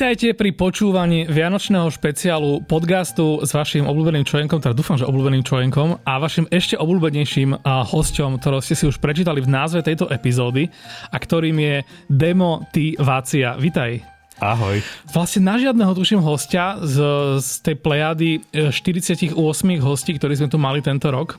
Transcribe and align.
Vítajte 0.00 0.32
pri 0.32 0.56
počúvaní 0.56 1.28
Vianočného 1.28 1.92
špeciálu 1.92 2.64
podcastu 2.64 3.44
s 3.44 3.52
vašim 3.52 3.84
obľúbeným 3.84 4.24
človekom, 4.24 4.56
teda 4.56 4.72
dúfam, 4.72 4.96
že 4.96 5.04
obľúbeným 5.04 5.44
človekom 5.44 6.00
a 6.08 6.16
vašim 6.16 6.48
ešte 6.48 6.80
obľúbenejším 6.80 7.60
hosťom, 7.68 8.40
ktorého 8.40 8.64
ste 8.64 8.80
si 8.80 8.88
už 8.88 8.96
prečítali 8.96 9.44
v 9.44 9.52
názve 9.52 9.84
tejto 9.84 10.08
epizódy 10.08 10.72
a 11.12 11.20
ktorým 11.20 11.52
je 11.52 11.76
Demotivácia. 12.08 13.60
Vítaj. 13.60 14.00
Ahoj. 14.40 14.80
Vlastne 15.12 15.44
na 15.44 15.60
žiadneho 15.60 15.92
tuším 15.92 16.24
hostia 16.24 16.80
z, 16.80 16.96
z 17.36 17.50
tej 17.60 17.76
plejady 17.84 18.40
48 18.56 19.36
hostí, 19.84 20.16
ktorí 20.16 20.32
sme 20.32 20.48
tu 20.48 20.56
mali 20.56 20.80
tento 20.80 21.12
rok. 21.12 21.36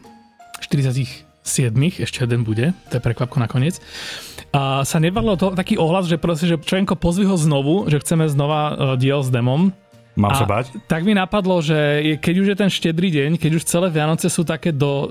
40 0.61 1.30
siedmých, 1.42 2.06
ešte 2.06 2.23
jeden 2.23 2.45
bude, 2.45 2.78
to 2.89 2.94
je 2.97 3.02
prekvapko 3.02 3.42
nakoniec, 3.42 3.81
a 4.52 4.84
sa 4.84 4.97
nebavilo 5.00 5.39
to 5.39 5.56
taký 5.56 5.80
ohlas, 5.80 6.11
že 6.11 6.20
proste, 6.20 6.45
že 6.45 6.59
Čojenko 6.59 7.00
pozvi 7.00 7.23
ho 7.23 7.39
znovu, 7.39 7.88
že 7.88 8.03
chceme 8.03 8.28
znova 8.28 8.61
uh, 8.67 8.73
diel 9.00 9.23
s 9.23 9.31
demom. 9.31 9.72
Mám 10.19 10.36
sa 10.36 10.44
bať? 10.44 10.75
Tak 10.92 11.08
mi 11.08 11.16
napadlo, 11.16 11.64
že 11.64 12.03
keď 12.19 12.36
už 12.44 12.47
je 12.52 12.58
ten 12.59 12.67
štedrý 12.67 13.16
deň, 13.16 13.39
keď 13.39 13.52
už 13.56 13.64
celé 13.64 13.88
Vianoce 13.88 14.28
sú 14.28 14.44
také 14.44 14.75
do... 14.75 15.08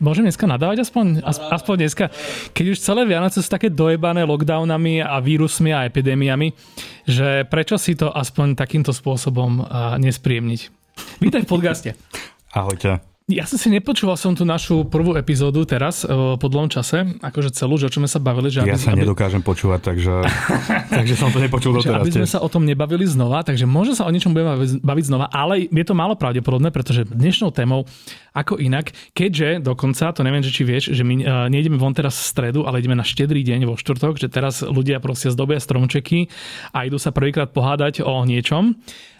Môžem 0.00 0.24
dneska 0.24 0.48
nadávať 0.48 0.88
aspoň? 0.88 1.20
Aspoň 1.52 1.84
dneska. 1.84 2.08
Keď 2.56 2.66
už 2.72 2.80
celé 2.80 3.04
Vianoce 3.04 3.44
sú 3.44 3.48
také 3.52 3.68
dojebané 3.68 4.24
lockdownami 4.24 5.04
a 5.04 5.20
vírusmi 5.20 5.76
a 5.76 5.84
epidémiami, 5.84 6.56
že 7.04 7.44
prečo 7.44 7.76
si 7.76 7.92
to 7.92 8.08
aspoň 8.08 8.56
takýmto 8.56 8.96
spôsobom 8.96 9.68
uh, 9.68 10.00
nespríjemniť? 10.00 10.60
Vítaj 11.20 11.44
v 11.44 11.48
podcaste. 11.48 11.90
Ahojte. 12.56 13.07
Ja 13.28 13.44
som 13.44 13.60
si 13.60 13.68
nepočúval 13.68 14.16
som 14.16 14.32
tú 14.32 14.48
našu 14.48 14.88
prvú 14.88 15.12
epizódu 15.12 15.60
teraz 15.68 16.00
e, 16.00 16.08
po 16.40 16.48
dlhom 16.48 16.72
čase, 16.72 17.12
akože 17.20 17.52
celú, 17.52 17.76
že 17.76 17.84
o 17.84 17.92
čom 17.92 18.08
sme 18.08 18.08
sa 18.08 18.24
bavili. 18.24 18.48
Že 18.48 18.64
aby, 18.64 18.72
ja 18.72 18.80
sa 18.80 18.96
aby... 18.96 19.04
nedokážem 19.04 19.44
počúvať, 19.44 19.84
takže, 19.84 20.24
takže 20.96 21.12
som 21.12 21.28
to 21.28 21.36
nepočul 21.36 21.76
doteraz. 21.76 22.08
Aby 22.08 22.24
sme 22.24 22.24
sa 22.24 22.40
o 22.40 22.48
tom 22.48 22.64
nebavili 22.64 23.04
znova, 23.04 23.44
takže 23.44 23.68
možno 23.68 24.00
sa 24.00 24.08
o 24.08 24.10
niečom 24.16 24.32
budeme 24.32 24.56
baviť 24.80 25.04
znova, 25.12 25.28
ale 25.28 25.68
je 25.68 25.84
to 25.84 25.92
málo 25.92 26.16
pravdepodobné, 26.16 26.72
pretože 26.72 27.04
dnešnou 27.04 27.52
témou, 27.52 27.84
ako 28.32 28.56
inak, 28.56 28.96
keďže 29.12 29.60
dokonca, 29.60 30.08
to 30.16 30.24
neviem, 30.24 30.40
že 30.40 30.48
či 30.48 30.64
vieš, 30.64 30.96
že 30.96 31.04
my 31.04 31.14
uh, 31.20 31.52
nejdeme 31.52 31.76
von 31.76 31.92
teraz 31.92 32.16
v 32.16 32.32
stredu, 32.32 32.64
ale 32.64 32.80
ideme 32.80 32.96
na 32.96 33.04
štedrý 33.04 33.44
deň 33.44 33.68
vo 33.68 33.76
štvrtok, 33.76 34.16
že 34.16 34.32
teraz 34.32 34.64
ľudia 34.64 35.04
proste 35.04 35.28
zdobia 35.28 35.60
stromčeky 35.60 36.32
a 36.72 36.88
idú 36.88 36.96
sa 36.96 37.12
prvýkrát 37.12 37.52
pohádať 37.52 38.00
o 38.08 38.24
niečom. 38.24 38.72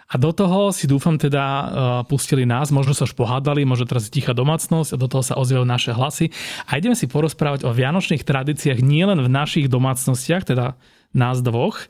A 0.09 0.17
do 0.17 0.33
toho 0.33 0.73
si 0.73 0.89
dúfam 0.89 1.21
teda 1.21 1.43
uh, 1.45 1.67
pustili 2.09 2.41
nás, 2.41 2.73
možno 2.73 2.97
sa 2.97 3.05
už 3.05 3.13
pohádali, 3.13 3.61
možno 3.61 3.85
teraz 3.85 4.09
je 4.09 4.17
tichá 4.17 4.33
domácnosť 4.33 4.97
a 4.97 4.97
do 4.97 5.05
toho 5.05 5.21
sa 5.21 5.37
ozývajú 5.37 5.65
naše 5.69 5.93
hlasy. 5.93 6.33
A 6.65 6.81
ideme 6.81 6.97
si 6.97 7.05
porozprávať 7.05 7.61
o 7.61 7.69
vianočných 7.69 8.25
tradíciách 8.25 8.81
nielen 8.81 9.21
v 9.21 9.29
našich 9.29 9.69
domácnostiach, 9.69 10.49
teda 10.49 10.73
nás 11.13 11.45
dvoch, 11.45 11.85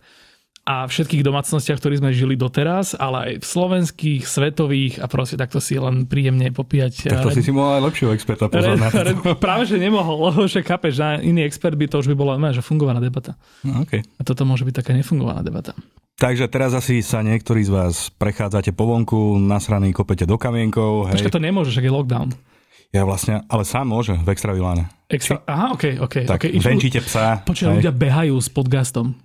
a 0.70 0.86
všetkých 0.86 1.26
domácnostiach, 1.26 1.82
ktorí 1.82 1.98
sme 1.98 2.14
žili 2.14 2.38
doteraz, 2.38 2.94
ale 2.94 3.18
aj 3.18 3.32
v 3.42 3.46
slovenských, 3.46 4.22
svetových 4.22 5.02
a 5.02 5.10
proste 5.10 5.34
takto 5.34 5.58
si 5.58 5.82
len 5.82 6.06
príjemne 6.06 6.54
popíjať. 6.54 7.10
Tak 7.10 7.26
to 7.26 7.34
si 7.34 7.42
si 7.42 7.50
mohol 7.50 7.82
aj 7.82 7.90
lepšieho 7.90 8.14
experta 8.14 8.46
pozrieť 8.46 8.78
na 8.78 8.90
to. 8.94 9.34
Práve, 9.42 9.66
že 9.66 9.82
nemohol, 9.82 10.30
lebo 10.30 10.46
že 10.46 10.62
chápeš, 10.62 11.02
že 11.02 11.26
iný 11.26 11.42
expert 11.42 11.74
by 11.74 11.90
to 11.90 12.06
už 12.06 12.14
by 12.14 12.16
bola 12.16 12.38
že 12.54 12.62
fungovaná 12.62 13.02
debata. 13.02 13.34
No, 13.66 13.82
okay. 13.82 14.06
A 14.06 14.22
toto 14.22 14.46
môže 14.46 14.62
byť 14.62 14.86
taká 14.86 14.94
nefungovaná 14.94 15.42
debata. 15.42 15.74
Takže 16.20 16.52
teraz 16.52 16.76
asi 16.76 17.00
sa 17.00 17.24
niektorí 17.24 17.64
z 17.64 17.72
vás 17.72 18.12
prechádzate 18.12 18.76
po 18.76 18.92
vonku, 18.92 19.40
nasraný 19.40 19.96
kopete 19.96 20.28
do 20.28 20.36
kamienkov. 20.36 21.08
Hej. 21.08 21.24
Počkaj, 21.24 21.36
to 21.40 21.40
nemôžeš, 21.40 21.80
ak 21.80 21.88
je 21.88 21.94
lockdown. 21.96 22.28
Ja 22.92 23.08
vlastne, 23.08 23.48
ale 23.48 23.64
sám 23.64 23.88
môže 23.88 24.20
v 24.20 24.28
extraviláne. 24.28 24.92
Extra, 25.08 25.40
aha, 25.48 25.80
ok, 25.80 25.96
ok. 26.04 26.16
Tak 26.28 26.44
okay. 26.44 26.60
venčíte 26.60 27.00
psa. 27.00 27.40
Počkaj, 27.48 27.80
ľudia 27.80 27.96
behajú 27.96 28.36
s 28.36 28.52
podcastom. 28.52 29.16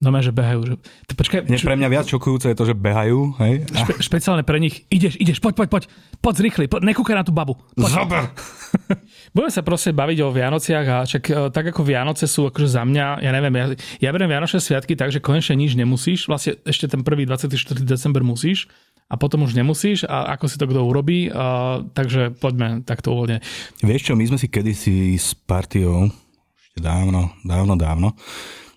No 0.00 0.08
že 0.16 0.32
behajú. 0.32 0.60
Že... 0.64 0.74
Počkaj, 1.12 1.40
čo... 1.44 1.68
pre 1.68 1.76
mňa 1.76 1.88
viac 1.92 2.08
šokujúce 2.08 2.48
je 2.48 2.56
to, 2.56 2.64
že 2.64 2.72
behajú. 2.72 3.36
Hej? 3.36 3.68
Špe, 3.68 3.92
špeciálne 4.00 4.40
pre 4.48 4.56
nich. 4.56 4.88
Ideš, 4.88 5.20
ideš, 5.20 5.44
poď, 5.44 5.60
poď, 5.60 5.68
poď. 5.68 5.82
Poď 6.24 6.34
zrýchli, 6.40 6.64
poď, 6.72 6.88
nekúkaj 6.88 7.20
na 7.20 7.24
tú 7.24 7.36
babu. 7.36 7.60
Zober. 7.76 8.32
Budeme 9.36 9.52
sa 9.52 9.60
proste 9.60 9.92
baviť 9.92 10.18
o 10.24 10.32
Vianociach 10.32 10.86
a 10.88 10.98
čak, 11.04 11.28
e, 11.28 11.52
tak 11.52 11.76
ako 11.76 11.84
Vianoce 11.84 12.24
sú 12.24 12.48
akože 12.48 12.80
za 12.80 12.80
mňa, 12.80 13.20
ja 13.20 13.28
neviem, 13.28 13.52
ja, 13.52 13.66
ja 13.76 14.08
beriem 14.08 14.32
Vianočné 14.32 14.64
sviatky 14.64 14.96
tak, 14.96 15.12
že 15.12 15.20
konečne 15.20 15.60
nič 15.60 15.76
nemusíš. 15.76 16.32
Vlastne 16.32 16.56
ešte 16.64 16.88
ten 16.88 17.04
prvý 17.04 17.28
24. 17.28 17.52
december 17.84 18.24
musíš 18.24 18.72
a 19.12 19.20
potom 19.20 19.44
už 19.44 19.52
nemusíš 19.52 20.08
a 20.08 20.32
ako 20.32 20.48
si 20.48 20.56
to 20.56 20.64
kto 20.64 20.80
urobí. 20.80 21.28
A, 21.28 21.84
takže 21.92 22.32
poďme 22.40 22.80
takto 22.88 23.12
uvoľne. 23.12 23.44
Vieš 23.84 24.08
čo, 24.08 24.12
my 24.16 24.24
sme 24.24 24.40
si 24.40 24.48
kedysi 24.48 25.20
s 25.20 25.36
partiou, 25.36 26.08
ešte 26.56 26.80
dávno, 26.80 27.36
dávno, 27.44 27.76
dávno, 27.76 28.16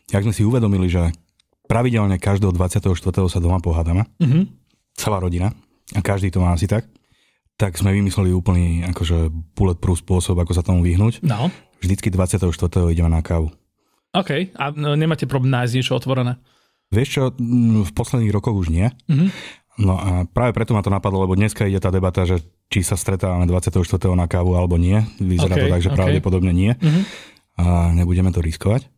jak 0.09 0.24
sme 0.24 0.36
si 0.36 0.44
uvedomili, 0.44 0.90
že 0.91 1.14
pravidelne 1.68 2.19
každého 2.19 2.52
24. 2.52 2.91
sa 3.31 3.40
doma 3.40 3.64
pohádame, 3.64 4.03
mm-hmm. 4.19 4.44
celá 5.00 5.18
rodina, 5.24 5.56
a 5.96 6.00
každý 6.03 6.31
to 6.34 6.44
má 6.44 6.52
asi 6.56 6.68
tak, 6.68 6.88
tak 7.56 7.78
sme 7.78 7.94
vymysleli 7.94 8.34
úplný 8.34 8.84
akože 8.92 9.30
bulletproof 9.53 10.02
spôsob, 10.02 10.36
ako 10.42 10.52
sa 10.58 10.66
tomu 10.66 10.81
vyhnúť. 10.81 11.22
No. 11.22 11.53
Vždycky 11.80 12.09
24. 12.09 12.50
ideme 12.90 13.12
na 13.12 13.22
kávu. 13.22 13.53
OK, 14.13 14.53
a 14.53 14.63
no, 14.74 14.94
nemáte 14.94 15.25
problém 15.25 15.53
nájsť 15.53 15.74
niečo 15.74 15.94
otvorené? 15.97 16.38
Vieš 16.94 17.09
čo, 17.09 17.24
v 17.81 17.92
posledných 17.94 18.34
rokoch 18.34 18.53
už 18.53 18.69
nie. 18.69 18.86
Mm-hmm. 19.09 19.30
No 19.81 19.97
a 19.97 20.30
práve 20.30 20.53
preto 20.53 20.78
ma 20.78 20.86
to 20.86 20.94
napadlo, 20.94 21.25
lebo 21.25 21.34
dneska 21.34 21.66
ide 21.66 21.81
tá 21.81 21.90
debata, 21.90 22.30
že 22.30 22.46
či 22.69 22.86
sa 22.86 22.94
stretávame 22.94 23.50
24. 23.50 23.81
na 24.13 24.30
kávu 24.30 24.53
alebo 24.53 24.78
nie. 24.78 25.02
Vyzerá 25.18 25.58
okay, 25.58 25.62
to 25.66 25.74
tak, 25.74 25.81
že 25.81 25.90
okay. 25.90 25.97
pravdepodobne 25.97 26.53
nie. 26.53 26.78
Mm-hmm. 26.78 27.03
A 27.58 27.90
nebudeme 27.97 28.30
to 28.30 28.42
riskovať 28.42 28.93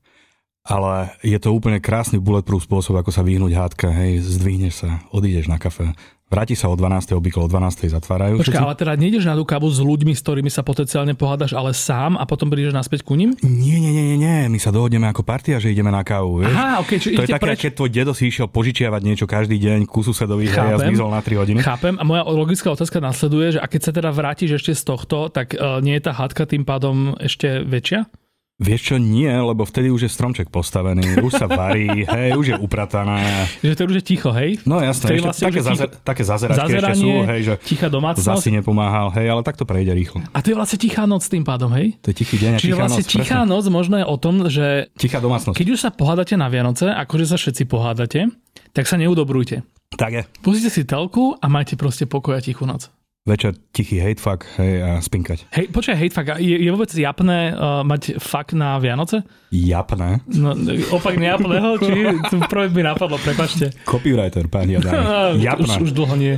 ale 0.65 1.13
je 1.21 1.37
to 1.37 1.53
úplne 1.53 1.77
krásny 1.77 2.17
bulletproof 2.17 2.65
spôsob, 2.65 2.97
ako 2.97 3.13
sa 3.13 3.21
vyhnúť 3.21 3.53
hádka, 3.53 3.93
hej, 3.93 4.25
zdvihneš 4.25 4.73
sa, 4.81 4.89
odídeš 5.13 5.45
na 5.45 5.61
kafe, 5.61 5.93
vráti 6.25 6.57
sa 6.57 6.73
o 6.73 6.75
12. 6.75 7.13
obvykle 7.13 7.45
o 7.45 7.49
12. 7.49 7.85
zatvárajú. 7.85 8.41
Počkaj, 8.41 8.65
ale 8.65 8.73
teda 8.73 8.97
nejdeš 8.97 9.29
na 9.29 9.37
tú 9.37 9.45
kávu 9.45 9.69
s 9.69 9.77
ľuďmi, 9.77 10.17
s 10.17 10.25
ktorými 10.25 10.49
sa 10.49 10.65
potenciálne 10.65 11.13
pohádaš, 11.13 11.53
ale 11.53 11.69
sám 11.77 12.17
a 12.17 12.25
potom 12.25 12.49
prídeš 12.49 12.73
naspäť 12.73 13.05
ku 13.05 13.13
ním? 13.13 13.37
Nie, 13.45 13.77
nie, 13.77 13.93
nie, 13.93 14.17
nie, 14.17 14.49
my 14.49 14.57
sa 14.57 14.73
dohodneme 14.73 15.05
ako 15.05 15.21
partia, 15.21 15.61
že 15.61 15.69
ideme 15.69 15.93
na 15.93 16.01
kávu, 16.01 16.41
vieš? 16.41 16.57
Aha, 16.57 16.81
okay, 16.81 16.97
to 16.97 17.23
je 17.23 17.29
také, 17.29 17.45
preč... 17.53 17.61
keď 17.61 17.71
tvoj 17.77 17.89
dedo 17.93 18.11
si 18.17 18.33
išiel 18.33 18.49
požičiavať 18.49 19.01
niečo 19.05 19.29
každý 19.29 19.61
deň 19.61 19.85
ku 19.85 20.01
susedovi 20.01 20.49
a 20.49 20.81
zmizol 20.81 21.13
na 21.13 21.21
3 21.21 21.41
hodiny. 21.45 21.57
Chápem 21.61 21.93
a 22.01 22.03
moja 22.03 22.25
logická 22.25 22.73
otázka 22.73 22.97
nasleduje, 22.97 23.55
že 23.55 23.59
a 23.61 23.69
keď 23.69 23.81
sa 23.85 23.91
teda 23.93 24.09
vrátiš 24.09 24.57
ešte 24.57 24.73
z 24.73 24.81
tohto, 24.81 25.29
tak 25.29 25.53
uh, 25.53 25.77
nie 25.77 25.93
je 26.01 26.09
tá 26.09 26.11
hádka 26.17 26.49
tým 26.49 26.65
pádom 26.65 27.13
ešte 27.21 27.61
väčšia? 27.61 28.09
Vieš 28.55 28.81
čo, 28.87 28.95
nie, 28.95 29.27
lebo 29.27 29.67
vtedy 29.67 29.91
už 29.91 30.07
je 30.07 30.11
stromček 30.15 30.47
postavený, 30.47 31.19
už 31.19 31.43
sa 31.43 31.43
varí, 31.43 31.91
hej, 32.15 32.39
už 32.39 32.45
je 32.47 32.55
uprataná. 32.55 33.19
Že 33.59 33.75
to 33.75 33.83
už 33.91 33.95
je 33.99 34.03
ticho, 34.15 34.31
hej? 34.31 34.63
No 34.63 34.79
jasné, 34.79 35.19
ešte, 35.19 35.27
vlastne 35.27 35.45
také, 35.51 35.59
ticho, 35.59 35.67
zazer, 35.67 35.87
také 35.91 36.23
zazeračky 36.23 36.71
ešte 36.79 36.95
sú, 36.95 37.11
hej, 37.27 37.41
že 37.43 37.53
tichá 37.67 37.91
domácnosť. 37.91 38.23
zasi 38.23 38.55
nepomáhal, 38.55 39.11
hej, 39.11 39.27
ale 39.27 39.43
tak 39.43 39.59
to 39.59 39.67
prejde 39.67 39.91
rýchlo. 39.91 40.23
A 40.31 40.39
to 40.39 40.55
je 40.55 40.55
vlastne 40.55 40.79
tichá 40.79 41.03
noc 41.03 41.27
tým 41.27 41.43
pádom, 41.43 41.67
hej? 41.75 41.99
To 41.99 42.15
je 42.15 42.15
tichý 42.15 42.35
deň 42.39 42.51
a 42.55 42.57
Čiže 42.63 42.71
tichá 42.71 42.79
vlastne 42.79 43.03
noc, 43.03 43.11
tichá 43.11 43.37
presne. 43.43 43.51
noc 43.51 43.63
možno 43.67 43.95
je 43.99 44.05
o 44.07 44.15
tom, 44.15 44.35
že... 44.47 44.65
Tichá 44.95 45.19
domácnosť. 45.19 45.55
Keď 45.59 45.67
už 45.75 45.79
sa 45.83 45.89
pohádate 45.91 46.39
na 46.39 46.47
Vianoce, 46.47 46.87
akože 46.95 47.27
sa 47.27 47.35
všetci 47.35 47.67
pohádate, 47.67 48.31
tak 48.71 48.87
sa 48.87 48.95
neudobrujte. 48.95 49.67
Tak 49.99 50.11
je. 50.15 50.23
Pustite 50.39 50.71
si 50.71 50.87
telku 50.87 51.35
a 51.35 51.45
majte 51.51 51.75
proste 51.75 52.07
pokoj 52.07 52.39
a 52.39 52.39
tichú 52.39 52.63
noc 52.63 52.87
večer 53.25 53.57
tichý 53.73 53.97
hatefuck 53.97 54.45
hej, 54.61 54.85
a 54.85 54.89
spinkať. 55.01 55.49
Hej, 55.49 55.73
počkaj, 55.73 55.97
hatefuck, 55.97 56.37
je, 56.37 56.61
je 56.61 56.69
vôbec 56.69 56.93
japné 56.93 57.57
uh, 57.57 57.81
mať 57.81 58.21
fuck 58.21 58.53
na 58.53 58.77
Vianoce? 58.77 59.25
Japné? 59.49 60.21
No, 60.29 60.53
opak 60.93 61.17
nejapného, 61.17 61.81
či 61.81 61.93
tu 62.29 62.37
prvé 62.45 62.69
by 62.69 62.93
napadlo, 62.93 63.17
prepačte. 63.17 63.73
Copywriter, 63.81 64.45
pán 64.45 64.69
Jadán. 64.69 65.01
Japné. 65.41 65.73
Už, 65.81 65.89
už 65.89 65.91
dlho 65.97 66.15
nie. 66.21 66.37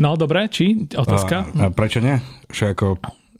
No, 0.00 0.16
dobre, 0.16 0.48
či? 0.48 0.88
Otázka? 0.96 1.52
A, 1.60 1.68
a 1.68 1.74
prečo 1.76 2.00
nie? 2.00 2.16
Že 2.48 2.72
ako 2.72 2.86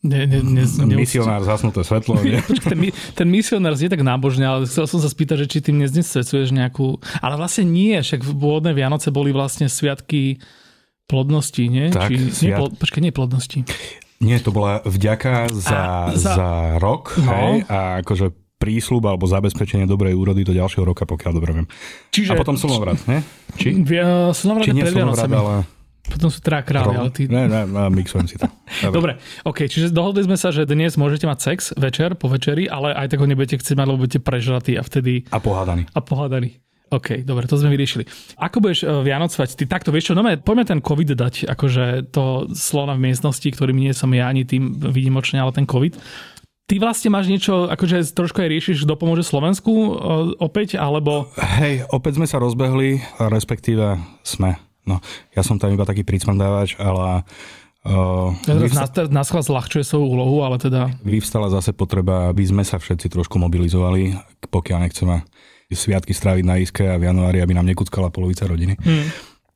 ne, 0.05 0.29
ne, 0.29 0.39
ne, 0.45 0.63
ne, 0.63 0.95
misionár 0.95 1.43
zasnuté 1.43 1.83
svetlo. 1.83 2.21
Nie? 2.23 2.39
Počkej, 2.39 2.71
ten, 2.71 2.79
ten 3.19 3.29
misionár 3.31 3.75
je 3.75 3.91
tak 3.91 4.07
nábožný, 4.07 4.47
ale 4.47 4.71
chcel 4.71 4.87
som 4.87 5.03
sa 5.03 5.11
spýtať, 5.11 5.43
že 5.43 5.47
či 5.51 5.59
tým 5.59 5.83
neznesvedcuješ 5.83 6.55
nejakú... 6.55 7.03
Ale 7.19 7.35
vlastne 7.35 7.67
nie, 7.67 7.99
však 7.99 8.23
v 8.23 8.31
pôvodné 8.31 8.79
Vianoce 8.79 9.11
boli 9.11 9.35
vlastne 9.35 9.67
sviatky 9.67 10.39
plodnosti, 11.09 11.65
nie? 11.65 11.89
Tak, 11.89 12.13
Či, 12.13 12.31
sviat... 12.31 12.45
nie 12.45 12.53
pl- 12.55 12.75
počkaj, 12.77 13.01
nie 13.01 13.13
plodnosti. 13.17 13.59
Nie, 14.21 14.37
to 14.45 14.53
bola 14.53 14.85
vďaka 14.85 15.49
za, 15.51 15.73
a, 15.73 15.89
za... 16.13 16.33
za 16.37 16.51
rok, 16.77 17.17
no. 17.17 17.31
hej, 17.33 17.65
a 17.71 18.05
akože 18.05 18.35
prísľub 18.59 19.07
alebo 19.07 19.25
zabezpečenie 19.31 19.87
dobrej 19.87 20.19
úrody 20.19 20.43
do 20.43 20.51
ďalšieho 20.51 20.83
roka, 20.83 21.07
pokiaľ 21.07 21.33
dobre 21.33 21.51
viem. 21.55 21.67
Čiže, 22.11 22.35
a 22.35 22.39
potom 22.39 22.59
slnovrat, 22.59 22.99
ne? 23.07 23.23
Či? 23.55 23.87
Slnovrat 24.35 24.67
Či 24.67 24.75
nie 24.75 24.85
slnovrat, 24.85 25.31
ale... 25.31 25.63
Potom 26.09 26.33
sú 26.33 26.41
teda 26.41 26.65
králi, 26.65 26.97
ale 26.97 27.13
ty... 27.13 27.29
Ne, 27.29 27.47
ne, 27.47 27.69
ne, 27.69 27.85
mixujem 27.93 28.27
si 28.27 28.41
to. 28.41 28.49
Dobre, 28.89 29.21
ok, 29.45 29.69
čiže 29.69 29.93
dohodli 29.93 30.25
sme 30.25 30.41
sa, 30.41 30.49
že 30.49 30.65
dnes 30.65 30.97
môžete 30.97 31.29
mať 31.29 31.39
sex 31.39 31.59
večer, 31.77 32.17
po 32.17 32.33
večeri, 32.33 32.65
ale 32.65 32.97
aj 32.97 33.13
tak 33.13 33.21
ho 33.21 33.29
nebudete 33.29 33.61
chcieť 33.61 33.77
mať, 33.77 33.87
lebo 33.87 33.99
budete 34.03 34.21
prežratí 34.25 34.73
a 34.75 34.83
vtedy... 34.83 35.29
A 35.29 35.39
pohádaní. 35.39 35.85
A 35.93 36.01
pohádaní. 36.01 36.59
OK, 36.89 37.25
dobre, 37.25 37.45
to 37.45 37.61
sme 37.61 37.73
vyriešili. 37.73 38.09
Ako 38.41 38.65
budeš 38.65 38.85
uh, 38.85 39.05
Vianocovať? 39.05 39.55
Ty 39.59 39.65
takto, 39.69 39.93
vieš 39.93 40.13
čo, 40.13 40.15
no 40.17 40.25
poďme 40.41 40.65
ten 40.65 40.81
COVID 40.81 41.15
dať, 41.15 41.35
akože 41.49 42.13
to 42.13 42.49
slona 42.57 42.97
v 42.97 43.13
miestnosti, 43.13 43.45
ktorým 43.45 43.77
nie 43.77 43.93
som 43.93 44.09
ja 44.13 44.29
ani 44.29 44.49
tým 44.49 44.81
výnimočne, 44.81 45.41
ale 45.41 45.53
ten 45.53 45.69
COVID. 45.69 45.97
Ty 46.69 46.75
vlastne 46.85 47.09
máš 47.09 47.33
niečo, 47.33 47.65
akože 47.65 48.13
trošku 48.13 48.45
aj 48.45 48.49
riešiš, 48.53 48.85
kto 48.85 48.95
pomôže 49.01 49.25
Slovensku 49.25 49.73
uh, 49.73 49.93
opäť, 50.37 50.77
alebo... 50.77 51.33
Hej, 51.61 51.89
opäť 51.89 52.21
sme 52.21 52.29
sa 52.29 52.37
rozbehli, 52.37 53.01
respektíve 53.17 53.97
sme 54.21 54.61
No, 54.89 55.05
ja 55.37 55.45
som 55.45 55.61
tam 55.61 55.69
iba 55.77 55.85
taký 55.85 56.03
pricmandávač, 56.03 56.81
ale 56.81 57.29
Uh, 57.89 58.35
vyvsta- 58.43 59.09
nás, 59.09 59.31
nás 59.31 59.47
zľahčuje 59.49 59.87
svoju 59.87 60.13
úlohu, 60.13 60.43
ale 60.43 60.59
teda... 60.61 60.93
Vyvstala 61.01 61.49
zase 61.49 61.73
potreba, 61.73 62.29
aby 62.29 62.43
sme 62.45 62.67
sa 62.67 62.77
všetci 62.77 63.07
trošku 63.07 63.39
mobilizovali, 63.39 64.19
pokiaľ 64.51 64.79
nechceme 64.85 65.23
sviatky 65.75 66.17
stráviť 66.17 66.45
na 66.45 66.57
iske 66.57 66.85
a 66.89 66.97
v 66.97 67.13
januári, 67.13 67.45
aby 67.45 67.53
nám 67.53 67.69
nekuckala 67.69 68.09
polovica 68.09 68.49
rodiny. 68.49 68.77
Hmm. 68.81 69.09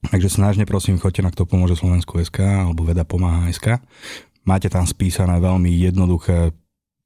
Takže 0.03 0.29
snažne 0.29 0.67
prosím, 0.67 0.99
choďte 0.99 1.23
na 1.25 1.31
kto 1.31 1.47
pomôže 1.47 1.79
Slovensku 1.79 2.19
SK 2.19 2.69
alebo 2.69 2.85
Veda 2.85 3.06
pomáha 3.06 3.49
SK. 3.49 3.79
Máte 4.43 4.67
tam 4.67 4.82
spísané 4.82 5.38
veľmi 5.38 5.70
jednoduché 5.70 6.50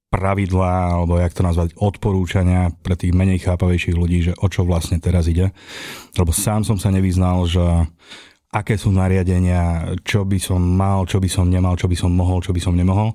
pravidlá, 0.08 0.97
alebo 0.97 1.20
jak 1.20 1.37
to 1.37 1.44
nazvať, 1.44 1.76
odporúčania 1.76 2.73
pre 2.81 2.97
tých 2.97 3.12
menej 3.12 3.44
chápavejších 3.44 3.99
ľudí, 3.99 4.19
že 4.25 4.32
o 4.41 4.49
čo 4.49 4.64
vlastne 4.64 4.97
teraz 4.97 5.29
ide. 5.29 5.53
Lebo 6.17 6.32
sám 6.32 6.64
som 6.64 6.81
sa 6.81 6.88
nevyznal, 6.88 7.44
že 7.44 7.61
aké 8.49 8.81
sú 8.81 8.94
nariadenia, 8.94 9.93
čo 10.00 10.25
by 10.25 10.38
som 10.41 10.62
mal, 10.62 11.05
čo 11.05 11.20
by 11.20 11.29
som 11.29 11.53
nemal, 11.53 11.76
čo 11.76 11.91
by 11.91 11.97
som 11.99 12.08
mohol, 12.08 12.41
čo 12.41 12.56
by 12.56 12.61
som 12.64 12.73
nemohol. 12.73 13.12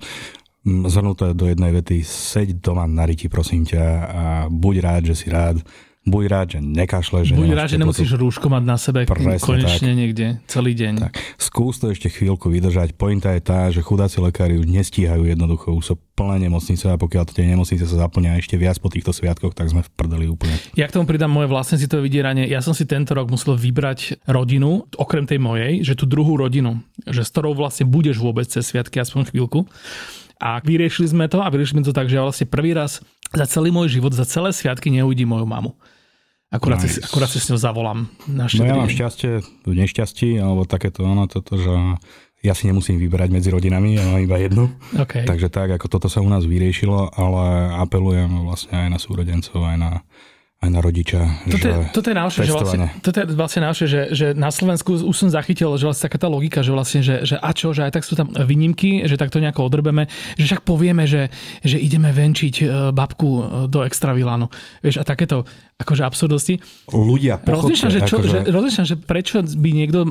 Zhrnuté 0.62 1.34
do 1.34 1.50
jednej 1.50 1.74
vety, 1.74 2.06
seď 2.06 2.62
doma 2.62 2.86
na 2.86 3.10
riti, 3.10 3.26
prosím 3.26 3.66
ťa, 3.66 3.84
a 4.06 4.24
buď 4.46 4.76
rád, 4.78 5.04
že 5.10 5.16
si 5.18 5.28
rád, 5.34 5.58
buď 6.02 6.24
rád, 6.30 6.48
že 6.58 6.60
nekašle, 6.62 7.26
že 7.26 7.38
Buď 7.38 7.54
rád, 7.54 7.70
že 7.70 7.78
nemusíš 7.78 8.18
rúško 8.18 8.50
mať 8.50 8.64
na 8.66 8.78
sebe 8.78 9.06
Presne 9.06 9.38
konečne 9.38 9.94
tak. 9.94 9.98
niekde 9.98 10.26
celý 10.50 10.74
deň. 10.74 10.94
Tak. 10.98 11.14
Skús 11.38 11.78
to 11.78 11.94
ešte 11.94 12.10
chvíľku 12.10 12.50
vydržať. 12.50 12.98
Pointa 12.98 13.34
je 13.38 13.42
tá, 13.42 13.70
že 13.70 13.86
chudáci 13.86 14.18
lekári 14.18 14.58
už 14.58 14.66
nestíhajú 14.66 15.30
jednoducho, 15.30 15.78
už 15.78 15.94
sú 15.94 15.96
plné 16.18 16.50
nemocnice 16.50 16.90
a 16.90 16.98
pokiaľ 16.98 17.24
tie 17.30 17.46
nemocnice 17.46 17.86
sa 17.86 18.10
zaplňa 18.10 18.42
ešte 18.42 18.58
viac 18.58 18.82
po 18.82 18.90
týchto 18.90 19.14
sviatkoch, 19.14 19.54
tak 19.54 19.70
sme 19.70 19.86
v 19.86 19.90
prdeli 19.94 20.26
úplne. 20.26 20.58
Ja 20.74 20.90
k 20.90 20.98
tomu 20.98 21.06
pridám 21.06 21.30
moje 21.30 21.50
vlastné 21.50 21.78
to 21.86 22.02
vydieranie. 22.02 22.50
Ja 22.50 22.66
som 22.66 22.74
si 22.74 22.90
tento 22.90 23.14
rok 23.14 23.30
musel 23.30 23.54
vybrať 23.54 24.26
rodinu, 24.26 24.90
okrem 24.98 25.30
tej 25.30 25.38
mojej, 25.38 25.86
že 25.86 25.94
tú 25.94 26.10
druhú 26.10 26.34
rodinu, 26.34 26.82
že 27.06 27.22
s 27.22 27.30
ktorou 27.30 27.54
vlastne 27.54 27.86
budeš 27.86 28.18
vôbec 28.18 28.50
cez 28.50 28.66
sviatky 28.66 28.98
aspoň 28.98 29.30
chvíľku. 29.30 29.70
A 30.42 30.58
vyriešili 30.66 31.06
sme 31.06 31.30
to 31.30 31.40
a 31.46 31.54
vyriešili 31.54 31.86
sme 31.86 31.88
to 31.88 31.94
tak, 31.94 32.10
že 32.10 32.18
ja 32.18 32.26
vlastne 32.26 32.50
prvý 32.50 32.74
raz 32.74 33.06
za 33.30 33.46
celý 33.46 33.70
môj 33.70 33.94
život, 33.94 34.12
za 34.12 34.26
celé 34.26 34.50
sviatky 34.50 34.90
neuvidím 34.90 35.30
moju 35.30 35.46
mamu. 35.46 35.72
Akurát, 36.52 36.84
nice. 36.84 36.98
si, 36.98 37.00
akurát 37.00 37.32
si 37.32 37.40
s 37.40 37.48
ňou 37.48 37.62
zavolám. 37.62 38.12
Na 38.28 38.50
no 38.52 38.64
ja 38.68 38.76
mám 38.76 38.92
šťastie 38.92 39.40
nešťastí, 39.64 40.36
alebo 40.36 40.68
takéto 40.68 41.08
ono, 41.08 41.24
toto, 41.24 41.56
že 41.56 41.72
ja 42.44 42.52
si 42.52 42.68
nemusím 42.68 43.00
vyberať 43.00 43.30
medzi 43.32 43.54
rodinami, 43.54 43.96
ja 43.96 44.04
mám 44.04 44.20
iba 44.20 44.36
jednu. 44.36 44.68
Okay. 44.98 45.24
Takže 45.24 45.48
tak, 45.48 45.72
ako 45.78 45.88
toto 45.88 46.08
sa 46.12 46.20
u 46.20 46.28
nás 46.28 46.44
vyriešilo, 46.44 47.14
ale 47.14 47.72
apelujem 47.80 48.44
vlastne 48.44 48.84
aj 48.84 48.90
na 48.92 49.00
súrodencov, 49.00 49.64
aj 49.64 49.78
na 49.78 49.92
aj 50.62 50.70
na 50.70 50.78
rodiča. 50.78 51.42
Toto, 51.50 51.58
že 51.58 51.70
je, 51.74 51.78
toto 51.90 52.08
je 52.14 52.18
naše, 52.22 52.40
že 52.46 52.54
vlastne, 52.54 52.88
toto 53.02 53.18
je 53.18 53.26
vlastne 53.34 53.62
naše, 53.66 53.86
že, 53.90 54.02
že 54.14 54.38
na 54.38 54.54
Slovensku 54.54 54.94
už 54.94 55.16
som 55.18 55.34
zachytil, 55.34 55.74
že 55.74 55.90
vlastne 55.90 56.06
taká 56.06 56.22
tá 56.22 56.30
logika, 56.30 56.62
že 56.62 56.70
vlastne, 56.70 57.02
že, 57.02 57.26
že 57.26 57.42
a 57.42 57.50
čo, 57.50 57.74
že 57.74 57.90
aj 57.90 57.98
tak 57.98 58.06
sú 58.06 58.14
tam 58.14 58.30
výnimky, 58.30 59.02
že 59.10 59.18
tak 59.18 59.34
to 59.34 59.42
nejako 59.42 59.66
odrbeme, 59.66 60.06
že 60.38 60.46
však 60.46 60.62
povieme, 60.62 61.10
že, 61.10 61.34
že 61.66 61.82
ideme 61.82 62.14
venčiť 62.14 62.56
e, 62.62 62.66
babku 62.94 63.30
e, 63.34 63.42
do 63.74 63.82
extravilánu. 63.82 64.54
Vieš, 64.86 65.02
a 65.02 65.04
takéto 65.04 65.50
akože 65.82 66.02
absurdosti. 66.06 66.62
Ľudia 66.90 67.42
rozmýšľam, 67.42 67.92
že, 67.92 68.00
čo, 68.06 68.16
akože... 68.22 68.38
že, 68.46 68.52
rozmýšľam, 68.54 68.88
že 68.88 68.96
prečo 69.02 69.38
by 69.42 69.70
niekto 69.74 70.00
e, 70.06 70.10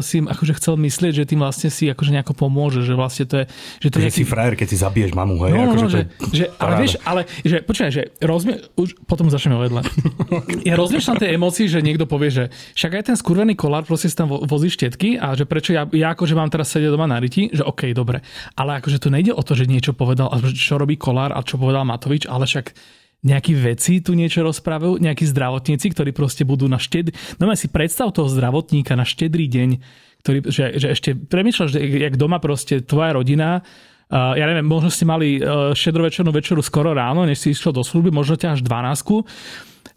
si 0.00 0.22
akože 0.22 0.52
chcel 0.62 0.74
myslieť, 0.78 1.12
že 1.12 1.24
tým 1.26 1.40
vlastne 1.42 1.68
si 1.68 1.90
akože 1.90 2.10
nejako 2.14 2.32
pomôže, 2.38 2.86
že 2.86 2.94
vlastne 2.94 3.26
to 3.26 3.42
je... 3.42 3.44
Že 3.82 3.88
to 3.90 3.96
je 3.98 4.02
nejaký... 4.06 4.18
si 4.18 4.24
frajer, 4.24 4.54
keď 4.54 4.66
si 4.70 4.76
zabiješ 4.78 5.10
mamu, 5.12 5.36
hej? 5.44 5.52
No, 5.52 5.62
akože 5.74 5.86
no, 5.86 5.90
že, 5.90 6.00
že, 6.30 6.44
ale 6.56 6.72
vieš, 6.78 6.92
ale 7.02 7.20
že, 7.42 7.56
počúvaj, 7.66 7.92
že 7.92 8.02
rozmie... 8.22 8.54
už 8.78 8.88
potom 9.04 9.26
začneme 9.28 9.58
vedľa. 9.58 9.82
ja 10.68 10.74
rozmýšľam 10.78 11.16
tie 11.18 11.28
emócie, 11.34 11.66
že 11.66 11.82
niekto 11.82 12.06
povie, 12.06 12.30
že 12.30 12.44
však 12.78 13.02
aj 13.02 13.04
ten 13.12 13.16
skurvený 13.18 13.58
kolár 13.58 13.82
proste 13.84 14.06
si 14.08 14.16
tam 14.16 14.30
vozí 14.30 14.70
štetky 14.70 15.18
a 15.18 15.34
že 15.34 15.44
prečo 15.44 15.74
ja, 15.74 15.84
ja 15.90 16.14
akože 16.14 16.34
mám 16.38 16.48
teraz 16.48 16.70
sedieť 16.70 16.94
doma 16.94 17.10
na 17.10 17.18
riti, 17.18 17.50
že 17.50 17.66
OK, 17.66 17.90
dobre. 17.92 18.22
Ale 18.54 18.78
akože 18.78 19.02
tu 19.02 19.10
nejde 19.10 19.34
o 19.34 19.42
to, 19.42 19.58
že 19.58 19.66
niečo 19.66 19.92
povedal, 19.92 20.30
čo 20.54 20.78
robí 20.78 20.94
kolár 20.94 21.34
a 21.34 21.42
čo 21.42 21.58
povedal 21.58 21.82
Matovič, 21.88 22.28
ale 22.30 22.46
však 22.46 22.72
nejakí 23.26 23.52
veci 23.58 23.98
tu 23.98 24.14
niečo 24.14 24.46
rozprávajú, 24.46 25.02
nejakí 25.02 25.26
zdravotníci, 25.26 25.90
ktorí 25.90 26.14
proste 26.14 26.46
budú 26.46 26.70
na 26.70 26.78
štedrý... 26.78 27.14
No 27.42 27.50
si 27.58 27.66
predstav 27.66 28.14
toho 28.14 28.30
zdravotníka 28.30 28.94
na 28.94 29.02
štedrý 29.02 29.50
deň, 29.50 29.68
ktorý, 30.22 30.38
že, 30.46 30.64
že 30.78 30.86
ešte 30.94 31.10
premýšľaš, 31.18 31.68
že 31.74 31.80
jak 31.82 32.14
doma 32.14 32.38
proste 32.38 32.82
tvoja 32.82 33.14
rodina 33.16 33.62
Uh, 34.08 34.32
ja 34.40 34.48
neviem, 34.48 34.64
možno 34.64 34.88
ste 34.88 35.04
mali 35.04 35.36
uh, 35.36 35.76
šedrovečernú 35.76 36.32
večeru 36.32 36.64
skoro 36.64 36.96
ráno, 36.96 37.28
než 37.28 37.44
si 37.44 37.52
išiel 37.52 37.76
do 37.76 37.84
služby, 37.84 38.08
možno 38.08 38.40
ťa 38.40 38.56
až 38.56 38.64
12 38.64 39.04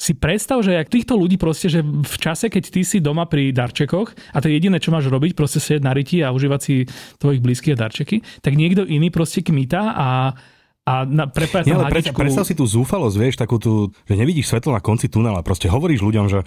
si 0.01 0.18
predstav, 0.18 0.65
že 0.65 0.73
jak 0.73 0.89
týchto 0.89 1.13
ľudí 1.13 1.38
proste, 1.38 1.69
že 1.69 1.85
v 1.85 2.15
čase, 2.18 2.50
keď 2.50 2.63
ty 2.73 2.81
si 2.81 2.97
doma 2.97 3.29
pri 3.29 3.53
darčekoch 3.53 4.33
a 4.33 4.38
to 4.41 4.50
je 4.50 4.57
jediné, 4.57 4.81
čo 4.81 4.89
máš 4.89 5.13
robiť, 5.13 5.38
proste 5.38 5.62
sedieť 5.62 5.85
na 5.85 5.94
riti 5.94 6.25
a 6.25 6.33
užívať 6.33 6.59
si 6.59 6.89
tvojich 7.21 7.38
blízkych 7.38 7.77
darčeky, 7.77 8.25
tak 8.41 8.57
niekto 8.57 8.81
iný 8.81 9.13
proste 9.13 9.45
kmita 9.45 9.94
a 9.94 10.33
a 10.81 11.06
na, 11.06 11.30
prepájať 11.30 11.69
Nie, 11.69 11.78
ale 11.78 11.94
prečo, 11.94 12.12
predstav 12.12 12.45
si 12.45 12.57
tú 12.57 12.66
zúfalosť, 12.66 13.16
vieš, 13.18 13.36
takú 13.38 13.62
tú, 13.62 13.94
že 14.10 14.18
nevidíš 14.18 14.50
svetlo 14.50 14.74
na 14.74 14.81
konci 14.81 15.06
tunela. 15.13 15.45
Proste 15.45 15.69
hovoríš 15.69 16.01
ľuďom, 16.01 16.25
že 16.25 16.42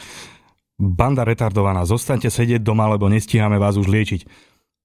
banda 0.74 1.22
retardovaná, 1.22 1.86
zostaňte 1.86 2.26
sedieť 2.26 2.58
doma, 2.58 2.90
lebo 2.90 3.06
nestíhame 3.06 3.62
vás 3.62 3.78
už 3.78 3.86
liečiť. 3.86 4.26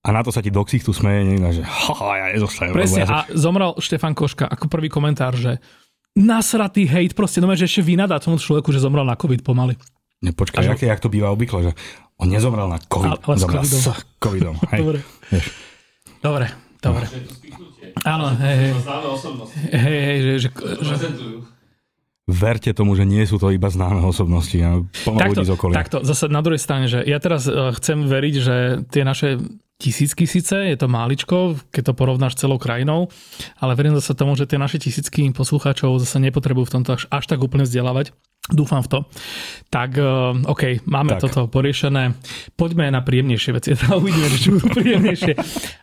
A 0.05 0.15
na 0.15 0.23
to 0.23 0.31
sa 0.31 0.39
ti 0.39 0.47
do 0.47 0.63
tu 0.63 0.95
smeje, 0.95 1.35
že 1.59 1.63
haha, 1.65 2.09
ja 2.15 2.25
nezostanem. 2.31 2.71
Presne, 2.71 3.03
a 3.03 3.27
zomrel 3.35 3.75
Štefan 3.81 4.15
Koška 4.15 4.47
ako 4.47 4.71
prvý 4.71 4.87
komentár, 4.87 5.35
že 5.35 5.59
nasratý 6.15 6.87
hejt, 6.87 7.17
proste, 7.17 7.43
no 7.43 7.51
že 7.51 7.67
ešte 7.67 7.83
vynadá 7.83 8.15
tomu 8.21 8.39
človeku, 8.39 8.71
že 8.71 8.79
zomrel 8.79 9.03
na 9.03 9.19
COVID 9.19 9.43
pomaly. 9.43 9.75
Nepočkaj, 10.23 10.67
počkaj, 10.67 10.75
aké, 10.75 10.85
jak 10.87 11.03
to 11.03 11.11
býva 11.11 11.31
obvykle, 11.35 11.59
že 11.67 11.71
on 12.19 12.31
nezomrel 12.31 12.67
na 12.67 12.79
COVID, 12.79 13.11
ale, 13.11 13.19
ale 13.23 13.35
zomrel 13.39 13.63
s 13.63 13.87
COVIDom. 14.19 14.55
Hej. 14.71 14.79
Dobre. 14.83 14.99
Dobre, 16.19 16.45
dobre. 16.83 17.05
Áno, 18.09 18.25
hej, 18.41 18.55
hej. 18.57 18.71
Hej, 19.69 19.99
hej, 20.01 20.17
že, 20.21 20.49
že, 20.81 20.95
že, 20.97 21.07
verte 22.29 22.69
tomu, 22.77 22.93
že 22.93 23.09
nie 23.09 23.25
sú 23.25 23.41
to 23.41 23.49
iba 23.49 23.73
známe 23.73 24.05
osobnosti 24.05 24.57
a 24.61 24.85
takto, 25.01 25.41
z 25.41 25.49
okolia. 25.49 25.75
Takto, 25.81 25.97
zase 26.05 26.29
na 26.29 26.45
druhej 26.45 26.61
strane, 26.61 26.85
že 26.85 27.01
ja 27.01 27.17
teraz 27.17 27.49
e, 27.49 27.73
chcem 27.81 28.05
veriť, 28.05 28.35
že 28.37 28.55
tie 28.93 29.01
naše 29.01 29.41
tisícky 29.79 30.27
síce, 30.27 30.51
je 30.51 30.77
to 30.77 30.91
máličko, 30.91 31.55
keď 31.71 31.91
to 31.91 31.93
porovnáš 31.95 32.35
celou 32.35 32.59
krajinou, 32.59 33.07
ale 33.63 33.79
verím 33.79 33.95
zase 33.95 34.11
tomu, 34.11 34.35
že 34.35 34.43
tie 34.43 34.59
naše 34.59 34.75
tisícky 34.75 35.31
poslucháčov 35.31 36.03
zase 36.03 36.19
nepotrebujú 36.19 36.67
v 36.67 36.73
tomto 36.79 36.99
až, 36.99 37.07
až 37.07 37.23
tak 37.31 37.39
úplne 37.39 37.63
vzdelávať. 37.63 38.11
Dúfam 38.49 38.81
v 38.81 38.89
to. 38.89 38.99
Tak, 39.69 39.93
uh, 40.01 40.33
OK, 40.49 40.81
máme 40.89 41.15
tak. 41.15 41.29
toto 41.29 41.45
poriešené. 41.53 42.17
Poďme 42.57 42.89
na 42.89 43.05
príjemnejšie 43.05 43.51
veci. 43.53 43.77
Uvidíme, 44.01 44.25
čo 44.33 44.57
budú 44.57 44.73
príjemnejšie. 44.73 45.33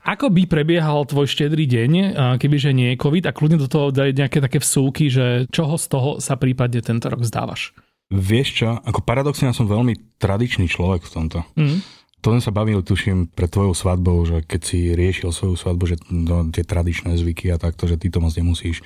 Ako 0.02 0.34
by 0.34 0.50
prebiehal 0.50 1.06
tvoj 1.06 1.30
štedrý 1.30 1.62
deň, 1.70 1.90
uh, 1.94 2.34
kebyže 2.42 2.74
nie 2.74 2.92
je 2.92 3.00
COVID 3.00 3.30
a 3.30 3.32
kľudne 3.32 3.62
do 3.62 3.70
toho 3.70 3.94
daj 3.94 4.18
nejaké 4.18 4.42
také 4.42 4.58
vsúky, 4.58 5.06
že 5.06 5.46
čoho 5.54 5.78
z 5.78 5.86
toho 5.86 6.10
sa 6.18 6.34
prípadne 6.34 6.82
tento 6.82 7.06
rok 7.06 7.22
zdávaš? 7.22 7.70
Vieš 8.10 8.48
čo, 8.50 8.68
ako 8.82 8.98
paradoxne 9.02 9.46
ja 9.46 9.54
som 9.54 9.70
veľmi 9.70 10.18
tradičný 10.18 10.66
človek 10.66 11.06
v 11.06 11.12
tomto. 11.12 11.38
Mm 11.54 12.05
to 12.24 12.32
sme 12.34 12.42
sa 12.42 12.50
bavili, 12.50 12.80
tuším, 12.80 13.30
pred 13.30 13.46
tvojou 13.46 13.76
svadbou, 13.76 14.24
že 14.26 14.42
keď 14.42 14.60
si 14.64 14.78
riešil 14.96 15.30
svoju 15.30 15.54
svadbu, 15.54 15.84
že 15.86 15.96
no, 16.10 16.48
tie 16.50 16.66
tradičné 16.66 17.14
zvyky 17.14 17.54
a 17.54 17.60
takto, 17.60 17.86
že 17.86 18.00
ty 18.00 18.10
to 18.10 18.18
moc 18.18 18.34
nemusíš, 18.34 18.82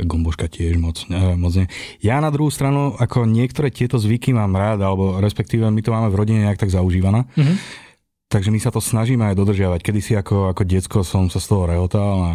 gomboška 0.00 0.50
tiež 0.50 0.80
moc, 0.80 0.98
ne, 1.06 1.38
moc 1.38 1.54
ne. 1.54 1.70
Ja 2.00 2.18
na 2.18 2.32
druhú 2.32 2.48
stranu, 2.50 2.96
ako 2.98 3.28
niektoré 3.28 3.70
tieto 3.70 4.00
zvyky 4.00 4.34
mám 4.34 4.56
rád, 4.56 4.82
alebo 4.82 5.20
respektíve 5.20 5.68
my 5.68 5.80
to 5.84 5.94
máme 5.94 6.08
v 6.10 6.18
rodine 6.18 6.40
nejak 6.42 6.58
tak 6.58 6.72
zaužívané, 6.72 7.28
mm-hmm. 7.36 7.56
takže 8.32 8.50
my 8.50 8.58
sa 8.58 8.74
to 8.74 8.82
snažíme 8.82 9.22
aj 9.22 9.38
dodržiavať. 9.38 9.80
Kedy 9.84 10.00
si 10.00 10.12
ako, 10.18 10.50
ako 10.50 10.62
decko 10.66 10.98
som 11.06 11.30
sa 11.30 11.38
z 11.38 11.46
toho 11.46 11.70
rehotal 11.70 12.16
a 12.26 12.32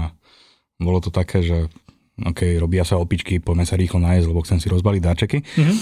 bolo 0.80 1.04
to 1.04 1.12
také, 1.12 1.44
že 1.44 1.68
OK, 2.16 2.56
robia 2.64 2.88
sa 2.88 2.96
opičky, 2.96 3.44
poďme 3.44 3.68
sa 3.68 3.76
rýchlo 3.76 4.00
nájsť, 4.00 4.28
lebo 4.32 4.40
chcem 4.48 4.64
si 4.64 4.72
rozbaliť 4.72 5.02
dáčeky. 5.04 5.38
Mm-hmm. 5.44 5.78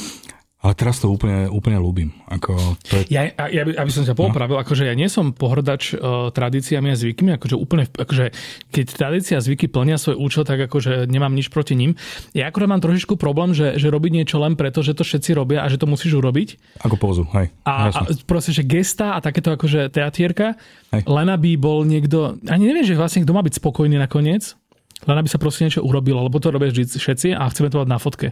Ale 0.63 0.79
teraz 0.79 1.03
to 1.03 1.11
úplne, 1.11 1.51
úplne 1.51 1.75
ľúbim. 1.75 2.15
Ako, 2.31 2.55
to 2.87 3.03
je... 3.03 3.11
ja, 3.11 3.27
ja, 3.35 3.67
by, 3.67 3.75
aby 3.83 3.91
som 3.91 4.07
ťa 4.07 4.15
popravil, 4.15 4.55
no. 4.55 4.63
akože 4.63 4.87
ja 4.87 4.95
nie 4.95 5.11
som 5.11 5.35
pohrdač 5.35 5.91
uh, 5.91 6.31
tradíciami 6.31 6.87
a 6.87 6.95
zvykmi, 6.95 7.35
akože 7.35 7.59
úplne, 7.59 7.83
akože 7.91 8.31
keď 8.71 8.85
tradícia 8.95 9.35
a 9.35 9.43
zvyky 9.43 9.67
plnia 9.67 9.99
svoj 9.99 10.15
účel, 10.23 10.47
tak 10.47 10.63
akože 10.71 11.03
nemám 11.11 11.35
nič 11.35 11.51
proti 11.51 11.75
ním. 11.75 11.99
Ja 12.31 12.47
akorát 12.47 12.71
mám 12.71 12.79
trošičku 12.79 13.19
problém, 13.19 13.51
že, 13.51 13.75
že 13.75 13.91
robiť 13.91 14.23
niečo 14.23 14.39
len 14.39 14.55
preto, 14.55 14.79
že 14.79 14.95
to 14.95 15.03
všetci 15.03 15.35
robia 15.35 15.61
a 15.61 15.67
že 15.67 15.75
to 15.75 15.83
musíš 15.83 16.15
urobiť. 16.15 16.79
Ako 16.79 16.95
pózu, 16.95 17.27
hej. 17.35 17.51
A, 17.67 17.91
a 17.91 17.99
proste, 18.23 18.55
že 18.55 18.63
gesta 18.63 19.19
a 19.19 19.21
takéto 19.21 19.51
akože 19.51 19.91
teatierka, 19.91 20.55
hej. 20.95 21.03
len 21.03 21.27
aby 21.27 21.59
bol 21.59 21.83
niekto, 21.83 22.39
ani 22.47 22.71
neviem, 22.71 22.87
že 22.87 22.95
vlastne 22.95 23.27
kto 23.27 23.35
má 23.35 23.43
byť 23.43 23.59
spokojný 23.59 23.99
nakoniec, 23.99 24.55
len 25.03 25.19
aby 25.19 25.27
sa 25.27 25.43
proste 25.43 25.67
niečo 25.67 25.83
urobilo, 25.83 26.23
lebo 26.23 26.39
to 26.39 26.55
robia 26.55 26.71
všetci 26.71 27.35
a 27.35 27.51
chceme 27.51 27.67
to 27.67 27.83
mať 27.83 27.89
na 27.91 27.99
fotke. 27.99 28.31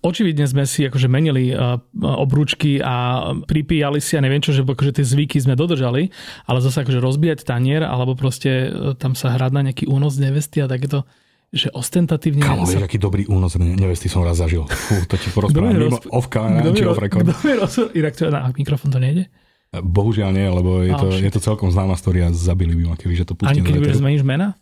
Očividne 0.00 0.48
sme 0.48 0.64
si 0.64 0.88
akože 0.88 1.12
menili 1.12 1.52
uh, 1.52 1.76
obrúčky 2.00 2.80
a 2.80 3.28
pripíjali 3.44 4.00
si 4.00 4.16
a 4.16 4.24
neviem 4.24 4.40
čo, 4.40 4.56
že 4.56 4.64
akože 4.64 4.96
tie 4.96 5.04
zvyky 5.04 5.36
sme 5.42 5.52
dodržali, 5.52 6.08
ale 6.48 6.58
zase 6.64 6.86
akože 6.86 7.02
rozbíjať 7.02 7.44
tanier 7.44 7.84
alebo 7.84 8.16
proste 8.16 8.72
uh, 8.72 8.96
tam 8.96 9.12
sa 9.12 9.36
hrať 9.36 9.52
na 9.52 9.60
nejaký 9.68 9.84
únos 9.90 10.16
nevesty 10.16 10.64
a 10.64 10.70
takéto 10.70 11.04
že 11.52 11.68
ostentatívne... 11.68 12.40
Kamo, 12.40 12.64
vieš, 12.64 12.80
sa... 12.80 12.88
aký 12.88 12.96
dobrý 12.96 13.28
únos 13.28 13.60
nevesty 13.60 14.08
som 14.08 14.24
raz 14.24 14.40
zažil. 14.40 14.64
Fú, 14.64 15.04
to 15.04 15.20
ti 15.20 15.28
porozprávam 15.28 15.76
mimo 15.76 16.00
roz... 16.00 16.08
ovka, 16.08 16.48
či 16.72 16.84
off 16.88 16.96
record. 16.96 17.28
Kto 17.28 17.44
mi 17.44 17.52
roz... 17.60 17.74
Irak, 17.92 18.16
to 18.16 18.32
na 18.32 18.48
mikrofón 18.56 18.88
to 18.88 18.96
nejde? 18.96 19.28
Bohužiaľ 19.72 20.32
nie, 20.32 20.48
lebo 20.48 20.80
je, 20.80 20.92
to, 20.96 21.06
je 21.12 21.30
to 21.32 21.40
celkom 21.44 21.68
známa 21.68 21.96
storia. 22.00 22.32
Zabili 22.32 22.72
by 22.76 22.92
ma, 22.92 22.94
keby 22.96 23.20
že 23.20 23.24
to 23.28 23.36
pustím. 23.36 23.64
Ani 23.68 23.84
keď 23.84 24.00
zmeníš 24.00 24.24
mena? 24.24 24.56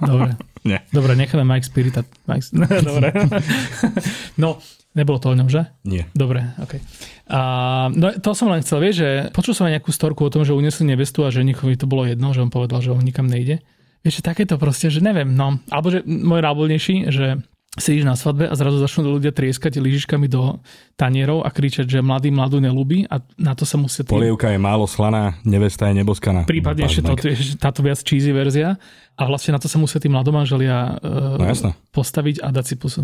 Dobre. 0.00 0.32
Nie. 0.64 0.80
Dobre, 0.88 1.12
necháme 1.12 1.44
Mike 1.44 1.68
Spirit. 1.68 2.00
Mike... 2.24 2.48
Dobre. 2.88 3.12
no, 4.42 4.56
nebolo 4.96 5.18
to 5.20 5.28
o 5.28 5.36
ňom, 5.36 5.48
že? 5.52 5.68
Nie. 5.84 6.08
Dobre, 6.16 6.56
ok. 6.56 6.80
A, 7.28 7.40
no 7.92 8.16
to 8.16 8.32
som 8.32 8.48
len 8.48 8.64
chcel, 8.64 8.80
vieš, 8.80 9.04
že 9.04 9.10
počul 9.36 9.52
som 9.52 9.68
aj 9.68 9.76
nejakú 9.76 9.92
storku 9.92 10.24
o 10.24 10.32
tom, 10.32 10.40
že 10.48 10.56
unesli 10.56 10.88
nevestu 10.88 11.20
a 11.20 11.28
že 11.28 11.44
nikomu 11.44 11.76
to 11.76 11.84
bolo 11.84 12.08
jedno, 12.08 12.32
že 12.32 12.40
on 12.40 12.48
povedal, 12.48 12.80
že 12.80 12.96
on 12.96 13.04
nikam 13.04 13.28
nejde. 13.28 13.60
Vieš, 14.08 14.20
že 14.20 14.22
takéto 14.24 14.56
proste, 14.56 14.88
že 14.88 15.04
neviem, 15.04 15.28
no. 15.28 15.60
Alebo 15.68 15.92
že 15.92 16.00
môj 16.04 16.40
nábolnejší, 16.40 17.12
že 17.12 17.44
sedíš 17.74 18.06
na 18.06 18.14
svadbe 18.14 18.46
a 18.46 18.54
zrazu 18.54 18.78
začnú 18.78 19.18
ľudia 19.18 19.34
trieskať 19.34 19.82
lyžičkami 19.82 20.30
do 20.30 20.62
tanierov 20.94 21.42
a 21.42 21.50
kričať, 21.50 21.90
že 21.90 21.98
mladý 21.98 22.30
mladú 22.30 22.62
nelúbi 22.62 23.02
a 23.10 23.18
na 23.34 23.58
to 23.58 23.66
sa 23.66 23.74
musí... 23.74 24.06
Tým... 24.06 24.14
Polievka 24.14 24.54
je 24.54 24.60
málo 24.62 24.86
slaná, 24.86 25.34
nevesta 25.42 25.90
je 25.90 25.98
neboskaná. 25.98 26.46
Prípadne 26.46 26.86
ešte 26.86 27.02
to, 27.02 27.14
táto 27.58 27.82
viac 27.82 27.98
cheesy 27.98 28.30
verzia 28.30 28.78
a 29.18 29.22
vlastne 29.26 29.58
na 29.58 29.60
to 29.60 29.66
sa 29.66 29.82
musia 29.82 29.98
tí 29.98 30.06
mladomanželia 30.06 31.02
uh, 31.02 31.38
no, 31.38 31.74
postaviť 31.90 32.46
a 32.46 32.54
dať 32.54 32.64
si 32.64 32.74
pusu. 32.78 33.02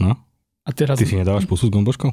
No. 0.00 0.16
A 0.64 0.70
teraz... 0.72 0.96
Ty 0.96 1.04
si 1.04 1.20
nedávaš 1.20 1.44
pusu 1.44 1.68
s 1.68 1.72
gomboškou? 1.72 2.08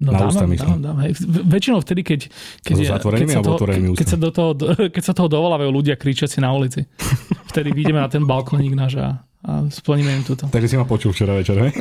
No 0.00 0.16
na 0.16 0.24
dávam, 0.24 0.48
ústa, 0.48 0.64
dávam, 0.64 0.80
dávam. 0.80 1.04
Väčšinou 1.44 1.84
vtedy, 1.84 2.00
keď, 2.00 2.20
keď, 2.64 2.74
je, 2.80 2.86
keď, 2.88 2.88
sa, 2.88 2.96
to, 2.96 3.08
keď, 3.12 4.06
sa 4.08 4.16
do 4.16 4.30
toho, 4.32 4.50
keď 4.96 5.02
sa 5.04 5.12
toho 5.12 5.28
dovolávajú 5.28 5.68
ľudia 5.68 5.94
kričiaci 6.00 6.40
na 6.40 6.56
ulici. 6.56 6.88
Vtedy 7.52 7.74
vidíme 7.76 8.00
na 8.00 8.08
ten 8.08 8.24
balkónik 8.24 8.72
náš 8.72 8.96
a 8.96 9.20
a 9.40 9.64
splníme 9.72 10.20
im 10.20 10.24
túto. 10.24 10.44
Takže 10.52 10.68
si 10.68 10.76
ma 10.76 10.84
počul 10.84 11.16
včera 11.16 11.32
večer, 11.32 11.56
hej? 11.56 11.72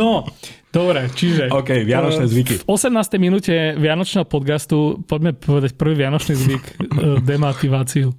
no, 0.00 0.26
dobre, 0.74 1.06
čiže... 1.14 1.46
OK, 1.54 1.86
Vianočné 1.86 2.26
zvyky. 2.26 2.54
V 2.62 2.64
18. 2.66 2.90
minúte 3.22 3.54
Vianočného 3.78 4.26
podcastu 4.26 4.98
poďme 5.06 5.38
povedať 5.38 5.78
prvý 5.78 6.02
Vianočný 6.02 6.34
zvyk, 6.34 6.64
e, 6.66 6.74
demotiváciu. 7.22 8.10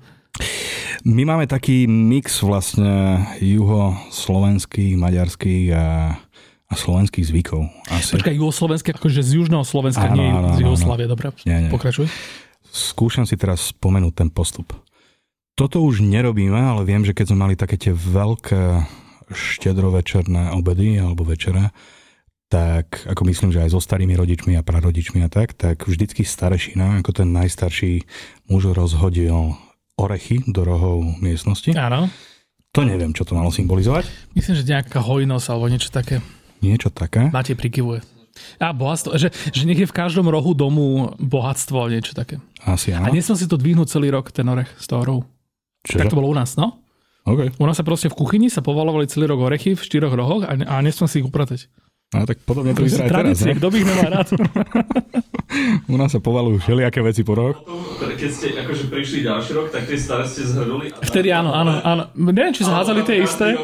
My 1.04 1.28
máme 1.28 1.52
taký 1.52 1.84
mix 1.88 2.40
vlastne 2.40 3.28
juho-slovenských, 3.44 4.96
maďarských 4.96 5.66
a, 5.76 6.16
a 6.68 6.74
slovenských 6.74 7.28
zvykov. 7.28 7.68
Asi. 7.92 8.16
Počkaj, 8.16 8.36
juhoslovenské, 8.40 8.96
akože 8.96 9.20
z 9.20 9.44
južného 9.44 9.68
Slovenska, 9.68 10.08
áno, 10.08 10.16
nie 10.16 10.32
áno, 10.32 10.56
z 10.56 10.64
Juhoslávie, 10.64 11.12
dobre? 11.12 11.36
Nie, 11.44 11.68
nie. 11.68 11.72
Pokračuj. 11.72 12.08
Skúšam 12.72 13.28
si 13.28 13.36
teraz 13.36 13.76
spomenúť 13.76 14.14
ten 14.16 14.30
postup. 14.32 14.87
Toto 15.58 15.82
už 15.82 16.06
nerobíme, 16.06 16.54
ale 16.54 16.86
viem, 16.86 17.02
že 17.02 17.18
keď 17.18 17.34
sme 17.34 17.50
mali 17.50 17.56
také 17.58 17.82
tie 17.82 17.90
veľké 17.90 18.86
štedrovečerné 19.34 20.54
obedy 20.54 21.02
alebo 21.02 21.26
večere, 21.26 21.74
tak 22.46 23.02
ako 23.10 23.26
myslím, 23.26 23.50
že 23.50 23.66
aj 23.66 23.74
so 23.74 23.82
starými 23.82 24.14
rodičmi 24.14 24.54
a 24.54 24.62
prarodičmi 24.62 25.26
a 25.26 25.30
tak, 25.34 25.58
tak 25.58 25.90
vždycky 25.90 26.22
starešina, 26.22 27.02
ako 27.02 27.10
ten 27.10 27.34
najstarší 27.34 28.06
muž 28.54 28.70
rozhodil 28.70 29.58
orechy 29.98 30.46
do 30.46 30.62
rohov 30.62 31.02
miestnosti. 31.26 31.74
Áno. 31.74 32.06
To 32.78 32.86
neviem, 32.86 33.10
čo 33.18 33.26
to 33.26 33.34
malo 33.34 33.50
symbolizovať. 33.50 34.06
Myslím, 34.38 34.62
že 34.62 34.70
nejaká 34.70 35.02
hojnosť 35.02 35.46
alebo 35.50 35.74
niečo 35.74 35.90
také. 35.90 36.22
Niečo 36.62 36.94
také. 36.94 37.34
Máte 37.34 37.58
prikyvuje. 37.58 38.06
A 38.62 38.70
bohatstvo, 38.70 39.18
že, 39.18 39.34
že 39.34 39.66
nech 39.66 39.82
je 39.82 39.90
v 39.90 39.98
každom 39.98 40.30
rohu 40.30 40.54
domu 40.54 41.18
bohatstvo 41.18 41.82
alebo 41.82 41.98
niečo 41.98 42.14
také. 42.14 42.38
Asi 42.62 42.94
áno. 42.94 43.10
A 43.10 43.16
nesmel 43.16 43.42
si 43.42 43.50
to 43.50 43.58
dvihnúť 43.58 43.90
celý 43.90 44.14
rok, 44.14 44.30
ten 44.30 44.46
orech 44.46 44.70
z 44.78 44.86
toho 44.86 45.02
rohu. 45.02 45.24
Čože? 45.88 46.04
Tak 46.04 46.12
to 46.12 46.20
bolo 46.20 46.30
u 46.30 46.36
nás, 46.36 46.60
no. 46.60 46.84
Okay. 47.28 47.52
U 47.60 47.66
nás 47.68 47.76
sa 47.76 47.84
proste 47.84 48.08
v 48.08 48.16
kuchyni 48.16 48.48
sa 48.48 48.64
povalovali 48.64 49.08
celý 49.08 49.28
rok 49.32 49.52
orechy 49.52 49.76
v 49.76 49.82
štyroch 49.84 50.16
rohoch 50.16 50.48
a, 50.48 50.56
a 50.56 50.76
nesmel 50.80 51.12
si 51.12 51.20
ich 51.20 51.28
upratať. 51.28 51.68
No 52.16 52.24
tak 52.24 52.40
podobne 52.48 52.72
to 52.72 52.88
vyzerá 52.88 53.12
teraz, 53.12 53.44
ne? 53.44 53.52
kto 53.52 53.68
by 53.68 53.76
ich 53.84 53.88
nemá 53.88 54.08
rád. 54.08 54.32
U 55.92 56.00
nás 56.00 56.16
sa 56.16 56.24
povalujú 56.24 56.64
všelijaké 56.64 57.04
veci 57.04 57.28
po 57.28 57.36
roh. 57.36 57.56
Keď 58.00 58.32
ste 58.32 58.48
akože 58.56 58.88
prišli 58.88 59.28
ďalší 59.28 59.52
rok, 59.52 59.68
tak 59.76 59.92
tie 59.92 60.00
staré 60.00 60.24
ste 60.24 60.48
zhrnuli. 60.48 60.96
Vtedy 61.04 61.36
áno, 61.36 61.52
áno, 61.52 61.84
áno. 61.84 62.08
Neviem, 62.16 62.56
či 62.56 62.64
sa 62.64 62.80
hádzali 62.80 63.04
tie 63.04 63.28
isté. 63.28 63.60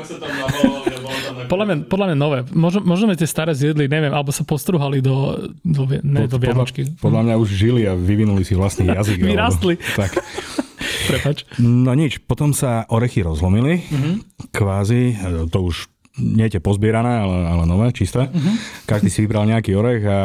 Podľa 1.48 1.66
mňa, 1.72 1.76
podľa 1.88 2.06
mňa 2.12 2.18
nové. 2.20 2.40
Možno, 2.52 2.84
možno 2.84 3.16
tie 3.16 3.28
staré 3.28 3.56
zjedli, 3.56 3.88
neviem, 3.88 4.12
alebo 4.12 4.36
sa 4.36 4.44
postruhali 4.44 5.00
do, 5.00 5.48
do, 5.64 5.88
ne, 5.88 6.28
do 6.28 6.36
Vianočky. 6.36 7.00
Podľa, 7.00 7.00
podľa 7.00 7.22
mňa 7.24 7.36
už 7.40 7.48
žili 7.48 7.88
a 7.88 7.96
vyvinuli 7.96 8.44
si 8.44 8.60
vlastný 8.60 8.92
jazyk. 9.00 9.24
Vyrastli. 9.24 9.80
Alebo, 9.80 9.96
tak. 10.04 10.12
Prepač. 11.08 11.44
No 11.60 11.92
nič, 11.94 12.24
potom 12.24 12.56
sa 12.56 12.88
orechy 12.88 13.24
rozlomili, 13.24 13.84
mm-hmm. 13.84 14.14
kvázi, 14.54 15.18
to 15.50 15.60
už 15.64 15.88
nie 16.22 16.46
tie 16.46 16.62
pozbierané, 16.62 17.26
ale, 17.26 17.38
ale 17.50 17.64
nové, 17.66 17.90
čisté. 17.90 18.30
Mm-hmm. 18.30 18.86
Každý 18.86 19.10
si 19.10 19.26
vybral 19.26 19.50
nejaký 19.50 19.74
orech 19.74 20.04
a 20.06 20.20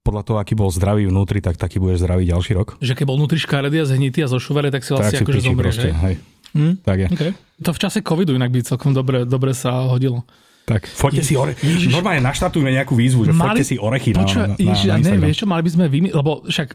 podľa 0.00 0.22
toho, 0.24 0.36
aký 0.40 0.56
bol 0.56 0.72
zdravý 0.72 1.08
vnútri, 1.08 1.44
tak 1.44 1.60
taký 1.60 1.76
bude 1.76 1.96
zdravý 2.00 2.24
ďalší 2.24 2.52
rok. 2.56 2.80
Že 2.80 2.96
keď 2.96 3.04
bol 3.04 3.16
vnútri 3.20 3.38
škaredý 3.40 3.84
a 3.84 3.86
zhnitý 3.86 4.24
a 4.24 4.28
zošuvený, 4.32 4.72
tak 4.72 4.84
si 4.84 4.96
vlastne 4.96 5.20
akože 5.20 5.40
zomrieš, 5.44 5.76
proste, 5.76 5.90
hej. 5.92 6.14
Hm? 6.56 6.74
Tak 6.82 6.96
je. 6.98 7.08
Okay. 7.14 7.30
To 7.62 7.70
v 7.70 7.78
čase 7.78 7.98
covidu 8.02 8.32
inak 8.34 8.50
by 8.50 8.64
celkom 8.64 8.90
dobre, 8.96 9.22
dobre 9.28 9.52
sa 9.54 9.86
hodilo. 9.86 10.26
Tak, 10.66 10.86
foďte 10.86 11.22
si 11.26 11.34
orechy. 11.34 11.90
Normálne 11.90 12.22
naštatujme 12.22 12.70
nejakú 12.70 12.94
výzvu, 12.94 13.26
že 13.26 13.32
mali... 13.34 13.58
foďte 13.58 13.66
si 13.66 13.76
orechy 13.76 14.10
Počúva, 14.14 14.54
na, 14.54 14.54
na, 14.54 14.70
ježi, 14.70 14.86
na, 14.86 14.98
na 14.98 15.02
neviem, 15.02 15.22
vieš 15.30 15.38
čo, 15.42 15.46
mali 15.50 15.62
by 15.66 15.70
sme 15.74 15.84
vymyslieť, 15.90 16.16
lebo 16.16 16.30
však, 16.46 16.68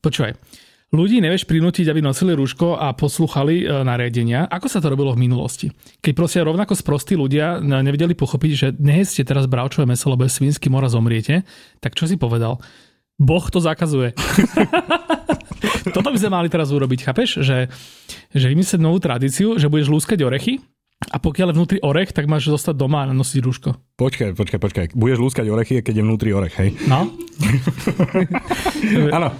počúvaj, 0.00 0.32
Ľudí 0.94 1.18
nevieš 1.18 1.50
prinútiť, 1.50 1.90
aby 1.90 1.98
nosili 1.98 2.38
rúško 2.38 2.78
a 2.78 2.94
poslúchali 2.94 3.66
e, 3.66 3.82
nariadenia, 3.82 4.46
ako 4.46 4.70
sa 4.70 4.78
to 4.78 4.94
robilo 4.94 5.10
v 5.10 5.26
minulosti. 5.26 5.74
Keď 5.98 6.12
proste 6.14 6.38
rovnako 6.46 6.78
sprostí 6.78 7.18
ľudia 7.18 7.58
nevedeli 7.58 8.14
pochopiť, 8.14 8.50
že 8.54 8.68
nejeste 8.78 9.26
teraz 9.26 9.50
bravčové 9.50 9.90
meso, 9.90 10.06
lebo 10.06 10.22
je 10.22 10.30
svínsky 10.30 10.70
mora 10.70 10.86
zomriete, 10.86 11.42
tak 11.82 11.98
čo 11.98 12.06
si 12.06 12.14
povedal? 12.14 12.62
Boh 13.18 13.42
to 13.42 13.58
zakazuje. 13.58 14.14
Toto 15.94 16.14
by 16.14 16.18
sme 16.18 16.30
mali 16.30 16.46
teraz 16.46 16.70
urobiť, 16.70 17.10
chápeš? 17.10 17.42
Že, 17.42 17.66
že 18.30 18.46
vymyslieť 18.46 18.78
novú 18.78 19.02
tradíciu, 19.02 19.58
že 19.58 19.66
budeš 19.66 19.90
lúskať 19.90 20.22
orechy 20.22 20.62
a 21.14 21.16
pokiaľ 21.22 21.54
je 21.54 21.54
vnútri 21.54 21.78
orech, 21.78 22.10
tak 22.10 22.26
máš 22.26 22.50
zostať 22.50 22.74
doma 22.74 23.06
a 23.06 23.14
nosiť 23.14 23.38
rúško. 23.38 23.70
Počkaj, 23.94 24.34
počkaj, 24.34 24.58
počkaj. 24.58 24.84
Budeš 24.98 25.22
lúskať 25.22 25.46
orechy, 25.46 25.78
keď 25.78 25.94
je 25.94 26.02
vnútri 26.02 26.34
orech, 26.34 26.58
hej? 26.58 26.74
No. 26.90 27.06
Áno. 29.22 29.30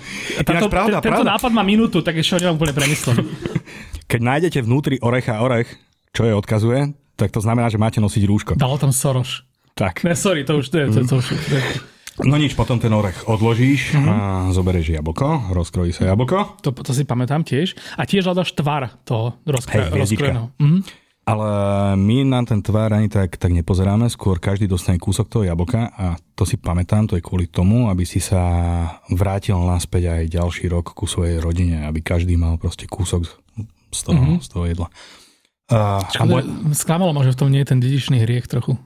Táto, 0.46 0.70
pravda, 0.70 1.02
tento 1.02 1.26
pravda. 1.26 1.34
nápad 1.34 1.50
má 1.50 1.66
minútu, 1.66 1.98
tak 2.06 2.14
ešte 2.14 2.38
ho 2.38 2.40
nemám 2.46 2.62
úplne 2.62 2.74
premyslený. 2.78 3.26
Keď 4.10 4.20
nájdete 4.22 4.58
vnútri 4.62 5.02
orecha 5.02 5.42
orech, 5.42 5.66
čo 6.14 6.22
je 6.22 6.32
odkazuje, 6.38 6.94
tak 7.18 7.34
to 7.34 7.42
znamená, 7.42 7.66
že 7.66 7.82
máte 7.82 7.98
nosiť 7.98 8.22
rúško. 8.22 8.52
Dalo 8.54 8.78
tam 8.78 8.94
Soroš. 8.94 9.42
Tak. 9.74 10.06
Ne, 10.06 10.14
sorry, 10.14 10.46
to 10.46 10.62
už 10.62 10.70
to 10.70 10.78
je. 10.78 10.86
To, 10.94 11.00
to, 11.02 11.14
už, 11.18 11.26
to 11.34 11.54
je. 11.58 11.64
No 12.22 12.38
nič, 12.38 12.54
potom 12.54 12.78
ten 12.78 12.94
orech 12.94 13.26
odložíš 13.26 13.98
mm-hmm. 13.98 14.06
a 14.06 14.16
zoberieš 14.54 14.94
jablko, 14.94 15.50
rozkrojí 15.50 15.90
sa 15.90 16.14
jablko. 16.14 16.62
To, 16.62 16.70
to 16.70 16.94
si 16.94 17.02
pamätám 17.02 17.42
tiež. 17.42 17.74
A 17.98 18.06
tiež 18.06 18.30
hľadaš 18.30 18.54
tvar 18.54 18.94
toho 19.02 19.34
rozkro- 19.42 19.90
hey, 19.90 19.98
rozkrojeného. 19.98 20.54
Mm-hmm. 20.54 21.03
Ale 21.24 21.48
my 21.96 22.20
na 22.28 22.44
ten 22.44 22.60
tvár 22.60 22.92
ani 22.92 23.08
tak, 23.08 23.40
tak 23.40 23.48
nepozeráme, 23.48 24.12
skôr 24.12 24.36
každý 24.36 24.68
dostane 24.68 25.00
kúsok 25.00 25.32
toho 25.32 25.48
jablka 25.48 25.88
a 25.96 26.20
to 26.36 26.44
si 26.44 26.60
pamätám, 26.60 27.08
to 27.08 27.16
je 27.16 27.24
kvôli 27.24 27.48
tomu, 27.48 27.88
aby 27.88 28.04
si 28.04 28.20
sa 28.20 28.44
vrátil 29.08 29.56
naspäť 29.56 30.20
aj 30.20 30.22
ďalší 30.28 30.68
rok 30.68 30.92
ku 30.92 31.08
svojej 31.08 31.40
rodine, 31.40 31.88
aby 31.88 32.04
každý 32.04 32.36
mal 32.36 32.60
proste 32.60 32.84
kúsok 32.84 33.24
z 33.88 34.00
toho, 34.04 34.20
mm-hmm. 34.20 34.44
z 34.44 34.48
toho 34.52 34.64
jedla. 34.68 34.88
Uh, 35.72 36.04
môj... 36.28 36.44
Sklamalo 36.76 37.16
ma, 37.16 37.24
že 37.24 37.32
v 37.32 37.40
tom 37.40 37.48
nie 37.48 37.64
je 37.64 37.72
ten 37.72 37.80
dedičný 37.80 38.20
hriech 38.20 38.44
trochu. 38.44 38.76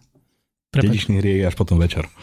Prepač. 0.71 0.95
Dedičný 0.95 1.19
hriech 1.19 1.43
je 1.43 1.49
až 1.51 1.57
potom 1.59 1.83
večer. 1.83 2.07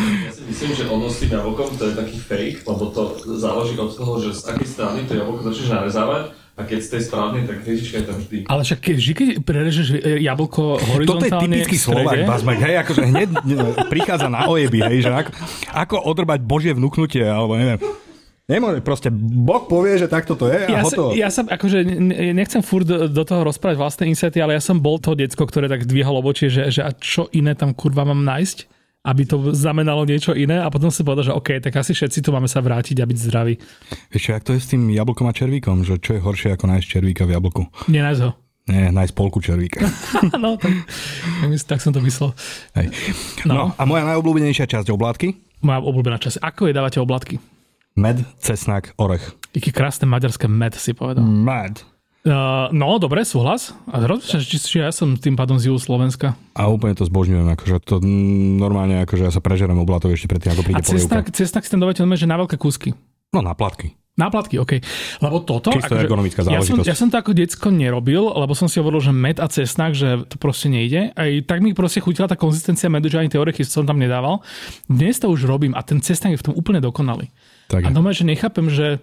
Ja 0.00 0.32
si 0.32 0.46
myslím, 0.48 0.72
že 0.72 0.88
ono 0.88 1.12
s 1.12 1.20
tým 1.20 1.34
jablkom 1.34 1.76
to 1.76 1.92
je 1.92 1.98
taký 1.98 2.16
fake, 2.16 2.64
lebo 2.64 2.88
to 2.88 3.20
záleží 3.36 3.76
od 3.76 3.92
toho, 3.92 4.16
že 4.22 4.32
z 4.32 4.54
akej 4.54 4.68
strany 4.70 4.98
to 5.04 5.12
jablko 5.12 5.44
začneš 5.44 5.76
narezávať 5.76 6.22
a 6.60 6.68
keď 6.68 6.78
ste 6.84 6.96
správne, 7.00 7.48
tak 7.48 7.64
hviezdička 7.64 7.96
je 7.98 8.04
tam 8.04 8.18
vždy. 8.20 8.36
Ale 8.44 8.60
však 8.68 8.78
keď, 8.84 8.96
vždy, 9.00 9.12
keď 9.16 9.28
prerežeš 9.40 9.86
e, 9.96 10.20
jablko 10.20 10.62
horizontálne 10.76 11.08
Toto 11.08 11.24
je 11.24 11.32
typický 11.40 11.76
Slovak, 11.80 12.16
Bazmek, 12.28 12.60
hej, 12.60 12.76
akože 12.84 13.02
hneď 13.08 13.28
prichádza 13.88 14.28
na 14.28 14.44
ojeby, 14.44 14.78
hej, 14.92 15.08
že 15.08 15.10
ako, 15.10 15.30
ako 15.72 15.96
odrbať 16.04 16.40
božie 16.44 16.72
vnúknutie, 16.76 17.24
alebo 17.24 17.56
neviem. 17.56 17.80
Nemôže, 18.50 18.82
proste 18.82 19.08
Boh 19.14 19.62
povie, 19.70 19.94
že 19.94 20.10
takto 20.10 20.34
to 20.34 20.50
je 20.50 20.58
a 20.66 20.68
ja 20.68 20.82
hotovo. 20.82 21.14
Sa, 21.14 21.22
ja 21.22 21.28
sa, 21.30 21.46
akože 21.46 21.86
nechcem 22.34 22.66
furt 22.66 22.82
do, 22.82 23.06
do 23.06 23.22
toho 23.22 23.46
rozprávať 23.46 23.78
vlastné 23.78 24.04
insighty, 24.10 24.42
ale 24.42 24.58
ja 24.58 24.62
som 24.62 24.82
bol 24.82 24.98
to 24.98 25.14
decko, 25.14 25.46
ktoré 25.46 25.70
tak 25.70 25.86
dvíhalo 25.86 26.18
oči, 26.18 26.50
že, 26.50 26.66
že 26.74 26.82
a 26.82 26.90
čo 26.90 27.30
iné 27.30 27.54
tam 27.54 27.70
kurva 27.70 28.02
mám 28.02 28.26
nájsť? 28.26 28.79
Aby 29.00 29.22
to 29.24 29.56
znamenalo 29.56 30.04
niečo 30.04 30.36
iné 30.36 30.60
a 30.60 30.68
potom 30.68 30.92
si 30.92 31.00
povedal, 31.00 31.32
že 31.32 31.36
OK, 31.36 31.56
tak 31.64 31.72
asi 31.72 31.96
všetci 31.96 32.20
tu 32.20 32.36
máme 32.36 32.48
sa 32.48 32.60
vrátiť 32.60 33.00
a 33.00 33.08
byť 33.08 33.18
zdraví. 33.18 33.54
Vieš 34.12 34.22
čo, 34.22 34.30
jak 34.36 34.44
to 34.44 34.52
je 34.52 34.60
s 34.60 34.68
tým 34.68 34.92
jablkom 34.92 35.24
a 35.24 35.32
červíkom, 35.32 35.88
že 35.88 35.96
čo 35.96 36.16
je 36.16 36.20
horšie 36.20 36.52
ako 36.52 36.68
nájsť 36.68 36.86
červíka 36.86 37.24
v 37.24 37.32
jablku? 37.32 37.64
Nenájsť 37.88 38.22
ho. 38.28 38.30
Nie, 38.68 38.92
nájsť 38.92 39.12
polku 39.16 39.40
červíka. 39.40 39.82
no, 40.44 40.60
tak, 40.60 40.72
tak 41.64 41.80
som 41.80 41.96
to 41.96 42.04
myslel. 42.04 42.36
Hej. 42.76 42.92
No. 43.48 43.52
no 43.56 43.64
a 43.74 43.82
moja 43.88 44.04
najobľúbenejšia 44.04 44.68
časť 44.68 44.92
oblátky? 44.92 45.28
Moja 45.64 45.80
obľúbená 45.80 46.20
časť. 46.20 46.38
Ako 46.44 46.68
je 46.68 46.76
dávate 46.76 47.00
oblátky? 47.00 47.40
Med, 47.98 48.22
cesnak, 48.38 48.94
orech. 49.00 49.34
Aký 49.50 49.74
krásne 49.74 50.06
maďarské 50.06 50.46
med 50.46 50.78
si 50.78 50.94
povedal. 50.94 51.26
Med. 51.26 51.82
Uh, 52.20 52.68
no, 52.76 53.00
dobre, 53.00 53.24
súhlas. 53.24 53.72
A 53.88 53.96
rozmýšľam, 54.04 54.44
či, 54.44 54.56
či 54.60 54.76
ja 54.84 54.92
som 54.92 55.16
tým 55.16 55.40
pádom 55.40 55.56
z 55.56 55.72
juhu 55.72 55.80
Slovenska. 55.80 56.36
A 56.52 56.68
úplne 56.68 56.92
to 56.92 57.08
zbožňujem, 57.08 57.48
akože 57.56 57.80
to 57.80 57.96
normálne, 58.60 59.00
akože 59.08 59.24
ja 59.24 59.32
sa 59.32 59.40
prežerem 59.40 59.80
oblatok 59.80 60.12
ešte 60.12 60.28
predtým, 60.28 60.52
ako 60.52 60.62
príde 60.68 60.76
A 60.76 60.84
cesnak, 60.84 61.32
cesnak 61.32 61.64
si 61.64 61.72
tam 61.72 61.80
dávate 61.80 62.04
že 62.04 62.28
na 62.28 62.36
veľké 62.36 62.60
kúsky. 62.60 62.92
No 63.32 63.40
na 63.40 63.56
platky. 63.56 63.96
Na 64.20 64.28
platky, 64.28 64.60
OK. 64.60 64.84
Lebo 65.24 65.40
toto... 65.48 65.72
Čisto 65.72 65.96
akože, 65.96 66.04
ergonomická 66.04 66.44
záležitosť. 66.44 66.84
Ja 66.84 66.84
som, 66.84 66.92
ja 66.92 66.96
som 66.98 67.08
to 67.08 67.16
ako 67.16 67.32
decko 67.32 67.68
nerobil, 67.72 68.28
lebo 68.28 68.52
som 68.52 68.68
si 68.68 68.76
hovoril, 68.76 69.00
že 69.00 69.16
med 69.16 69.40
a 69.40 69.48
cesnak, 69.48 69.96
že 69.96 70.28
to 70.28 70.36
proste 70.36 70.68
nejde. 70.68 71.16
Aj 71.16 71.30
tak 71.48 71.64
mi 71.64 71.72
proste 71.72 72.04
chutila 72.04 72.28
tá 72.28 72.36
konzistencia 72.36 72.92
medu, 72.92 73.08
že 73.08 73.16
ani 73.16 73.32
tie 73.32 73.40
orechy 73.40 73.64
som 73.64 73.88
tam 73.88 73.96
nedával. 73.96 74.44
Dnes 74.92 75.16
to 75.16 75.32
už 75.32 75.48
robím 75.48 75.72
a 75.72 75.80
ten 75.80 76.04
cesnak 76.04 76.36
je 76.36 76.40
v 76.42 76.46
tom 76.52 76.54
úplne 76.58 76.84
dokonalý. 76.84 77.32
Tak 77.72 77.86
a 77.86 77.88
doma, 77.94 78.12
že 78.12 78.28
nechápem, 78.28 78.68
že 78.68 79.00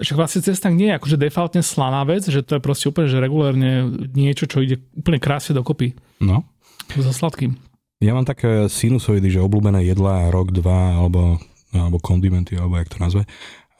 však 0.00 0.16
vlastne 0.18 0.44
cestak 0.44 0.76
nie 0.76 0.92
je 0.92 0.96
akože 1.00 1.16
defaultne 1.16 1.62
slaná 1.64 2.04
vec, 2.04 2.28
že 2.28 2.44
to 2.44 2.58
je 2.58 2.64
proste 2.64 2.92
úplne, 2.92 3.08
že 3.08 3.22
regulérne 3.22 3.88
niečo, 4.12 4.44
čo 4.44 4.60
ide 4.60 4.80
úplne 4.92 5.18
krásne 5.18 5.56
dokopy. 5.56 5.96
No. 6.20 6.44
So 6.92 7.12
sladkým. 7.12 7.56
Ja 8.02 8.12
mám 8.12 8.26
také 8.26 8.66
sinusoidy, 8.68 9.30
že 9.30 9.40
obľúbené 9.40 9.86
jedlá 9.86 10.28
rok, 10.28 10.50
dva, 10.50 10.98
alebo, 10.98 11.38
alebo 11.70 12.02
kondimenty, 12.02 12.58
alebo 12.58 12.76
jak 12.76 12.90
to 12.90 12.98
nazve. 12.98 13.22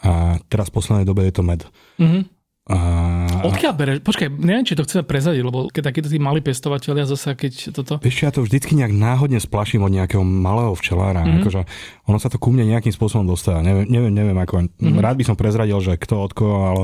A 0.02 0.38
teraz 0.46 0.70
v 0.70 0.76
poslednej 0.78 1.06
dobe 1.06 1.26
je 1.26 1.34
to 1.34 1.42
med. 1.42 1.66
Mm-hmm. 1.98 2.22
A... 2.70 3.42
Odkiaľ 3.42 3.72
bereš? 3.74 3.96
Počkaj, 4.06 4.28
neviem, 4.38 4.62
či 4.62 4.78
to 4.78 4.86
chceme 4.86 5.02
prezadiť, 5.02 5.42
lebo 5.42 5.66
keď 5.66 5.82
takíto 5.90 6.06
tí 6.06 6.22
malí 6.22 6.38
pestovateľia 6.38 7.10
zase, 7.10 7.34
keď 7.34 7.74
toto... 7.74 7.98
Vieš, 7.98 8.22
ja 8.22 8.30
to 8.30 8.46
vždycky 8.46 8.78
nejak 8.78 8.94
náhodne 8.94 9.42
splaším 9.42 9.82
od 9.82 9.90
nejakého 9.90 10.22
malého 10.22 10.70
včelára. 10.78 11.26
Mm-hmm. 11.26 11.42
Akože 11.42 11.60
ono 12.06 12.18
sa 12.22 12.30
to 12.30 12.38
ku 12.38 12.54
mne 12.54 12.70
nejakým 12.70 12.94
spôsobom 12.94 13.26
dostáva. 13.26 13.66
Neviem, 13.66 13.90
neviem, 13.90 14.14
neviem 14.14 14.38
ako... 14.38 14.70
Mm-hmm. 14.70 14.94
Rád 14.94 15.16
by 15.18 15.24
som 15.26 15.34
prezradil, 15.34 15.74
že 15.82 15.98
kto 15.98 16.14
od 16.22 16.32
koho, 16.38 16.58
ale 16.70 16.82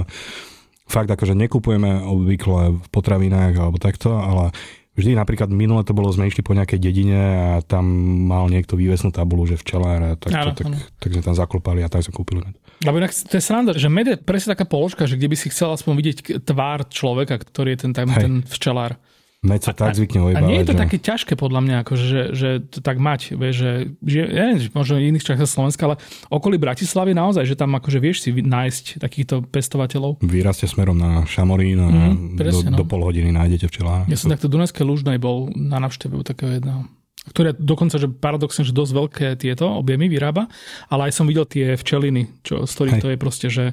fakt 0.91 1.15
akože 1.15 1.39
nekupujeme 1.39 2.03
obvykle 2.11 2.75
v 2.75 2.87
potravinách 2.91 3.55
alebo 3.55 3.79
takto, 3.79 4.19
ale 4.19 4.51
vždy 4.99 5.15
napríklad 5.15 5.47
minule 5.47 5.87
to 5.87 5.95
bolo, 5.95 6.11
sme 6.11 6.27
išli 6.27 6.43
po 6.43 6.59
nejakej 6.59 6.83
dedine 6.83 7.21
a 7.55 7.63
tam 7.63 7.87
mal 8.27 8.51
niekto 8.51 8.75
vývesnú 8.75 9.15
tabulu, 9.15 9.47
že 9.47 9.55
včelár 9.55 10.03
a 10.03 10.11
tak, 10.19 10.35
tak, 10.35 10.59
tak, 10.59 10.75
tak 10.99 11.09
sme 11.15 11.23
tam 11.23 11.39
zaklopali 11.39 11.87
a 11.87 11.93
tak 11.93 12.03
sme 12.03 12.19
kúpili. 12.19 12.43
Lebo 12.87 13.03
inak 13.03 13.11
to 13.11 13.35
je 13.35 13.43
sranda, 13.43 13.75
že 13.75 13.91
med 13.91 14.07
je 14.07 14.17
presne 14.19 14.55
taká 14.55 14.63
položka, 14.63 15.11
že 15.11 15.19
kde 15.19 15.35
by 15.35 15.37
si 15.39 15.51
chcel 15.51 15.75
aspoň 15.75 15.93
vidieť 15.99 16.19
tvár 16.47 16.87
človeka, 16.87 17.43
ktorý 17.43 17.75
je 17.75 17.79
ten, 17.87 17.93
ten, 17.95 18.07
ten 18.07 18.35
včelár. 18.47 18.95
Med 19.39 19.63
sa 19.63 19.71
tak 19.71 19.95
zvykne 19.95 20.19
ojebávať. 20.19 20.43
A 20.43 20.51
nie 20.51 20.59
je 20.59 20.67
to 20.67 20.75
že... 20.75 20.83
také 20.83 20.97
ťažké 20.99 21.39
podľa 21.39 21.61
mňa, 21.63 21.77
ako 21.87 21.93
že, 21.95 22.23
že 22.35 22.49
to 22.59 22.83
tak 22.83 22.99
mať, 22.99 23.39
vieš, 23.39 23.55
že, 23.55 23.73
že 24.03 24.17
ja 24.27 24.45
neviem, 24.51 24.67
možno 24.75 24.99
v 24.99 25.15
iných 25.15 25.23
častiach 25.23 25.47
Slovenska, 25.47 25.83
ale 25.87 25.95
okolí 26.27 26.59
Bratislavy 26.59 27.15
naozaj, 27.15 27.47
že 27.47 27.55
tam 27.55 27.71
akože 27.79 28.03
vieš 28.03 28.27
si 28.27 28.35
nájsť 28.35 28.99
takýchto 28.99 29.47
pestovateľov. 29.47 30.19
Vyrastie 30.27 30.67
smerom 30.67 30.99
na 30.99 31.23
Šamorín 31.23 31.79
a 31.79 31.87
mm, 31.87 32.35
presne, 32.35 32.75
do, 32.75 32.75
no. 32.75 32.79
do 32.83 32.85
pol 32.91 33.07
hodiny 33.07 33.31
nájdete 33.31 33.71
včelára. 33.71 34.11
Ja 34.11 34.19
som 34.19 34.27
takto 34.27 34.51
Dunajskej 34.51 34.83
Lužnej 34.83 35.23
bol 35.23 35.55
na 35.55 35.79
návšteve 35.79 36.19
takého 36.27 36.59
jedného 36.59 36.91
ktoré 37.31 37.55
dokonca, 37.55 38.01
že 38.01 38.09
paradoxne, 38.09 38.65
že 38.65 38.73
dosť 38.75 38.93
veľké 38.93 39.27
tieto 39.39 39.69
objemy 39.69 40.09
vyrába, 40.09 40.49
ale 40.89 41.09
aj 41.09 41.13
som 41.21 41.29
videl 41.29 41.45
tie 41.45 41.77
včeliny, 41.77 42.43
čo, 42.43 42.65
z 42.65 42.73
ktorých 42.73 42.97
Hej. 42.99 43.03
to 43.05 43.09
je 43.13 43.19
proste, 43.19 43.49
že 43.49 43.67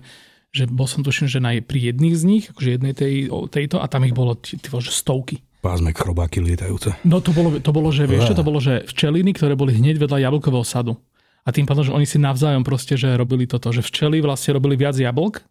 že 0.56 0.72
bol 0.72 0.88
som 0.88 1.04
tuším, 1.04 1.28
že 1.28 1.44
na, 1.44 1.52
pri 1.60 1.91
jedných 1.91 2.15
z 2.15 2.24
nich, 2.24 2.44
akože 2.48 2.80
jednej 2.80 2.96
tej, 2.96 3.28
tejto, 3.52 3.84
a 3.84 3.91
tam 3.91 4.08
ich 4.08 4.15
bolo 4.15 4.39
tí, 4.39 4.56
že 4.56 4.88
stovky 4.88 5.44
pásme 5.65 5.98
chrobáky 5.98 6.46
lietajúce. 6.46 6.94
No 7.02 7.26
to 7.26 7.34
bolo, 7.34 7.58
to 7.58 7.72
bolo 7.74 7.89
že 7.89 8.06
vieš, 8.06 8.30
čo 8.30 8.38
to 8.38 8.46
bolo, 8.46 8.62
že 8.62 8.86
včeliny, 8.86 9.34
ktoré 9.34 9.58
boli 9.58 9.74
hneď 9.74 9.98
vedľa 9.98 10.30
jablkového 10.30 10.62
sadu. 10.62 11.02
A 11.41 11.50
tým 11.50 11.65
pádom, 11.65 11.82
že 11.82 11.94
oni 11.94 12.06
si 12.06 12.22
navzájom 12.22 12.62
proste, 12.62 12.94
že 12.94 13.18
robili 13.18 13.50
toto, 13.50 13.74
že 13.74 13.82
včely 13.82 14.22
vlastne 14.22 14.54
robili 14.54 14.78
viac 14.78 14.94
jablk 14.94 15.41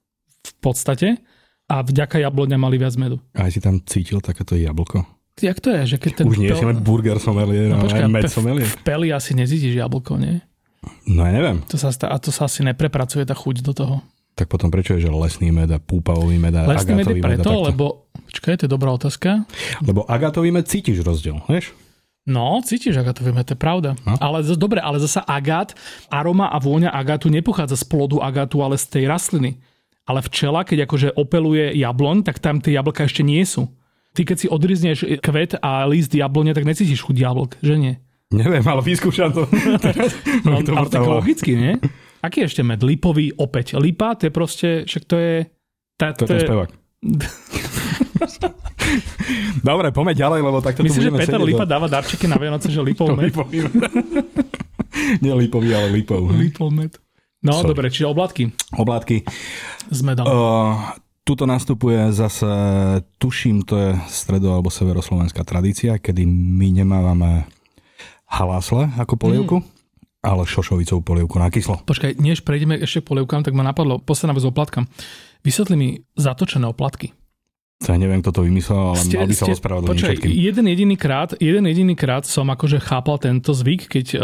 v 0.47 0.53
podstate 0.63 1.19
a 1.67 1.83
vďaka 1.83 2.23
jabloňa 2.23 2.59
mali 2.59 2.79
viac 2.79 2.95
medu. 2.95 3.19
A 3.35 3.51
si 3.51 3.59
tam 3.59 3.83
cítil 3.83 4.23
takéto 4.23 4.55
jablko? 4.55 5.03
Jak 5.43 5.59
to 5.59 5.75
je? 5.75 5.83
Že 5.95 5.97
keď 5.99 6.13
ten 6.15 6.25
Už 6.31 6.39
nie 6.39 6.55
pel... 6.55 6.79
burger 6.79 7.19
sommelier, 7.19 7.67
no, 7.67 7.83
počkaj, 7.83 8.07
med 8.07 8.31
sommelier. 8.31 8.71
V 8.71 8.79
peli 8.87 9.11
asi 9.11 9.35
nezítiš 9.35 9.75
jablko, 9.75 10.15
nie? 10.15 10.39
No 11.11 11.27
ja 11.27 11.33
neviem. 11.35 11.59
To 11.73 11.77
sa, 11.81 11.91
a 11.91 12.17
to 12.23 12.31
sa 12.31 12.47
asi 12.47 12.63
neprepracuje 12.63 13.27
tá 13.27 13.35
chuť 13.35 13.65
do 13.67 13.73
toho. 13.75 13.97
Tak 14.35 14.51
potom 14.51 14.71
prečo 14.71 14.99
je, 14.99 15.07
že 15.07 15.11
lesný 15.11 15.55
med 15.55 15.71
a 15.71 15.79
púpavový 15.79 16.39
med 16.39 16.55
a 16.55 16.67
lesný 16.67 17.03
med 17.03 17.07
je 17.07 17.23
preto, 17.23 17.51
med 17.51 17.67
lebo, 17.71 18.07
počkaj, 18.31 18.63
to 18.63 18.65
je 18.67 18.71
dobrá 18.71 18.91
otázka. 18.95 19.47
Lebo 19.83 20.07
agatový 20.07 20.51
med 20.55 20.67
cítiš 20.67 21.03
rozdiel, 21.03 21.39
vieš? 21.47 21.71
No, 22.27 22.59
cítiš 22.63 22.99
agatový 22.99 23.31
med, 23.31 23.47
to 23.47 23.55
je 23.55 23.61
pravda. 23.61 23.95
No? 24.03 24.19
Ale 24.19 24.43
dobre, 24.59 24.83
ale 24.83 24.99
zasa 25.03 25.23
agát, 25.23 25.75
aroma 26.11 26.51
a 26.51 26.59
vôňa 26.59 26.91
agátu 26.91 27.31
nepochádza 27.31 27.79
z 27.79 27.85
plodu 27.87 28.19
agátu, 28.23 28.63
ale 28.63 28.75
z 28.75 28.87
tej 28.91 29.05
rastliny. 29.07 29.59
Ale 30.05 30.21
včela, 30.25 30.67
keď 30.67 30.85
akože 30.85 31.09
opeluje 31.17 31.75
jabloň, 31.81 32.27
tak 32.27 32.43
tam 32.43 32.59
tie 32.61 32.77
jablka 32.77 33.07
ešte 33.07 33.25
nie 33.25 33.41
sú. 33.47 33.71
Ty 34.15 34.23
keď 34.23 34.37
si 34.39 34.47
odrizneš 34.47 34.99
kvet 35.19 35.59
a 35.59 35.91
list 35.91 36.15
jablone, 36.15 36.55
tak 36.55 36.63
necítiš 36.63 37.03
chuť 37.03 37.17
jablk, 37.19 37.59
že 37.59 37.75
nie? 37.75 37.95
Neviem, 38.31 38.63
ale 38.63 38.83
vyskúšam 38.83 39.35
to. 39.35 39.51
no, 40.47 40.63
to 40.63 40.71
ale 40.75 40.89
tak 40.91 41.03
logicky, 41.03 41.59
nie? 41.59 41.75
Aký 42.23 42.47
je 42.47 42.55
ešte 42.55 42.63
med? 42.63 42.81
Lipový 42.81 43.35
opäť. 43.37 43.77
Lipa, 43.77 44.15
to 44.17 44.31
je 44.31 44.33
proste, 44.33 44.69
však 44.87 45.03
to 45.05 45.17
je... 45.19 45.35
Tá, 45.99 46.15
to, 46.15 46.25
to 46.25 46.35
je 46.35 46.41
ten 46.41 46.47
spevák. 46.47 46.71
Dobre, 49.61 49.93
poďme 49.93 50.15
ďalej, 50.17 50.41
lebo 50.41 50.59
takto 50.65 50.81
Myslím, 50.87 51.01
tu 51.01 51.07
že 51.11 51.21
Peter 51.21 51.41
Lipa 51.43 51.67
do... 51.69 51.71
dáva 51.75 51.87
darčeky 51.91 52.27
na 52.31 52.39
Vianoce, 52.41 52.73
že 52.73 52.81
lipov 52.81 53.13
med. 53.13 53.29
lipový 53.29 53.67
Nie 55.25 55.35
lipový, 55.35 55.75
ale 55.75 55.91
lipov. 55.91 56.31
Lipov 56.33 56.71
med. 56.73 56.97
No, 57.45 57.61
Sorry. 57.61 57.77
dobre, 57.77 57.87
čiže 57.93 58.09
oblátky. 58.09 58.45
Oblátky. 58.79 59.27
S 59.93 60.01
medom. 60.01 60.25
Uh, 60.25 60.97
tuto 61.25 61.49
nastupuje 61.49 62.13
zase, 62.13 62.47
tuším, 63.19 63.65
to 63.65 63.75
je 63.81 63.91
stredo- 64.13 64.53
alebo 64.53 64.69
severoslovenská 64.69 65.41
tradícia, 65.43 65.97
kedy 65.97 66.29
my 66.29 66.85
nemávame 66.85 67.49
halásle 68.29 68.93
ako 69.01 69.17
polievku. 69.17 69.59
Mm 69.65 69.73
ale 70.25 70.49
šošovicovú 70.49 71.05
polievku 71.05 71.37
na 71.37 71.53
kyslo. 71.53 71.85
Počkaj, 71.85 72.17
než 72.17 72.41
prejdeme 72.49 72.81
ešte 72.81 73.05
k 73.05 73.13
polievkám, 73.13 73.45
tak 73.45 73.53
ma 73.53 73.61
napadlo, 73.61 74.01
posledná 74.01 74.33
vec 74.33 74.49
oplatkám. 74.49 74.89
Vysvetli 75.45 75.77
mi 75.77 75.89
zatočené 76.17 76.65
oplatky. 76.65 77.13
To 77.85 77.93
ja 77.93 78.01
neviem, 78.01 78.25
kto 78.25 78.33
to 78.33 78.41
vymyslel, 78.49 78.97
ale 78.97 79.05
ste, 79.05 79.21
mal 79.21 79.29
by 79.29 79.37
sa 79.37 79.45
ospravedlniť 79.53 79.91
Počkaj, 79.93 80.17
jeden 80.33 80.65
jediný 80.65 80.97
krát, 80.97 81.37
jeden 81.37 81.69
jediný 81.69 81.93
krát 81.93 82.25
som 82.25 82.49
akože 82.49 82.81
chápal 82.81 83.21
tento 83.21 83.53
zvyk, 83.53 83.93
keď 83.93 84.07
uh, 84.17 84.23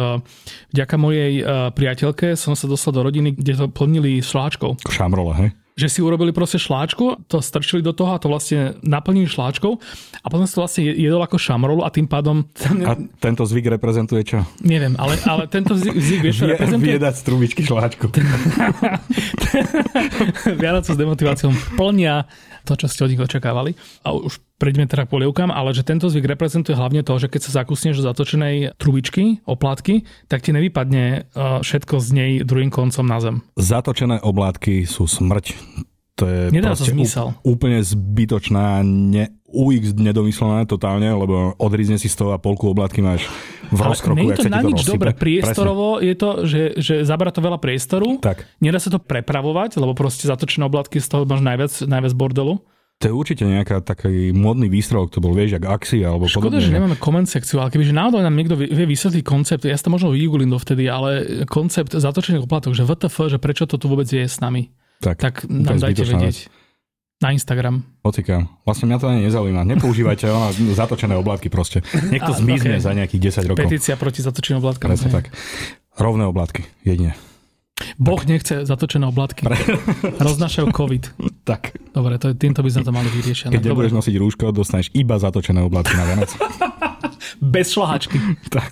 vďaka 0.72 0.96
mojej 0.96 1.32
uh, 1.44 1.68
priateľke 1.68 2.32
som 2.40 2.56
sa 2.56 2.64
dostal 2.64 2.96
do 2.96 3.04
rodiny, 3.04 3.36
kde 3.36 3.60
to 3.60 3.66
plnili 3.68 4.24
šláčkou. 4.24 4.80
Šamrole, 4.88 5.36
hej? 5.36 5.48
Že 5.81 5.88
si 5.88 6.05
urobili 6.05 6.37
proste 6.37 6.61
šláčku, 6.61 7.25
to 7.25 7.40
strčili 7.40 7.81
do 7.81 7.97
toho 7.97 8.12
a 8.12 8.21
to 8.21 8.29
vlastne 8.29 8.77
naplnili 8.85 9.25
šláčkou 9.25 9.73
a 10.21 10.27
potom 10.29 10.45
si 10.45 10.53
to 10.53 10.61
vlastne 10.61 10.85
jedol 10.85 11.25
ako 11.25 11.40
šamrolu 11.40 11.81
a 11.81 11.88
tým 11.88 12.05
pádom... 12.05 12.45
A 12.85 13.01
tento 13.16 13.49
zvyk 13.49 13.81
reprezentuje 13.81 14.21
čo? 14.29 14.45
Neviem, 14.61 14.93
ale, 15.01 15.16
ale 15.25 15.49
tento 15.49 15.73
zvyk, 15.73 15.97
zvyk 15.97 16.21
vieš, 16.21 16.37
Vie, 16.45 16.53
reprezentuje... 16.53 16.93
Viedať 16.93 17.14
z 17.16 17.23
trubičky 17.25 17.62
šláčku. 17.64 18.12
Vianoce 20.61 20.93
s 20.93 20.99
demotiváciou 21.01 21.57
plnia 21.81 22.29
to, 22.64 22.77
čo 22.77 22.87
ste 22.87 23.05
od 23.07 23.11
nich 23.12 23.23
očakávali. 23.23 23.77
A 24.05 24.12
už 24.14 24.40
prejdeme 24.61 24.85
teda 24.88 25.09
k 25.09 25.12
polievkám, 25.16 25.49
ale 25.49 25.73
že 25.73 25.85
tento 25.85 26.07
zvyk 26.09 26.37
reprezentuje 26.37 26.77
hlavne 26.77 27.01
to, 27.01 27.16
že 27.16 27.33
keď 27.33 27.40
sa 27.49 27.64
zakusneš 27.64 28.01
do 28.01 28.07
zatočenej 28.07 28.77
trubičky, 28.77 29.42
oplátky, 29.49 30.05
tak 30.29 30.44
ti 30.44 30.53
nevypadne 30.53 31.33
všetko 31.37 31.94
z 31.99 32.09
nej 32.12 32.31
druhým 32.44 32.68
koncom 32.68 33.05
na 33.09 33.18
zem. 33.18 33.37
Zatočené 33.57 34.20
oblátky 34.20 34.85
sú 34.85 35.09
smrť. 35.09 35.57
To 36.20 36.28
je 36.28 36.52
Nedá 36.52 36.76
to 36.76 36.85
zmysel. 36.85 37.33
úplne 37.40 37.80
zbytočná, 37.80 38.85
ne, 38.85 39.33
UX 39.48 39.96
nedomyslené 39.96 40.68
totálne, 40.68 41.09
lebo 41.09 41.56
odrizne 41.56 41.96
si 41.96 42.06
z 42.12 42.14
toho 42.20 42.37
a 42.37 42.38
polku 42.38 42.70
oblátky 42.70 43.00
máš 43.00 43.24
v 43.72 43.80
rozkroku. 43.80 44.20
Nie 44.20 44.37
je 44.37 44.46
to 44.46 44.52
na 44.52 44.61
nič 44.62 44.85
dobre. 44.85 45.16
Priestorovo 45.16 45.98
Presne. 45.98 46.06
je 46.06 46.14
to, 46.14 46.30
že, 46.44 46.62
že 46.76 46.94
zabera 47.09 47.33
to 47.33 47.40
veľa 47.40 47.59
priestoru, 47.59 48.20
tak. 48.20 48.44
nedá 48.61 48.76
sa 48.78 48.92
to 48.92 49.00
prepravovať, 49.00 49.80
lebo 49.80 49.96
proste 49.96 50.28
zatočené 50.28 50.68
oblátky 50.68 51.00
z 51.00 51.09
toho 51.09 51.22
máš 51.24 51.40
najviac, 51.40 51.72
najviac 51.88 52.12
bordelu. 52.14 52.61
To 53.00 53.09
je 53.09 53.16
určite 53.16 53.48
nejaká 53.48 53.80
taký 53.80 54.28
modný 54.37 54.68
výstroj, 54.68 55.09
to 55.09 55.24
bol, 55.24 55.33
vieš, 55.33 55.56
jak 55.56 55.64
Axi 55.64 56.04
alebo 56.04 56.28
Škoda, 56.28 56.52
podobne. 56.52 56.68
že 56.68 56.76
nemáme 56.76 57.00
koment 57.00 57.24
sekciu, 57.24 57.64
ale 57.64 57.72
kebyže 57.72 57.96
náhodou 57.96 58.20
nám 58.20 58.37
niekto 58.37 58.61
vie 58.61 58.68
vysvetliť 58.68 59.24
koncept, 59.24 59.64
ja 59.64 59.72
si 59.72 59.80
to 59.80 59.88
možno 59.88 60.12
vygooglím 60.12 60.52
dovtedy, 60.52 60.85
ale 60.85 61.40
koncept 61.48 61.96
zatočených 61.96 62.44
oplatok, 62.44 62.76
že 62.76 62.85
VTF, 62.85 63.33
že 63.33 63.40
prečo 63.40 63.64
to 63.64 63.80
tu 63.80 63.88
vôbec 63.88 64.04
je 64.04 64.28
s 64.28 64.37
nami. 64.44 64.68
Tak, 65.00 65.16
tak 65.16 65.34
nám 65.48 65.80
dajte 65.80 66.04
vedieť. 66.04 66.36
Vec. 66.46 66.52
Na 67.20 67.36
Instagram. 67.36 67.84
Hocikám. 68.00 68.48
Vlastne 68.64 68.88
mňa 68.88 68.96
to 68.96 69.06
ani 69.12 69.20
nezaujíma. 69.28 69.64
Nepoužívajte 69.68 70.24
ona, 70.32 70.56
zatočené 70.56 71.16
oblátky 71.20 71.52
proste. 71.52 71.84
Niekto 72.08 72.32
zmizne 72.32 72.80
okay. 72.80 72.84
za 72.84 72.96
nejakých 72.96 73.44
10 73.44 73.50
rokov. 73.52 73.60
Petícia 73.60 73.92
proti 74.00 74.24
zatočeným 74.24 74.64
oblátkam. 74.64 74.88
Presne 74.88 75.12
tak. 75.12 75.28
Rovné 76.00 76.24
oblátky, 76.24 76.64
jedine. 76.84 77.12
Boh 78.00 78.20
nechce 78.24 78.64
zatočené 78.64 79.08
oblátky. 79.08 79.44
Pre... 79.44 79.56
Roznašajú 80.28 80.72
COVID. 80.72 81.04
tak. 81.44 81.76
Dobre, 81.92 82.16
to 82.16 82.32
týmto 82.36 82.64
by 82.64 82.70
sme 82.72 82.82
to 82.88 82.92
mali 82.92 83.08
vyriešiť. 83.12 83.52
Keď 83.52 83.64
nebudeš 83.72 83.92
nosiť 83.96 84.14
rúško, 84.16 84.52
dostaneš 84.52 84.92
iba 84.96 85.16
zatočené 85.16 85.60
oblátky 85.64 85.94
na 85.96 86.04
Vianoc. 86.08 86.30
Bez 87.52 87.76
šlahačky. 87.76 88.16
tak. 88.48 88.68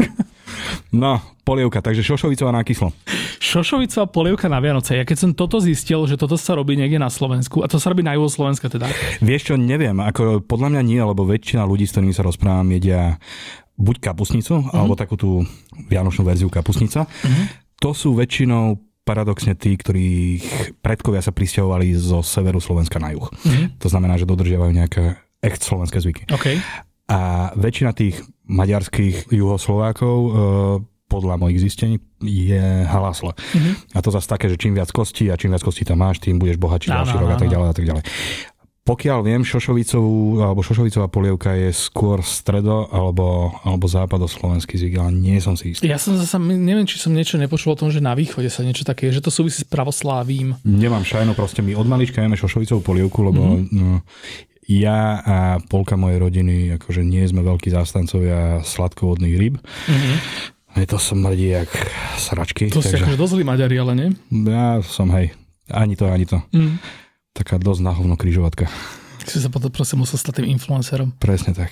No, 0.95 1.21
polievka, 1.47 1.81
takže 1.81 2.05
šošovicová 2.05 2.53
na 2.53 2.63
kyslo. 2.65 2.93
Šošovicová 3.39 4.11
polievka 4.11 4.51
na 4.51 4.59
Vianoce. 4.59 4.99
Ja 4.99 5.05
keď 5.07 5.19
som 5.19 5.31
toto 5.33 5.63
zistil, 5.63 6.05
že 6.05 6.19
toto 6.19 6.35
sa 6.37 6.59
robí 6.59 6.75
niekde 6.75 6.99
na 7.01 7.09
Slovensku, 7.09 7.63
a 7.63 7.71
to 7.71 7.81
sa 7.81 7.93
robí 7.95 8.03
na 8.03 8.19
juhu 8.19 8.29
Slovenska 8.29 8.69
teda. 8.69 8.91
Vieš 9.23 9.53
čo, 9.53 9.55
neviem, 9.55 9.97
ako 10.01 10.43
podľa 10.43 10.77
mňa 10.77 10.83
nie, 10.85 11.01
lebo 11.01 11.25
väčšina 11.25 11.63
ľudí, 11.65 11.87
s 11.87 11.95
ktorými 11.97 12.13
sa 12.13 12.27
rozprávam, 12.27 12.67
jedia 12.75 13.17
buď 13.79 13.97
kapusnicu, 14.11 14.59
mm-hmm. 14.59 14.75
alebo 14.75 14.99
takú 14.99 15.15
tú 15.15 15.31
vianočnú 15.87 16.27
verziu 16.27 16.51
kapusnica. 16.51 17.07
Mm-hmm. 17.07 17.45
To 17.79 17.95
sú 17.95 18.19
väčšinou 18.19 18.75
paradoxne 19.07 19.57
tí, 19.57 19.73
ktorých 19.79 20.77
predkovia 20.85 21.25
sa 21.25 21.33
pristahovali 21.33 21.97
zo 21.97 22.21
severu 22.21 22.61
Slovenska 22.61 23.01
na 23.01 23.15
juh. 23.15 23.25
Mm-hmm. 23.25 23.81
To 23.81 23.89
znamená, 23.89 24.19
že 24.21 24.29
dodržiavajú 24.29 24.73
nejaké 24.75 25.17
echt 25.41 25.63
slovenské 25.63 26.03
zvyky. 26.03 26.23
Okay. 26.29 26.59
A 27.09 27.49
väčšina 27.57 27.97
tých 27.97 28.21
maďarských 28.49 29.31
juhoslovákov 29.31 30.17
e, 30.17 30.31
podľa 31.09 31.41
mojich 31.41 31.65
zistení 31.65 31.97
je 32.21 32.85
halasle. 32.85 33.33
Mm-hmm. 33.33 33.97
A 33.97 33.99
to 34.05 34.13
zase 34.13 34.29
také, 34.29 34.53
že 34.53 34.61
čím 34.61 34.77
viac 34.77 34.93
kostí 34.93 35.33
a 35.33 35.41
čím 35.41 35.57
viac 35.57 35.65
kostí 35.65 35.89
tam 35.89 36.05
máš, 36.05 36.21
tým 36.21 36.37
budeš 36.37 36.61
bohatší 36.61 36.93
ďalší 36.93 37.17
rok 37.17 37.31
a 37.33 37.39
tak 37.41 37.49
ďalej 37.49 37.69
a 37.69 37.75
tak 37.75 37.87
ďalej. 37.89 38.05
Pokiaľ 38.89 39.21
viem, 39.21 39.45
šošovicovú, 39.45 40.41
alebo 40.41 40.65
šošovicová 40.65 41.13
polievka 41.13 41.53
je 41.53 41.77
skôr 41.77 42.25
stredo 42.25 42.89
alebo, 42.89 43.53
alebo 43.61 43.85
západoslovenský 43.85 44.81
zvyk, 44.81 44.95
ale 44.97 45.13
nie 45.13 45.37
som 45.45 45.61
si 45.61 45.77
istý. 45.77 45.93
Ja 45.93 46.01
som 46.01 46.17
zase, 46.17 46.41
neviem, 46.41 46.89
či 46.89 46.97
som 46.97 47.13
niečo 47.13 47.37
nepočul 47.37 47.77
o 47.77 47.81
tom, 47.85 47.93
že 47.93 48.01
na 48.01 48.17
východe 48.17 48.49
sa 48.49 48.65
niečo 48.65 48.89
také, 48.89 49.13
že 49.13 49.21
to 49.21 49.29
súvisí 49.29 49.61
s 49.61 49.69
pravoslávím. 49.69 50.57
Nemám 50.65 51.05
šajno, 51.05 51.37
proste 51.37 51.61
my 51.61 51.77
od 51.77 51.85
malička 51.85 52.25
jeme 52.25 52.41
šošovicovú 52.41 52.81
polievku, 52.81 53.29
lebo 53.29 53.61
mm-hmm. 53.61 53.77
no, 53.77 54.01
ja 54.69 55.01
a 55.25 55.37
polka 55.65 55.97
mojej 55.97 56.21
rodiny 56.21 56.77
akože 56.77 57.01
nie 57.01 57.25
sme 57.25 57.41
veľkí 57.41 57.73
zástancovia 57.73 58.61
sladkovodných 58.63 59.37
ryb. 59.41 59.57
Mm-hmm. 59.57 60.17
Mne 60.77 60.87
to 60.87 60.99
smrdí 61.01 61.49
jak 61.57 61.73
sračky. 62.21 62.69
To 62.71 62.85
takže... 62.85 63.01
si 63.01 63.03
akože 63.03 63.19
dosť 63.19 63.43
Maďari, 63.43 63.77
ale 63.81 63.93
nie? 63.97 64.09
Ja 64.29 64.85
som, 64.85 65.09
hej, 65.17 65.33
ani 65.73 65.97
to, 65.97 66.07
ani 66.07 66.29
to. 66.29 66.45
Mm 66.53 66.77
taká 67.39 67.63
dosť 67.63 67.87
nahovno 67.87 68.19
križovatka. 68.19 68.67
Si 69.23 69.39
sa 69.39 69.53
potom 69.53 69.71
prosím 69.71 70.03
musel 70.03 70.19
stať 70.19 70.43
tým 70.43 70.59
influencerom. 70.59 71.15
Presne 71.23 71.55
tak. 71.55 71.71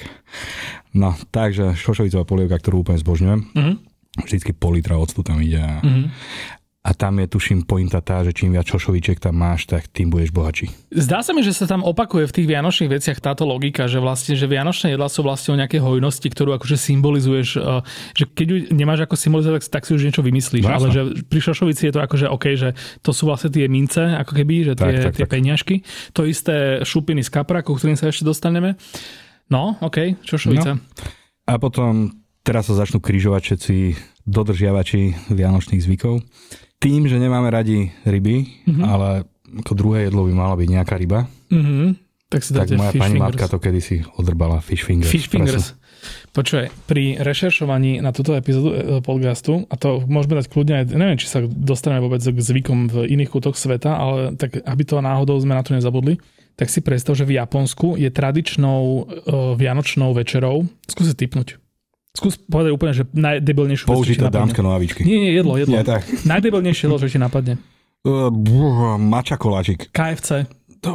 No, 0.94 1.18
takže 1.35 1.74
šošovicová 1.74 2.22
polievka, 2.22 2.61
ktorú 2.62 2.87
úplne 2.87 3.02
zbožňujem. 3.02 3.40
Mm-hmm. 3.50 3.76
Vždycky 4.16 4.52
pol 4.56 4.78
litra 4.78 4.96
octu 4.96 5.20
tam 5.26 5.42
ide. 5.42 5.61
Mm-hmm. 5.61 6.06
A 6.55 6.55
tam 6.94 7.18
je, 7.18 7.27
tuším, 7.27 7.66
pointa 7.66 7.99
tá, 7.99 8.22
že 8.22 8.31
čím 8.31 8.55
viac 8.55 8.68
čošovičiek 8.68 9.18
tam 9.18 9.35
máš, 9.40 9.66
tak 9.66 9.90
tým 9.90 10.12
budeš 10.12 10.31
bohatší. 10.31 10.66
Zdá 10.94 11.25
sa 11.25 11.35
mi, 11.35 11.42
že 11.42 11.51
sa 11.51 11.66
tam 11.66 11.83
opakuje 11.83 12.31
v 12.31 12.35
tých 12.37 12.46
vianočných 12.46 12.92
veciach 12.92 13.18
táto 13.18 13.42
logika, 13.42 13.90
že 13.90 13.99
vlastne, 13.99 14.38
že 14.38 14.46
vianočné 14.46 14.94
jedlá 14.94 15.11
sú 15.11 15.27
vlastne 15.27 15.57
o 15.57 15.59
nejakej 15.59 15.83
hojnosti, 15.83 16.29
ktorú 16.31 16.55
akože 16.55 16.79
symbolizuješ, 16.79 17.49
eh, 17.59 17.83
že 18.14 18.25
keď 18.31 18.46
ju 18.46 18.57
nemáš 18.70 19.03
ako 19.09 19.18
symbolizovať, 19.18 19.66
tak 19.66 19.83
si 19.88 19.99
už 19.99 20.07
niečo 20.07 20.22
vymyslíš. 20.22 20.62
No, 20.62 20.77
ale 20.77 20.87
že 20.94 21.03
pri 21.27 21.40
šošovici 21.42 21.90
je 21.90 21.92
to 21.96 22.01
akože 22.05 22.27
OK, 22.31 22.44
že 22.55 22.79
to 23.03 23.11
sú 23.11 23.27
vlastne 23.27 23.51
tie 23.51 23.66
mince, 23.66 24.03
ako 24.22 24.33
keby, 24.37 24.55
že 24.70 24.72
tie, 24.79 24.87
tak, 24.87 25.03
tak, 25.11 25.14
tie 25.18 25.27
tak. 25.27 25.33
peňažky. 25.33 25.75
To 26.14 26.22
isté 26.22 26.87
šupiny 26.87 27.27
z 27.27 27.35
kapra, 27.35 27.66
ku 27.66 27.75
ktorým 27.75 27.99
sa 27.99 28.12
ešte 28.12 28.22
dostaneme. 28.22 28.79
No, 29.51 29.75
OK, 29.83 30.22
šošovica. 30.22 30.77
No. 30.77 30.83
A 31.46 31.59
potom 31.62 32.11
teraz 32.46 32.70
sa 32.70 32.79
začnú 32.79 33.03
križovať 33.03 33.42
všetci 33.42 33.75
dodržiavači 34.27 35.31
vianočných 35.31 35.83
zvykov 35.83 36.22
tým, 36.80 37.08
že 37.08 37.16
nemáme 37.16 37.48
radi 37.48 37.90
ryby, 38.04 38.66
mm-hmm. 38.68 38.84
ale 38.84 39.24
ako 39.64 39.72
druhé 39.72 40.08
jedlo 40.10 40.28
by 40.28 40.32
mala 40.36 40.54
byť 40.58 40.68
nejaká 40.68 40.94
ryba. 40.98 41.24
Mm-hmm. 41.48 41.88
Tak 42.26 42.40
si 42.42 42.50
tak 42.50 42.74
moja 42.74 42.90
pani 42.90 43.16
fingers. 43.16 43.22
matka 43.22 43.44
to 43.46 43.58
kedysi 43.62 44.02
odrbala 44.18 44.58
fish 44.58 44.82
fingers. 44.82 45.14
Fish 45.14 45.30
fingers. 45.30 45.78
Počuj, 46.34 46.68
pri 46.84 47.22
rešeršovaní 47.22 48.02
na 48.02 48.10
túto 48.10 48.34
epizódu 48.36 48.68
e, 48.74 48.76
podcastu, 49.00 49.64
a 49.70 49.74
to 49.78 50.04
môžeme 50.04 50.36
dať 50.36 50.46
kľudne 50.50 50.74
aj, 50.82 50.84
neviem, 50.92 51.18
či 51.18 51.30
sa 51.30 51.40
dostaneme 51.42 52.02
vôbec 52.04 52.20
k 52.20 52.36
zvykom 52.36 52.92
v 52.92 52.96
iných 53.14 53.30
kútoch 53.30 53.56
sveta, 53.56 53.94
ale 53.96 54.34
tak 54.36 54.58
aby 54.58 54.82
to 54.84 55.00
náhodou 55.00 55.38
sme 55.38 55.54
na 55.56 55.62
to 55.62 55.72
nezabudli, 55.72 56.18
tak 56.58 56.68
si 56.68 56.82
predstav, 56.84 57.16
že 57.16 57.28
v 57.28 57.40
Japonsku 57.40 58.00
je 58.00 58.08
tradičnou 58.08 58.82
uh, 58.82 59.04
vianočnou 59.56 60.16
večerou, 60.16 60.64
skúsi 60.88 61.12
typnúť, 61.12 61.60
Skús 62.16 62.40
povedať 62.40 62.72
úplne, 62.72 62.92
že 62.96 63.05
najdebilnejšiu 63.12 63.85
Použité 63.85 64.33
dámske 64.33 64.64
nohavičky. 64.64 65.05
Nie, 65.05 65.20
nie, 65.20 65.33
jedlo, 65.37 65.61
jedlo. 65.61 65.76
Nie, 65.76 65.85
tak. 65.85 66.09
Najdebilnejšie 66.24 66.88
jedlo, 66.88 66.96
čo 66.96 67.12
ti 67.12 67.20
napadne. 67.20 67.61
Uh, 68.07 68.31
mača 69.02 69.35
koláčik. 69.35 69.90
KFC. 69.90 70.46
To 70.79 70.94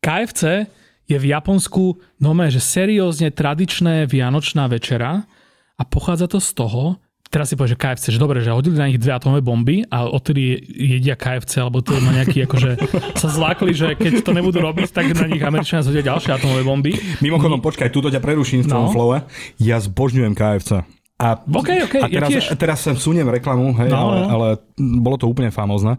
KFC 0.00 0.64
je 1.04 1.18
v 1.20 1.26
Japonsku 1.28 2.00
nové, 2.16 2.48
že 2.48 2.64
seriózne 2.64 3.28
tradičné 3.28 4.08
vianočná 4.08 4.72
večera 4.72 5.28
a 5.76 5.82
pochádza 5.84 6.32
to 6.32 6.40
z 6.40 6.50
toho, 6.56 6.96
teraz 7.32 7.48
si 7.48 7.56
povieš, 7.56 7.72
že 7.74 7.80
KFC, 7.80 8.04
že 8.12 8.20
dobre, 8.20 8.44
že 8.44 8.52
hodili 8.52 8.76
na 8.76 8.92
nich 8.92 9.00
dve 9.00 9.16
atomové 9.16 9.40
bomby 9.40 9.88
a 9.88 10.04
odtedy 10.04 10.60
jedia 10.68 11.16
KFC, 11.16 11.64
alebo 11.64 11.80
to 11.80 11.96
má 12.04 12.12
nejaký, 12.12 12.44
akože 12.44 12.76
sa 13.16 13.28
zlákli, 13.32 13.72
že 13.72 13.96
keď 13.96 14.20
to 14.20 14.36
nebudú 14.36 14.60
robiť, 14.60 14.92
tak 14.92 15.16
na 15.16 15.24
nich 15.24 15.40
Američania 15.40 15.80
zhodia 15.80 16.04
ďalšie 16.04 16.36
atomové 16.36 16.60
bomby. 16.60 16.92
Mimochodom, 17.24 17.64
počkaj, 17.64 17.88
túto 17.88 18.12
ťa 18.12 18.20
preruším 18.20 18.68
v 18.68 18.68
tom 18.68 18.86
no. 18.86 18.92
flowe. 18.92 19.24
Ja 19.56 19.80
zbožňujem 19.80 20.36
KFC. 20.36 20.84
A, 21.22 21.38
okay, 21.38 21.86
okay, 21.86 22.02
a 22.02 22.06
teraz, 22.10 22.28
ja 22.28 22.38
tiež. 22.42 22.44
teraz 22.58 22.78
sem 22.82 22.98
suniem 22.98 23.30
reklamu, 23.30 23.72
hej, 23.78 23.88
no, 23.88 23.96
ale, 23.96 24.16
no. 24.18 24.26
ale 24.28 24.46
bolo 24.76 25.16
to 25.16 25.30
úplne 25.30 25.48
famózne 25.48 25.96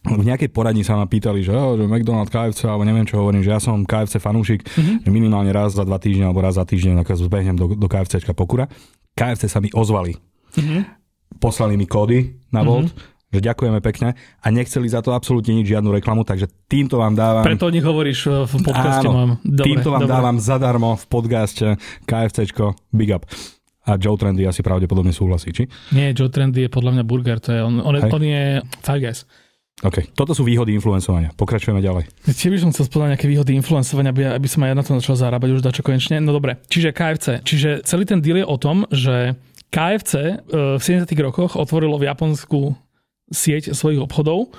v 0.00 0.24
nejakej 0.24 0.48
poradni 0.48 0.80
sa 0.80 0.96
ma 0.96 1.04
pýtali, 1.04 1.44
že, 1.44 1.52
oh, 1.52 1.76
že 1.76 1.84
McDonald's, 1.84 2.32
KFC, 2.32 2.64
alebo 2.64 2.88
neviem 2.88 3.04
čo 3.04 3.20
hovorím, 3.20 3.44
že 3.44 3.52
ja 3.52 3.60
som 3.60 3.84
KFC 3.84 4.16
fanúšik, 4.16 4.64
mm-hmm. 4.64 5.04
že 5.04 5.10
minimálne 5.12 5.52
raz 5.52 5.76
za 5.76 5.84
dva 5.84 6.00
týždne 6.00 6.24
alebo 6.24 6.40
raz 6.40 6.56
za 6.56 6.64
týždeň 6.64 7.04
ako 7.04 7.28
zbehnem 7.28 7.52
do, 7.60 7.76
do 7.76 7.84
KFCčka 7.84 8.32
pokura. 8.32 8.64
KFC 9.12 9.52
sa 9.52 9.60
mi 9.60 9.68
ozvali 9.76 10.16
Mm-hmm. 10.56 10.80
Poslali 11.38 11.78
mi 11.78 11.86
kódy 11.86 12.40
na 12.50 12.66
Volt, 12.66 12.90
mm-hmm. 12.90 13.32
že 13.32 13.40
ďakujeme 13.40 13.80
pekne 13.80 14.18
a 14.18 14.46
nechceli 14.50 14.90
za 14.90 15.00
to 15.00 15.14
absolútne 15.14 15.54
nič, 15.54 15.70
žiadnu 15.70 15.94
reklamu, 15.94 16.26
takže 16.26 16.50
týmto 16.66 16.98
vám 16.98 17.14
dávam... 17.14 17.46
Preto 17.46 17.70
o 17.70 17.74
nich 17.74 17.86
hovoríš 17.86 18.20
eh, 18.26 18.32
v 18.44 18.54
podcaste 18.66 19.06
áno, 19.06 19.14
mojom. 19.14 19.30
Dobre, 19.46 19.66
týmto 19.66 19.88
vám 19.94 20.04
dobre. 20.04 20.14
dávam 20.14 20.36
zadarmo 20.42 20.90
v 20.98 21.04
podcaste 21.06 21.66
KFCčko 22.04 22.74
Big 22.90 23.14
Up. 23.14 23.24
A 23.88 23.96
Joe 23.96 24.14
Trendy 24.14 24.44
asi 24.44 24.60
pravdepodobne 24.60 25.10
súhlasí, 25.10 25.56
či? 25.56 25.64
Nie, 25.96 26.12
Joe 26.12 26.28
Trendy 26.28 26.68
je 26.68 26.70
podľa 26.70 27.00
mňa 27.00 27.04
burger, 27.08 27.40
to 27.40 27.50
je, 27.56 27.60
on, 27.64 27.80
on, 27.80 27.94
je, 27.96 28.02
on 28.06 28.22
je 28.22 28.42
Five 28.84 29.00
Guys. 29.00 29.24
OK, 29.80 30.12
toto 30.12 30.36
sú 30.36 30.44
výhody 30.44 30.76
influencovania. 30.76 31.32
Pokračujeme 31.32 31.80
ďalej. 31.80 32.04
Tiež 32.28 32.52
by 32.52 32.60
som 32.60 32.70
chcel 32.76 32.84
spodať 32.84 33.16
nejaké 33.16 33.24
výhody 33.24 33.56
influencovania, 33.56 34.12
aby, 34.12 34.22
aby 34.28 34.48
som 34.48 34.60
aj 34.60 34.76
na 34.76 34.84
to 34.84 34.92
začal 35.00 35.16
zarábať 35.16 35.56
už 35.56 35.64
dačo 35.64 35.80
konečne. 35.80 36.20
No 36.20 36.36
dobre, 36.36 36.60
čiže 36.68 36.92
KFC. 36.92 37.40
Čiže 37.40 37.88
celý 37.88 38.04
ten 38.04 38.20
deal 38.20 38.44
je 38.44 38.44
o 38.44 38.56
tom, 38.60 38.84
že 38.92 39.40
KFC 39.70 40.14
e, 40.18 40.34
v 40.76 40.82
70. 40.82 41.06
rokoch 41.22 41.54
otvorilo 41.54 41.96
v 41.96 42.10
Japonsku 42.10 42.74
sieť 43.30 43.70
svojich 43.72 44.02
obchodov 44.02 44.50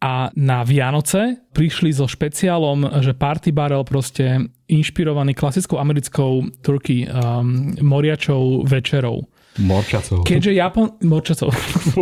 a 0.00 0.32
na 0.32 0.64
Vianoce 0.64 1.44
prišli 1.52 1.92
so 1.92 2.08
špeciálom, 2.08 3.04
že 3.04 3.12
party 3.12 3.52
barrel 3.52 3.84
proste 3.84 4.48
inšpirovaný 4.72 5.36
klasickou 5.36 5.76
americkou 5.76 6.48
turkey 6.64 7.04
um, 7.04 7.76
moriačou 7.84 8.64
večerou. 8.64 9.28
Morčacov. 9.60 10.24
Keďže 10.24 10.56
Japon... 10.56 10.96
Morčacov. 11.04 11.52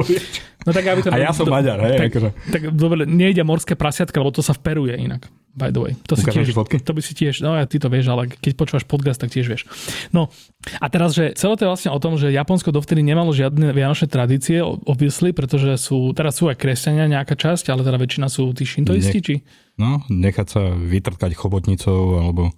no 0.67 0.71
tak 0.71 0.85
aby 0.87 1.01
to... 1.03 1.11
A 1.11 1.19
ja 1.19 1.35
som 1.35 1.51
Maďar, 1.51 1.83
hej. 1.91 1.99
Tak, 2.07 2.11
akože. 2.15 2.31
tak 2.55 2.63
dobre, 2.71 3.03
nejde 3.03 3.43
morské 3.43 3.75
prasiatka, 3.75 4.15
lebo 4.23 4.31
to 4.31 4.47
sa 4.47 4.55
vperuje 4.55 4.95
inak. 4.95 5.27
By 5.59 5.75
the 5.75 5.83
way. 5.83 5.93
To, 6.07 6.15
si 6.15 6.23
tiež, 6.23 6.55
fotky? 6.55 6.79
to 6.79 6.95
by 6.95 7.03
si 7.03 7.19
tiež, 7.19 7.43
no 7.43 7.59
ja 7.59 7.67
ty 7.67 7.83
to 7.83 7.91
vieš, 7.91 8.07
ale 8.15 8.31
keď 8.31 8.55
počúvaš 8.55 8.87
podcast, 8.87 9.19
tak 9.19 9.35
tiež 9.35 9.51
vieš. 9.51 9.67
No 10.15 10.31
a 10.79 10.87
teraz, 10.87 11.19
že 11.19 11.35
celé 11.35 11.59
to 11.59 11.67
je 11.67 11.71
vlastne 11.75 11.91
o 11.91 11.99
tom, 11.99 12.15
že 12.15 12.31
Japonsko 12.31 12.71
dovtedy 12.71 13.03
nemalo 13.03 13.35
žiadne 13.35 13.75
vianočné 13.75 14.07
tradície, 14.07 14.63
obvysli, 14.63 15.35
pretože 15.35 15.75
sú, 15.83 16.15
teraz 16.15 16.39
sú 16.39 16.47
aj 16.47 16.63
kresťania 16.63 17.11
nejaká 17.11 17.35
časť, 17.35 17.75
ale 17.75 17.83
teda 17.83 17.99
väčšina 17.99 18.31
sú 18.31 18.55
tí 18.55 18.63
šintoisti, 18.63 19.19
či? 19.19 19.35
No, 19.75 20.07
nechať 20.07 20.47
sa 20.47 20.63
vytrkať 20.79 21.35
chobotnicou, 21.35 22.23
alebo 22.23 22.55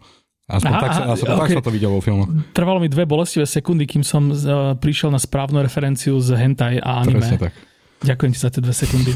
Aspoň 0.50 0.74
aha, 0.74 0.82
tak, 0.82 0.90
sa, 0.90 1.02
aspoň 1.14 1.30
okay. 1.30 1.42
tak 1.46 1.58
sa 1.62 1.62
to 1.62 1.70
videlo 1.70 1.94
vo 1.94 2.02
filmu. 2.02 2.26
Trvalo 2.50 2.82
mi 2.82 2.90
dve 2.90 3.06
bolestivé 3.06 3.46
sekundy, 3.46 3.86
kým 3.86 4.02
som 4.02 4.34
uh, 4.34 4.74
prišiel 4.74 5.14
na 5.14 5.22
správnu 5.22 5.62
referenciu 5.62 6.18
z 6.18 6.34
hentai 6.34 6.82
a 6.82 7.06
anime. 7.06 7.22
Presne 7.22 7.38
tak. 7.38 7.54
Ďakujem 8.02 8.30
ti 8.34 8.38
za 8.42 8.50
tie 8.50 8.58
dve 8.58 8.74
sekundy. 8.74 9.12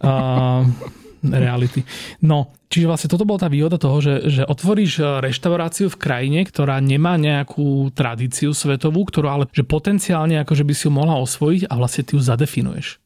uh, 0.00 0.64
reality. 1.22 1.84
No, 2.24 2.52
čiže 2.72 2.88
vlastne 2.88 3.08
toto 3.12 3.28
bola 3.28 3.44
tá 3.44 3.48
výhoda 3.52 3.76
toho, 3.76 4.00
že, 4.00 4.14
že 4.30 4.42
otvoríš 4.44 5.00
e, 5.00 5.04
reštauráciu 5.20 5.92
v 5.92 6.00
krajine, 6.00 6.40
ktorá 6.48 6.80
nemá 6.80 7.20
nejakú 7.20 7.92
tradíciu 7.92 8.56
svetovú, 8.56 9.04
ktorú 9.04 9.26
ale 9.28 9.44
že 9.52 9.66
potenciálne 9.66 10.40
akože 10.40 10.64
by 10.64 10.72
si 10.72 10.88
ju 10.88 10.92
mohla 10.92 11.20
osvojiť 11.20 11.68
a 11.68 11.74
vlastne 11.76 12.02
ty 12.08 12.16
ju 12.16 12.20
zadefinuješ. 12.24 13.00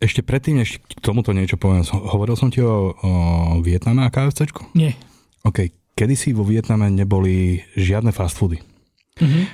Ešte 0.00 0.24
predtým, 0.24 0.64
než 0.64 0.80
k 0.80 1.00
tomuto 1.04 1.34
niečo 1.36 1.60
poviem, 1.60 1.84
hovoril 1.84 2.38
som 2.38 2.48
ti 2.48 2.64
o, 2.64 2.94
o 2.96 3.10
Vietname 3.60 4.06
a 4.06 4.12
KFCčku? 4.12 4.72
Nie. 4.72 4.96
OK, 5.44 5.68
kedysi 5.92 6.32
vo 6.32 6.46
Vietname 6.46 6.88
neboli 6.88 7.60
žiadne 7.76 8.08
fast 8.14 8.40
foody. 8.40 8.56
Mm-hmm. 9.20 9.44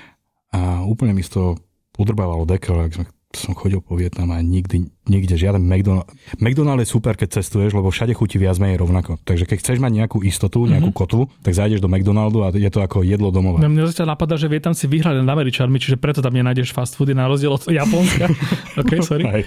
A 0.55 0.87
úplne 0.87 1.11
mi 1.17 1.27
to 1.27 1.59
udrbávalo 1.99 2.47
dekel, 2.47 2.79
ak 2.79 2.95
sme 2.95 3.05
som 3.37 3.53
chodil 3.53 3.85
po 3.85 3.93
Vietname 3.95 4.33
a 4.35 4.41
nikdy, 4.41 4.89
nikde 5.05 5.37
žiaden 5.37 5.61
McDonald. 5.61 6.09
McDonald 6.41 6.81
je 6.81 6.89
super, 6.89 7.13
keď 7.15 7.39
cestuješ, 7.41 7.77
lebo 7.77 7.93
všade 7.93 8.17
chutí 8.17 8.41
viac 8.41 8.57
menej 8.57 8.81
rovnako. 8.81 9.21
Takže 9.23 9.45
keď 9.45 9.57
chceš 9.61 9.79
mať 9.79 9.93
nejakú 9.93 10.25
istotu, 10.25 10.65
nejakú 10.65 10.91
mm-hmm. 10.91 11.01
kotvu, 11.05 11.29
tak 11.45 11.53
zajdeš 11.53 11.85
do 11.85 11.93
McDonaldu 11.93 12.43
a 12.43 12.51
je 12.51 12.71
to 12.73 12.81
ako 12.81 13.05
jedlo 13.05 13.29
domova. 13.29 13.61
No, 13.61 13.69
mňa 13.69 13.93
zatiaľ 13.93 14.17
napadá, 14.17 14.41
že 14.41 14.49
Vietnam 14.49 14.73
si 14.73 14.89
vyhrali 14.89 15.21
nad 15.21 15.29
Američanmi, 15.29 15.77
čiže 15.77 16.01
preto 16.01 16.25
tam 16.25 16.33
nenájdeš 16.33 16.73
fast 16.73 16.97
foody 16.97 17.13
na 17.13 17.29
rozdiel 17.29 17.53
od 17.53 17.63
Japonska. 17.69 18.33
OK, 18.81 18.93
sorry. 19.05 19.25
Aj. 19.29 19.43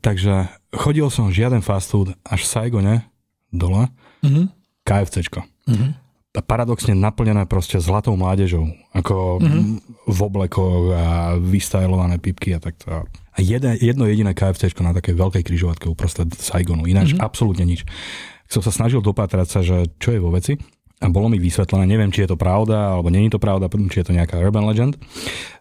Takže 0.00 0.48
chodil 0.72 1.06
som 1.10 1.34
žiaden 1.34 1.60
fast 1.60 1.90
food 1.90 2.14
až 2.22 2.46
v 2.46 2.48
Saigone 2.48 2.94
dole, 3.50 3.90
mm-hmm. 4.22 4.46
KFCčko. 4.86 5.44
Mm-hmm 5.66 6.07
paradoxne 6.44 6.94
naplnené 6.96 7.44
proste 7.46 7.78
zlatou 7.78 8.14
mládežou. 8.18 8.68
Ako 8.92 9.38
mm-hmm. 9.38 9.64
v 10.08 10.18
oblekoch 10.20 10.94
a 10.94 11.36
vystajlované 11.38 12.18
pipky 12.18 12.54
a 12.54 12.60
takto. 12.60 13.06
A 13.08 13.38
jedno, 13.38 13.74
jedno 13.78 14.04
jediné 14.10 14.34
KFC 14.34 14.74
na 14.82 14.96
takej 14.96 15.14
veľkej 15.14 15.42
križovatke 15.46 15.86
uprostred 15.86 16.30
Saigonu. 16.34 16.84
Ináč 16.84 17.14
mm-hmm. 17.14 17.24
absolútne 17.24 17.64
nič. 17.64 17.86
Som 18.48 18.64
sa 18.64 18.72
snažil 18.72 19.04
dopatrať 19.04 19.46
sa, 19.46 19.60
že 19.60 19.92
čo 20.00 20.16
je 20.16 20.20
vo 20.20 20.32
veci. 20.32 20.56
A 20.98 21.06
bolo 21.06 21.30
mi 21.30 21.38
vysvetlené, 21.38 21.86
neviem, 21.86 22.10
či 22.10 22.26
je 22.26 22.34
to 22.34 22.38
pravda, 22.40 22.98
alebo 22.98 23.06
je 23.06 23.30
to 23.30 23.38
pravda, 23.38 23.70
či 23.70 24.02
je 24.02 24.06
to 24.10 24.16
nejaká 24.18 24.34
urban 24.42 24.66
legend, 24.66 24.98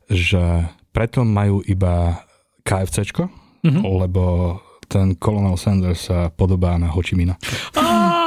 že 0.10 0.66
preto 0.90 1.22
majú 1.22 1.62
iba 1.62 2.26
KFCčko, 2.66 3.30
mm-hmm. 3.62 3.84
lebo 3.86 4.58
ten 4.90 5.14
Colonel 5.22 5.60
Sanders 5.62 6.10
sa 6.10 6.34
podobá 6.34 6.74
na 6.82 6.90
Hočimina. 6.90 7.38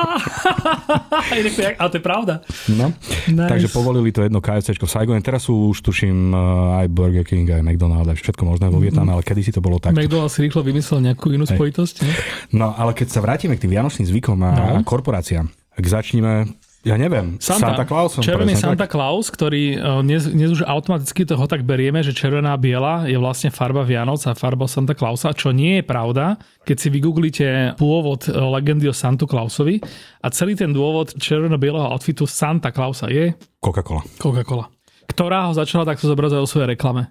Ale 1.80 1.88
to 1.90 1.98
je 1.98 2.04
pravda. 2.04 2.44
No, 2.72 2.92
nice. 3.30 3.50
takže 3.50 3.68
povolili 3.70 4.10
to 4.10 4.24
jedno 4.24 4.40
KFC 4.40 4.76
v 4.76 4.90
Saigone. 4.90 5.22
Teraz 5.22 5.46
sú 5.46 5.72
už 5.72 5.80
tuším 5.84 6.32
eh, 6.32 6.80
aj 6.84 6.86
Burger 6.90 7.24
King, 7.26 7.48
aj 7.50 7.62
McDonald's, 7.62 8.10
aj 8.10 8.18
všetko 8.18 8.42
možné 8.46 8.66
vo 8.68 8.80
Vietname, 8.80 9.12
ale 9.14 9.22
kedy 9.24 9.40
si 9.46 9.52
to 9.52 9.60
bolo 9.62 9.78
tak. 9.78 9.96
McDonald's 9.96 10.36
si 10.36 10.44
rýchlo 10.44 10.64
vymyslel 10.64 11.12
nejakú 11.12 11.32
inú 11.32 11.44
spojitosť. 11.46 11.94
Ne? 12.04 12.12
No, 12.56 12.72
ale 12.74 12.96
keď 12.96 13.08
sa 13.12 13.20
vrátime 13.22 13.56
k 13.56 13.66
tým 13.66 13.72
vianočným 13.76 14.06
zvykom 14.08 14.38
a 14.42 14.50
no. 14.50 14.86
korporáciám, 14.86 15.48
ak 15.80 15.84
začneme 15.86 16.50
ja 16.80 16.96
neviem, 16.96 17.36
Santa, 17.36 17.76
Santa 17.76 17.84
Claus. 17.84 18.16
Červený 18.16 18.56
Santa 18.56 18.88
tak? 18.88 18.96
Claus, 18.96 19.28
ktorý 19.28 19.76
uh, 19.76 20.00
dnes, 20.00 20.24
dnes 20.24 20.56
už 20.56 20.64
automaticky 20.64 21.28
toho 21.28 21.44
tak 21.44 21.68
berieme, 21.68 22.00
že 22.00 22.16
červená 22.16 22.56
biela 22.56 23.04
je 23.04 23.20
vlastne 23.20 23.52
farba 23.52 23.84
Vianoc 23.84 24.24
a 24.24 24.32
farba 24.32 24.64
Santa 24.64 24.96
Clausa, 24.96 25.36
čo 25.36 25.52
nie 25.52 25.80
je 25.80 25.84
pravda. 25.84 26.40
Keď 26.64 26.76
si 26.80 26.88
vygooglite 26.88 27.46
pôvod 27.76 28.24
uh, 28.32 28.48
legendy 28.56 28.88
o 28.88 28.96
Santu 28.96 29.28
Clausovi 29.28 29.76
a 30.24 30.26
celý 30.32 30.56
ten 30.56 30.72
dôvod 30.72 31.12
červeno-bieleho 31.20 31.84
outfitu 31.92 32.24
Santa 32.24 32.72
Clausa 32.72 33.12
je... 33.12 33.36
Coca-Cola. 33.60 34.00
Coca-Cola 34.16 34.79
ktorá 35.10 35.50
ho 35.50 35.52
začala 35.52 35.82
takto 35.82 36.06
zobrazovať 36.06 36.42
o 36.46 36.48
svojej 36.48 36.78
reklame. 36.78 37.10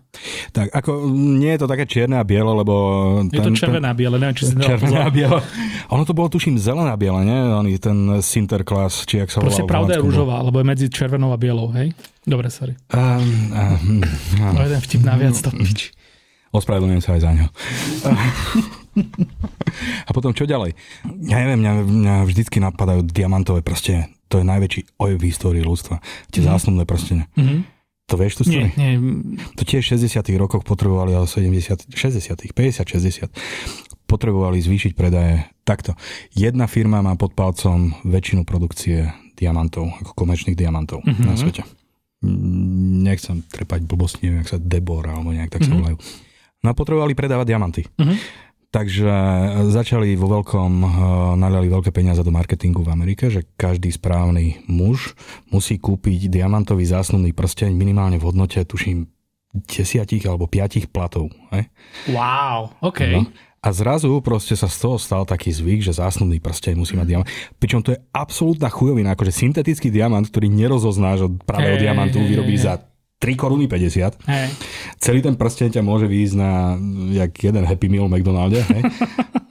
Tak 0.55 0.71
ako 0.71 1.11
nie 1.11 1.51
je 1.51 1.59
to 1.59 1.67
také 1.67 1.83
čierne 1.83 2.15
a 2.15 2.23
biele, 2.23 2.47
lebo... 2.47 2.73
Ten, 3.27 3.35
je 3.35 3.39
to 3.43 3.59
červená 3.59 3.91
biele, 3.91 4.15
neviem, 4.15 4.35
či 4.39 4.47
si 4.47 4.53
Červená 4.55 5.07
a 5.07 5.11
biele. 5.11 5.43
Ono 5.91 6.03
to 6.07 6.15
bolo, 6.15 6.31
tuším, 6.31 6.55
zelená 6.55 6.95
biele, 6.95 7.27
nie? 7.27 7.35
Oni, 7.35 7.75
ten 7.75 8.23
Sinterklaas, 8.23 9.03
či 9.03 9.19
ak 9.19 9.27
sa 9.27 9.43
volal. 9.43 9.51
Proste 9.51 9.67
pravda 9.67 9.91
je 9.99 10.01
rúžová, 10.01 10.39
lebo 10.39 10.63
je 10.63 10.65
medzi 10.65 10.85
červenou 10.87 11.35
a 11.35 11.37
bielou, 11.37 11.75
hej? 11.75 11.91
Dobre, 12.23 12.47
sorry. 12.47 12.79
Um, 12.95 13.51
um, 13.51 13.99
um, 14.39 14.53
no 14.55 14.63
jeden 14.63 14.79
vtip 14.79 15.01
naviac, 15.03 15.35
to 15.35 15.51
pič. 15.51 15.91
Ospravedlňujem 16.49 17.03
sa 17.03 17.13
aj 17.13 17.21
za 17.21 17.31
ňo. 17.35 17.45
a 20.07 20.11
potom 20.15 20.33
čo 20.33 20.49
ďalej? 20.49 20.73
Ja 21.29 21.37
neviem, 21.45 21.61
mňa, 21.61 21.73
mňa 21.85 22.15
vždycky 22.25 22.57
napadajú 22.57 23.05
diamantové 23.05 23.61
prstenie. 23.61 24.09
To 24.33 24.41
je 24.41 24.45
najväčší 24.45 24.97
oj 24.97 25.17
v 25.17 25.23
histórii 25.29 25.61
ľudstva. 25.61 26.01
Tie 26.33 26.41
mm. 26.41 26.47
zásnubné 26.49 26.83
prstenie. 26.89 27.25
Mm-hmm 27.37 27.78
to 28.09 28.17
vieš 28.17 28.41
tu 28.41 28.43
nie, 28.49 28.73
nie. 28.73 28.97
To 29.53 29.61
tiež 29.61 29.85
v 29.85 30.01
60 30.01 30.25
rokoch 30.41 30.65
potrebovali, 30.65 31.13
ale 31.13 31.29
70, 31.29 31.93
60 31.93 32.33
50, 32.33 32.81
60 32.81 33.29
potrebovali 34.09 34.57
zvýšiť 34.57 34.97
predaje. 34.97 35.45
Takto. 35.61 35.93
Jedna 36.33 36.65
firma 36.65 37.05
má 37.05 37.13
pod 37.13 37.37
palcom 37.37 37.93
väčšinu 38.01 38.41
produkcie 38.41 39.13
diamantov, 39.37 39.93
ako 40.01 40.17
komerčných 40.17 40.57
diamantov 40.57 41.05
mm-hmm. 41.05 41.25
na 41.29 41.37
svete. 41.37 41.61
Nechcem 43.05 43.45
trepať 43.45 43.85
blbosti, 43.85 44.25
neviem, 44.25 44.41
ak 44.41 44.49
sa 44.49 44.59
Debor 44.59 45.05
alebo 45.05 45.29
nejak 45.29 45.53
tak 45.53 45.61
mm-hmm. 45.61 45.69
sa 45.69 45.73
mhm. 45.77 45.79
volajú. 45.85 45.97
No 46.59 46.67
a 46.67 46.73
potrebovali 46.75 47.13
predávať 47.13 47.45
diamanty. 47.53 47.81
Mm-hmm. 47.85 48.17
Takže 48.69 49.09
začali 49.73 50.13
vo 50.13 50.29
veľkom, 50.29 50.73
eh, 50.85 50.89
naliali 51.41 51.73
veľké 51.73 51.89
peniaze 51.89 52.21
do 52.21 52.29
marketingu 52.29 52.85
v 52.85 52.93
Amerike, 52.93 53.33
že 53.33 53.41
každý 53.57 53.89
správny 53.89 54.61
muž 54.69 55.17
musí 55.49 55.81
kúpiť 55.81 56.29
diamantový 56.29 56.85
zásnubný 56.85 57.33
prsteň 57.33 57.73
minimálne 57.73 58.21
v 58.21 58.29
hodnote, 58.29 58.61
tuším, 58.61 59.09
desiatich 59.49 60.21
alebo 60.29 60.45
piatich 60.45 60.85
platov. 60.85 61.33
He? 61.49 61.65
Wow, 62.13 62.77
OK. 62.85 63.01
No. 63.09 63.25
A 63.59 63.75
zrazu 63.75 64.13
proste 64.23 64.55
sa 64.55 64.71
z 64.71 64.77
toho 64.79 64.95
stal 64.95 65.27
taký 65.27 65.51
zvyk, 65.51 65.83
že 65.83 65.97
zásnubný 65.97 66.39
prsteň 66.39 66.79
musí 66.79 66.95
mať 66.95 67.07
diamant. 67.09 67.29
Pričom 67.59 67.83
to 67.83 67.91
je 67.91 67.99
absolútna 68.15 68.71
chujovina, 68.71 69.17
akože 69.17 69.35
syntetický 69.35 69.91
diamant, 69.91 70.23
ktorý 70.23 70.47
nerozoznáš 70.47 71.27
od 71.27 71.43
pravého 71.43 71.75
hey, 71.75 71.83
diamantu, 71.89 72.23
vyrobí 72.23 72.55
hey. 72.55 72.63
za 72.69 72.73
3 73.19 73.35
koruny 73.35 73.67
50. 73.67 74.23
Hej. 74.31 74.47
Celý 74.97 75.19
ten 75.19 75.35
prsten 75.35 75.75
ťa 75.75 75.83
môže 75.83 76.07
výjsť 76.07 76.35
na 76.39 76.79
jak 77.11 77.35
jeden 77.35 77.67
Happy 77.67 77.91
Meal 77.91 78.07
v 78.07 78.19
McDonalde. 78.19 78.63
Hej. 78.63 78.83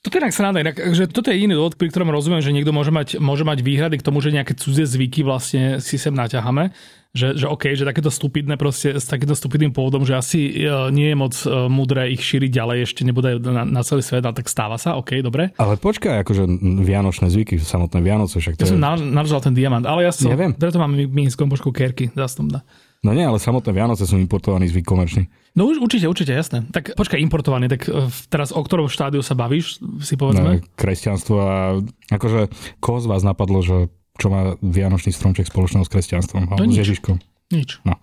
Toto 0.00 0.16
je 0.16 0.24
inak 0.24 0.32
sranda, 0.32 0.64
inak, 0.64 0.80
že 0.96 1.12
toto 1.12 1.28
je 1.28 1.44
iný 1.44 1.60
dôvod, 1.60 1.76
pri 1.76 1.92
ktorom 1.92 2.08
rozumiem, 2.08 2.40
že 2.40 2.56
niekto 2.56 2.72
môže 2.72 2.88
mať, 2.88 3.20
môže 3.20 3.44
mať 3.44 3.60
výhrady 3.60 4.00
k 4.00 4.06
tomu, 4.08 4.24
že 4.24 4.32
nejaké 4.32 4.56
cudzie 4.56 4.88
zvyky 4.88 5.20
vlastne 5.20 5.76
si 5.76 6.00
sem 6.00 6.16
naťahame. 6.16 6.72
Že, 7.12 7.36
že 7.36 7.46
OK, 7.50 7.74
že 7.76 7.84
takéto 7.84 8.08
stupidné 8.08 8.56
proste, 8.56 8.96
s 8.96 9.04
takýmto 9.04 9.36
stupidným 9.36 9.76
pôvodom, 9.76 10.08
že 10.08 10.16
asi 10.16 10.64
uh, 10.64 10.88
nie 10.88 11.12
je 11.12 11.16
moc 11.18 11.34
uh, 11.44 11.68
mudré 11.68 12.16
ich 12.16 12.22
šíriť 12.22 12.48
ďalej, 12.48 12.78
ešte 12.86 13.02
nebude 13.04 13.42
na, 13.44 13.66
na 13.66 13.82
celý 13.84 14.00
svet, 14.00 14.24
ale 14.24 14.32
tak 14.32 14.48
stáva 14.48 14.80
sa, 14.80 14.96
OK, 14.96 15.20
dobre. 15.20 15.52
Ale 15.60 15.76
počkaj, 15.76 16.22
akože 16.24 16.48
vianočné 16.80 17.28
zvyky, 17.28 17.58
samotné 17.60 18.00
Vianoce, 18.00 18.40
však 18.40 18.56
to 18.56 18.64
ja 18.64 18.66
je... 18.70 18.78
som 18.78 18.80
naržal 19.10 19.42
ten 19.42 19.52
diamant, 19.52 19.84
ale 19.84 20.06
ja 20.06 20.14
som, 20.14 20.30
Neviem. 20.32 20.54
preto 20.54 20.78
mám 20.78 20.94
my 20.94 21.22
s 21.28 21.34
kompoškou 21.34 21.74
kerky, 21.74 22.14
zastupná. 22.14 22.62
No 23.00 23.16
nie, 23.16 23.24
ale 23.24 23.40
samotné 23.40 23.72
Vianoce 23.72 24.04
sú 24.04 24.20
importovaní 24.20 24.68
zvyk 24.68 24.84
komerčný. 24.84 25.24
No 25.56 25.72
už 25.72 25.80
určite, 25.80 26.04
určite, 26.04 26.36
jasné. 26.36 26.68
Tak 26.68 26.92
počkaj, 27.00 27.16
importovaný, 27.16 27.72
tak 27.72 27.88
e, 27.88 28.12
teraz 28.28 28.52
o 28.52 28.60
ktorom 28.60 28.92
štádiu 28.92 29.24
sa 29.24 29.32
bavíš, 29.32 29.80
si 30.04 30.20
povedzme? 30.20 30.60
No, 30.60 30.64
kresťanstvo 30.76 31.36
a 31.40 31.80
akože 32.12 32.52
koho 32.76 33.00
z 33.00 33.06
vás 33.08 33.24
napadlo, 33.24 33.64
že 33.64 33.88
čo 34.20 34.28
má 34.28 34.52
Vianočný 34.60 35.16
stromček 35.16 35.48
spoločného 35.48 35.88
s 35.88 35.90
kresťanstvom? 35.90 36.52
No, 36.52 36.60
s 36.60 36.76
Ježiškom? 36.76 37.16
Nič. 37.56 37.80
No. 37.88 37.96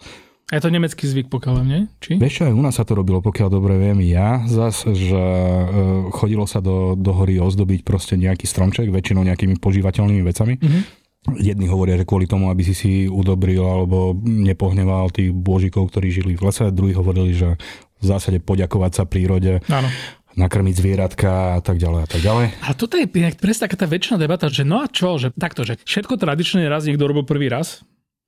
A 0.47 0.51
je 0.57 0.63
to 0.63 0.73
nemecký 0.73 1.03
zvyk, 1.05 1.27
pokiaľ 1.29 1.55
nie? 1.61 1.91
Či? 2.01 2.17
Vieš 2.17 2.33
čo, 2.33 2.43
aj 2.49 2.55
u 2.55 2.63
nás 2.63 2.79
sa 2.79 2.87
to 2.87 2.97
robilo, 2.97 3.19
pokiaľ 3.21 3.53
dobre 3.53 3.77
viem 3.77 3.99
ja, 4.01 4.41
zas, 4.49 4.81
že 4.81 5.21
e, 5.21 5.67
chodilo 6.09 6.49
sa 6.49 6.57
do, 6.57 6.97
do 6.97 7.11
hory 7.13 7.37
ozdobiť 7.37 7.85
proste 7.85 8.17
nejaký 8.17 8.49
stromček, 8.49 8.89
väčšinou 8.89 9.27
nejakými 9.27 9.61
požívateľnými 9.61 10.23
vecami. 10.25 10.55
Mm-hmm 10.57 11.05
Jedni 11.35 11.67
hovoria, 11.67 11.99
že 11.99 12.07
kvôli 12.07 12.23
tomu, 12.23 12.47
aby 12.47 12.63
si 12.63 12.71
si 12.71 12.91
udobril 13.11 13.59
alebo 13.59 14.15
nepohneval 14.23 15.11
tých 15.11 15.35
božikov, 15.35 15.91
ktorí 15.91 16.07
žili 16.07 16.39
v 16.39 16.47
lese, 16.47 16.71
druhí 16.71 16.95
hovorili, 16.95 17.35
že 17.35 17.59
v 17.99 18.05
zásade 18.05 18.39
poďakovať 18.39 18.91
sa 18.95 19.03
prírode. 19.03 19.59
Áno 19.67 19.91
nakrmiť 20.37 20.75
zvieratka 20.77 21.57
a 21.57 21.59
tak 21.65 21.81
ďalej 21.81 22.01
a 22.05 22.07
tak 22.07 22.21
ďalej. 22.21 22.45
A 22.61 22.69
toto 22.77 22.93
je 22.93 23.09
presne 23.09 23.65
taká 23.65 23.73
tá 23.73 23.89
väčšina 23.89 24.21
debata, 24.21 24.53
že 24.53 24.61
no 24.61 24.85
a 24.85 24.87
čo, 24.87 25.17
že 25.17 25.33
takto, 25.33 25.65
že 25.65 25.81
všetko 25.81 26.13
tradične 26.13 26.69
raz 26.69 26.85
niekto 26.85 27.09
robil 27.09 27.25
prvý 27.25 27.49
raz 27.49 27.81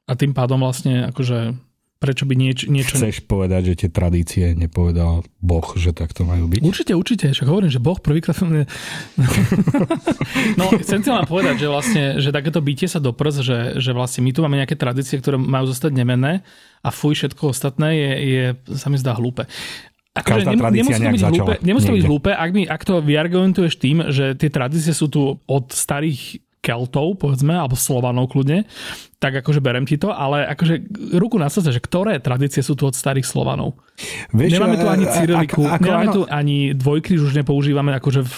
a 0.10 0.18
tým 0.18 0.34
pádom 0.34 0.58
vlastne 0.58 1.06
akože 1.14 1.54
Prečo 2.00 2.24
by 2.24 2.32
nieč, 2.32 2.64
niečo... 2.72 2.96
Chceš 2.96 3.28
povedať, 3.28 3.76
že 3.76 3.84
tie 3.84 3.90
tradície 3.92 4.56
nepovedal 4.56 5.20
Boh, 5.44 5.68
že 5.76 5.92
takto 5.92 6.24
majú 6.24 6.48
byť? 6.48 6.64
Určite, 6.64 6.96
určite. 6.96 7.26
Však 7.36 7.44
hovorím, 7.44 7.68
že 7.68 7.84
Boh 7.84 8.00
prvýkrát... 8.00 8.40
no, 10.60 10.66
chcem 10.80 11.04
si 11.04 11.10
len 11.12 11.28
povedať, 11.28 11.60
že 11.60 11.68
vlastne, 11.68 12.04
že 12.24 12.32
takéto 12.32 12.64
bytie 12.64 12.88
sa 12.88 13.04
do 13.04 13.12
prs, 13.12 13.44
že, 13.44 13.60
že 13.84 13.92
vlastne 13.92 14.24
my 14.24 14.32
tu 14.32 14.40
máme 14.40 14.56
nejaké 14.56 14.80
tradície, 14.80 15.20
ktoré 15.20 15.36
majú 15.36 15.68
zostať 15.68 15.92
nemenné 15.92 16.48
a 16.80 16.88
fuj, 16.88 17.20
všetko 17.20 17.52
ostatné 17.52 17.92
je, 17.92 18.12
je 18.16 18.46
sa 18.80 18.88
mi 18.88 18.96
zdá 18.96 19.12
hlúpe. 19.20 19.44
Akože 20.16 20.48
Každá 20.48 20.56
tradícia 20.56 20.96
nemusí 21.04 21.04
to 21.04 21.12
byť 21.12 21.24
hlúpe, 21.36 21.54
nemusí 21.68 21.84
to 21.84 21.98
byť 22.00 22.06
hlúpe, 22.08 22.32
ak, 22.32 22.50
mi, 22.56 22.64
ak 22.64 22.82
to 22.88 23.04
vyargumentuješ 23.04 23.76
tým, 23.76 24.08
že 24.08 24.40
tie 24.40 24.48
tradície 24.48 24.96
sú 24.96 25.12
tu 25.12 25.36
od 25.36 25.66
starých 25.68 26.40
Keltov, 26.60 27.20
povedzme, 27.20 27.56
alebo 27.56 27.80
Slovanov 27.80 28.32
kľudne, 28.32 28.68
tak 29.20 29.44
akože 29.44 29.60
berem 29.60 29.84
ti 29.84 30.00
to, 30.00 30.16
ale 30.16 30.48
akože 30.48 30.80
ruku 31.20 31.36
na 31.36 31.52
srdce, 31.52 31.76
že 31.76 31.84
ktoré 31.84 32.24
tradície 32.24 32.64
sú 32.64 32.80
tu 32.80 32.88
od 32.88 32.96
starých 32.96 33.28
Slovanov? 33.28 33.76
Vieš, 34.32 34.56
nemáme 34.56 34.80
tu 34.80 34.88
ani 34.88 35.06
cyriliku, 35.12 35.68
ako, 35.68 35.76
ako, 35.76 35.84
nemáme 35.84 36.08
áno. 36.08 36.16
tu 36.16 36.22
ani 36.32 36.72
dvojkríž, 36.72 37.20
už 37.28 37.36
nepoužívame 37.36 37.92
akože 38.00 38.24
v 38.24 38.34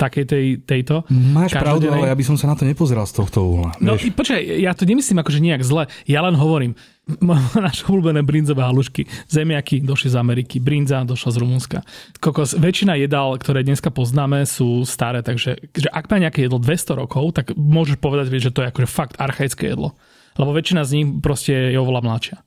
takej 0.00 0.24
tej, 0.24 0.46
tejto. 0.64 1.04
Máš 1.12 1.52
pravdu, 1.52 1.92
ale 1.92 2.08
ja 2.08 2.16
by 2.16 2.24
som 2.24 2.40
sa 2.40 2.48
na 2.48 2.56
to 2.56 2.64
nepozeral 2.64 3.04
z 3.04 3.12
tohto 3.12 3.44
uhla. 3.44 3.76
No 3.84 4.00
počkaj, 4.00 4.40
ja 4.40 4.72
to 4.72 4.88
nemyslím 4.88 5.20
akože 5.20 5.38
nejak 5.44 5.62
zle, 5.68 5.84
ja 6.08 6.24
len 6.24 6.32
hovorím, 6.32 6.72
naše 7.68 7.84
obľúbené 7.84 8.24
brinzové 8.24 8.64
halušky. 8.64 9.04
Zemiaky 9.28 9.84
došli 9.84 10.14
z 10.14 10.16
Ameriky, 10.16 10.64
brinza 10.64 11.04
došla 11.04 11.28
z 11.28 11.36
Rumunska. 11.44 11.78
Kokos, 12.24 12.56
väčšina 12.56 12.96
jedál, 12.96 13.36
ktoré 13.36 13.60
dneska 13.60 13.92
poznáme, 13.92 14.48
sú 14.48 14.88
staré, 14.88 15.20
takže 15.20 15.60
že 15.76 15.88
ak 15.92 16.08
má 16.08 16.16
nejaké 16.16 16.48
jedlo 16.48 16.56
200 16.56 16.96
rokov, 17.04 17.36
tak 17.36 17.52
môžeš 17.52 18.00
povedať, 18.00 18.32
že 18.40 18.54
to 18.54 18.64
je 18.64 18.70
akože 18.72 18.88
fakt 18.88 19.14
archaické 19.20 19.76
jedlo. 19.76 19.92
Lebo 20.40 20.50
väčšina 20.56 20.82
z 20.84 20.90
nich 21.00 21.08
proste 21.20 21.72
je 21.72 21.78
oveľa 21.78 22.02
mladšia. 22.04 22.38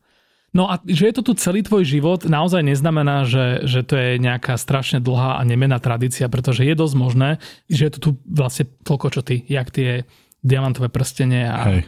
No 0.55 0.71
a 0.71 0.79
že 0.87 1.11
je 1.11 1.15
to 1.19 1.23
tu 1.27 1.33
celý 1.35 1.67
tvoj 1.67 1.83
život, 1.83 2.23
naozaj 2.23 2.63
neznamená, 2.63 3.27
že, 3.27 3.67
že 3.67 3.83
to 3.83 3.99
je 3.99 4.09
nejaká 4.23 4.55
strašne 4.55 5.03
dlhá 5.03 5.35
a 5.35 5.41
nemená 5.43 5.83
tradícia, 5.83 6.31
pretože 6.31 6.63
je 6.63 6.71
dosť 6.71 6.95
možné, 6.95 7.29
že 7.67 7.91
je 7.91 7.91
to 7.91 7.99
tu 7.99 8.09
vlastne 8.23 8.63
toľko, 8.87 9.19
čo 9.19 9.21
ty, 9.21 9.43
jak 9.51 9.67
tie 9.67 10.07
diamantové 10.39 10.87
prstenie. 10.87 11.43
A... 11.43 11.59
Hej. 11.67 11.79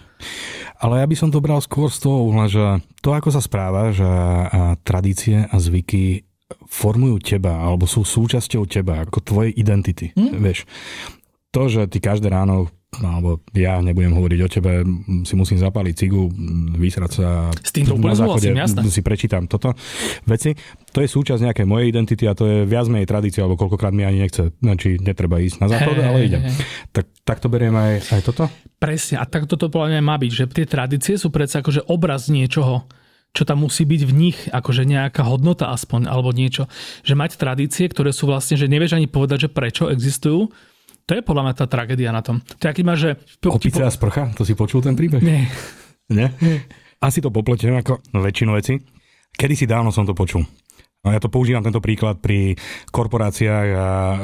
Ale 0.83 0.99
ja 0.99 1.07
by 1.07 1.15
som 1.15 1.31
to 1.31 1.39
bral 1.39 1.63
skôr 1.63 1.87
z 1.87 2.03
toho 2.03 2.27
uhla, 2.27 2.51
že 2.51 2.83
to, 2.99 3.15
ako 3.15 3.31
sa 3.31 3.39
správa, 3.39 3.95
že 3.95 4.05
tradície 4.83 5.47
a 5.47 5.55
zvyky 5.55 6.27
formujú 6.67 7.23
teba, 7.23 7.63
alebo 7.63 7.87
sú 7.87 8.03
súčasťou 8.03 8.67
teba, 8.67 9.07
ako 9.07 9.23
tvojej 9.23 9.55
identity. 9.55 10.11
Hmm? 10.11 10.43
Vieš, 10.43 10.67
to, 11.55 11.71
že 11.71 11.87
ty 11.87 12.03
každé 12.03 12.27
ráno 12.27 12.67
No, 12.67 12.76
alebo 13.01 13.45
ja 13.53 13.77
nebudem 13.77 14.13
hovoriť 14.13 14.39
o 14.41 14.49
tebe, 14.49 14.71
si 15.25 15.33
musím 15.37 15.61
zapáliť 15.61 15.93
cigu, 15.93 16.29
vysrať 16.77 17.11
sa 17.13 17.27
S 17.61 17.69
týmto 17.69 17.97
na 18.01 18.17
záchode, 18.17 18.49
si 18.89 19.01
prečítam 19.05 19.45
toto 19.45 19.77
veci. 20.25 20.57
To 20.95 21.05
je 21.05 21.09
súčasť 21.09 21.45
nejakej 21.45 21.67
mojej 21.69 21.93
identity 21.93 22.25
a 22.25 22.33
to 22.33 22.49
je 22.49 22.57
viac 22.65 22.89
menej 22.89 23.05
tradícia, 23.05 23.45
alebo 23.45 23.59
koľkokrát 23.61 23.93
mi 23.93 24.01
ani 24.01 24.25
nechce, 24.25 24.49
či 24.57 24.97
netreba 24.97 25.37
ísť 25.37 25.57
na 25.61 25.67
záchod, 25.69 25.95
hey, 25.97 26.07
ale 26.09 26.17
idem. 26.25 26.41
Hey. 26.41 26.53
Tak, 26.89 27.05
tak 27.21 27.37
to 27.37 27.47
beriem 27.53 27.75
aj, 27.77 28.17
aj 28.17 28.21
toto? 28.25 28.49
Presne, 28.81 29.21
a 29.21 29.25
tak 29.29 29.45
toto 29.45 29.69
podľa 29.69 29.97
mňa 29.97 30.01
má 30.01 30.15
byť, 30.17 30.31
že 30.33 30.45
tie 30.49 30.65
tradície 30.65 31.15
sú 31.21 31.29
predsa 31.29 31.61
akože 31.61 31.85
obraz 31.85 32.33
niečoho, 32.33 32.89
čo 33.35 33.45
tam 33.45 33.61
musí 33.61 33.85
byť 33.85 34.01
v 34.09 34.13
nich, 34.17 34.37
akože 34.49 34.89
nejaká 34.89 35.21
hodnota 35.21 35.69
aspoň, 35.69 36.09
alebo 36.09 36.33
niečo. 36.33 36.65
Že 37.05 37.13
mať 37.21 37.31
tradície, 37.37 37.85
ktoré 37.85 38.09
sú 38.09 38.25
vlastne, 38.25 38.57
že 38.57 38.65
nevieš 38.65 38.97
ani 38.97 39.05
povedať, 39.05 39.45
že 39.45 39.53
prečo 39.53 39.93
existujú, 39.93 40.49
to 41.07 41.15
je 41.15 41.23
podľa 41.23 41.43
mňa 41.47 41.53
tá 41.55 41.65
tragédia 41.71 42.11
na 42.11 42.19
tom. 42.19 42.43
To 42.43 42.67
aký 42.67 42.83
má, 42.83 42.99
že... 42.99 43.15
Opice 43.47 43.79
a 43.79 43.87
sprcha? 43.87 44.35
To 44.35 44.43
si 44.43 44.59
počul 44.59 44.83
ten 44.83 44.91
príbeh? 44.91 45.23
Nie. 45.23 45.47
Nie? 46.11 46.35
Asi 46.99 47.23
to 47.23 47.31
popletiem 47.31 47.79
ako 47.79 48.03
väčšinu 48.11 48.51
veci. 48.51 48.75
Kedy 49.31 49.53
si 49.55 49.65
dávno 49.69 49.95
som 49.95 50.03
to 50.03 50.11
počul. 50.11 50.43
No 51.05 51.15
ja 51.15 51.23
to 51.23 51.31
používam 51.31 51.63
tento 51.63 51.79
príklad 51.79 52.19
pri 52.19 52.59
korporáciách 52.91 53.67
a 53.71 53.87
uh, 53.87 54.17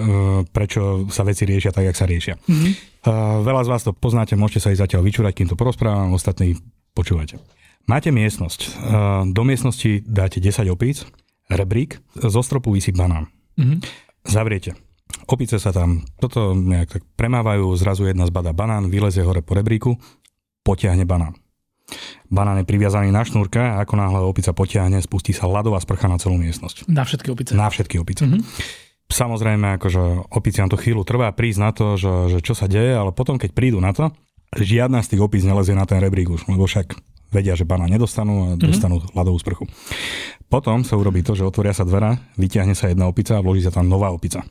prečo 0.43 1.08
sa 1.08 1.24
veci 1.24 1.48
riešia 1.48 1.72
tak, 1.72 1.88
jak 1.88 1.96
sa 1.96 2.04
riešia. 2.04 2.36
Mm-hmm. 2.36 2.72
Uh, 3.08 3.39
veľa 3.48 3.63
z 3.63 3.69
vás 3.72 3.82
to 3.88 3.96
poznáte, 3.96 4.36
môžete 4.36 4.67
sa 4.67 4.76
ísť 4.76 4.84
zatiaľ 4.89 5.08
vyčúrať, 5.08 5.32
kým 5.39 5.48
to 5.48 5.56
porozprávam, 5.56 6.12
ostatní 6.12 6.60
počúvate. 6.91 7.39
Máte 7.88 8.12
miestnosť. 8.12 8.60
Uh, 8.60 9.24
do 9.32 9.48
miestnosti 9.48 10.04
dáte 10.04 10.43
10 10.43 10.67
opíc, 10.67 11.08
rebrík, 11.48 12.04
zo 12.19 12.43
stropu 12.43 12.76
vysí 12.76 12.91
banán. 12.91 13.32
Mm-hmm. 13.56 13.80
Zavriete. 14.28 14.76
Opice 15.23 15.58
sa 15.58 15.71
tam 15.71 16.04
toto 16.19 16.54
nejak 16.54 16.99
tak 16.99 17.04
premávajú, 17.15 17.69
zrazu 17.80 18.06
jedna 18.10 18.28
zbada 18.28 18.52
banán, 18.52 18.91
vylezie 18.91 19.23
hore 19.23 19.41
po 19.41 19.56
rebríku, 19.56 19.95
potiahne 20.62 21.08
banán. 21.08 21.34
Banán 22.32 22.63
je 22.63 22.65
priviazaný 22.65 23.13
na 23.13 23.21
šnúrke 23.21 23.60
a 23.60 23.84
ako 23.84 23.93
náhle 23.99 24.19
opica 24.26 24.56
potiahne, 24.56 24.97
spustí 25.04 25.36
sa 25.36 25.45
ľadová 25.45 25.78
sprcha 25.84 26.10
na 26.10 26.17
celú 26.17 26.39
miestnosť. 26.39 26.89
Na 26.89 27.06
všetky 27.06 27.30
opice. 27.30 27.52
Na 27.54 27.67
všetky 27.69 28.02
opice. 28.02 28.26
Mm-hmm. 28.26 28.41
Samozrejme, 29.13 29.78
akože 29.78 30.34
opiciam 30.34 30.71
to 30.71 30.80
chvíľu 30.80 31.06
trvá 31.06 31.30
prísť 31.36 31.60
na 31.60 31.69
to, 31.76 31.99
že, 31.99 32.13
že 32.34 32.39
čo 32.41 32.58
sa 32.58 32.65
deje, 32.65 32.97
ale 32.97 33.13
potom, 33.13 33.38
keď 33.38 33.52
prídu 33.54 33.78
na 33.78 33.93
to, 33.93 34.10
žiadna 34.58 35.06
z 35.06 35.13
tých 35.13 35.21
opíc 35.21 35.45
nelezie 35.45 35.78
na 35.78 35.86
ten 35.86 36.02
rebrík 36.02 36.34
už, 36.34 36.49
lebo 36.49 36.65
však 36.65 36.97
vedia, 37.30 37.54
že 37.54 37.67
banán 37.67 37.91
nedostanú 37.91 38.34
a 38.34 38.47
mm-hmm. 38.56 38.65
dostanú 38.65 38.97
ľadovú 39.13 39.38
sprchu. 39.38 39.65
Potom 40.49 40.82
sa 40.86 40.97
urobí 40.97 41.21
to, 41.21 41.38
že 41.38 41.45
otvoria 41.45 41.76
sa 41.76 41.86
dvera, 41.86 42.17
vyťahne 42.38 42.73
sa 42.73 42.89
jedna 42.89 43.06
opica 43.06 43.38
a 43.38 43.43
vloží 43.43 43.62
sa 43.62 43.73
tam 43.73 43.86
nová 43.89 44.10
opica. 44.10 44.41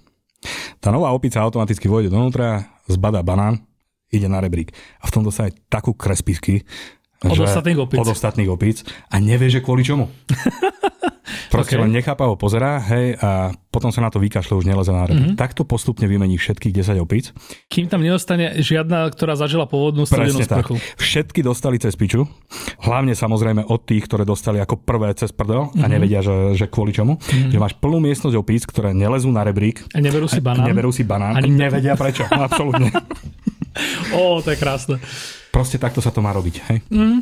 Tá 0.83 0.91
nová 0.91 1.15
opica 1.15 1.41
automaticky 1.41 1.87
vojde 1.87 2.11
donútra, 2.11 2.67
zbadá 2.91 3.23
banán, 3.23 3.63
ide 4.11 4.27
na 4.27 4.43
rebrík. 4.43 4.75
A 5.01 5.09
v 5.09 5.13
tom 5.15 5.23
dostane 5.23 5.55
takú 5.71 5.95
krespisky, 5.95 6.67
od 7.23 7.39
ostatných 7.39 7.79
opíc. 7.79 7.99
Od 8.03 8.11
ostatných 8.11 8.51
opíc 8.51 8.83
a 9.07 9.23
nevie, 9.23 9.47
že 9.47 9.63
kvôli 9.63 9.87
čomu. 9.87 10.11
Proste 11.53 11.77
okay. 11.77 11.85
len 11.85 11.93
nechápavo 11.93 12.41
pozerá, 12.41 12.81
hej, 12.81 13.21
a 13.21 13.53
potom 13.69 13.93
sa 13.93 14.01
na 14.01 14.09
to 14.09 14.17
vykašle, 14.17 14.57
už 14.57 14.65
neleze 14.65 14.89
na 14.89 15.05
mm-hmm. 15.05 15.37
Takto 15.37 15.69
postupne 15.69 16.09
vymení 16.09 16.41
všetkých 16.41 16.73
10 16.73 16.97
opíc. 17.05 17.37
Kým 17.69 17.93
tam 17.93 18.01
nedostane 18.01 18.57
žiadna, 18.65 19.13
ktorá 19.13 19.37
zažila 19.37 19.69
pôvodnú 19.69 20.09
studenú 20.09 20.41
sprchu. 20.41 20.81
Všetky 20.97 21.45
dostali 21.45 21.77
cez 21.77 21.93
piču. 21.93 22.25
Hlavne 22.81 23.13
samozrejme 23.13 23.69
od 23.69 23.81
tých, 23.85 24.09
ktoré 24.09 24.25
dostali 24.25 24.65
ako 24.65 24.81
prvé 24.81 25.13
cez 25.13 25.29
prdel 25.29 25.69
mm-hmm. 25.69 25.85
a 25.85 25.87
mhm. 25.87 25.93
nevedia, 25.93 26.21
že, 26.25 26.57
že 26.57 26.73
kvôli 26.73 26.97
čomu. 26.97 27.21
Mm-hmm. 27.21 27.53
Že 27.53 27.59
máš 27.61 27.75
plnú 27.77 28.01
miestnosť 28.01 28.37
opíc, 28.41 28.65
ktoré 28.65 28.97
nelezú 28.97 29.29
na 29.29 29.45
rebrík. 29.45 29.85
A 29.93 30.01
neberú 30.01 30.33
si 30.33 30.41
banán. 30.41 30.65
A 30.65 30.73
neberú 30.73 30.89
si 30.89 31.05
banán. 31.05 31.37
Ani 31.37 31.53
nevedia 31.53 31.93
prečo. 32.01 32.25
Absolútne. 32.49 32.89
Ó, 34.17 34.41
to 34.41 34.53
je 34.53 34.57
krásne. 34.57 34.97
Proste 35.53 35.77
takto 35.77 36.01
sa 36.01 36.09
to 36.09 36.25
má 36.25 36.33
robiť. 36.33 36.55
Hej? 36.73 36.79
Mm, 36.89 37.21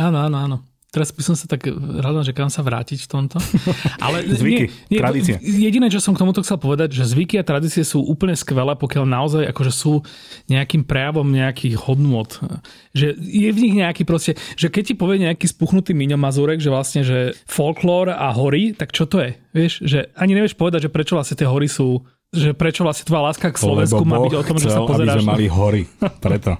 áno, 0.00 0.18
áno, 0.24 0.36
áno. 0.36 0.56
Teraz 0.96 1.12
by 1.12 1.20
som 1.20 1.36
sa 1.36 1.44
tak 1.44 1.68
radil, 1.76 2.24
že 2.24 2.32
kam 2.32 2.48
sa 2.48 2.64
vrátiť 2.64 3.04
v 3.04 3.08
tomto. 3.12 3.36
Ale 4.04 4.24
Zvyky, 4.24 4.64
nie, 4.64 4.96
nie, 4.96 4.96
tradície. 4.96 5.36
Jediné, 5.44 5.92
čo 5.92 6.00
som 6.00 6.16
k 6.16 6.24
tomuto 6.24 6.40
chcel 6.40 6.56
povedať, 6.56 6.96
že 6.96 7.04
zvyky 7.04 7.36
a 7.36 7.44
tradície 7.44 7.84
sú 7.84 8.00
úplne 8.00 8.32
skvelé, 8.32 8.72
pokiaľ 8.72 9.04
naozaj 9.04 9.44
akože 9.52 9.72
sú 9.76 10.00
nejakým 10.48 10.88
prejavom 10.88 11.28
nejakých 11.28 11.76
hodnôt. 11.84 12.32
Že 12.96 13.12
je 13.12 13.50
v 13.52 13.58
nich 13.60 13.74
nejaký 13.76 14.08
proste, 14.08 14.40
že 14.56 14.72
keď 14.72 14.82
ti 14.88 14.94
povie 14.96 15.20
nejaký 15.20 15.44
spuchnutý 15.52 15.92
Miňo 15.92 16.16
Mazurek, 16.16 16.64
že 16.64 16.72
vlastne, 16.72 17.04
že 17.04 17.36
folklór 17.44 18.16
a 18.16 18.32
hory, 18.32 18.72
tak 18.72 18.96
čo 18.96 19.04
to 19.04 19.20
je? 19.20 19.36
Vieš, 19.52 19.84
že 19.84 20.08
ani 20.16 20.32
nevieš 20.32 20.56
povedať, 20.56 20.88
že 20.88 20.94
prečo 20.96 21.12
vlastne 21.12 21.36
tie 21.36 21.44
hory 21.44 21.68
sú 21.68 22.08
že 22.34 22.52
prečo 22.52 22.82
vlastne 22.82 23.06
tvoja 23.06 23.32
láska 23.32 23.54
k 23.54 23.56
Slovensku 23.56 24.02
Lebo 24.02 24.10
má 24.10 24.18
byť 24.18 24.34
o 24.34 24.42
tom, 24.42 24.58
že 24.58 24.68
sa 24.68 24.82
pozeráš. 24.82 25.22
aby 25.22 25.24
sme 25.24 25.30
mali 25.30 25.46
hory. 25.46 25.82
Preto. 26.24 26.58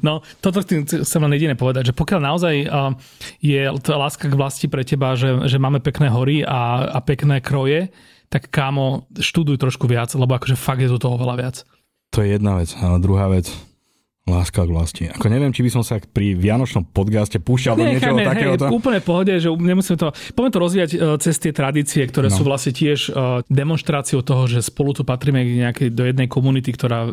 No, 0.00 0.22
toto 0.40 0.62
chcem 0.62 1.22
len 1.22 1.32
jediné 1.36 1.54
povedať, 1.58 1.90
že 1.90 1.98
pokiaľ 1.98 2.20
naozaj 2.22 2.54
je 3.42 3.62
tá 3.82 3.94
láska 3.98 4.30
k 4.30 4.38
vlasti 4.38 4.66
pre 4.70 4.86
teba, 4.86 5.18
že, 5.18 5.48
že 5.50 5.58
máme 5.60 5.82
pekné 5.82 6.10
hory 6.10 6.46
a, 6.46 6.90
a 6.94 6.98
pekné 7.02 7.42
kroje, 7.42 7.90
tak 8.26 8.50
kámo, 8.50 9.06
študuj 9.14 9.58
trošku 9.58 9.86
viac, 9.86 10.10
lebo 10.14 10.34
akože 10.34 10.58
fakt 10.58 10.82
je 10.82 10.90
to 10.90 10.98
toho 10.98 11.16
veľa 11.18 11.34
viac. 11.38 11.56
To 12.14 12.22
je 12.22 12.38
jedna 12.38 12.58
vec. 12.58 12.74
A 12.78 12.98
druhá 12.98 13.30
vec, 13.30 13.50
Láska 14.26 14.66
k 14.66 14.70
vlasti. 14.74 15.04
Ako 15.06 15.30
neviem, 15.30 15.54
či 15.54 15.62
by 15.62 15.70
som 15.70 15.86
sa 15.86 16.02
pri 16.02 16.34
Vianočnom 16.34 16.82
podcaste 16.90 17.38
púšťal 17.38 17.78
do 17.78 17.86
niečoho 17.86 18.18
hej, 18.18 18.26
takéhoto. 18.26 18.66
úplne 18.74 18.98
v 18.98 19.06
pohode, 19.06 19.30
že 19.38 19.46
nemusíme 19.46 19.94
to... 19.94 20.10
Poďme 20.34 20.50
to 20.50 20.58
rozvíjať 20.66 20.90
e, 20.90 20.98
cez 21.22 21.38
tie 21.38 21.54
tradície, 21.54 22.02
ktoré 22.02 22.26
no. 22.26 22.34
sú 22.34 22.42
vlastne 22.42 22.74
tiež 22.74 23.06
e, 23.06 23.10
demonstráciou 23.46 24.26
toho, 24.26 24.50
že 24.50 24.66
spolu 24.66 24.98
tu 24.98 25.06
patríme 25.06 25.46
nejakej, 25.46 25.94
do 25.94 26.02
jednej 26.02 26.26
komunity, 26.26 26.74
ktorá 26.74 27.06
e, 27.06 27.10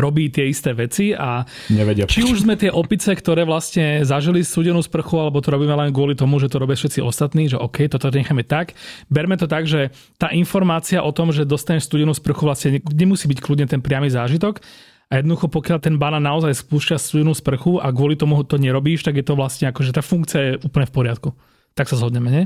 robí 0.00 0.32
tie 0.32 0.48
isté 0.48 0.72
veci 0.72 1.12
a 1.12 1.44
Nevedia 1.68 2.08
či 2.08 2.24
už 2.24 2.48
sme 2.48 2.56
tie 2.56 2.72
opice, 2.72 3.12
ktoré 3.12 3.44
vlastne 3.44 4.00
zažili 4.08 4.40
studenú 4.40 4.80
sprchu, 4.80 5.20
alebo 5.20 5.44
to 5.44 5.52
robíme 5.52 5.76
len 5.76 5.92
kvôli 5.92 6.16
tomu, 6.16 6.40
že 6.40 6.48
to 6.48 6.56
robia 6.56 6.72
všetci 6.72 7.04
ostatní, 7.04 7.52
že 7.52 7.60
OK, 7.60 7.84
toto 7.92 8.08
necháme 8.08 8.48
tak. 8.48 8.72
Berme 9.12 9.36
to 9.36 9.44
tak, 9.44 9.68
že 9.68 9.92
tá 10.16 10.32
informácia 10.32 11.04
o 11.04 11.12
tom, 11.12 11.36
že 11.36 11.44
dostaneš 11.44 11.84
studenú 11.84 12.16
sprchu 12.16 12.48
vlastne 12.48 12.80
nemusí 12.96 13.28
byť 13.28 13.44
kľudne 13.44 13.68
ten 13.68 13.84
priamy 13.84 14.08
zážitok, 14.08 14.64
a 15.10 15.18
jednoducho, 15.18 15.50
pokiaľ 15.50 15.78
ten 15.82 15.98
banán 15.98 16.22
naozaj 16.22 16.62
spúšťa 16.62 16.94
studenú 16.94 17.34
sprchu 17.34 17.82
a 17.82 17.90
kvôli 17.90 18.14
tomu 18.14 18.38
to 18.46 18.54
nerobíš, 18.62 19.02
tak 19.02 19.18
je 19.18 19.26
to 19.26 19.34
vlastne 19.34 19.66
ako, 19.66 19.82
že 19.82 19.90
tá 19.90 20.06
funkcia 20.06 20.40
je 20.40 20.52
úplne 20.62 20.86
v 20.86 20.94
poriadku. 20.94 21.28
Tak 21.74 21.90
sa 21.90 21.98
zhodneme, 21.98 22.30
nie? 22.30 22.44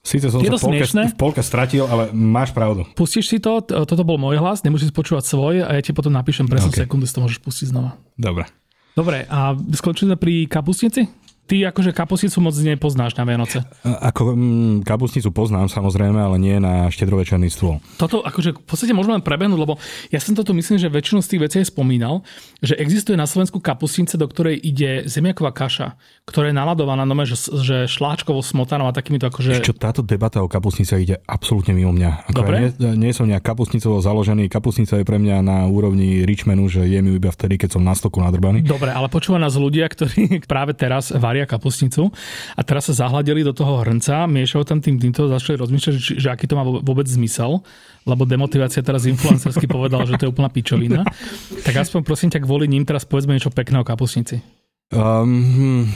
Sice 0.00 0.32
som 0.32 0.40
je 0.40 0.48
sa 0.48 0.56
polke, 0.56 0.86
v 0.86 1.18
polke 1.18 1.42
stratil, 1.44 1.84
ale 1.84 2.08
máš 2.16 2.56
pravdu. 2.56 2.88
Pustíš 2.96 3.28
si 3.28 3.36
to, 3.36 3.60
toto 3.60 4.00
bol 4.06 4.16
môj 4.16 4.40
hlas, 4.40 4.64
nemusíš 4.64 4.96
počúvať 4.96 5.28
svoj 5.28 5.54
a 5.68 5.76
ja 5.76 5.82
ti 5.84 5.92
potom 5.92 6.14
napíšem 6.14 6.48
presne 6.48 6.72
okay. 6.72 6.88
sekundy, 6.88 7.04
si 7.04 7.14
to 7.16 7.20
môžeš 7.20 7.40
pustiť 7.42 7.74
znova. 7.74 8.00
Dobre. 8.16 8.48
Dobre, 8.96 9.28
a 9.28 9.52
skončili 9.76 10.14
sme 10.14 10.16
pri 10.16 10.48
kapustnici? 10.48 11.04
Ty 11.46 11.62
akože 11.62 11.94
kapusnicu 11.94 12.42
moc 12.42 12.54
nepoznáš 12.58 13.14
na 13.14 13.22
Vianoce. 13.22 13.62
Ako 13.82 14.34
mm, 14.34 14.82
kapusnicu 14.82 15.30
poznám 15.30 15.70
samozrejme, 15.70 16.18
ale 16.18 16.36
nie 16.42 16.58
na 16.58 16.90
štedrovečerný 16.90 17.48
stôl. 17.48 17.78
Toto 17.96 18.26
akože 18.26 18.58
v 18.58 18.66
podstate 18.66 18.92
môžeme 18.92 19.18
len 19.18 19.24
prebehnúť, 19.24 19.58
lebo 19.58 19.78
ja 20.10 20.18
som 20.18 20.34
toto 20.34 20.50
myslím, 20.54 20.78
že 20.78 20.90
väčšinu 20.90 21.22
z 21.22 21.28
tých 21.30 21.42
vecí 21.46 21.58
spomínal, 21.62 22.26
že 22.58 22.74
existuje 22.78 23.14
na 23.14 23.30
Slovensku 23.30 23.62
kapusnice, 23.62 24.18
do 24.18 24.26
ktorej 24.26 24.58
ide 24.58 25.06
zemiaková 25.06 25.54
kaša, 25.54 25.94
ktorá 26.26 26.50
je 26.50 26.56
naladovaná, 26.58 27.06
no 27.06 27.14
že, 27.22 27.36
že 27.62 27.76
šláčkovo 27.86 28.42
smotanou 28.42 28.90
a 28.90 28.92
takýmito 28.96 29.28
akože... 29.28 29.62
Čo 29.62 29.76
táto 29.76 30.02
debata 30.02 30.42
o 30.42 30.48
kapusnice 30.48 30.98
ide 30.98 31.22
absolútne 31.28 31.76
mimo 31.76 31.94
mňa. 31.94 32.10
Ako 32.32 32.40
Dobre. 32.42 32.56
Ja 32.74 32.90
nie, 32.94 33.08
nie 33.08 33.12
som 33.12 33.28
nejak 33.28 33.44
kapusnicovo 33.44 34.00
založený. 34.00 34.48
Kapusnica 34.48 34.96
je 34.96 35.04
pre 35.04 35.20
mňa 35.20 35.44
na 35.44 35.58
úrovni 35.68 36.24
Richmanu, 36.24 36.66
že 36.72 36.88
jem 36.88 37.12
ju 37.12 37.14
iba 37.20 37.28
vtedy, 37.28 37.60
keď 37.60 37.76
som 37.76 37.82
na 37.84 37.92
stoku 37.92 38.18
nadrbaný. 38.24 38.64
Dobre, 38.64 38.90
ale 38.90 39.12
počúva 39.12 39.36
nás 39.36 39.54
ľudia, 39.58 39.84
ktorí 39.92 40.40
práve 40.50 40.72
teraz 40.72 41.12
varia 41.12 41.35
kapusnicu 41.44 42.08
a 42.56 42.60
teraz 42.64 42.88
sa 42.88 43.04
zahľadili 43.04 43.44
do 43.44 43.52
toho 43.52 43.84
hrnca, 43.84 44.24
miešajú 44.24 44.64
tam 44.64 44.80
tým 44.80 44.96
týmto, 44.96 45.28
začali 45.28 45.60
rozmýšľať, 45.60 45.92
že, 46.00 46.12
že 46.16 46.28
aký 46.32 46.48
to 46.48 46.56
má 46.56 46.64
vôbec 46.64 47.04
zmysel, 47.04 47.60
lebo 48.08 48.24
demotivácia 48.24 48.80
teraz 48.80 49.04
influencersky 49.04 49.68
povedala, 49.68 50.08
že 50.08 50.16
to 50.16 50.24
je 50.24 50.32
úplná 50.32 50.48
pičovina. 50.48 51.04
Tak 51.66 51.74
aspoň 51.84 52.00
prosím 52.06 52.32
ťa 52.32 52.40
kvôli 52.40 52.64
ním 52.70 52.88
teraz 52.88 53.04
povedzme 53.04 53.36
niečo 53.36 53.52
pekné 53.52 53.82
o 53.82 53.84
kapusnici. 53.84 54.40
Um, 54.94 55.90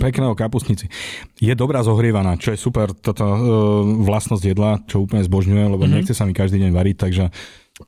pekné 0.00 0.24
o 0.24 0.32
kapusnici. 0.32 0.88
Je 1.36 1.52
dobrá 1.52 1.84
zohrievaná, 1.84 2.40
čo 2.40 2.56
je 2.56 2.58
super, 2.58 2.96
táto 2.96 3.28
uh, 3.28 3.36
vlastnosť 4.08 4.44
jedla, 4.48 4.80
čo 4.88 5.04
úplne 5.04 5.20
zbožňuje, 5.20 5.64
lebo 5.68 5.84
mm-hmm. 5.84 6.00
nechce 6.00 6.16
sa 6.16 6.24
mi 6.24 6.32
každý 6.32 6.56
deň 6.64 6.72
variť, 6.72 6.96
takže 6.96 7.28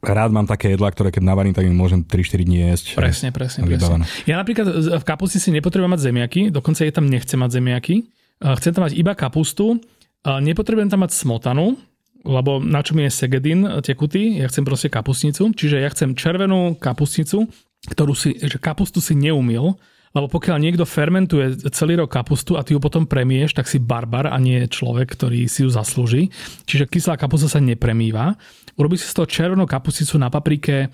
rád 0.02 0.30
mám 0.34 0.48
také 0.48 0.74
jedlá, 0.74 0.90
ktoré 0.90 1.14
keď 1.14 1.22
navarím, 1.22 1.54
tak 1.54 1.68
im 1.68 1.76
môžem 1.76 2.02
3-4 2.02 2.48
dní 2.48 2.58
jesť. 2.72 2.86
Presne, 2.98 3.28
presne, 3.30 3.68
presne. 3.68 4.08
Ja 4.26 4.40
napríklad 4.40 4.66
v 4.98 5.04
kapusnici 5.04 5.52
nepotrebujem 5.54 5.92
mať 5.92 6.02
zemiaky, 6.08 6.40
dokonca 6.50 6.82
je 6.82 6.92
tam 6.94 7.06
nechcem 7.06 7.38
mať 7.38 7.50
zemiaky. 7.60 8.08
Chcem 8.42 8.72
tam 8.74 8.82
mať 8.84 8.98
iba 8.98 9.14
kapustu, 9.14 9.78
nepotrebujem 10.26 10.90
tam 10.90 11.06
mať 11.06 11.14
smotanu, 11.14 11.78
lebo 12.24 12.56
na 12.58 12.80
čo 12.80 12.96
mi 12.96 13.04
je 13.06 13.12
segedin 13.12 13.84
tekutý, 13.84 14.40
ja 14.40 14.48
chcem 14.48 14.64
proste 14.64 14.88
kapustnicu, 14.88 15.52
čiže 15.52 15.76
ja 15.76 15.88
chcem 15.92 16.16
červenú 16.16 16.74
kapustnicu, 16.80 17.46
ktorú 17.84 18.16
si, 18.16 18.34
že 18.40 18.56
kapustu 18.56 19.04
si 19.04 19.12
neumil, 19.12 19.76
lebo 20.14 20.30
pokiaľ 20.30 20.62
niekto 20.62 20.86
fermentuje 20.86 21.66
celý 21.74 21.98
rok 21.98 22.14
kapustu 22.14 22.54
a 22.54 22.62
ty 22.62 22.70
ju 22.72 22.78
potom 22.78 23.02
premieš, 23.02 23.58
tak 23.58 23.66
si 23.66 23.82
barbar 23.82 24.30
a 24.30 24.38
nie 24.38 24.62
človek, 24.70 25.10
ktorý 25.10 25.50
si 25.50 25.66
ju 25.66 25.70
zaslúži. 25.74 26.30
Čiže 26.70 26.86
kyslá 26.86 27.18
kapusta 27.18 27.50
sa 27.50 27.58
nepremýva. 27.58 28.38
Urobíš 28.78 29.02
si 29.02 29.10
z 29.10 29.16
toho 29.18 29.26
červenú 29.26 29.66
kapusticu 29.66 30.14
na 30.22 30.30
paprike 30.30 30.86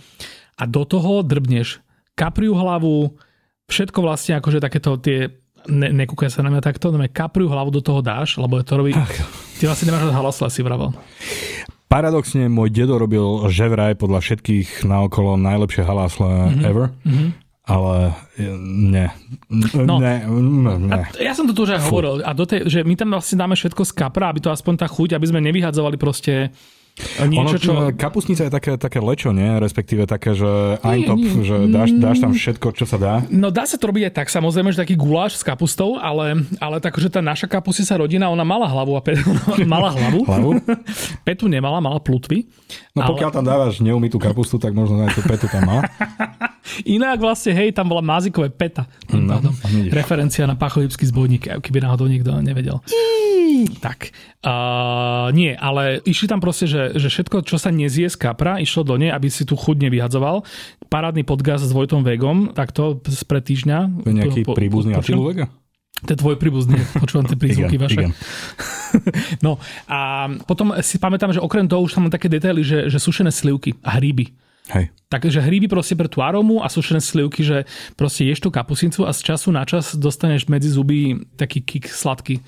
a 0.57 0.63
do 0.65 0.89
toho 0.89 1.21
drbneš 1.21 1.85
kapriu 2.17 2.57
hlavu, 2.57 3.13
všetko 3.69 4.01
vlastne 4.01 4.41
akože 4.41 4.61
takéto 4.61 4.97
tie 4.97 5.29
ne, 5.69 5.89
nekúkaj 5.93 6.33
sa 6.33 6.41
na 6.41 6.49
mňa 6.49 6.65
takto, 6.65 6.89
no 6.89 7.01
kapriu 7.05 7.53
hlavu 7.53 7.69
do 7.69 7.85
toho 7.85 8.01
dáš, 8.01 8.41
lebo 8.41 8.65
to 8.65 8.73
robí... 8.81 8.97
Ty 9.61 9.69
vlastne 9.69 9.93
nemáš 9.93 10.09
halosle, 10.17 10.49
si 10.49 10.65
vravel. 10.65 10.97
Paradoxne, 11.93 12.49
môj 12.49 12.73
dedo 12.73 12.97
robil 12.97 13.45
ževraj 13.53 14.01
podľa 14.01 14.25
všetkých 14.25 14.89
naokolo 14.89 15.37
najlepšie 15.37 15.85
halásle 15.85 16.25
mm-hmm. 16.25 16.65
ever. 16.65 16.89
Mm-hmm 17.05 17.50
ale 17.71 18.13
ne. 18.91 19.07
No, 19.79 20.03
ne, 20.03 20.27
ne. 20.27 20.91
A 20.91 21.23
ja 21.23 21.33
som 21.39 21.47
to 21.47 21.55
tu 21.55 21.63
už 21.63 21.79
aj 21.79 21.87
hovoril. 21.87 22.27
A 22.27 22.35
do 22.35 22.43
tej, 22.43 22.67
že 22.67 22.83
my 22.83 22.99
tam 22.99 23.15
vlastne 23.15 23.39
dáme 23.39 23.55
všetko 23.55 23.87
z 23.87 23.93
kapra, 23.95 24.27
aby 24.35 24.43
to 24.43 24.51
aspoň 24.51 24.75
tá 24.83 24.87
chuť, 24.91 25.15
aby 25.15 25.27
sme 25.31 25.39
nevyhadzovali 25.39 25.95
proste 25.95 26.51
Niečo, 27.21 27.57
čo... 27.61 27.73
Kapustnica 27.97 28.49
je 28.49 28.53
také, 28.53 28.73
také 28.77 29.01
lečo, 29.01 29.33
nie? 29.33 29.47
Respektíve 29.61 30.05
také, 30.05 30.37
že 30.37 30.81
eintop, 30.85 31.21
že 31.21 31.69
dáš, 31.69 31.97
dáš 31.97 32.19
tam 32.21 32.33
všetko, 32.33 32.67
čo 32.77 32.85
sa 32.85 32.97
dá. 33.01 33.15
No 33.33 33.49
dá 33.49 33.65
sa 33.65 33.81
to 33.81 33.89
robiť 33.89 34.13
aj 34.13 34.15
tak, 34.25 34.29
samozrejme, 34.29 34.73
že 34.73 34.81
taký 34.85 34.97
guláš 34.97 35.41
s 35.41 35.45
kapustou, 35.45 35.97
ale, 35.97 36.45
ale 36.61 36.77
tak, 36.81 36.97
že 37.01 37.09
tá 37.09 37.25
naša 37.25 37.49
kapustica 37.49 37.97
rodina, 37.97 38.29
ona 38.29 38.45
mala 38.45 38.69
hlavu 38.69 38.97
a 38.97 39.03
petu, 39.05 39.33
mala 39.69 39.93
hlavu. 39.93 40.21
hlavu? 40.25 40.51
petu 41.27 41.49
nemala, 41.49 41.81
mala 41.81 42.01
plutvy. 42.01 42.49
No 42.93 43.05
ale... 43.05 43.09
pokiaľ 43.17 43.31
tam 43.33 43.45
dávaš 43.45 43.81
neumytú 43.81 44.21
kapustu, 44.21 44.61
tak 44.61 44.77
možno 44.77 45.01
aj 45.05 45.17
tú 45.17 45.23
petu 45.25 45.49
tam 45.49 45.65
má. 45.65 45.79
Inak 46.97 47.19
vlastne, 47.19 47.57
hej, 47.57 47.73
tam 47.73 47.89
bola 47.89 48.05
mázikové 48.05 48.53
peta. 48.53 48.85
No, 49.11 49.41
no, 49.41 49.51
Referencia 49.91 50.45
na 50.45 50.55
pacholipský 50.55 51.09
zbojník, 51.09 51.49
keby 51.65 51.83
náhodou 51.83 52.07
niekto 52.07 52.31
nevedel. 52.45 52.79
Tak, 53.81 54.15
uh, 54.47 55.29
nie, 55.35 55.53
ale 55.53 56.01
išli 56.07 56.31
tam 56.31 56.41
proste, 56.41 56.71
že, 56.71 56.80
že 56.97 57.09
všetko, 57.13 57.45
čo 57.45 57.57
sa 57.61 57.69
nezie 57.69 58.09
z 58.09 58.17
kapra, 58.17 58.61
išlo 58.63 58.87
do 58.87 58.97
nej, 58.97 59.13
aby 59.13 59.29
si 59.29 59.45
tu 59.45 59.55
chuť 59.55 59.77
nevyhadzoval. 59.87 60.43
Parádny 60.89 61.23
podcast 61.23 61.67
s 61.67 61.73
Vojtom 61.73 62.03
Vegom, 62.03 62.53
takto 62.57 62.99
spred 63.09 63.45
týždňa. 63.45 63.79
To 64.05 64.09
je 64.09 64.17
nejaký 64.17 64.41
po, 64.49 64.57
príbuzný 64.57 64.97
po, 64.97 65.05
Atilu 65.05 65.25
Vega? 65.29 65.47
To 66.01 66.17
je 66.17 66.19
tvoj 66.19 66.41
príbuzný, 66.41 66.81
počúvam 66.97 67.29
tie 67.29 67.37
prízvuky 67.43 67.77
vaše. 67.77 68.09
no 69.47 69.61
a 69.85 70.31
potom 70.49 70.73
si 70.81 70.97
pamätám, 70.97 71.37
že 71.37 71.45
okrem 71.45 71.69
toho 71.69 71.85
už 71.85 71.93
tam 71.93 72.09
mám 72.09 72.13
také 72.15 72.33
detaily, 72.33 72.65
že, 72.65 72.89
že 72.89 72.97
sušené 72.97 73.29
slivky 73.29 73.77
a 73.85 74.01
hríby. 74.01 74.33
Hej. 74.71 74.95
Takže 75.11 75.43
hríby 75.43 75.67
proste 75.67 75.99
pre 75.99 76.07
tú 76.07 76.23
arómu 76.23 76.63
a 76.63 76.71
sušené 76.71 77.03
slivky, 77.03 77.43
že 77.43 77.69
proste 77.99 78.23
ješ 78.25 78.41
tú 78.41 78.49
kapusnicu 78.55 79.03
a 79.05 79.11
z 79.11 79.35
času 79.35 79.51
na 79.51 79.67
čas 79.67 79.99
dostaneš 79.99 80.47
medzi 80.47 80.71
zuby 80.71 81.27
taký 81.35 81.61
kick 81.61 81.91
sladký 81.91 82.39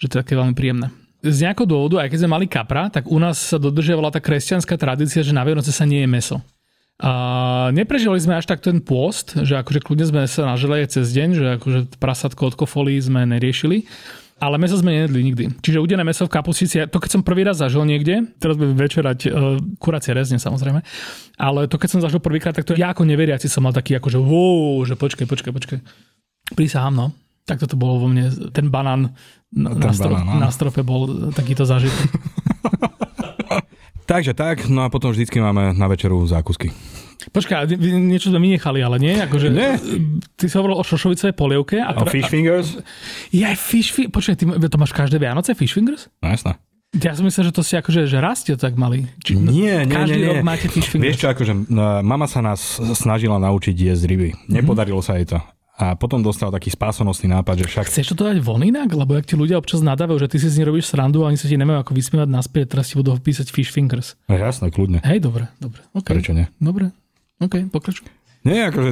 že 0.00 0.08
to 0.08 0.16
je 0.16 0.22
také 0.24 0.34
veľmi 0.34 0.56
príjemné. 0.56 0.88
Z 1.20 1.36
nejakého 1.44 1.68
dôvodu, 1.68 2.00
aj 2.00 2.08
keď 2.08 2.18
sme 2.24 2.34
mali 2.34 2.46
kapra, 2.48 2.88
tak 2.88 3.04
u 3.08 3.20
nás 3.20 3.36
sa 3.36 3.60
dodržiavala 3.60 4.08
tá 4.08 4.20
kresťanská 4.24 4.80
tradícia, 4.80 5.20
že 5.20 5.36
na 5.36 5.44
Vianoce 5.44 5.68
sa 5.68 5.84
nie 5.84 6.00
je 6.00 6.08
meso. 6.08 6.40
A 7.00 7.72
neprežili 7.72 8.20
sme 8.20 8.36
až 8.36 8.44
tak 8.44 8.60
ten 8.60 8.76
pôst, 8.80 9.32
že 9.32 9.56
akože 9.56 9.80
kľudne 9.80 10.04
sme 10.04 10.20
sa 10.28 10.44
nažili 10.44 10.84
aj 10.84 11.00
cez 11.00 11.12
deň, 11.16 11.28
že 11.32 11.44
akože 11.56 11.78
prasatko 11.96 12.52
od 12.52 12.54
kofolí 12.60 12.96
sme 13.00 13.24
neriešili. 13.24 13.88
Ale 14.40 14.56
meso 14.56 14.72
sme 14.80 14.96
nejedli 14.96 15.20
nikdy. 15.20 15.44
Čiže 15.60 15.84
udené 15.84 16.00
meso 16.00 16.24
v 16.24 16.32
kapustici, 16.32 16.80
to 16.88 16.96
keď 16.96 17.10
som 17.12 17.20
prvý 17.20 17.44
raz 17.44 17.60
zažil 17.60 17.84
niekde, 17.84 18.24
teraz 18.40 18.56
budem 18.56 18.72
večerať 18.72 19.18
uh, 19.28 19.60
kuracie 19.76 20.16
rezne 20.16 20.40
samozrejme, 20.40 20.80
ale 21.36 21.68
to 21.68 21.76
keď 21.76 21.88
som 21.92 22.00
zažil 22.00 22.24
prvýkrát, 22.24 22.56
tak 22.56 22.64
to 22.64 22.72
ja 22.72 22.96
ako 22.96 23.04
neveriaci 23.04 23.52
som 23.52 23.68
mal 23.68 23.76
taký 23.76 24.00
ako, 24.00 24.08
že 24.08 24.16
wow, 24.16 24.80
že 24.88 24.96
počkaj, 24.96 25.28
počkaj, 25.28 25.52
počkaj. 25.52 25.78
Prísahám, 26.56 26.96
no. 26.96 27.06
Tak 27.44 27.60
toto 27.60 27.76
bolo 27.76 28.00
vo 28.00 28.08
mne, 28.08 28.32
ten 28.48 28.72
banán 28.72 29.12
na, 29.50 29.74
na, 29.74 29.90
strop, 29.90 30.14
banán, 30.14 30.38
na 30.38 30.50
strope 30.54 30.86
bol 30.86 31.34
takýto 31.34 31.66
zážitok. 31.66 32.06
Takže 34.10 34.34
tak, 34.34 34.66
no 34.66 34.82
a 34.82 34.90
potom 34.90 35.14
vždycky 35.14 35.38
máme 35.38 35.70
na 35.74 35.86
večeru 35.86 36.18
zákusky. 36.26 36.74
Počkaj, 37.30 37.76
niečo 37.78 38.32
sme 38.32 38.40
vynechali, 38.40 38.80
ale 38.80 38.96
nie? 38.96 39.12
Akože, 39.12 39.52
nie. 39.52 39.76
Ty 40.34 40.48
si 40.48 40.56
hovoril 40.56 40.80
o 40.80 40.82
šošovicovej 40.82 41.36
polievke. 41.36 41.76
A, 41.78 41.92
tra... 41.92 42.08
fish 42.08 42.32
fingers? 42.32 42.80
Ja 43.30 43.52
aj 43.52 43.60
fish 43.60 43.92
fingers. 43.92 44.16
Počkaj, 44.16 44.34
ty 44.40 44.44
to 44.48 44.76
máš 44.80 44.96
každé 44.96 45.20
Vianoce 45.20 45.52
fish 45.52 45.76
fingers? 45.76 46.08
No 46.24 46.32
jasné. 46.32 46.56
Ja 46.90 47.14
som 47.14 47.22
myslel, 47.22 47.50
že 47.50 47.54
to 47.54 47.62
si 47.62 47.78
akože, 47.78 48.10
že 48.10 48.18
rastie 48.18 48.58
tak 48.58 48.74
mali. 48.74 49.06
Či, 49.22 49.38
nie, 49.38 49.86
nie, 49.86 49.94
každý 49.94 50.18
nie, 50.18 50.26
nie. 50.26 50.30
rok 50.34 50.42
máte 50.42 50.66
fish 50.66 50.90
fingers. 50.90 51.14
Vieš 51.14 51.18
čo, 51.22 51.28
akože 51.30 51.52
mama 52.02 52.26
sa 52.26 52.42
nás 52.42 52.82
snažila 52.98 53.38
naučiť 53.38 53.76
jesť 53.78 54.10
ryby. 54.10 54.34
Nepodarilo 54.50 54.98
mm-hmm. 54.98 55.14
sa 55.14 55.22
jej 55.22 55.26
to. 55.30 55.38
A 55.80 55.96
potom 55.96 56.20
dostal 56.20 56.52
taký 56.52 56.68
spásonosný 56.68 57.32
nápad, 57.32 57.64
že 57.64 57.66
však... 57.72 57.84
Chceš 57.88 58.12
to 58.12 58.28
dať 58.28 58.44
von 58.44 58.60
inak? 58.60 58.92
Lebo 58.92 59.16
ak 59.16 59.24
ti 59.24 59.32
ľudia 59.32 59.56
občas 59.56 59.80
nadávajú, 59.80 60.20
že 60.20 60.28
ty 60.28 60.36
si 60.36 60.52
z 60.52 60.60
robíš 60.60 60.92
srandu 60.92 61.24
a 61.24 61.32
oni 61.32 61.40
sa 61.40 61.48
ti 61.48 61.56
nemajú 61.56 61.80
ako 61.80 61.96
vysmievať 61.96 62.28
naspäť, 62.28 62.76
teraz 62.76 62.92
ti 62.92 63.00
budú 63.00 63.16
písať 63.16 63.48
fish 63.48 63.72
fingers. 63.72 64.20
No 64.28 64.36
jasné, 64.36 64.68
kľudne. 64.68 65.00
Hej, 65.00 65.24
dobre, 65.24 65.48
dobre. 65.56 65.80
Okay. 65.96 66.20
Prečo 66.20 66.36
nie? 66.36 66.52
Dobre, 66.60 66.92
OK, 67.40 67.72
pokračuj. 67.72 68.04
Nie, 68.44 68.68
akože, 68.68 68.90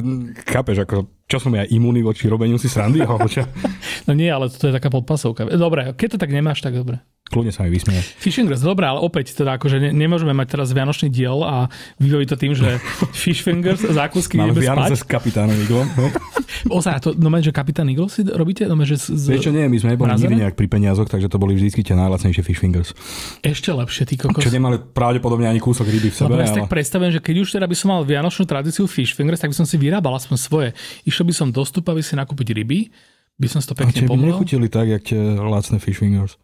chápeš, 0.49 0.81
ako, 0.81 1.05
čo 1.29 1.37
som 1.37 1.53
ja 1.53 1.61
imúny 1.69 2.01
voči 2.01 2.25
robeniu 2.25 2.57
si 2.57 2.65
srandy? 2.65 3.05
no 4.09 4.11
nie, 4.17 4.33
ale 4.33 4.49
toto 4.49 4.65
je 4.65 4.73
taká 4.73 4.89
podpasovka. 4.89 5.45
Dobre, 5.53 5.93
keď 5.93 6.17
to 6.17 6.21
tak 6.25 6.33
nemáš, 6.33 6.65
tak 6.65 6.73
dobre. 6.73 7.05
Kľudne 7.29 7.53
sa 7.53 7.61
mi 7.61 7.69
vysmieje. 7.69 8.01
Fishing 8.17 8.49
fingers, 8.49 8.65
dobré, 8.65 8.89
ale 8.89 9.05
opäť 9.05 9.37
teda 9.37 9.61
akože 9.61 9.77
ne, 9.77 9.89
nemôžeme 9.93 10.33
mať 10.33 10.57
teraz 10.57 10.73
vianočný 10.73 11.13
diel 11.13 11.45
a 11.45 11.69
vybaviť 12.01 12.27
to 12.33 12.37
tým, 12.41 12.53
že 12.57 12.81
fish 13.21 13.45
fingers, 13.45 13.85
zákusky 13.85 14.41
Máme 14.41 14.57
Vianoce 14.57 14.97
s 14.97 15.05
kapitánom 15.05 15.53
Iglom. 15.53 15.85
No. 15.93 16.09
Ozaj, 16.81 17.05
to 17.05 17.09
no 17.13 17.29
že 17.37 17.53
kapitán 17.53 17.85
Iglo 17.85 18.09
si 18.09 18.25
robíte? 18.25 18.65
No, 18.65 18.73
že 18.81 18.97
z, 18.97 19.29
Vieš 19.37 19.45
čo, 19.45 19.53
nie, 19.53 19.69
my 19.69 19.77
sme 19.77 19.89
neboli 19.93 20.09
nikdy 20.17 20.41
nejak 20.41 20.57
pri 20.57 20.65
peniazoch, 20.65 21.05
takže 21.05 21.29
to 21.29 21.37
boli 21.37 21.53
vždy 21.53 21.85
tie 21.85 21.93
najlacnejšie 21.93 22.41
fish 22.41 22.57
fingers. 22.57 22.97
Ešte 23.45 23.69
lepšie, 23.77 24.09
ty 24.09 24.17
kokos. 24.17 24.41
Čo 24.41 24.49
nemali 24.49 24.81
pravdepodobne 24.81 25.45
ani 25.45 25.61
kúsok 25.61 25.85
ryby 25.85 26.09
v 26.09 26.15
sebe. 26.17 26.33
Ja 26.33 26.49
ale... 26.49 26.65
tak 26.65 26.73
predstavujem, 26.73 27.13
že 27.13 27.21
keď 27.21 27.35
už 27.45 27.49
teda 27.61 27.69
by 27.69 27.75
som 27.77 27.93
mal 27.93 28.01
vianočnú 28.01 28.49
tradíciu 28.49 28.89
fish 28.89 29.13
fingers, 29.13 29.37
tak 29.37 29.53
by 29.53 29.57
som 29.61 29.69
si 29.69 29.77
vyrábal 29.77 30.17
aspoň 30.17 30.37
svoje. 30.41 30.69
Išiel 31.19 31.27
by 31.27 31.35
som 31.35 31.51
do 31.51 31.67
stupa, 31.67 31.91
si 31.99 32.15
nakúpiť 32.15 32.55
ryby, 32.55 32.95
by 33.35 33.47
som 33.51 33.59
si 33.59 33.67
to 33.67 33.75
pekne 33.75 34.07
pomohol. 34.07 34.23
A 34.23 34.39
nechutili 34.39 34.71
tak, 34.71 34.87
jak 34.87 35.03
tie 35.03 35.19
lacné 35.35 35.75
fish 35.83 35.99
fingers. 35.99 36.39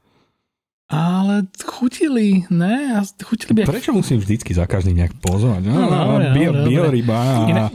Ale 0.92 1.48
chutili, 1.64 2.44
ne? 2.52 3.00
Chutili 3.24 3.56
by... 3.56 3.72
Prečo 3.72 3.96
musím 3.96 4.20
vždycky 4.20 4.52
za 4.52 4.68
každým 4.68 5.00
nejak 5.00 5.16
pozvať? 5.24 5.64
No, 5.64 5.80
no, 5.80 6.20
no, 6.20 6.28
bio, 6.36 6.52
bio 6.68 6.92
ryba. 6.92 7.16
A... 7.16 7.48
Inak... 7.48 7.72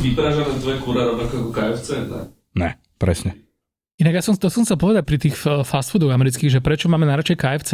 Vypražané 0.00 0.56
dve 0.56 0.80
kura 0.80 1.04
rovnako 1.04 1.36
ako 1.36 1.50
KFC, 1.52 1.88
ne? 2.08 2.32
Ne, 2.56 2.80
presne. 2.96 3.36
Inak 4.00 4.16
ja 4.16 4.22
som, 4.24 4.32
to 4.40 4.48
som 4.48 4.64
chcel 4.64 4.80
povedať 4.80 5.04
pri 5.04 5.20
tých 5.20 5.36
fast 5.68 5.92
foodoch 5.92 6.16
amerických, 6.16 6.48
že 6.48 6.64
prečo 6.64 6.88
máme 6.88 7.04
najradšej 7.04 7.36
KFC, 7.36 7.72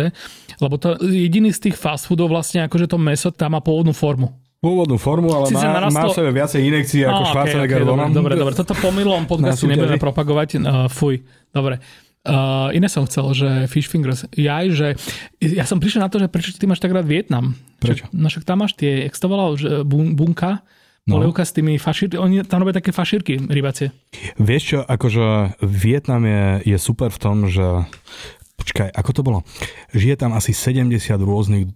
lebo 0.59 0.83
to 0.83 0.99
jediný 0.99 1.55
z 1.55 1.71
tých 1.71 1.79
fast 1.79 2.11
foodov 2.11 2.35
vlastne 2.35 2.67
akože 2.67 2.91
to 2.91 2.99
meso 2.99 3.31
tam 3.31 3.55
má 3.55 3.63
pôvodnú 3.63 3.95
formu. 3.95 4.35
Pôvodnú 4.65 4.97
formu, 4.97 5.29
ale 5.37 5.53
má, 5.53 5.61
narastlo... 5.61 6.01
má 6.01 6.03
v 6.09 6.17
sebe 6.17 6.31
viacej 6.33 6.61
inekcií 6.65 7.03
ako 7.05 7.21
oh, 7.21 7.29
Schwarzenegger. 7.29 7.85
Okay, 7.85 7.93
okay, 7.93 8.09
dobre, 8.09 8.17
dobre, 8.17 8.33
dobre, 8.41 8.55
toto 8.57 8.73
pomylom 8.81 9.29
podcastu 9.29 9.69
nebudeme 9.69 10.01
propagovať. 10.01 10.49
Uh, 10.57 10.89
fuj, 10.89 11.21
dobre. 11.53 11.85
Uh, 12.25 12.73
iné 12.73 12.89
som 12.89 13.05
chcel, 13.05 13.37
že 13.37 13.49
Fish 13.69 13.93
Fingers, 13.93 14.25
jaj, 14.33 14.73
že 14.73 14.87
ja 15.45 15.69
som 15.69 15.77
prišiel 15.77 16.01
na 16.01 16.09
to, 16.09 16.17
že 16.17 16.33
prečo 16.33 16.57
ty 16.57 16.65
máš 16.65 16.81
tak 16.81 16.97
rád 16.97 17.05
Vietnam. 17.05 17.53
Prečo? 17.85 18.09
Že, 18.09 18.17
no 18.17 18.33
však 18.33 18.49
tam 18.49 18.65
máš 18.65 18.73
tie, 18.81 19.05
jak 19.05 19.13
to 19.13 19.29
volal, 19.29 19.53
že 19.61 19.85
bun, 19.85 20.17
bunka, 20.17 20.65
no. 21.05 21.21
polievka 21.21 21.45
s 21.45 21.53
tými 21.53 21.77
fašírky, 21.77 22.17
oni 22.17 22.41
tam 22.49 22.65
robia 22.65 22.81
také 22.81 22.97
fašírky 22.97 23.45
rybacie. 23.45 23.93
Vieš 24.41 24.63
čo, 24.65 24.79
akože 24.89 25.61
Vietnam 25.61 26.25
je, 26.25 26.73
je 26.73 26.79
super 26.81 27.13
v 27.13 27.21
tom, 27.21 27.45
že 27.45 27.85
počkaj, 28.57 28.89
ako 28.89 29.11
to 29.13 29.21
bolo? 29.21 29.39
Žije 29.93 30.25
tam 30.25 30.33
asi 30.33 30.57
70 30.57 30.97
rôznych 31.21 31.69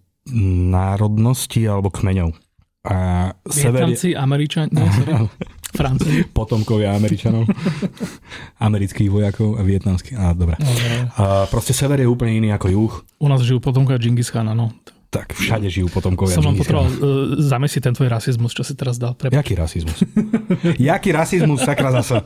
národností 0.72 1.64
alebo 1.68 1.93
kmeňov. 1.93 2.47
A 2.87 2.95
Vietnamci, 3.43 4.14
sever... 4.14 4.22
Američani, 4.22 4.70
nie, 4.70 4.87
sorry. 4.87 5.14
Francúzi. 5.74 6.24
Potomkovia 6.39 6.95
Američanov, 6.95 7.45
amerických 8.68 9.11
vojakov 9.11 9.59
a 9.59 9.62
vietnamských. 9.66 10.14
Á, 10.14 10.33
dobre. 10.33 10.55
A 11.18 11.45
proste 11.51 11.74
sever 11.74 11.99
je 12.01 12.09
úplne 12.09 12.39
iný 12.39 12.55
ako 12.55 12.66
juh. 12.70 12.93
U 13.18 13.26
nás 13.29 13.43
žijú 13.43 13.59
potomkovia 13.59 13.99
Džingis 13.99 14.31
Khana, 14.31 14.55
no. 14.55 14.72
Tak 15.09 15.33
všade 15.33 15.72
žijú 15.72 15.89
potomkovia 15.89 16.37
Som 16.37 16.53
vám 16.53 16.61
potreboval 16.61 16.89
uh, 16.89 16.97
zamesiť 17.41 17.81
ten 17.81 17.95
tvoj 17.97 18.09
rasizmus, 18.12 18.53
čo 18.53 18.61
si 18.61 18.76
teraz 18.76 19.01
dal. 19.01 19.16
Prepač. 19.16 19.41
Jaký 19.41 19.53
rasizmus? 19.57 19.99
Jaký 20.76 21.11
rasizmus, 21.16 21.64
sakra 21.64 21.89
zase? 21.97 22.20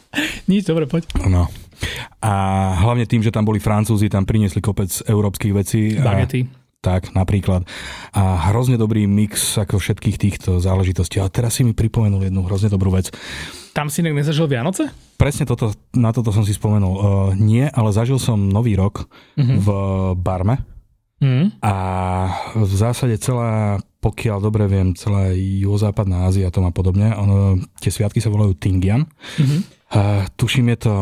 Nič, 0.50 0.64
dobre, 0.64 0.86
poď. 0.86 1.10
No. 1.26 1.50
A 2.22 2.32
hlavne 2.78 3.06
tým, 3.10 3.22
že 3.22 3.34
tam 3.34 3.46
boli 3.46 3.58
Francúzi, 3.58 4.10
tam 4.10 4.22
priniesli 4.22 4.62
kopec 4.62 4.90
európskych 5.06 5.52
vecí. 5.54 5.98
Bagety. 5.98 6.46
A 6.46 6.67
tak 6.78 7.10
napríklad. 7.10 7.66
A 8.14 8.50
hrozne 8.50 8.78
dobrý 8.78 9.10
mix 9.10 9.58
ako 9.58 9.82
všetkých 9.82 10.16
týchto 10.16 10.50
záležitostí. 10.62 11.18
A 11.18 11.26
teraz 11.26 11.58
si 11.58 11.66
mi 11.66 11.74
pripomenul 11.74 12.30
jednu 12.30 12.46
hrozne 12.46 12.70
dobrú 12.70 12.94
vec. 12.94 13.10
Tam 13.74 13.90
si 13.90 14.02
nezažil 14.02 14.46
Vianoce? 14.46 14.90
Presne 15.18 15.46
toto, 15.46 15.74
na 15.94 16.14
toto 16.14 16.30
som 16.30 16.46
si 16.46 16.54
spomenul. 16.54 16.94
Uh, 16.94 17.02
nie, 17.34 17.66
ale 17.66 17.90
zažil 17.90 18.22
som 18.22 18.38
Nový 18.38 18.78
rok 18.78 19.06
uh-huh. 19.34 19.58
v 19.58 19.68
Barme. 20.18 20.62
Uh-huh. 21.18 21.50
A 21.62 21.74
v 22.54 22.72
zásade 22.74 23.18
celá, 23.18 23.82
pokiaľ 23.98 24.38
dobre 24.38 24.70
viem, 24.70 24.94
celá 24.94 25.34
juhozápadná 25.34 26.30
Ázia 26.30 26.54
to 26.54 26.62
má 26.62 26.70
podobne. 26.70 27.10
Ono, 27.18 27.58
tie 27.82 27.90
sviatky 27.90 28.22
sa 28.22 28.30
volajú 28.30 28.54
Tingian. 28.54 29.02
Uh-huh. 29.38 29.66
Uh, 29.90 30.22
tuším, 30.38 30.74
je 30.78 30.78
to 30.86 30.94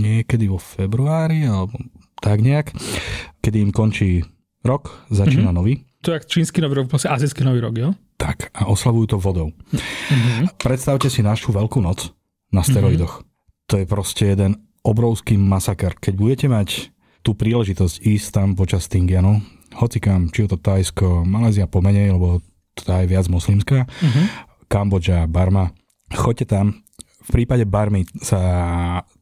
niekedy 0.00 0.46
vo 0.46 0.62
februári 0.62 1.44
alebo 1.44 1.76
tak 2.20 2.44
nejak, 2.44 2.72
kedy 3.40 3.56
im 3.64 3.72
končí 3.72 4.22
rok, 4.64 5.08
začína 5.08 5.50
mm-hmm. 5.50 5.56
nový. 5.56 5.74
To 6.04 6.16
je 6.16 6.20
čínsky 6.24 6.64
nový 6.64 6.80
rok, 6.80 6.88
vlastne 6.88 7.12
azijský 7.12 7.44
nový 7.44 7.60
rok, 7.60 7.74
jo? 7.76 7.90
Tak, 8.16 8.52
a 8.56 8.68
oslavujú 8.68 9.16
to 9.16 9.18
vodou. 9.20 9.48
Mm-hmm. 9.52 10.60
Predstavte 10.60 11.08
si 11.08 11.20
našu 11.24 11.52
veľkú 11.52 11.80
noc 11.80 12.12
na 12.52 12.64
steroidoch. 12.64 13.20
Mm-hmm. 13.20 13.68
To 13.68 13.74
je 13.80 13.86
proste 13.88 14.24
jeden 14.36 14.60
obrovský 14.80 15.36
masaker. 15.36 15.96
Keď 15.96 16.14
budete 16.16 16.46
mať 16.48 16.68
tú 17.20 17.36
príležitosť 17.36 18.00
ísť 18.00 18.26
tam 18.32 18.48
počas 18.56 18.88
Tingianu, 18.88 19.44
hocikam, 19.76 20.32
či 20.32 20.48
je 20.48 20.56
to 20.56 20.58
Tajsko, 20.58 21.24
Malézia 21.28 21.68
pomenej, 21.68 22.16
lebo 22.16 22.40
to 22.76 22.88
je 22.88 23.04
viac 23.08 23.28
moslimská, 23.28 23.84
mm-hmm. 23.84 24.26
Kambodža, 24.72 25.28
Barma, 25.28 25.72
choďte 26.12 26.56
tam. 26.56 26.80
V 27.20 27.28
prípade 27.28 27.68
Barmy 27.68 28.08
sa 28.24 28.40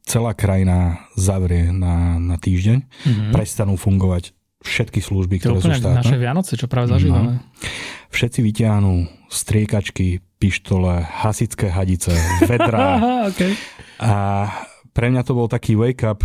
celá 0.08 0.32
krajina 0.32 1.04
zavrie 1.14 1.68
na, 1.68 2.16
na 2.16 2.40
týždeň, 2.40 2.78
mm-hmm. 2.80 3.30
prestanú 3.36 3.76
fungovať 3.76 4.32
všetky 4.64 5.04
služby, 5.04 5.38
ktoré 5.38 5.60
sú 5.60 5.70
štátne. 5.70 6.02
naše 6.02 6.16
Vianoce, 6.18 6.56
čo 6.58 6.66
práve 6.66 6.90
zažívame. 6.90 7.38
No. 7.38 7.44
Všetci 8.10 8.40
vyťahnú 8.42 8.94
striekačky, 9.28 10.24
pištole, 10.40 11.04
hasické 11.04 11.68
hadice, 11.68 12.16
vedra. 12.48 12.80
Aha, 12.96 13.14
okay. 13.28 13.52
A 14.00 14.12
pre 14.96 15.12
mňa 15.12 15.22
to 15.22 15.36
bol 15.36 15.46
taký 15.46 15.76
wake 15.76 16.02
up, 16.08 16.24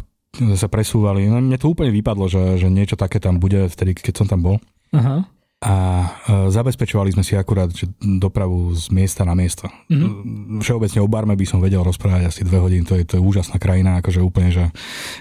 sa 0.58 0.66
presúvali. 0.72 1.30
No, 1.30 1.44
mne 1.44 1.60
to 1.62 1.70
úplne 1.70 1.94
vypadlo, 1.94 2.26
že, 2.26 2.58
že 2.58 2.72
niečo 2.72 2.98
také 2.98 3.22
tam 3.22 3.38
bude 3.38 3.70
vtedy, 3.70 3.94
keď 3.94 4.24
som 4.24 4.28
tam 4.32 4.42
bol. 4.42 4.56
Aha 4.96 5.30
a 5.64 5.76
e, 6.04 6.08
zabezpečovali 6.52 7.16
sme 7.16 7.24
si 7.24 7.40
akurát 7.40 7.72
že 7.72 7.88
dopravu 8.04 8.76
z 8.76 8.92
miesta 8.92 9.24
na 9.24 9.32
miesto. 9.32 9.72
Mm-hmm. 9.88 10.60
Všeobecne 10.60 11.00
o 11.00 11.08
Barme 11.08 11.40
by 11.40 11.46
som 11.48 11.64
vedel 11.64 11.80
rozprávať 11.88 12.28
asi 12.28 12.42
dve 12.44 12.60
hodiny, 12.60 12.84
to 12.84 13.00
je, 13.00 13.08
to 13.08 13.16
je 13.16 13.24
úžasná 13.24 13.56
krajina, 13.64 14.04
akože 14.04 14.20
úplne, 14.20 14.52
že 14.52 14.68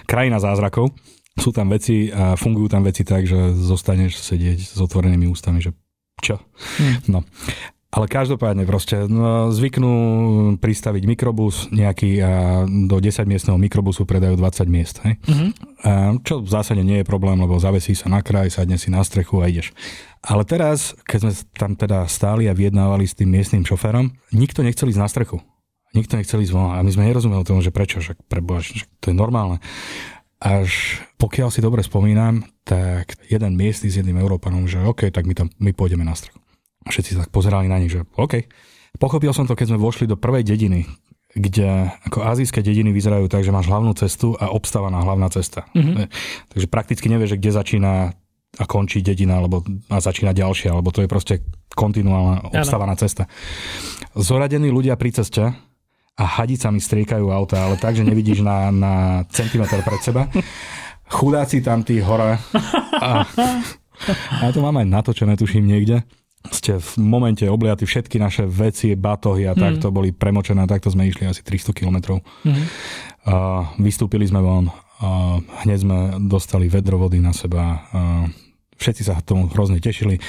krajina 0.03 0.43
zázrakov. 0.43 0.91
Sú 1.39 1.49
tam 1.55 1.71
veci 1.71 2.11
a 2.11 2.35
fungujú 2.35 2.69
tam 2.75 2.83
veci 2.83 3.07
tak, 3.07 3.25
že 3.25 3.55
zostaneš 3.55 4.21
sedieť 4.21 4.59
s 4.75 4.77
otvorenými 4.83 5.25
ústami, 5.31 5.63
že 5.63 5.73
čo? 6.19 6.37
Mm. 6.77 6.95
No. 7.09 7.19
Ale 7.93 8.09
každopádne 8.09 8.65
proste 8.65 9.05
no, 9.05 9.53
zvyknú 9.53 9.93
pristaviť 10.57 11.03
mikrobus 11.05 11.69
nejaký 11.69 12.25
a 12.25 12.65
do 12.65 12.97
10 12.97 13.29
miestneho 13.29 13.53
mikrobusu 13.61 14.09
predajú 14.09 14.33
20 14.33 14.65
miest. 14.65 14.97
Hej? 15.05 15.21
Mm-hmm. 15.21 15.49
A 15.85 15.91
čo 16.25 16.41
v 16.41 16.49
zásade 16.49 16.81
nie 16.81 17.05
je 17.05 17.05
problém, 17.05 17.37
lebo 17.37 17.61
zavesí 17.61 17.93
sa 17.93 18.09
na 18.09 18.25
kraj, 18.25 18.49
sadne 18.49 18.81
si 18.81 18.89
na 18.89 19.05
strechu 19.05 19.45
a 19.45 19.45
ideš. 19.45 19.77
Ale 20.25 20.41
teraz, 20.41 20.97
keď 21.05 21.19
sme 21.21 21.31
tam 21.53 21.71
teda 21.77 22.09
stáli 22.09 22.49
a 22.49 22.57
vyjednávali 22.57 23.05
s 23.05 23.13
tým 23.13 23.29
miestnym 23.29 23.61
šoférom, 23.61 24.09
nikto 24.33 24.65
nechcel 24.65 24.89
ísť 24.89 25.01
na 25.03 25.09
strechu. 25.11 25.37
Nikto 25.93 26.17
nechcel 26.17 26.41
ísť 26.41 26.49
von. 26.49 26.73
A 26.73 26.81
my 26.81 26.89
sme 26.89 27.05
nerozumeli 27.05 27.45
tomu, 27.45 27.61
že 27.61 27.69
prečo, 27.69 28.01
že 28.01 28.17
preboha, 28.25 28.65
že 28.65 28.89
to 29.05 29.13
je 29.13 29.15
normálne. 29.15 29.61
Až 30.41 30.97
pokiaľ 31.21 31.53
si 31.53 31.61
dobre 31.61 31.85
spomínam, 31.85 32.41
tak 32.65 33.21
jeden 33.29 33.53
miestny 33.53 33.93
s 33.93 34.01
jedným 34.01 34.17
Európanom, 34.17 34.65
že 34.65 34.81
OK, 34.81 35.13
tak 35.13 35.29
my 35.29 35.37
tam 35.37 35.47
my 35.61 35.71
pôjdeme 35.77 36.01
na 36.01 36.17
strechu. 36.17 36.42
Všetci 36.87 37.15
sa 37.15 37.27
tak 37.27 37.31
pozerali 37.31 37.71
na 37.71 37.79
nich, 37.79 37.91
že 37.91 38.03
OK. 38.19 38.47
Pochopil 38.99 39.33
som 39.33 39.49
to, 39.49 39.57
keď 39.57 39.73
sme 39.73 39.79
vošli 39.81 40.05
do 40.05 40.19
prvej 40.19 40.45
dediny, 40.45 40.85
kde 41.33 41.89
ako 42.05 42.21
azijské 42.21 42.61
dediny 42.61 42.93
vyzerajú 42.93 43.25
tak, 43.25 43.41
že 43.41 43.49
máš 43.49 43.65
hlavnú 43.65 43.97
cestu 43.97 44.37
a 44.37 44.53
obstávaná 44.53 45.01
hlavná 45.01 45.33
cesta. 45.33 45.65
Mm-hmm. 45.73 46.05
Takže 46.53 46.67
prakticky 46.69 47.09
nevieš, 47.09 47.41
kde 47.41 47.51
začína 47.51 48.13
a 48.53 48.69
končí 48.69 49.01
dedina, 49.01 49.41
alebo 49.41 49.65
a 49.89 49.97
začína 49.97 50.29
ďalšia, 50.29 50.77
alebo 50.77 50.93
to 50.93 51.01
je 51.01 51.09
proste 51.09 51.41
kontinuálna 51.73 52.53
obstávaná 52.53 52.93
cesta. 52.93 53.25
Zoradení 54.13 54.69
ľudia 54.69 54.93
pri 54.93 55.09
ceste 55.09 55.49
a 56.13 56.23
hadicami 56.37 56.77
striekajú 56.77 57.33
auta, 57.33 57.65
ale 57.65 57.81
tak, 57.81 57.97
že 57.97 58.05
nevidíš 58.05 58.45
na, 58.45 58.69
na 58.69 58.93
centimetr 59.33 59.81
pred 59.81 60.05
seba. 60.05 60.29
Chudáci 61.09 61.65
tam 61.65 61.81
tí 61.81 61.97
hore. 61.97 62.37
A, 62.93 63.25
a 64.37 64.43
to 64.53 64.61
mám 64.61 64.77
aj 64.77 64.85
natočené, 64.85 65.33
tuším, 65.33 65.65
niekde 65.65 66.05
ste 66.51 66.75
v 66.75 66.91
momente 66.99 67.47
obliati 67.47 67.87
všetky 67.87 68.19
naše 68.19 68.43
veci, 68.43 68.95
batohy 68.99 69.47
a 69.47 69.55
tak, 69.55 69.79
mm. 69.79 69.81
to 69.81 69.95
boli 69.95 70.11
premočené, 70.11 70.67
takto 70.67 70.91
sme 70.91 71.07
išli 71.07 71.23
asi 71.23 71.39
300 71.39 71.71
kilometrov. 71.71 72.19
Mm. 72.43 72.51
Uh, 73.23 73.63
vystúpili 73.79 74.27
sme 74.27 74.43
von, 74.43 74.67
uh, 74.67 75.39
hneď 75.63 75.77
sme 75.79 75.97
dostali 76.27 76.67
vedro 76.67 76.99
vody 76.99 77.23
na 77.23 77.31
seba, 77.31 77.87
uh, 77.95 78.27
všetci 78.83 79.07
sa 79.07 79.23
tomu 79.23 79.47
hrozne 79.47 79.79
tešili. 79.79 80.19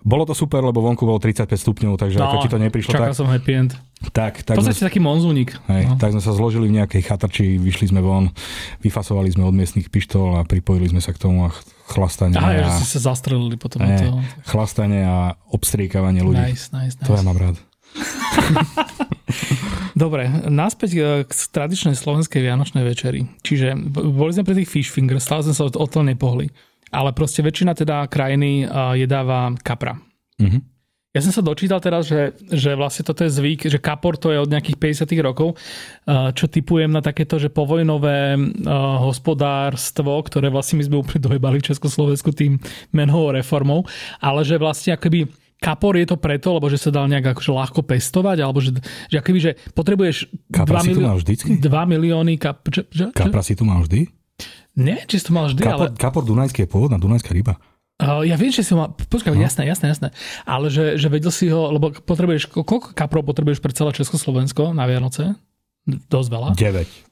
Bolo 0.00 0.24
to 0.24 0.32
super, 0.32 0.64
lebo 0.64 0.80
vonku 0.80 1.04
bolo 1.04 1.20
35 1.20 1.52
stupňov, 1.52 2.00
takže 2.00 2.16
no, 2.16 2.24
ako 2.24 2.36
ti 2.40 2.48
to 2.48 2.56
neprišlo 2.56 2.96
čakal 2.96 3.12
tak... 3.12 3.20
som 3.20 3.28
happy 3.28 3.52
end. 3.52 3.76
Tak, 4.00 4.48
tak 4.48 4.56
podstate 4.56 4.80
taký 4.80 4.96
monzúnik. 4.96 5.52
Hej, 5.68 5.92
no. 5.92 6.00
Tak 6.00 6.16
sme 6.16 6.24
sa 6.24 6.32
zložili 6.32 6.72
v 6.72 6.80
nejakej 6.80 7.04
chatrči, 7.04 7.60
vyšli 7.60 7.92
sme 7.92 8.00
von, 8.00 8.32
vyfasovali 8.80 9.28
sme 9.28 9.44
od 9.44 9.52
miestnych 9.52 9.92
pištol 9.92 10.40
a 10.40 10.48
pripojili 10.48 10.88
sme 10.88 11.04
sa 11.04 11.12
k 11.12 11.20
tomu 11.20 11.44
a 11.44 11.52
chlastanie. 11.92 12.40
Aha, 12.40 12.64
a, 12.64 12.66
že 12.72 12.80
ste 12.80 12.96
sa 12.96 13.12
zastrelili 13.12 13.60
potom. 13.60 13.84
Ne, 13.84 14.00
toho. 14.00 14.24
Chlastanie 14.48 15.04
a 15.04 15.36
obstriekavanie 15.52 16.24
ľudí. 16.24 16.40
Nice, 16.40 16.72
nice, 16.72 16.96
nice. 16.96 17.04
To 17.04 17.12
ja 17.12 17.20
mám 17.20 17.36
rád. 17.36 17.60
Dobre, 20.00 20.32
naspäť 20.48 20.90
e, 20.96 21.28
k 21.28 21.32
tradičnej 21.52 21.92
slovenskej 21.92 22.40
vianočnej 22.40 22.80
večeri. 22.80 23.28
Čiže 23.44 23.76
boli 23.92 24.32
sme 24.32 24.48
pri 24.48 24.64
tých 24.64 24.70
fish 24.70 24.88
fingers, 24.88 25.28
stále 25.28 25.44
sme 25.44 25.52
sa 25.52 25.68
od 25.68 25.76
toho 25.76 26.00
nepohli 26.00 26.48
ale 26.90 27.14
proste 27.14 27.40
väčšina 27.42 27.72
teda 27.74 28.06
krajiny 28.10 28.66
jedáva 28.98 29.54
kapra. 29.62 29.98
Mm-hmm. 30.42 30.62
Ja 31.10 31.26
som 31.26 31.34
sa 31.34 31.42
dočítal 31.42 31.82
teraz, 31.82 32.06
že, 32.06 32.38
že 32.54 32.78
vlastne 32.78 33.02
toto 33.02 33.26
je 33.26 33.34
zvyk, 33.34 33.66
že 33.66 33.82
kapor 33.82 34.14
to 34.14 34.30
je 34.30 34.38
od 34.38 34.46
nejakých 34.46 35.02
50 35.02 35.10
rokov, 35.26 35.58
čo 36.06 36.46
typujem 36.46 36.86
na 36.86 37.02
takéto, 37.02 37.34
že 37.34 37.50
povojnové 37.50 38.38
hospodárstvo, 39.02 40.14
ktoré 40.22 40.54
vlastne 40.54 40.78
my 40.78 40.86
sme 40.86 41.02
úplne 41.02 41.18
dojebali 41.26 41.58
v 41.58 41.66
Československu 41.66 42.30
tým 42.30 42.62
menovou 42.94 43.34
reformou, 43.34 43.82
ale 44.22 44.46
že 44.46 44.54
vlastne 44.54 44.94
akoby 44.94 45.26
kapor 45.58 45.98
je 45.98 46.06
to 46.06 46.14
preto, 46.14 46.54
lebo 46.54 46.70
že 46.70 46.78
sa 46.78 46.94
dal 46.94 47.10
nejak 47.10 47.34
akože 47.34 47.50
ľahko 47.58 47.80
pestovať, 47.82 48.38
alebo 48.46 48.62
že, 48.62 48.78
že 49.10 49.18
akoby, 49.18 49.38
že 49.42 49.52
potrebuješ 49.74 50.30
Kapra 50.46 50.78
2, 50.78 50.94
milió- 50.94 51.18
2 51.58 51.58
milióny 51.90 52.38
kap- 52.38 52.70
že, 52.70 52.86
že, 52.86 53.10
Kapra 53.10 53.42
si 53.42 53.58
tu 53.58 53.66
mal 53.66 53.82
vždy? 53.82 54.19
Nie, 54.80 55.04
či 55.04 55.20
si 55.20 55.28
to 55.28 55.36
mal 55.36 55.52
vždy, 55.52 55.60
kapor, 55.60 55.92
ale... 55.92 56.00
Kapor 56.00 56.22
Dunajský 56.24 56.64
je 56.64 56.70
pôvodná 56.72 56.96
Dunajská 56.96 57.36
ryba. 57.36 57.60
Uh, 58.00 58.24
ja 58.24 58.40
viem, 58.40 58.48
že 58.48 58.64
si 58.64 58.72
ho 58.72 58.80
mal... 58.80 58.96
Počkaj, 58.96 59.36
no. 59.36 59.44
jasné, 59.44 59.68
jasné, 59.68 59.92
jasné. 59.92 60.08
Ale 60.48 60.72
že, 60.72 60.96
že 60.96 61.12
vedel 61.12 61.28
si 61.28 61.52
ho, 61.52 61.68
lebo 61.68 61.92
potrebuješ... 61.92 62.48
Koľko 62.48 62.96
kaprov 62.96 63.28
potrebuješ 63.28 63.60
pre 63.60 63.76
celé 63.76 63.92
Československo 63.92 64.72
na 64.72 64.88
Vianoce? 64.88 65.36
Dosť 65.84 66.28
veľa. 66.32 66.48
9. 66.56 67.09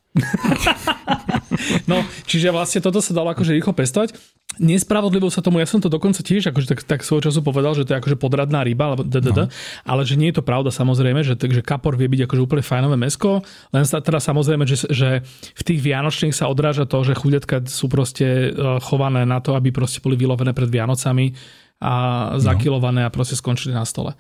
no, 1.90 2.02
čiže 2.28 2.52
vlastne 2.52 2.80
toto 2.82 2.98
sa 3.02 3.12
dalo 3.14 3.32
akože 3.32 3.54
rýchlo 3.54 3.72
pestovať. 3.74 4.14
Nespravodlivo 4.58 5.30
sa 5.30 5.38
tomu, 5.38 5.62
ja 5.62 5.68
som 5.70 5.78
to 5.78 5.86
dokonca 5.86 6.18
tiež 6.18 6.50
akože 6.50 6.66
tak, 6.74 6.80
tak 6.82 7.00
svojho 7.06 7.30
času 7.30 7.46
povedal, 7.46 7.78
že 7.78 7.86
to 7.86 7.94
je 7.94 8.00
akože 8.02 8.18
podradná 8.18 8.66
ryba, 8.66 8.90
alebo 8.90 9.06
no. 9.06 9.46
ale 9.86 10.00
že 10.02 10.18
nie 10.18 10.34
je 10.34 10.42
to 10.42 10.44
pravda 10.44 10.74
samozrejme, 10.74 11.22
že, 11.22 11.38
že 11.38 11.62
kapor 11.62 11.94
vie 11.94 12.10
byť 12.10 12.26
akože 12.26 12.42
úplne 12.42 12.64
fajnové 12.66 12.96
mesko, 12.98 13.46
len 13.70 13.84
sa 13.86 14.02
teda 14.02 14.18
samozrejme, 14.18 14.66
že, 14.66 14.90
že 14.90 15.22
v 15.54 15.62
tých 15.62 15.78
vianočných 15.78 16.34
sa 16.34 16.50
odráža 16.50 16.90
to, 16.90 17.06
že 17.06 17.14
chudetka 17.14 17.62
sú 17.70 17.86
proste 17.86 18.50
e, 18.50 18.80
chované 18.82 19.22
na 19.22 19.38
to, 19.38 19.54
aby 19.54 19.70
proste 19.70 20.02
boli 20.02 20.18
vylovené 20.18 20.50
pred 20.50 20.66
Vianocami 20.66 21.38
a 21.78 21.94
no. 22.34 22.42
zakilované 22.42 23.06
a 23.06 23.14
proste 23.14 23.38
skončili 23.38 23.76
na 23.76 23.86
stole. 23.86 24.18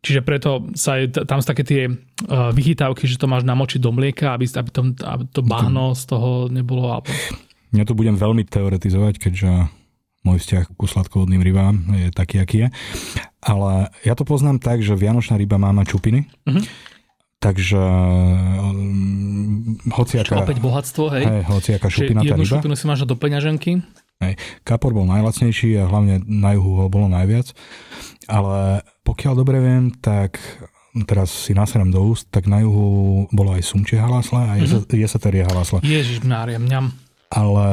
Čiže 0.00 0.24
preto 0.24 0.64
sa 0.72 0.96
je, 0.96 1.12
tam 1.12 1.44
sú 1.44 1.46
také 1.52 1.60
tie 1.60 1.82
uh, 1.92 2.48
vychytávky, 2.56 3.04
že 3.04 3.20
to 3.20 3.28
máš 3.28 3.44
namočiť 3.44 3.84
do 3.84 3.92
mlieka, 3.92 4.32
aby, 4.32 4.48
aby, 4.48 4.70
to, 4.72 4.82
aby 4.96 5.22
to 5.28 5.40
bahno 5.44 5.92
z 5.92 6.02
toho 6.08 6.48
nebolo. 6.48 6.88
Alebo... 6.88 7.12
Ja 7.76 7.84
tu 7.84 7.92
budem 7.92 8.16
veľmi 8.16 8.48
teoretizovať, 8.48 9.20
keďže 9.20 9.68
môj 10.24 10.40
vzťah 10.40 10.64
ku 10.76 10.84
sladkovodným 10.88 11.44
rybám 11.44 11.74
je 11.96 12.08
taký, 12.12 12.40
aký 12.40 12.56
je. 12.64 12.68
Ale 13.44 13.92
ja 14.04 14.12
to 14.16 14.24
poznám 14.24 14.60
tak, 14.60 14.80
že 14.84 14.96
vianočná 14.96 15.36
ryba 15.36 15.56
má 15.56 15.72
mať 15.72 15.96
čupiny. 15.96 16.28
Uh-huh. 16.48 16.64
Takže 17.40 17.80
um, 18.60 19.80
hociaká... 19.96 20.44
Opäť 20.44 20.60
bohatstvo, 20.60 21.08
hej? 21.16 21.24
hej 21.24 21.42
hociaká 21.48 21.88
šupina 21.88 22.20
jednu 22.20 22.44
ryba. 22.44 22.60
šupinu 22.60 22.76
si 22.76 22.84
máš 22.84 23.08
do 23.08 23.16
peňaženky. 23.16 23.80
Hej. 24.20 24.36
Kapor 24.68 24.92
bol 24.92 25.08
najlacnejší 25.08 25.80
a 25.80 25.88
hlavne 25.88 26.20
na 26.28 26.52
juhu 26.52 26.84
ho 26.84 26.86
bolo 26.92 27.08
najviac. 27.08 27.56
Ale 28.28 28.84
pokiaľ 29.02 29.32
dobre 29.32 29.58
viem, 29.64 29.88
tak 29.96 30.36
teraz 31.08 31.32
si 31.32 31.56
naserem 31.56 31.88
do 31.88 32.04
úst, 32.04 32.28
tak 32.28 32.44
na 32.44 32.60
juhu 32.60 33.24
bolo 33.32 33.56
aj 33.56 33.64
sumčie 33.64 33.96
halasle 33.96 34.38
a 34.38 34.60
mm-hmm. 34.60 34.92
jeseterie 34.92 35.42
halasle. 35.46 35.80
Ježiš, 35.80 36.20
mňam. 36.60 36.92
Ale 37.32 37.66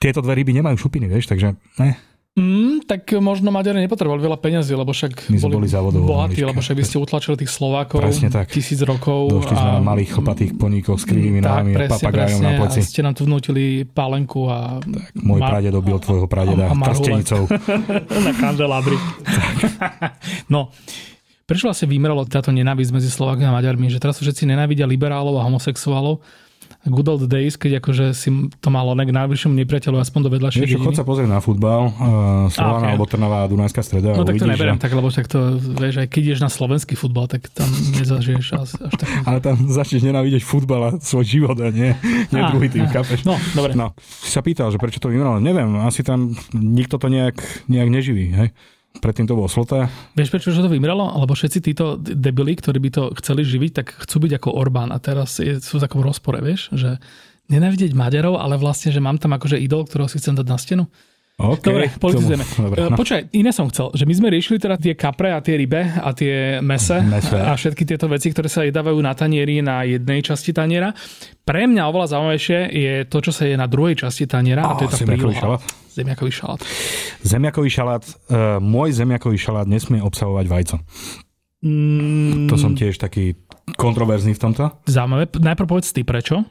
tieto 0.00 0.24
dve 0.24 0.40
ryby 0.40 0.56
nemajú 0.56 0.80
šupiny, 0.80 1.06
vieš, 1.06 1.28
takže 1.28 1.54
ne. 1.78 1.94
Mm, 2.38 2.86
tak 2.86 3.10
možno 3.18 3.50
Maďari 3.50 3.82
nepotrebovali 3.82 4.22
veľa 4.22 4.38
peňazí, 4.38 4.70
lebo 4.78 4.94
však 4.94 5.34
My 5.34 5.38
boli, 5.42 5.66
boli 5.66 5.98
bohatí, 5.98 6.46
lebo 6.46 6.62
však 6.62 6.78
by 6.78 6.84
ste 6.86 6.96
utlačili 7.02 7.34
tých 7.34 7.50
Slovákov 7.50 8.06
presne 8.06 8.30
tak. 8.30 8.54
tisíc 8.54 8.78
rokov. 8.86 9.34
Došli 9.34 9.58
sme 9.58 9.70
na 9.76 9.82
malých 9.82 10.14
chlpatých 10.14 10.54
poníkoch 10.54 11.02
s 11.02 11.10
krivými 11.10 11.42
nohami 11.42 11.74
a 11.74 11.90
papagájom 11.90 12.38
na 12.38 12.54
pleci. 12.54 12.80
A 12.80 12.86
ste 12.86 13.02
nám 13.02 13.18
tu 13.18 13.26
vnútili 13.26 13.82
pálenku 13.82 14.46
a... 14.46 14.78
Tak, 14.78 15.10
môj 15.18 15.42
Mar- 15.42 15.58
praded 15.58 15.74
dobil 15.74 15.98
tvojho 15.98 16.26
pradeda 16.30 16.70
krstenicou. 16.70 17.50
na 18.30 18.32
kandelabri. 18.38 18.94
no, 20.54 20.70
prečo 21.50 21.66
vlastne 21.66 21.90
vymeralo 21.90 22.30
táto 22.30 22.54
nenávisť 22.54 22.94
medzi 22.94 23.10
Slovákmi 23.10 23.42
a 23.42 23.58
Maďarmi? 23.58 23.90
Že 23.90 23.98
teraz 23.98 24.22
všetci 24.22 24.46
nenávidia 24.46 24.86
liberálov 24.86 25.34
a 25.34 25.42
homosexuálov 25.50 26.22
good 26.88 27.04
old 27.04 27.28
days, 27.28 27.60
keď 27.60 27.84
akože 27.84 28.16
si 28.16 28.32
to 28.56 28.68
malo 28.72 28.96
nek 28.96 29.12
najbližšiemu 29.12 29.52
nepriateľu 29.52 30.00
aspoň 30.00 30.20
do 30.24 30.30
vedľašej 30.32 30.60
Vieš, 30.64 30.80
chod 30.80 30.96
sa 30.96 31.04
pozrieť 31.04 31.28
na 31.28 31.40
futbal, 31.44 31.92
uh, 31.92 32.48
Slovana 32.48 32.88
okay. 32.88 32.92
alebo 32.96 33.04
Trnava 33.04 33.44
a 33.44 33.46
Dunajská 33.52 33.84
streda. 33.84 34.16
No 34.16 34.24
tak 34.24 34.40
to 34.40 34.48
neberiem 34.48 34.80
že... 34.80 34.88
tak, 34.88 34.92
lebo 34.96 35.12
tak 35.12 35.28
to, 35.28 35.60
vieš, 35.60 36.00
aj 36.00 36.08
keď 36.08 36.20
ideš 36.32 36.40
na 36.40 36.48
slovenský 36.48 36.96
futbal, 36.96 37.28
tak 37.28 37.52
tam 37.52 37.68
nezažiješ 38.00 38.46
až, 38.56 38.70
až 38.80 38.92
tak. 38.96 39.08
Ale 39.28 39.38
tam 39.44 39.60
začneš 39.68 40.08
nenávidieť 40.08 40.40
futbal 40.40 40.80
a 40.80 40.90
svoj 40.96 41.26
život 41.28 41.56
a 41.60 41.68
nie, 41.68 41.92
nie 42.32 42.40
druhý 42.48 42.72
tým, 42.72 42.88
kapeš? 42.88 43.28
No, 43.28 43.36
dobre. 43.52 43.76
No, 43.76 43.92
si 44.00 44.32
sa 44.32 44.40
pýtal, 44.40 44.72
že 44.72 44.80
prečo 44.80 45.04
to 45.04 45.12
vymralo. 45.12 45.36
Neviem, 45.36 45.84
asi 45.84 46.00
tam 46.00 46.32
nikto 46.56 46.96
to 46.96 47.12
nejak, 47.12 47.36
nejak 47.68 47.88
neživí, 47.92 48.32
hej? 48.32 48.48
Predtým 48.98 49.30
to 49.30 49.38
bolo 49.38 49.46
sloté. 49.46 49.86
Vieš, 50.18 50.34
prečo 50.34 50.50
to 50.50 50.66
vymrelo? 50.66 51.14
Lebo 51.22 51.38
všetci 51.38 51.58
títo 51.62 51.94
debili, 51.94 52.58
ktorí 52.58 52.82
by 52.82 52.90
to 52.90 53.02
chceli 53.22 53.46
živiť, 53.46 53.70
tak 53.70 53.86
chcú 53.94 54.26
byť 54.26 54.32
ako 54.42 54.48
Orbán. 54.58 54.90
A 54.90 54.98
teraz 54.98 55.38
je, 55.38 55.62
sú 55.62 55.78
v 55.78 55.84
takom 55.86 56.02
rozpore, 56.02 56.42
vieš, 56.42 56.74
že 56.74 56.98
nenávidieť 57.46 57.94
Maďarov, 57.94 58.42
ale 58.42 58.58
vlastne, 58.58 58.90
že 58.90 58.98
mám 58.98 59.22
tam 59.22 59.38
akože 59.38 59.62
idol, 59.62 59.86
ktorého 59.86 60.10
si 60.10 60.18
chcem 60.18 60.34
dať 60.34 60.46
na 60.46 60.58
stenu. 60.58 60.84
Okay, 61.40 61.72
Dobre, 61.72 61.84
politizujeme. 61.96 62.44
Dobre, 62.44 62.78
no. 62.92 62.96
Počkaj, 63.00 63.32
iné 63.32 63.48
som 63.48 63.64
chcel, 63.72 63.88
že 63.96 64.04
my 64.04 64.12
sme 64.12 64.28
riešili 64.28 64.60
teda 64.60 64.76
tie 64.76 64.92
kapre 64.92 65.32
a 65.32 65.40
tie 65.40 65.56
rybe 65.56 65.80
a 65.80 66.12
tie 66.12 66.60
mese, 66.60 67.00
mese. 67.00 67.32
a 67.32 67.56
všetky 67.56 67.88
tieto 67.88 68.12
veci, 68.12 68.28
ktoré 68.28 68.52
sa 68.52 68.60
jedávajú 68.68 69.00
na 69.00 69.16
tanieri 69.16 69.64
na 69.64 69.88
jednej 69.88 70.20
časti 70.20 70.52
taniera. 70.52 70.92
Pre 71.40 71.62
mňa 71.64 71.82
oveľa 71.88 72.12
zaujímavejšie 72.12 72.58
je 72.68 72.94
to, 73.08 73.18
čo 73.24 73.32
sa 73.32 73.48
je 73.48 73.56
na 73.56 73.64
druhej 73.64 73.96
časti 74.04 74.28
taniera 74.28 74.68
oh, 74.68 74.76
a 74.76 74.78
to 74.78 74.84
je 74.84 74.90
tá 74.92 74.98
príloha. 75.08 75.56
Zemiakový 75.90 76.30
šalát. 76.30 76.60
Zemiakový 77.24 77.70
šalát. 77.72 78.04
Uh, 78.28 78.60
môj 78.62 78.94
zemiakový 78.94 79.40
šalát 79.40 79.66
nesmie 79.66 79.98
obsahovať 80.04 80.46
vajco. 80.46 80.76
Mm. 81.60 82.48
To 82.48 82.56
som 82.56 82.72
tiež 82.72 82.96
taký 82.96 83.36
kontroverzný 83.76 84.32
v 84.36 84.40
tomto. 84.40 84.64
Zaujímavé. 84.88 85.28
Najprv 85.28 85.66
povedz 85.68 85.92
ty, 85.92 86.04
prečo? 86.06 86.44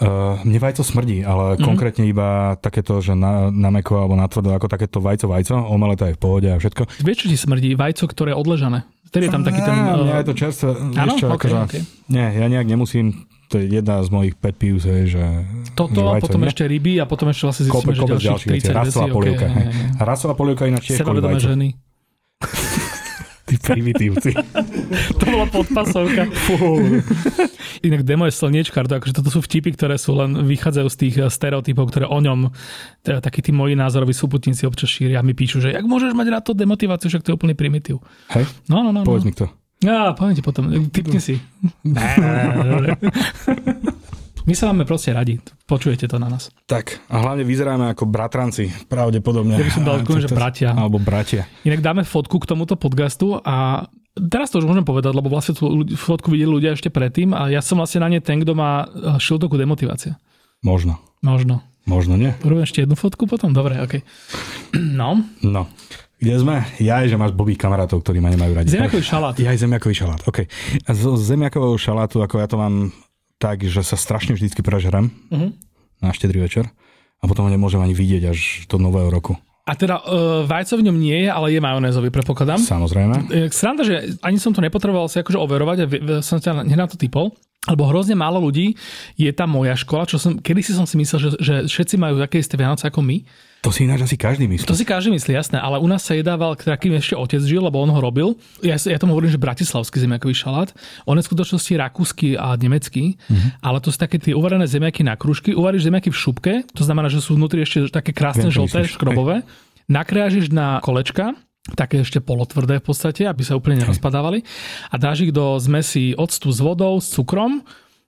Uh, 0.00 0.40
mne 0.48 0.56
vajco 0.56 0.80
smrdí, 0.80 1.20
ale 1.28 1.60
mm. 1.60 1.64
konkrétne 1.64 2.08
iba 2.08 2.56
takéto, 2.56 3.04
že 3.04 3.12
na, 3.12 3.52
na 3.52 3.68
meko 3.68 4.00
alebo 4.00 4.16
na 4.16 4.24
tvrdo, 4.24 4.56
ako 4.56 4.66
takéto 4.72 4.96
vajco, 4.96 5.28
vajco, 5.28 5.54
omeleta 5.68 6.08
je 6.08 6.16
v 6.16 6.20
pohode 6.20 6.48
a 6.48 6.56
všetko. 6.56 7.04
Vieš, 7.04 7.16
čo 7.20 7.26
ti 7.28 7.36
smrdí? 7.36 7.76
Vajco, 7.76 8.08
ktoré 8.08 8.32
je 8.32 8.40
odležané. 8.40 8.88
Vtedy 9.12 9.28
je 9.28 9.32
tam 9.34 9.44
taký 9.44 9.60
ten... 9.60 9.76
Uh... 9.76 10.08
Nie, 10.08 10.24
je 10.24 10.26
to 10.32 10.34
čerstvé. 10.38 10.70
Áno? 10.96 11.14
Okay, 11.20 11.28
akože, 11.28 11.56
okay. 11.68 11.82
Nie, 12.08 12.32
ja 12.32 12.46
nejak 12.48 12.64
nemusím 12.64 13.28
to 13.50 13.58
je 13.58 13.66
jedna 13.66 13.98
z 14.06 14.08
mojich 14.14 14.38
pet 14.38 14.54
peeves, 14.54 14.86
je, 14.86 15.18
že... 15.18 15.24
Toto, 15.74 16.14
a 16.14 16.22
potom 16.22 16.46
nie? 16.46 16.54
ešte 16.54 16.70
ryby 16.70 17.02
a 17.02 17.04
potom 17.10 17.34
ešte 17.34 17.50
vlastne 17.50 17.64
zistíme, 17.66 17.98
Kope, 17.98 18.14
že 18.22 18.30
ďalších 18.30 18.50
30 18.70 18.78
Rasová 18.78 19.06
polievka. 19.10 19.46
Okay, 19.50 19.66
Rasová 19.98 20.34
polievka 20.38 20.70
ináč 20.70 20.94
tiež 20.94 21.02
kvôli 21.02 21.42
ženy. 21.42 21.68
Tí 23.50 23.58
primitívci. 23.58 24.30
to 25.18 25.24
bola 25.26 25.50
podpasovka. 25.50 26.30
Inak 27.82 28.06
demo 28.06 28.30
je 28.30 28.34
slniečkar, 28.34 28.86
to 28.86 29.02
akože 29.02 29.10
toto 29.10 29.34
sú 29.34 29.42
vtipy, 29.42 29.74
ktoré 29.74 29.98
sú 29.98 30.14
len 30.14 30.46
vychádzajú 30.46 30.86
z 30.86 30.96
tých 30.96 31.14
eh, 31.18 31.26
stereotypov, 31.26 31.90
ktoré 31.90 32.06
o 32.06 32.22
ňom 32.22 32.54
teda 33.02 33.18
takí 33.18 33.42
tí 33.42 33.50
moji 33.50 33.74
názoroví 33.74 34.14
súputníci 34.14 34.70
občas 34.70 34.86
šíria 34.86 35.18
a 35.18 35.26
mi 35.26 35.34
píšu, 35.34 35.58
že 35.58 35.74
jak 35.74 35.82
môžeš 35.82 36.14
mať 36.14 36.26
na 36.30 36.38
to 36.38 36.54
demotiváciu, 36.54 37.10
však 37.10 37.26
to 37.26 37.34
je 37.34 37.36
úplný 37.36 37.58
primitív. 37.58 37.98
Hej? 38.30 38.46
No, 38.70 38.86
no, 38.86 38.94
no. 38.94 39.02
Povedz 39.02 39.26
no. 39.26 39.28
mi 39.28 39.34
kto. 39.34 39.50
Ja, 39.80 40.12
poviem 40.12 40.36
ti 40.36 40.44
potom. 40.44 40.68
Typni 40.92 41.18
si. 41.18 41.40
My 44.48 44.54
sa 44.56 44.72
máme 44.72 44.88
proste 44.88 45.12
radi. 45.12 45.36
Počujete 45.68 46.08
to 46.08 46.16
na 46.16 46.32
nás. 46.32 46.48
Tak, 46.64 47.04
a 47.12 47.20
hlavne 47.20 47.44
vyzeráme 47.44 47.92
ako 47.92 48.08
bratranci, 48.08 48.72
pravdepodobne. 48.88 49.60
Ja 49.60 49.66
by 49.66 49.72
som 49.72 49.84
dal 49.84 50.00
že 50.24 50.32
bratia. 50.32 50.72
Alebo 50.72 50.96
bratia. 50.96 51.44
Inak 51.66 51.84
dáme 51.84 52.02
fotku 52.08 52.40
k 52.40 52.48
tomuto 52.48 52.74
podcastu 52.80 53.36
a 53.42 53.86
teraz 54.16 54.48
to 54.48 54.58
už 54.58 54.66
môžem 54.66 54.86
povedať, 54.86 55.12
lebo 55.12 55.28
vlastne 55.28 55.52
tú 55.52 55.84
fotku 55.94 56.32
videli 56.32 56.50
ľudia 56.50 56.72
ešte 56.72 56.88
predtým 56.88 57.36
a 57.36 57.52
ja 57.52 57.60
som 57.60 57.78
vlastne 57.78 58.00
na 58.00 58.08
ne 58.08 58.20
ten, 58.24 58.40
kto 58.40 58.52
má 58.56 58.86
eh, 58.88 59.16
šiltoku 59.20 59.60
demotivácia. 59.60 60.16
Možno. 60.64 61.00
Možno. 61.20 61.64
Možno 61.88 62.14
nie. 62.14 62.36
Urobím 62.44 62.68
ešte 62.68 62.84
jednu 62.84 62.94
fotku 62.94 63.24
potom? 63.24 63.52
Dobre, 63.52 63.80
ok. 63.80 64.00
No. 65.00 65.18
No. 65.42 65.66
Kde 66.20 66.36
sme? 66.36 66.56
Ja, 66.78 67.00
že 67.08 67.16
máš 67.16 67.32
blbých 67.32 67.56
kamarátov, 67.56 68.04
ktorí 68.04 68.20
ma 68.20 68.28
nemajú 68.28 68.52
radi. 68.52 68.68
Zemiakový 68.68 69.00
šalát. 69.00 69.34
Ja 69.40 69.56
aj 69.56 69.64
zemiakový 69.64 69.94
šalát, 69.96 70.20
OK. 70.28 70.44
A 70.84 70.90
z 70.92 71.02
zemiakového 71.16 71.80
šalátu, 71.80 72.20
ako 72.20 72.36
ja 72.36 72.46
to 72.46 72.60
mám 72.60 72.92
tak, 73.40 73.64
že 73.64 73.80
sa 73.80 73.96
strašne 73.96 74.36
vždycky 74.36 74.60
prežerem 74.60 75.08
uh-huh. 75.32 75.56
na 76.04 76.12
štedrý 76.12 76.44
večer 76.44 76.68
a 77.20 77.24
potom 77.24 77.48
ho 77.48 77.50
nemôžem 77.50 77.80
ani 77.80 77.96
vidieť 77.96 78.22
až 78.28 78.68
do 78.68 78.76
nového 78.76 79.08
roku. 79.08 79.40
A 79.64 79.72
teda 79.78 80.02
uh, 80.02 80.42
vajco 80.44 80.76
v 80.76 80.86
ňom 80.88 80.96
nie 80.98 81.24
je, 81.24 81.28
ale 81.30 81.54
je 81.54 81.60
majonézový, 81.62 82.10
predpokladám. 82.10 82.58
Samozrejme. 82.58 83.48
Sranda, 83.54 83.86
že 83.86 84.18
ani 84.20 84.36
som 84.36 84.50
to 84.52 84.60
nepotreboval 84.60 85.06
si 85.06 85.22
akože 85.22 85.38
overovať 85.38 85.76
a 85.80 85.86
som 86.20 86.42
ťa 86.42 86.66
hneď 86.66 86.78
na 86.78 86.88
to 86.90 87.00
typol. 87.00 87.32
Lebo 87.68 87.84
hrozne 87.84 88.16
málo 88.16 88.40
ľudí 88.40 88.72
je 89.20 89.28
tá 89.36 89.44
moja 89.44 89.76
škola, 89.76 90.08
čo 90.08 90.16
som, 90.16 90.40
kedy 90.40 90.64
si 90.64 90.72
som 90.72 90.88
si 90.88 90.96
myslel, 90.96 91.18
že, 91.20 91.30
že 91.44 91.54
všetci 91.68 92.00
majú 92.00 92.16
také 92.16 92.40
isté 92.40 92.56
Vianoce 92.56 92.88
ako 92.88 93.04
my. 93.04 93.20
To 93.60 93.68
si 93.68 93.84
ináč 93.84 94.08
asi 94.08 94.16
každý 94.16 94.48
myslí. 94.48 94.64
To 94.64 94.72
si 94.72 94.88
každý 94.88 95.12
myslí, 95.12 95.36
jasné, 95.36 95.60
ale 95.60 95.76
u 95.76 95.84
nás 95.84 96.00
sa 96.00 96.16
jedával, 96.16 96.56
takým 96.56 96.96
ešte 96.96 97.12
otec 97.12 97.44
žil, 97.44 97.60
lebo 97.60 97.76
on 97.84 97.92
ho 97.92 98.00
robil. 98.00 98.32
Ja, 98.64 98.80
ja 98.80 98.96
tomu 98.96 99.12
hovorím, 99.12 99.28
že 99.28 99.36
bratislavský 99.36 100.00
zemiakový 100.00 100.32
šalát. 100.32 100.72
On 101.04 101.12
je 101.12 101.20
v 101.20 101.28
skutočnosti 101.28 101.72
rakúsky 101.76 102.40
a 102.40 102.56
nemecký, 102.56 103.20
mm-hmm. 103.20 103.60
ale 103.60 103.84
to 103.84 103.92
sú 103.92 104.00
také 104.00 104.16
tie 104.16 104.32
uvarené 104.32 104.64
zemiaky 104.64 105.04
na 105.04 105.12
kružky. 105.12 105.52
Uvaríš 105.52 105.92
zemiaky 105.92 106.08
v 106.08 106.16
šupke, 106.16 106.52
to 106.72 106.82
znamená, 106.88 107.12
že 107.12 107.20
sú 107.20 107.36
vnútri 107.36 107.60
ešte 107.60 107.92
také 107.92 108.16
krásne 108.16 108.48
Viem, 108.48 108.64
žlté, 108.64 108.88
škrobové. 108.88 109.44
Nakrážiš 109.92 110.48
na 110.48 110.80
kolečka, 110.80 111.36
také 111.76 112.00
ešte 112.00 112.24
polotvrdé 112.24 112.80
v 112.80 112.84
podstate, 112.88 113.28
aby 113.28 113.44
sa 113.44 113.60
úplne 113.60 113.84
nerozpadávali. 113.84 114.40
A 114.88 114.96
dáš 114.96 115.28
ich 115.28 115.36
do 115.36 115.60
zmesi 115.60 116.16
octu 116.16 116.48
s 116.48 116.64
vodou, 116.64 116.96
s 116.96 117.12
cukrom, 117.12 117.60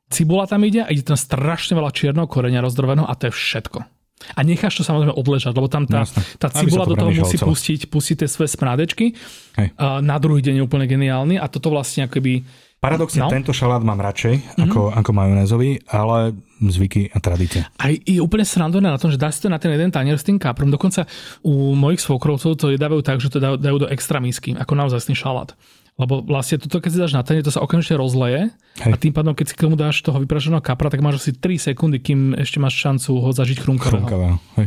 cibula 0.08 0.48
tam 0.48 0.64
ide 0.64 0.80
a 0.80 0.88
ide 0.88 1.04
tam 1.04 1.20
strašne 1.20 1.76
veľa 1.76 1.92
čierneho 1.92 2.24
korenia 2.24 2.64
rozdrobeného 2.64 3.04
a 3.04 3.12
to 3.20 3.28
je 3.28 3.36
všetko. 3.36 3.91
A 4.32 4.40
necháš 4.46 4.80
to 4.80 4.82
samozrejme 4.86 5.14
odležať, 5.14 5.52
lebo 5.54 5.68
tam 5.68 5.84
tá, 5.84 6.06
tá 6.38 6.48
cibula 6.50 6.86
do 6.86 6.94
toho 6.94 7.12
musí 7.12 7.36
pustiť, 7.36 7.90
pustiť 7.90 8.16
tie 8.24 8.28
svoje 8.30 8.50
smrádečky. 8.54 9.14
Hej. 9.58 9.68
Na 10.02 10.16
druhý 10.22 10.40
deň 10.40 10.60
je 10.60 10.62
úplne 10.64 10.86
geniálny 10.86 11.36
a 11.36 11.46
toto 11.50 11.70
vlastne 11.70 12.06
akoby 12.06 12.46
Paradoxne, 12.82 13.22
no. 13.22 13.30
tento 13.30 13.54
šalát 13.54 13.78
mám 13.78 14.02
radšej 14.02 14.34
mm-hmm. 14.42 14.64
ako, 14.66 14.90
ako 14.90 15.10
majonézový, 15.14 15.86
ale 15.86 16.34
zvyky 16.58 17.14
a 17.14 17.22
tradície. 17.22 17.62
A 17.78 17.94
je 17.94 18.18
úplne 18.18 18.42
srandovné 18.42 18.90
na 18.90 18.98
tom, 18.98 19.06
že 19.06 19.22
dáš 19.22 19.38
si 19.38 19.46
to 19.46 19.54
na 19.54 19.62
ten 19.62 19.70
jeden 19.70 19.94
tanier 19.94 20.18
s 20.18 20.26
tým 20.26 20.34
kaprom. 20.34 20.66
Dokonca 20.66 21.06
u 21.46 21.78
mojich 21.78 22.02
svokrovcov 22.02 22.58
to 22.58 22.74
jedávajú 22.74 23.06
tak, 23.06 23.22
že 23.22 23.30
to 23.30 23.38
dajú 23.38 23.86
do 23.86 23.86
extra 23.86 24.18
misky, 24.18 24.58
ako 24.58 24.74
naozaj 24.74 24.98
šalát. 25.14 25.54
Lebo 26.00 26.24
vlastne 26.24 26.56
toto, 26.56 26.80
keď 26.80 26.90
si 26.90 26.98
dáš 26.98 27.12
na 27.12 27.20
tenie, 27.20 27.44
to 27.44 27.52
sa 27.52 27.60
okamžite 27.60 28.00
rozleje 28.00 28.48
Hej. 28.80 28.92
a 28.92 28.96
tým 28.96 29.12
pádom, 29.12 29.36
keď 29.36 29.52
si 29.52 29.54
k 29.54 29.64
tomu 29.68 29.76
dáš 29.76 30.00
toho 30.00 30.16
vypraženého 30.24 30.64
kapra, 30.64 30.88
tak 30.88 31.04
máš 31.04 31.20
asi 31.20 31.36
3 31.36 31.72
sekundy, 31.72 32.00
kým 32.00 32.32
ešte 32.32 32.56
máš 32.56 32.80
šancu 32.80 33.20
ho 33.20 33.28
zažiť 33.28 33.60
chrumkavého. 33.60 34.00
Chrumkavého. 34.00 34.36
Hej. 34.56 34.66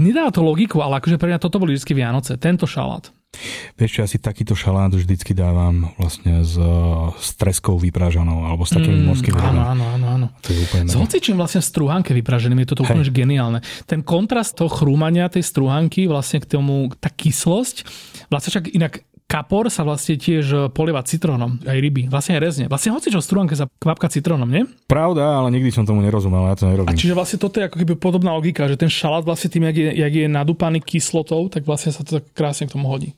Nedá 0.00 0.32
to 0.32 0.40
logiku, 0.40 0.80
ale 0.80 0.96
akože 1.04 1.20
pre 1.20 1.28
mňa 1.28 1.40
toto 1.44 1.60
boli 1.60 1.76
vždy 1.76 1.92
Vianoce, 1.92 2.40
tento 2.40 2.64
šalát. 2.64 3.12
Vieš 3.80 3.90
čo, 3.96 4.00
asi 4.04 4.20
takýto 4.20 4.52
šalát 4.52 4.92
vždycky 4.92 5.32
dávam 5.32 5.88
vlastne 5.96 6.44
s, 6.44 6.52
s 7.16 7.28
treskou 7.40 7.80
vypražanou 7.80 8.44
alebo 8.44 8.68
s 8.68 8.76
takými 8.76 9.00
mm, 9.00 9.06
morskými 9.08 9.40
Áno, 9.40 9.62
áno, 9.72 9.84
áno. 9.96 10.06
áno. 10.06 10.26
To 10.44 10.52
je 10.52 10.60
úplne 10.60 10.84
s 10.84 10.92
hocičím 10.92 11.40
vlastne 11.40 11.64
strúhanke 11.64 12.12
vypraženým 12.12 12.60
je 12.60 12.76
toto 12.76 12.84
úplne 12.84 13.08
geniálne. 13.08 13.64
Ten 13.88 14.04
kontrast 14.04 14.60
toho 14.60 14.68
chrúmania 14.68 15.32
tej 15.32 15.48
strúhanky 15.48 16.04
vlastne 16.04 16.44
k 16.44 16.60
tomu, 16.60 16.92
tá 17.00 17.08
kyslosť, 17.08 17.88
vlastne 18.28 18.52
však 18.52 18.64
inak 18.76 19.00
kapor 19.32 19.72
sa 19.72 19.80
vlastne 19.80 20.20
tiež 20.20 20.68
polieva 20.76 21.00
citrónom, 21.00 21.56
aj 21.64 21.78
ryby, 21.80 22.12
vlastne 22.12 22.36
aj 22.36 22.40
rezne. 22.44 22.64
Vlastne 22.68 22.92
hoci 22.92 23.08
čo 23.08 23.24
strúhanke 23.24 23.56
sa 23.56 23.64
kvapka 23.80 24.12
citrónom, 24.12 24.44
nie? 24.44 24.68
Pravda, 24.84 25.40
ale 25.40 25.48
nikdy 25.48 25.72
som 25.72 25.88
tomu 25.88 26.04
nerozumel, 26.04 26.52
ja 26.52 26.56
to 26.60 26.68
nerobím. 26.68 26.92
A 26.92 26.92
čiže 26.92 27.16
vlastne 27.16 27.40
toto 27.40 27.56
je 27.56 27.64
ako 27.64 27.80
keby 27.80 27.96
podobná 27.96 28.36
logika, 28.36 28.68
že 28.68 28.76
ten 28.76 28.92
šalát 28.92 29.24
vlastne 29.24 29.48
tým, 29.48 29.64
jak 29.72 29.76
je, 29.80 29.88
jak 30.04 30.12
je 30.12 30.26
nadúpaný 30.28 30.84
kyslotou, 30.84 31.48
tak 31.48 31.64
vlastne 31.64 31.96
sa 31.96 32.04
to 32.04 32.20
tak 32.20 32.28
krásne 32.36 32.68
k 32.68 32.76
tomu 32.76 32.92
hodí. 32.92 33.16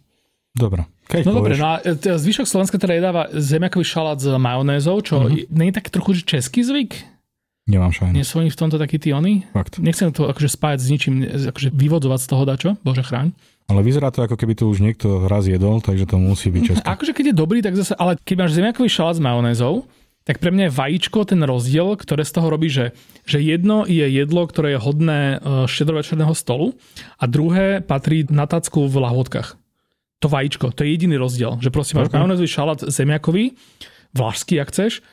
Dobre. 0.55 0.87
Keď 1.11 1.27
no 1.27 1.43
dobre, 1.43 1.59
no 1.59 1.67
a 1.67 1.83
e, 1.83 1.99
zvyšok 1.99 2.47
Slovenska 2.47 2.79
teda 2.79 2.95
jedáva 2.95 3.23
zemiakový 3.35 3.83
šalát 3.83 4.23
s 4.23 4.31
majonézou, 4.31 5.03
čo 5.03 5.27
uh-huh. 5.27 5.51
nie 5.51 5.69
je 5.69 5.75
tak 5.75 5.91
trochu 5.91 6.23
český 6.23 6.63
zvyk? 6.63 7.14
Nemám 7.65 7.97
šajnu. 7.97 8.13
Nie 8.13 8.29
sú 8.29 8.45
oni 8.45 8.53
v 8.53 8.59
tomto 8.61 8.77
takí 8.77 9.01
tí 9.01 9.17
oni? 9.17 9.49
Fakt. 9.57 9.81
Nechcem 9.81 10.13
to 10.13 10.29
akože 10.29 10.53
spájať 10.53 10.79
s 10.85 10.89
ničím, 10.93 11.15
akože 11.25 11.73
vyvodzovať 11.73 12.21
z 12.21 12.29
toho 12.29 12.43
dačo, 12.45 12.71
bože 12.85 13.01
chráň. 13.01 13.33
Ale 13.73 13.81
vyzerá 13.81 14.13
to, 14.13 14.21
ako 14.21 14.37
keby 14.37 14.53
to 14.53 14.69
už 14.69 14.85
niekto 14.85 15.25
raz 15.25 15.49
jedol, 15.49 15.81
takže 15.81 16.05
to 16.05 16.21
musí 16.21 16.53
byť 16.53 16.63
české. 16.69 16.85
Akože 16.93 17.17
keď 17.17 17.33
je 17.33 17.37
dobrý, 17.41 17.65
tak 17.65 17.73
zase, 17.81 17.97
ale 17.97 18.21
keď 18.21 18.45
máš 18.45 18.53
zemiakový 18.61 18.93
šalát 18.93 19.17
s 19.17 19.25
majonézou, 19.25 19.89
tak 20.29 20.37
pre 20.37 20.53
mňa 20.53 20.69
je 20.69 20.77
vajíčko 20.77 21.25
ten 21.25 21.41
rozdiel, 21.41 21.97
ktoré 21.97 22.29
z 22.29 22.33
toho 22.37 22.53
robí, 22.53 22.69
že, 22.69 22.93
že 23.25 23.41
jedno 23.41 23.89
je 23.89 24.05
jedlo, 24.05 24.45
ktoré 24.45 24.77
je 24.77 24.85
hodné 24.85 25.21
e, 25.41 25.65
štedrovečerného 25.65 26.37
stolu 26.37 26.77
a 27.17 27.25
druhé 27.25 27.81
patrí 27.81 28.29
na 28.29 28.45
tacku 28.45 28.85
v 28.85 29.01
lahôdkach 29.01 29.57
to 30.25 30.33
vajíčko. 30.33 30.73
To 30.73 30.81
je 30.81 30.97
jediný 30.97 31.21
rozdiel. 31.21 31.61
Že 31.61 31.69
prosím, 31.69 32.01
máš 32.01 32.09
okay. 32.09 32.17
majonézový 32.17 32.49
šalát 32.49 32.81
zemiakový, 32.81 33.53
vlašský, 34.17 34.57
ak 34.57 34.73
chceš, 34.73 35.05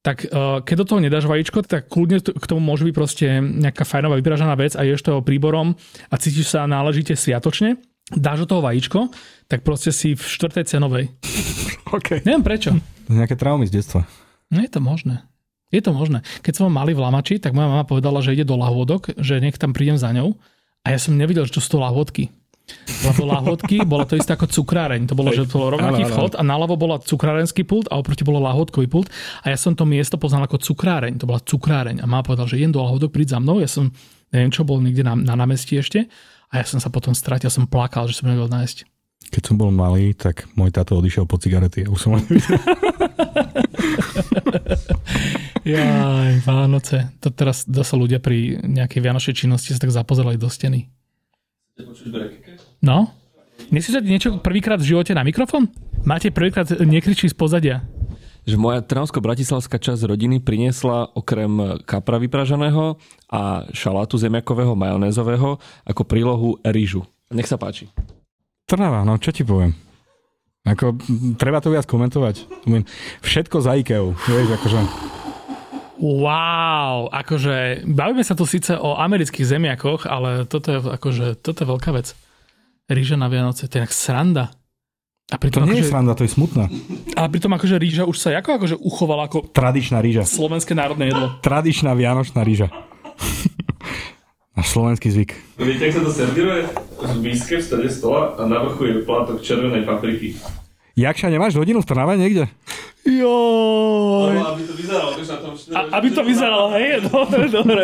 tak 0.00 0.24
uh, 0.28 0.64
keď 0.64 0.74
do 0.80 0.88
toho 0.88 1.00
nedáš 1.04 1.28
vajíčko, 1.28 1.60
tak 1.64 1.92
kľudne 1.92 2.24
k 2.24 2.46
tomu 2.48 2.64
môže 2.64 2.88
byť 2.88 2.94
proste 2.96 3.26
nejaká 3.40 3.84
fajnová 3.84 4.16
vypražaná 4.16 4.56
vec 4.56 4.72
a 4.72 4.82
ješ 4.84 5.04
toho 5.04 5.20
príborom 5.20 5.76
a 6.08 6.14
cítiš 6.16 6.56
sa 6.56 6.64
náležite 6.64 7.12
sviatočne, 7.12 7.76
dáš 8.08 8.44
do 8.44 8.56
toho 8.56 8.64
vajíčko, 8.64 9.12
tak 9.46 9.60
proste 9.60 9.92
si 9.92 10.16
v 10.16 10.22
štvrtej 10.22 10.64
cenovej. 10.66 11.04
Okay. 11.90 12.22
Neviem 12.22 12.46
prečo. 12.46 12.70
Nejaké 13.10 13.34
traumy 13.34 13.66
z 13.66 13.82
detstva. 13.82 14.06
No 14.46 14.62
je 14.62 14.70
to 14.70 14.78
možné. 14.78 15.26
Je 15.74 15.82
to 15.82 15.90
možné. 15.90 16.22
Keď 16.42 16.62
som 16.62 16.70
mali 16.70 16.94
v 16.94 17.02
Lamači, 17.02 17.42
tak 17.42 17.50
moja 17.50 17.66
mama 17.66 17.82
povedala, 17.82 18.22
že 18.22 18.34
ide 18.34 18.46
do 18.46 18.54
lahôdok, 18.54 19.10
že 19.18 19.42
nech 19.42 19.58
tam 19.58 19.74
prídem 19.74 19.98
za 19.98 20.14
ňou. 20.14 20.38
A 20.86 20.94
ja 20.94 20.98
som 21.02 21.18
nevidel, 21.18 21.50
že 21.50 21.58
to 21.58 21.62
sú 21.62 21.74
to 21.74 21.82
lahôdky. 21.82 22.30
Lebo 23.00 23.22
lahodky, 23.24 23.82
bolo 23.86 24.04
to 24.04 24.18
isté 24.18 24.36
ako 24.36 24.50
cukráreň. 24.50 25.08
To 25.08 25.14
bolo, 25.16 25.32
že 25.32 25.48
to 25.48 25.56
bol 25.56 25.72
rovnaký 25.72 26.04
vchod 26.08 26.36
a 26.36 26.42
naľavo 26.44 26.76
bola 26.76 26.96
cukrárenský 27.00 27.64
pult 27.64 27.88
a 27.88 27.96
oproti 27.96 28.26
bolo 28.26 28.42
lahodkový 28.44 28.86
pult. 28.90 29.08
A 29.42 29.52
ja 29.52 29.58
som 29.58 29.72
to 29.72 29.88
miesto 29.88 30.20
poznal 30.20 30.44
ako 30.44 30.60
cukráreň. 30.60 31.16
To 31.20 31.26
bola 31.28 31.40
cukráreň. 31.40 32.02
A 32.02 32.06
má 32.06 32.20
povedal, 32.20 32.46
že 32.50 32.60
jen 32.60 32.72
do 32.74 32.82
lahodok, 32.84 33.14
príď 33.14 33.36
za 33.36 33.40
mnou. 33.40 33.58
Ja 33.62 33.68
som, 33.70 33.94
neviem 34.34 34.52
čo, 34.52 34.66
bol 34.66 34.82
niekde 34.84 35.06
na, 35.06 35.16
na 35.16 35.34
námestí 35.38 35.80
ešte. 35.80 36.10
A 36.50 36.60
ja 36.60 36.66
som 36.66 36.82
sa 36.82 36.90
potom 36.90 37.14
stratil, 37.14 37.48
som 37.48 37.70
plakal, 37.70 38.10
že 38.10 38.18
som 38.18 38.26
nevedel 38.26 38.50
nájsť. 38.50 38.84
Keď 39.30 39.42
som 39.46 39.54
bol 39.54 39.70
malý, 39.70 40.10
tak 40.16 40.50
môj 40.58 40.74
táto 40.74 40.98
odišiel 40.98 41.22
po 41.22 41.38
cigarety 41.38 41.86
a 41.86 41.92
už 41.92 42.00
som 42.02 42.18
Jaj, 45.60 46.42
Vánoce. 46.42 47.14
To 47.22 47.30
teraz 47.30 47.62
zase 47.68 47.94
ľudia 47.94 48.18
pri 48.18 48.58
nejakej 48.64 49.00
vianočnej 49.04 49.36
činnosti 49.36 49.70
sa 49.70 49.78
tak 49.78 49.94
zapozerali 49.94 50.34
do 50.40 50.48
steny. 50.50 50.88
No? 52.80 53.12
Nechceš 53.68 54.00
niečo 54.00 54.40
prvýkrát 54.40 54.80
v 54.80 54.96
živote 54.96 55.12
na 55.12 55.20
mikrofón? 55.20 55.68
Máte 56.00 56.32
prvýkrát 56.32 56.64
nekričí 56.80 57.28
z 57.28 57.36
pozadia. 57.36 57.84
Že 58.48 58.56
moja 58.56 58.80
trnavsko-bratislavská 58.80 59.76
časť 59.76 60.08
rodiny 60.08 60.40
priniesla 60.40 61.12
okrem 61.12 61.84
kapra 61.84 62.16
vypražaného 62.16 62.96
a 63.28 63.68
šalátu 63.76 64.16
zemiakového 64.16 64.72
majonézového 64.72 65.60
ako 65.84 66.02
prílohu 66.08 66.56
rýžu. 66.64 67.04
Nech 67.28 67.44
sa 67.44 67.60
páči. 67.60 67.92
Trnava, 68.64 69.04
no 69.04 69.20
čo 69.20 69.28
ti 69.28 69.44
poviem? 69.44 69.76
Ako, 70.64 70.96
treba 71.36 71.60
to 71.60 71.68
viac 71.68 71.84
komentovať. 71.84 72.48
Všetko 73.20 73.60
za 73.60 73.76
IKEA, 73.76 74.08
vieš, 74.08 74.56
akože... 74.56 74.80
Wow, 76.00 77.12
akože 77.12 77.84
bavíme 77.84 78.24
sa 78.24 78.32
tu 78.32 78.48
síce 78.48 78.72
o 78.72 78.96
amerických 78.96 79.44
zemiakoch, 79.44 80.08
ale 80.08 80.48
toto 80.48 80.72
je 80.72 80.78
akože, 80.80 81.26
toto 81.44 81.60
je 81.60 81.68
veľká 81.68 81.92
vec. 81.92 82.16
Ríža 82.90 83.14
na 83.14 83.30
Vianoce, 83.30 83.70
to 83.70 83.78
je 83.78 83.86
jak 83.86 83.94
sranda. 83.94 84.50
A 85.30 85.38
pritom 85.38 85.62
to 85.62 85.70
nie 85.70 85.78
akože, 85.78 85.86
je 85.86 85.90
sranda, 85.94 86.12
to 86.18 86.26
je 86.26 86.32
smutné. 86.34 86.64
Ale 87.14 87.28
pritom 87.30 87.54
akože 87.54 87.78
ríža 87.78 88.02
už 88.02 88.18
sa 88.18 88.34
ako 88.34 88.50
akože 88.58 88.76
uchovala 88.82 89.30
ako... 89.30 89.46
Tradičná 89.54 90.02
ríža. 90.02 90.26
Slovenské 90.26 90.74
národné 90.74 91.14
jedlo. 91.14 91.38
Tradičná 91.38 91.94
vianočná 91.94 92.42
ríža. 92.42 92.66
Náš 94.58 94.74
slovenský 94.74 95.06
zvyk. 95.14 95.30
Viete, 95.62 95.86
ak 95.86 95.92
sa 95.94 96.02
to 96.02 96.10
servíruje 96.10 96.66
v 96.98 97.14
míske 97.22 97.56
v 97.56 97.62
strede 97.62 97.90
stola 97.94 98.34
a 98.34 98.42
na 98.50 98.58
vrchu 98.66 98.82
je 98.90 98.94
plátok 99.06 99.38
červenej 99.38 99.86
papriky. 99.86 100.34
Jakša, 100.98 101.30
nemáš 101.30 101.54
rodinu 101.54 101.78
v 101.78 101.86
Trnave 101.86 102.18
niekde? 102.18 102.50
Joj. 103.06 104.34
No, 104.34 104.52
aby 104.52 104.62
to 104.66 104.74
vyzeralo, 104.74 105.10
vieš, 105.14 105.28
na 105.30 105.38
tom... 105.38 105.52
A, 105.54 105.80
aby 105.96 106.08
to 106.10 106.22
vyzeralo, 106.26 106.66
hej, 106.74 106.86
dobre, 107.08 107.44
dobre. 107.48 107.82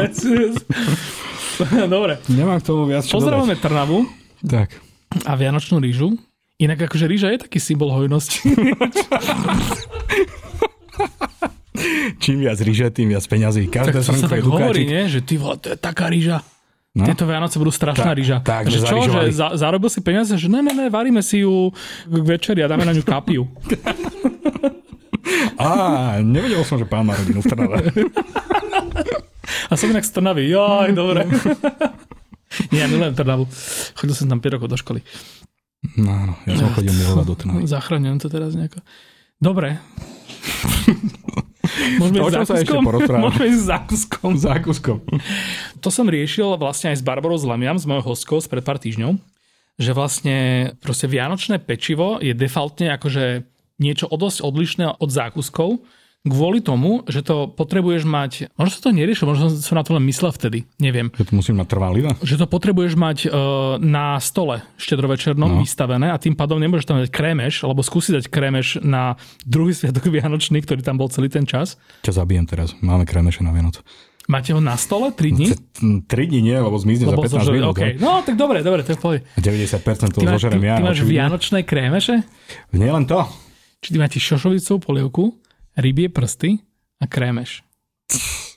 dobre. 1.95 2.13
Nemám 2.27 2.59
k 2.59 2.65
tomu 2.67 2.91
viac 2.91 3.07
čo 3.07 3.23
Pozdravujeme 3.23 3.57
Trnavu. 3.57 4.05
Tak. 4.43 4.86
A 5.25 5.33
Vianočnú 5.39 5.81
rýžu. 5.81 6.19
Inak 6.57 6.89
akože 6.89 7.05
rýža 7.05 7.37
je 7.37 7.45
taký 7.45 7.61
symbol 7.61 7.93
hojnosti. 7.93 8.49
Čím 12.25 12.41
viac 12.41 12.57
rýže, 12.65 12.89
tým 12.89 13.13
viac 13.13 13.21
peňazí. 13.29 13.69
Každé 13.69 13.93
tak 13.93 14.01
to 14.01 14.17
sa 14.17 14.29
tak 14.29 14.41
hovorí, 14.41 14.89
nie? 14.89 15.05
že 15.13 15.21
ty 15.21 15.37
vole, 15.37 15.61
to 15.61 15.77
je 15.77 15.79
taká 15.79 16.09
rýža. 16.09 16.41
No? 16.97 17.05
Tieto 17.05 17.29
Vianoce 17.29 17.61
budú 17.61 17.69
strašná 17.69 18.09
Ta, 18.09 18.17
rýža. 18.17 18.41
Tak, 18.41 18.73
že 18.73 18.81
čo, 18.81 19.05
že 19.05 19.29
za, 19.29 19.53
zarobil 19.53 19.93
si 19.93 20.01
peniaze? 20.01 20.33
Že 20.33 20.49
ne, 20.49 20.65
ne, 20.65 20.73
ne, 20.73 20.87
varíme 20.89 21.21
si 21.21 21.45
ju 21.45 21.69
k 22.09 22.25
večeri 22.25 22.65
a 22.65 22.73
dáme 22.73 22.89
na 22.89 22.97
ňu 22.97 23.05
kapiu. 23.05 23.45
Á, 25.61 26.17
nevedel 26.25 26.65
som, 26.65 26.81
že 26.81 26.89
pán 26.89 27.05
má 27.05 27.13
rodinu 27.13 27.45
v 27.45 27.53
Trnave. 27.53 27.85
A 29.71 29.75
som 29.75 29.91
inak 29.91 30.07
z 30.07 30.13
Trnavy. 30.15 30.51
Joj, 30.51 30.95
dobre. 30.95 31.27
Nie, 32.73 32.85
ja 32.85 32.89
milujem 32.89 33.15
Trnavu. 33.15 33.45
Chodil 33.99 34.15
som 34.15 34.27
tam 34.31 34.41
5 34.41 34.55
rokov 34.59 34.69
do 34.71 34.79
školy. 34.79 35.01
No, 35.95 36.33
no 36.33 36.35
ja 36.49 36.59
som 36.59 36.73
chodil 36.75 36.95
milovať 36.95 37.27
do 37.27 37.35
Trnavy. 37.37 37.67
Zachraňujem 37.75 38.19
to 38.23 38.29
teraz 38.33 38.55
nejako. 38.55 38.81
Dobre. 39.39 39.79
Môžeme 42.01 42.23
ísť 42.23 42.63
ešte 42.63 42.79
Môžeme 43.19 43.47
ísť 43.53 43.63
zákuskom. 43.67 44.33
Zákuskom. 44.39 44.99
To 45.83 45.89
som 45.91 46.07
riešil 46.07 46.57
vlastne 46.57 46.95
aj 46.95 47.03
s 47.03 47.05
Barbarou 47.05 47.37
Zlamiam, 47.37 47.77
s 47.77 47.85
mojou 47.85 48.15
hostkou 48.15 48.39
pred 48.47 48.63
pár 48.63 48.79
týždňov, 48.79 49.19
že 49.77 49.91
vlastne 49.93 50.37
proste 50.81 51.11
vianočné 51.11 51.59
pečivo 51.61 52.23
je 52.23 52.33
defaultne 52.33 52.95
akože 52.97 53.45
niečo 53.83 54.09
o 54.09 54.17
dosť 54.17 54.41
odlišné 54.41 54.87
od 55.03 55.11
zákuskov, 55.11 55.85
kvôli 56.27 56.59
tomu, 56.59 57.07
že 57.07 57.23
to 57.23 57.47
potrebuješ 57.47 58.03
mať, 58.03 58.33
možno 58.59 58.73
sa 58.75 58.81
to 58.83 58.91
neriešil, 58.91 59.31
možno 59.31 59.53
som 59.55 59.75
na 59.79 59.85
to 59.87 59.95
len 59.95 60.05
myslel 60.11 60.35
vtedy, 60.35 60.67
neviem. 60.83 61.15
Že 61.15 61.31
to 61.31 61.33
musím 61.39 61.55
mať 61.63 61.69
trvalý? 61.71 62.01
Že 62.21 62.37
to 62.43 62.47
potrebuješ 62.51 62.95
mať 62.99 63.19
uh, 63.27 63.79
na 63.79 64.19
stole 64.19 64.67
štedrovečernom 64.77 65.59
no. 65.59 65.59
vystavené 65.63 66.11
a 66.11 66.19
tým 66.19 66.35
pádom 66.35 66.59
nemôžeš 66.59 66.87
tam 66.87 66.99
dať 66.99 67.11
krémeš, 67.15 67.63
alebo 67.63 67.87
skúsiť 67.87 68.23
dať 68.23 68.27
krémeš 68.27 68.83
na 68.83 69.15
druhý 69.47 69.73
sviatok 69.73 70.11
Vianočný, 70.15 70.59
ktorý 70.67 70.83
tam 70.83 70.99
bol 70.99 71.07
celý 71.09 71.31
ten 71.31 71.47
čas. 71.47 71.79
Ťa 72.03 72.23
zabijem 72.23 72.45
teraz, 72.51 72.75
máme 72.83 73.07
krémeše 73.07 73.47
na 73.47 73.55
Vianoc. 73.55 73.81
Máte 74.27 74.51
ho 74.51 74.59
na 74.59 74.75
stole 74.75 75.15
3 75.15 75.39
dní? 75.39 75.55
3 76.03 76.11
dní 76.11 76.41
nie, 76.43 76.59
lebo 76.59 76.75
zmizne 76.83 77.15
lebo 77.15 77.23
za 77.23 77.39
15 77.39 77.47
zožer, 77.47 77.55
minút. 77.55 77.79
Okay. 77.79 77.95
No, 78.03 78.27
tak 78.27 78.35
dobre, 78.35 78.67
dobre, 78.67 78.83
to 78.83 78.99
je 78.99 79.23
v 79.23 79.39
90% 79.39 80.19
toho 80.19 80.27
zožerem 80.35 80.67
ja. 80.67 80.83
Ty 80.83 80.85
máš 80.91 81.07
vianočné 81.07 81.63
krémeše? 81.63 82.27
Nie 82.75 82.91
len 82.91 83.07
to. 83.07 83.23
Či 83.87 83.95
ty 83.95 83.97
máte 84.03 84.19
šošovicovú 84.19 84.83
polievku, 84.83 85.39
rybie 85.77 86.09
prsty 86.09 86.59
a 86.99 87.05
krémeš. 87.07 87.63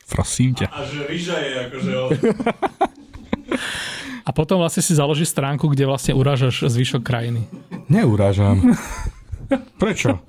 Prosím 0.09 0.57
ťa. 0.57 0.67
A, 0.71 0.81
a 0.81 0.87
že 0.87 0.99
ryža 1.05 1.37
je 1.37 1.51
akože... 1.69 1.91
A 4.25 4.29
potom 4.29 4.61
vlastne 4.61 4.85
si 4.85 4.93
založíš 4.93 5.33
stránku, 5.33 5.65
kde 5.73 5.89
vlastne 5.89 6.13
urážaš 6.13 6.69
zvyšok 6.69 7.01
krajiny. 7.01 7.49
Neurážam. 7.89 8.77
Prečo? 9.81 10.21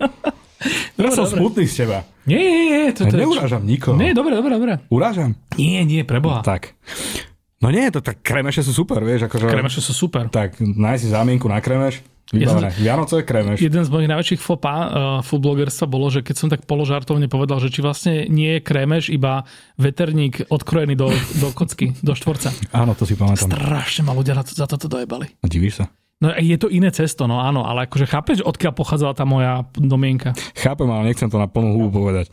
Ja 0.97 1.13
som 1.13 1.29
dobre. 1.29 1.37
smutný 1.37 1.65
z 1.69 1.85
teba. 1.85 1.99
Nie, 2.29 2.41
nie, 2.41 2.65
nie. 2.69 2.85
To, 2.97 3.09
to 3.09 3.17
neurážam 3.17 3.65
nikoho. 3.65 3.97
Nie, 3.97 4.13
dobre, 4.13 4.37
dobre, 4.37 4.53
dobre. 4.57 4.73
Urážam? 4.93 5.37
Nie, 5.57 5.85
nie, 5.85 6.05
preboha. 6.05 6.41
No, 6.41 6.45
tak. 6.45 6.77
No 7.61 7.69
nie, 7.69 7.85
to 7.93 8.01
tak 8.01 8.25
kremeše 8.25 8.65
sú 8.65 8.73
super, 8.73 9.05
vieš. 9.05 9.29
Akože, 9.29 9.53
kremeše 9.53 9.85
sú 9.85 9.93
super. 9.93 10.33
Tak 10.33 10.65
nájsť 10.65 11.01
si 11.05 11.09
zámienku 11.13 11.45
na 11.45 11.61
kremeš. 11.61 12.01
Vybavené. 12.31 12.71
Ja 12.79 12.95
Vianoce, 12.95 13.27
krémeš. 13.27 13.59
Jeden 13.59 13.83
z 13.83 13.91
mojich 13.91 14.07
najväčších 14.07 14.39
fopa 14.41 14.73
uh, 14.73 14.87
foodblogerstva 15.27 15.91
bolo, 15.91 16.15
že 16.15 16.23
keď 16.23 16.37
som 16.39 16.49
tak 16.49 16.63
položartovne 16.63 17.27
povedal, 17.27 17.59
že 17.59 17.75
či 17.75 17.83
vlastne 17.83 18.31
nie 18.31 18.57
je 18.57 18.61
krémeš, 18.63 19.11
iba 19.11 19.43
veterník 19.75 20.47
odkrojený 20.47 20.95
do, 20.95 21.11
do 21.43 21.51
kocky, 21.51 21.91
do 22.01 22.15
štvorca. 22.15 22.55
Áno, 22.71 22.95
to 22.95 23.03
si 23.03 23.19
pamätám. 23.19 23.51
Strašne 23.51 24.07
ma 24.07 24.15
ľudia 24.15 24.39
za 24.47 24.71
toto 24.71 24.87
dojebali. 24.87 25.27
A 25.43 25.47
divíš 25.51 25.83
sa? 25.83 25.91
No 26.21 26.37
je 26.37 26.53
to 26.61 26.69
iné 26.69 26.93
cesto, 26.93 27.25
no 27.25 27.41
áno, 27.41 27.65
ale 27.65 27.89
akože 27.89 28.05
chápeš, 28.05 28.39
odkiaľ 28.45 28.77
pochádzala 28.77 29.17
tá 29.17 29.25
moja 29.25 29.65
domienka? 29.73 30.37
Chápem, 30.53 30.85
ale 30.85 31.11
nechcem 31.11 31.33
to 31.33 31.41
na 31.41 31.49
plnú 31.49 31.73
hubu 31.75 32.05
povedať. 32.05 32.29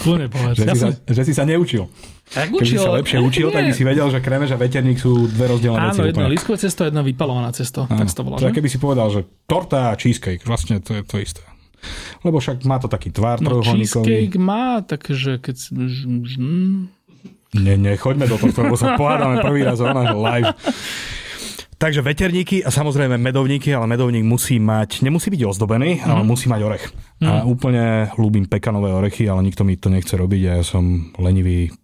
Kľudne 0.00 0.32
povedať. 0.32 0.54
Že, 0.56 0.64
Ja 0.64 0.72
si 0.74 0.80
som, 0.80 0.90
sa, 0.96 1.12
že 1.12 1.22
si 1.28 1.32
sa 1.36 1.44
neučil. 1.44 1.92
Tak 2.32 2.48
Keby 2.48 2.64
si 2.64 2.80
sa 2.80 2.90
lepšie 2.96 3.18
učil, 3.20 3.52
tak 3.52 3.68
by 3.68 3.72
si 3.76 3.84
vedel, 3.84 4.08
že 4.08 4.24
krémež 4.24 4.56
a 4.56 4.58
veterník 4.58 4.96
sú 4.96 5.28
dve 5.28 5.52
rozdielne 5.52 5.78
veci. 5.78 6.00
Áno, 6.00 6.08
jedno 6.08 6.26
lískové 6.32 6.56
cesto, 6.56 6.88
jedno 6.88 7.04
vypalovaná 7.04 7.52
cesto. 7.52 7.84
Áno. 7.84 8.00
Tak 8.00 8.08
to 8.08 8.48
je, 8.48 8.48
že? 8.48 8.56
keby 8.56 8.68
si 8.72 8.78
povedal, 8.80 9.12
že 9.12 9.28
torta 9.44 9.92
a 9.92 9.96
cheesecake, 10.00 10.40
vlastne 10.48 10.80
to 10.80 10.96
je 10.96 11.02
to 11.04 11.20
isté. 11.20 11.44
Lebo 12.24 12.40
však 12.40 12.64
má 12.64 12.80
to 12.80 12.88
taký 12.88 13.12
tvár 13.12 13.42
No, 13.44 13.60
cheesecake 13.60 14.38
má, 14.40 14.80
takže 14.80 15.42
keď... 15.42 15.56
ž- 15.92 16.48
Nie, 17.52 17.76
nie, 17.76 18.00
choďme 18.00 18.24
do 18.24 18.40
tohto, 18.40 18.64
lebo 18.64 18.80
sa 18.80 18.96
pohádame 18.96 19.44
prvý 19.44 19.60
raz 19.60 19.76
o 19.82 19.86
náš 19.92 20.16
live. 20.16 20.50
Takže 21.82 21.98
veterníky 21.98 22.62
a 22.62 22.70
samozrejme 22.70 23.18
medovníky, 23.18 23.74
ale 23.74 23.90
medovník 23.90 24.22
musí 24.22 24.62
mať, 24.62 25.02
nemusí 25.02 25.34
byť 25.34 25.42
ozdobený, 25.50 25.98
mm. 25.98 26.06
ale 26.06 26.22
musí 26.22 26.46
mať 26.46 26.60
orech. 26.62 26.84
Mm. 27.18 27.26
A 27.26 27.32
úplne 27.42 28.06
ľúbim 28.14 28.46
pekanové 28.46 28.94
orechy, 28.94 29.26
ale 29.26 29.42
nikto 29.42 29.66
mi 29.66 29.74
to 29.74 29.90
nechce 29.90 30.14
robiť 30.14 30.42
a 30.46 30.52
ja 30.56 30.64
som 30.64 31.10
lenivý, 31.18 31.74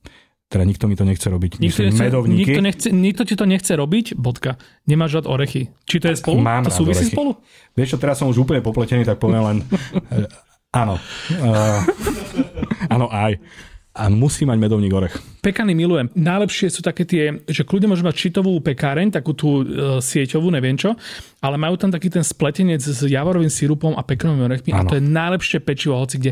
teda 0.48 0.64
nikto 0.64 0.84
mi 0.84 0.96
to 0.96 1.04
nechce 1.04 1.24
robiť. 1.24 1.60
Nikto, 1.60 1.64
Myslím, 1.78 1.86
nechce, 1.86 2.02
medovníky. 2.02 2.40
nikto, 2.42 2.60
nechce, 2.60 2.88
nikto 2.88 3.22
ti 3.22 3.34
to 3.36 3.44
nechce 3.44 3.68
robiť, 3.70 4.16
bodka. 4.16 4.56
Nemáš 4.84 5.20
rád 5.20 5.28
orechy. 5.28 5.68
Či 5.84 5.96
to 5.98 6.06
je 6.08 6.16
spolu? 6.16 6.40
Mám 6.40 6.64
to 6.64 6.72
súvisí 6.72 7.04
orechy. 7.04 7.12
spolu? 7.12 7.30
Vieš 7.72 7.88
čo, 7.92 7.98
teraz 7.98 8.16
som 8.16 8.26
už 8.26 8.40
úplne 8.40 8.58
popletený, 8.58 9.04
tak 9.04 9.20
poviem 9.20 9.44
len 9.44 9.56
áno. 10.80 10.96
Uh, 11.30 11.80
áno, 12.88 13.06
aj. 13.08 13.36
A 13.92 14.06
musí 14.06 14.46
mať 14.46 14.56
medovník 14.56 14.94
orech. 14.94 15.18
Pekany 15.42 15.74
milujem. 15.74 16.06
Najlepšie 16.14 16.70
sú 16.70 16.86
také 16.86 17.02
tie, 17.02 17.42
že 17.44 17.66
kľudne 17.66 17.90
môžeš 17.90 18.06
mať 18.06 18.16
šitovú 18.16 18.54
pekáreň, 18.62 19.10
takú 19.10 19.34
tú 19.34 19.58
e, 19.58 19.64
sieťovú, 19.98 20.54
neviem 20.54 20.78
čo, 20.78 20.94
ale 21.42 21.58
majú 21.58 21.74
tam 21.74 21.90
taký 21.90 22.06
ten 22.06 22.22
spletenec 22.22 22.78
s 22.78 23.02
javorovým 23.02 23.50
sirupom 23.50 23.98
a 23.98 24.06
pekanovými 24.06 24.46
orechmi 24.46 24.70
a 24.70 24.86
Áno. 24.86 24.88
to 24.88 24.96
je 24.96 25.02
najlepšie 25.02 25.58
pečivo, 25.58 25.98
hoci 25.98 26.14
kde. 26.14 26.30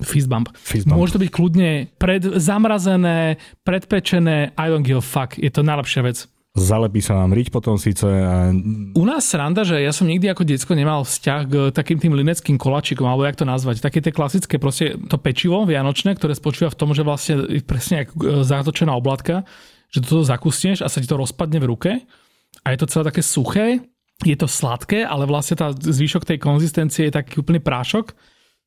Fist 0.00 0.32
bump. 0.32 0.48
Fist 0.56 0.88
bump. 0.88 0.96
Môže 0.96 1.18
to 1.18 1.22
byť 1.22 1.30
kľudne 1.30 1.92
pred, 2.00 2.24
zamrazené, 2.40 3.36
predpečené, 3.66 4.56
I 4.56 4.66
don't 4.72 4.86
give 4.86 4.98
a 4.98 5.04
fuck. 5.04 5.36
Je 5.36 5.52
to 5.52 5.60
najlepšia 5.60 6.00
vec. 6.00 6.24
Zalepí 6.52 7.00
sa 7.00 7.16
vám 7.16 7.32
riť 7.32 7.48
potom 7.48 7.80
síce 7.80 8.04
a 8.04 8.52
U 8.92 9.04
nás 9.08 9.24
sranda, 9.24 9.64
že 9.64 9.80
ja 9.80 9.88
som 9.88 10.04
nikdy 10.04 10.28
ako 10.28 10.44
decko 10.44 10.76
nemal 10.76 11.00
vzťah 11.00 11.40
k 11.48 11.54
takým 11.72 11.96
tým 11.96 12.12
lineckým 12.12 12.60
koláčikom, 12.60 13.08
alebo 13.08 13.24
jak 13.24 13.40
to 13.40 13.48
nazvať. 13.48 13.80
Také 13.80 14.04
tie 14.04 14.12
klasické, 14.12 14.60
proste 14.60 15.00
to 15.08 15.16
pečivo 15.16 15.64
vianočné, 15.64 16.12
ktoré 16.12 16.36
spočíva 16.36 16.68
v 16.68 16.76
tom, 16.76 16.92
že 16.92 17.08
vlastne 17.08 17.48
je 17.48 17.64
presne 17.64 18.04
ako 18.04 18.44
zatočená 18.44 18.92
oblátka, 18.92 19.48
že 19.88 20.04
to 20.04 20.20
zakusneš 20.28 20.84
a 20.84 20.92
sa 20.92 21.00
ti 21.00 21.08
to 21.08 21.16
rozpadne 21.16 21.56
v 21.56 21.68
ruke 21.72 21.90
a 22.60 22.66
je 22.68 22.78
to 22.84 22.84
celé 22.84 23.08
také 23.08 23.24
suché, 23.24 23.80
je 24.20 24.36
to 24.36 24.44
sladké, 24.44 25.08
ale 25.08 25.24
vlastne 25.24 25.56
tá 25.56 25.72
zvyšok 25.72 26.28
tej 26.28 26.36
konzistencie 26.36 27.08
je 27.08 27.16
taký 27.16 27.40
úplný 27.40 27.64
prášok. 27.64 28.12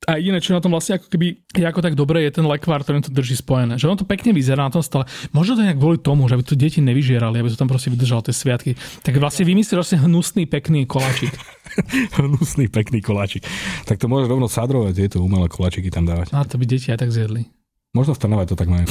A 0.05 0.21
jediné, 0.21 0.37
čo 0.37 0.53
na 0.53 0.61
tom 0.61 0.69
vlastne 0.69 1.01
ako 1.01 1.09
keby 1.09 1.41
je 1.49 1.65
ako 1.65 1.81
tak 1.81 1.97
dobre, 1.97 2.21
je 2.21 2.37
ten 2.37 2.45
lekvár, 2.45 2.85
ktorým 2.85 3.01
to 3.01 3.09
drží 3.09 3.41
spojené. 3.41 3.81
Že 3.81 3.85
ono 3.89 3.99
to 4.01 4.07
pekne 4.07 4.31
vyzerá 4.37 4.65
na 4.65 4.73
tom 4.73 4.85
stole. 4.85 5.09
Možno 5.33 5.57
to 5.57 5.65
nejak 5.65 5.81
kvôli 5.81 5.97
tomu, 5.97 6.29
že 6.29 6.37
aby 6.37 6.45
to 6.45 6.53
deti 6.53 6.77
nevyžierali, 6.79 7.41
aby 7.41 7.49
to 7.49 7.57
tam 7.57 7.65
proste 7.65 7.89
vydržalo 7.89 8.21
tie 8.21 8.33
sviatky. 8.33 8.77
Tak 9.01 9.17
vlastne 9.17 9.49
vymyslíš 9.49 9.77
vlastne 9.77 9.99
hnusný, 10.05 10.45
pekný 10.45 10.85
koláčik. 10.85 11.33
hnusný, 12.21 12.69
pekný 12.69 13.01
koláčik. 13.01 13.43
Tak 13.89 13.97
to 13.97 14.05
môže 14.05 14.29
rovno 14.29 14.45
sadrovať 14.45 14.93
tieto 14.93 15.17
umelé 15.25 15.49
koláčiky 15.49 15.89
tam 15.89 16.05
dávať. 16.05 16.29
A 16.37 16.45
to 16.45 16.61
by 16.61 16.65
deti 16.69 16.93
aj 16.93 17.01
tak 17.01 17.09
zjedli. 17.09 17.49
Možno 17.95 18.11
v 18.11 18.21
Trnave 18.21 18.43
to 18.43 18.59
tak 18.59 18.67
majú. 18.67 18.83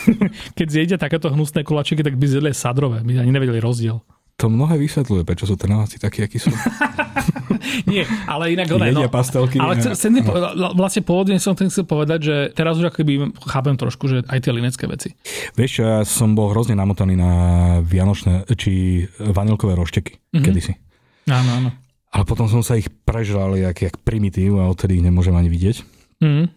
Keď 0.58 0.66
zjedia 0.66 0.98
takéto 0.98 1.30
hnusné 1.30 1.62
koláčiky, 1.62 2.02
tak 2.02 2.18
by 2.18 2.26
zjedli 2.26 2.50
sadrové. 2.50 3.06
My 3.06 3.22
ani 3.22 3.30
nevedeli 3.30 3.62
rozdiel. 3.62 4.02
To 4.40 4.48
mnohé 4.48 4.80
vysvetľuje, 4.80 5.22
prečo 5.28 5.44
sú 5.44 5.52
Trnaváci 5.60 6.00
takí, 6.00 6.24
akí 6.24 6.40
sú. 6.40 6.48
Nie, 7.92 8.08
ale 8.24 8.56
inak... 8.56 8.72
ono- 8.72 8.88
Jedia 8.88 9.12
pastelky. 9.12 9.60
Ale 9.60 9.76
chcem, 9.76 9.92
chcem 9.92 10.10
po, 10.24 10.32
vlastne 10.72 11.04
pôvodne 11.04 11.36
som 11.36 11.52
tým 11.52 11.68
chcel 11.68 11.84
povedať, 11.84 12.18
že 12.24 12.36
teraz 12.56 12.80
už 12.80 12.88
akoby 12.88 13.36
chápem 13.44 13.76
trošku, 13.76 14.08
že 14.08 14.24
aj 14.24 14.40
tie 14.40 14.52
linecké 14.56 14.88
veci. 14.88 15.12
Vieš 15.60 15.72
ja 15.84 15.92
som 16.08 16.32
bol 16.32 16.56
hrozne 16.56 16.72
namotaný 16.72 17.20
na 17.20 17.32
vianočné, 17.84 18.48
či 18.56 19.04
vanilkové 19.20 19.76
rošteky 19.76 20.16
mm-hmm. 20.16 20.40
kedysi. 20.40 20.72
Áno, 21.28 21.50
áno. 21.60 21.70
Ale 22.10 22.24
potom 22.24 22.48
som 22.48 22.64
sa 22.64 22.80
ich 22.80 22.88
prežral 22.88 23.54
jak, 23.60 23.76
jak 23.76 23.94
primitív 24.00 24.56
a 24.56 24.72
odtedy 24.72 24.98
ich 24.98 25.04
nemôžem 25.04 25.36
ani 25.36 25.52
vidieť. 25.52 25.84
Mm. 26.20 26.52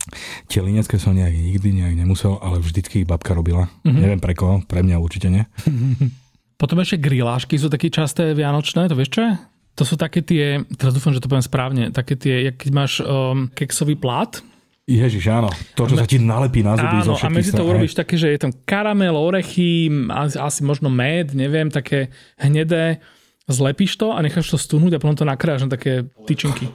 Tie 0.48 0.60
linecké 0.60 0.96
som 1.00 1.16
nejak 1.16 1.36
nikdy 1.36 1.84
nejak 1.84 1.96
nemusel, 2.00 2.36
ale 2.40 2.60
vždycky 2.60 3.04
ich 3.04 3.08
babka 3.08 3.36
robila. 3.36 3.68
Mm-hmm. 3.84 4.02
Neviem 4.02 4.22
pre 4.24 4.34
koho, 4.36 4.64
pre 4.64 4.82
mňa 4.84 5.04
určite 5.04 5.28
nie. 5.28 5.44
Potom 6.64 6.80
ešte 6.80 6.96
grilášky 6.96 7.60
sú 7.60 7.68
také 7.68 7.92
časté 7.92 8.32
vianočné, 8.32 8.88
to 8.88 8.96
vieš 8.96 9.20
čo 9.20 9.22
je? 9.28 9.34
To 9.76 9.84
sú 9.84 10.00
také 10.00 10.24
tie, 10.24 10.64
teraz 10.80 10.96
dúfam, 10.96 11.12
že 11.12 11.20
to 11.20 11.28
poviem 11.28 11.44
správne, 11.44 11.92
také 11.92 12.16
tie, 12.16 12.48
jak 12.48 12.56
keď 12.56 12.70
máš 12.72 13.04
um, 13.04 13.52
keksový 13.52 14.00
plát, 14.00 14.40
Ježiš, 14.84 15.32
áno. 15.32 15.48
To, 15.80 15.88
čo 15.88 15.96
sa 15.96 16.04
ti 16.04 16.20
nalepí 16.20 16.60
na 16.60 16.76
zuby 16.76 17.08
zo 17.08 17.16
Áno, 17.16 17.16
a 17.16 17.20
všetkých 17.24 17.36
medzi 17.40 17.52
to 17.56 17.64
urobíš 17.64 17.96
také, 17.96 18.20
že 18.20 18.36
je 18.36 18.40
tam 18.44 18.52
karamel, 18.68 19.16
orechy, 19.16 19.88
asi, 20.12 20.60
možno 20.60 20.92
med, 20.92 21.32
neviem, 21.32 21.72
také 21.72 22.12
hnedé. 22.36 23.00
Zlepíš 23.48 23.96
to 23.96 24.12
a 24.12 24.20
necháš 24.20 24.52
to 24.52 24.60
stunúť 24.60 25.00
a 25.00 25.02
potom 25.04 25.16
to 25.16 25.24
nakráš 25.24 25.64
na 25.64 25.72
také 25.72 26.12
tyčinky. 26.28 26.68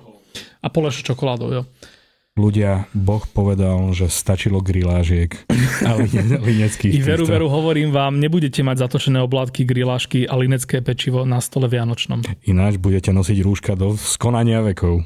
A 0.64 0.72
poleš 0.72 1.04
čokoládou, 1.04 1.52
jo. 1.52 1.62
Ľudia, 2.38 2.86
Boh 2.94 3.26
povedal, 3.26 3.90
že 3.90 4.06
stačilo 4.06 4.62
grilážiek 4.62 5.34
a 5.82 5.98
line- 5.98 6.38
lineckých. 6.54 6.94
I 6.94 7.02
veru, 7.02 7.26
týchto. 7.26 7.34
veru, 7.34 7.46
hovorím 7.50 7.90
vám, 7.90 8.22
nebudete 8.22 8.62
mať 8.62 8.86
zatočené 8.86 9.18
oblátky, 9.26 9.66
grilášky 9.66 10.30
a 10.30 10.38
linecké 10.38 10.78
pečivo 10.86 11.26
na 11.26 11.42
stole 11.42 11.66
vianočnom. 11.66 12.22
Ináč 12.46 12.78
budete 12.78 13.10
nosiť 13.10 13.38
rúška 13.42 13.74
do 13.74 13.98
skonania 13.98 14.62
vekov. 14.62 15.02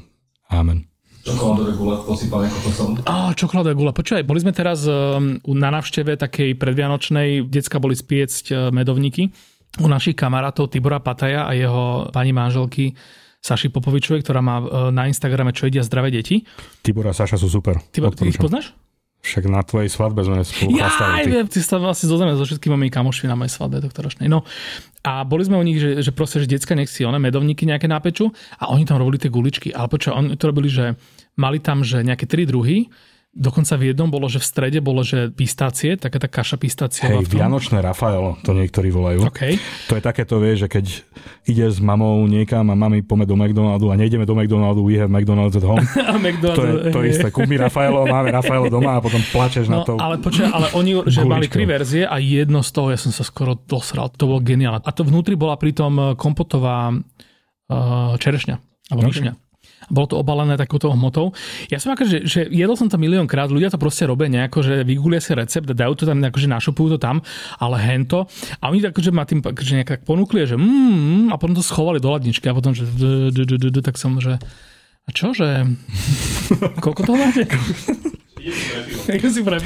Amen. 0.53 0.85
Čokoládové 1.23 1.71
gule 1.79 1.95
posypané 2.05 2.45
kokosom. 2.51 2.89
Á, 3.07 3.31
čokoládové 3.33 3.73
gula. 3.79 3.91
Počúvaj, 3.95 4.27
boli 4.27 4.39
sme 4.43 4.53
teraz 4.53 4.83
um, 4.85 5.39
na 5.41 5.71
návšteve 5.71 6.19
takej 6.19 6.59
predvianočnej, 6.59 7.47
decka 7.49 7.79
boli 7.79 7.95
spiecť 7.97 8.45
uh, 8.51 8.57
medovníky 8.69 9.31
u 9.81 9.87
našich 9.89 10.13
kamarátov 10.13 10.69
Tibora 10.69 11.01
Pataja 11.01 11.49
a 11.49 11.57
jeho 11.57 12.11
pani 12.13 12.29
manželky 12.29 12.93
Saši 13.43 13.67
Popovičovej, 13.67 14.23
ktorá 14.23 14.39
má 14.39 14.63
uh, 14.63 14.67
na 14.87 15.11
Instagrame 15.11 15.51
Čo 15.51 15.67
jedia 15.67 15.83
zdravé 15.83 16.15
deti. 16.15 16.47
Tibor 16.79 17.11
a 17.11 17.13
Saša 17.13 17.35
sú 17.35 17.51
super. 17.51 17.83
Ty, 17.91 18.07
ty 18.15 18.31
ich 18.31 18.39
poznáš? 18.39 18.71
Však 19.23 19.47
na 19.47 19.63
tvojej 19.63 19.87
svadbe 19.87 20.19
sme 20.23 20.43
spolu 20.43 20.79
ty. 21.47 21.59
Sa 21.63 21.79
vlastne 21.79 22.11
zozname 22.11 22.35
so 22.35 22.43
všetkými 22.43 22.75
mojimi 22.75 22.91
kamošmi 22.91 23.31
na 23.31 23.39
mojej 23.39 23.55
svadbe 23.55 23.79
doktoročnej. 23.79 24.27
No 24.27 24.43
a 25.03 25.23
boli 25.23 25.47
sme 25.47 25.55
u 25.55 25.63
nich, 25.63 25.79
že, 25.79 26.03
že 26.03 26.11
proste, 26.11 26.43
že 26.43 26.47
decka 26.47 26.75
nech 26.75 26.91
si 26.91 27.07
one 27.07 27.23
medovníky 27.23 27.63
nejaké 27.63 27.87
nápeču 27.87 28.31
a 28.59 28.71
oni 28.71 28.83
tam 28.83 28.99
robili 28.99 29.19
tie 29.19 29.31
guličky. 29.31 29.71
Ale 29.71 29.87
počkaj, 29.87 30.11
oni 30.11 30.35
to 30.35 30.45
robili, 30.51 30.67
že 30.67 30.99
mali 31.39 31.63
tam, 31.63 31.87
že 31.87 32.03
nejaké 32.03 32.27
tri 32.27 32.43
druhy, 32.43 32.91
Dokonca 33.33 33.73
v 33.75 33.89
jednom 33.89 34.05
bolo, 34.07 34.29
že 34.29 34.37
v 34.37 34.45
strede 34.45 34.77
bolo, 34.77 35.01
že 35.01 35.27
pistácie, 35.27 35.97
taká 35.97 36.15
tá 36.15 36.29
kaša 36.29 36.53
pistáciová. 36.53 37.17
Hej. 37.17 37.33
Vianočné 37.33 37.81
Rafaelo, 37.81 38.37
to 38.39 38.53
niektorí 38.53 38.87
volajú. 38.87 39.25
OK. 39.25 39.57
To 39.89 39.97
je 39.97 40.03
takéto, 40.03 40.37
vieš, 40.37 40.63
že 40.63 40.67
keď 40.69 40.85
ideš 41.43 41.71
s 41.73 41.81
mamou 41.81 42.21
niekam 42.23 42.61
a 42.63 42.75
mami 42.75 43.01
pome 43.01 43.25
do 43.25 43.33
McDonaldu 43.33 43.89
a 43.89 43.97
nejdeme 43.97 44.21
do 44.21 44.37
McDonaldu, 44.37 44.79
we 44.79 44.95
have 44.95 45.09
McDonald's 45.09 45.53
at 45.53 45.65
home. 45.65 45.81
A 46.05 46.13
McDonald's, 46.15 46.61
To 46.61 46.63
je 46.85 46.93
to 46.93 46.99
hej. 46.99 47.09
isté. 47.09 47.27
Kúpi 47.27 47.57
Rafaelo, 47.57 48.05
máme 48.05 48.29
Rafaelo 48.29 48.69
doma 48.69 48.95
a 48.95 49.01
potom 49.01 49.17
plačeš 49.25 49.65
na 49.65 49.81
No, 49.81 49.83
to. 49.83 49.93
ale 49.97 50.21
počkaj, 50.21 50.47
ale 50.47 50.67
oni 50.71 51.01
že 51.03 51.25
mali 51.25 51.49
tri 51.49 51.65
verzie 51.65 52.05
a 52.05 52.21
jedno 52.21 52.61
z 52.61 52.69
toho, 52.69 52.93
ja 52.93 53.01
som 53.01 53.09
sa 53.09 53.25
skoro 53.25 53.57
dosral, 53.57 54.13
to 54.13 54.29
bolo 54.29 54.39
geniálne. 54.39 54.77
A 54.79 54.91
to 54.93 55.01
vnútri 55.01 55.33
bola 55.33 55.57
pritom 55.57 56.13
kompotová 56.13 56.93
uh, 56.93 58.13
čerešňa, 58.15 58.55
alebo 58.89 59.01
Ok. 59.01 59.09
višňa. 59.09 59.33
Bolo 59.89 60.07
to 60.07 60.15
obalené 60.19 60.55
takouto 60.59 60.91
hmotou. 60.91 61.31
Ja 61.67 61.79
som 61.79 61.95
akože, 61.95 62.27
že 62.27 62.47
jedol 62.51 62.77
som 62.77 62.87
to 62.87 62.99
miliónkrát, 62.99 63.49
ľudia 63.49 63.71
to 63.73 63.81
proste 63.81 64.07
robia 64.07 64.29
nejako, 64.29 64.63
že 64.63 64.73
vygulia 64.83 65.19
si 65.19 65.33
recept 65.33 65.67
dajú 65.71 65.93
to 65.97 66.03
tam, 66.05 66.21
akože 66.23 66.47
našopujú 66.47 66.95
to 66.95 66.99
tam, 66.99 67.19
ale 67.59 67.75
hento. 67.79 68.29
A 68.61 68.69
oni 68.69 68.83
akože 68.83 69.11
ma 69.11 69.27
tým 69.27 69.43
akože 69.43 69.71
nejak 69.79 69.89
tak 69.99 70.01
ponúkli, 70.03 70.45
že 70.45 70.55
mm, 70.59 71.31
a 71.31 71.35
potom 71.39 71.57
to 71.57 71.63
schovali 71.65 71.99
do 71.99 72.11
ladničky 72.11 72.47
a 72.47 72.55
potom, 72.55 72.71
že 72.75 72.85
tak 73.83 73.95
som, 73.99 74.19
že 74.19 74.39
a 75.03 75.09
čo, 75.11 75.35
že 75.35 75.67
koľko 76.83 77.01
toho 77.03 77.17
máte? 77.19 77.43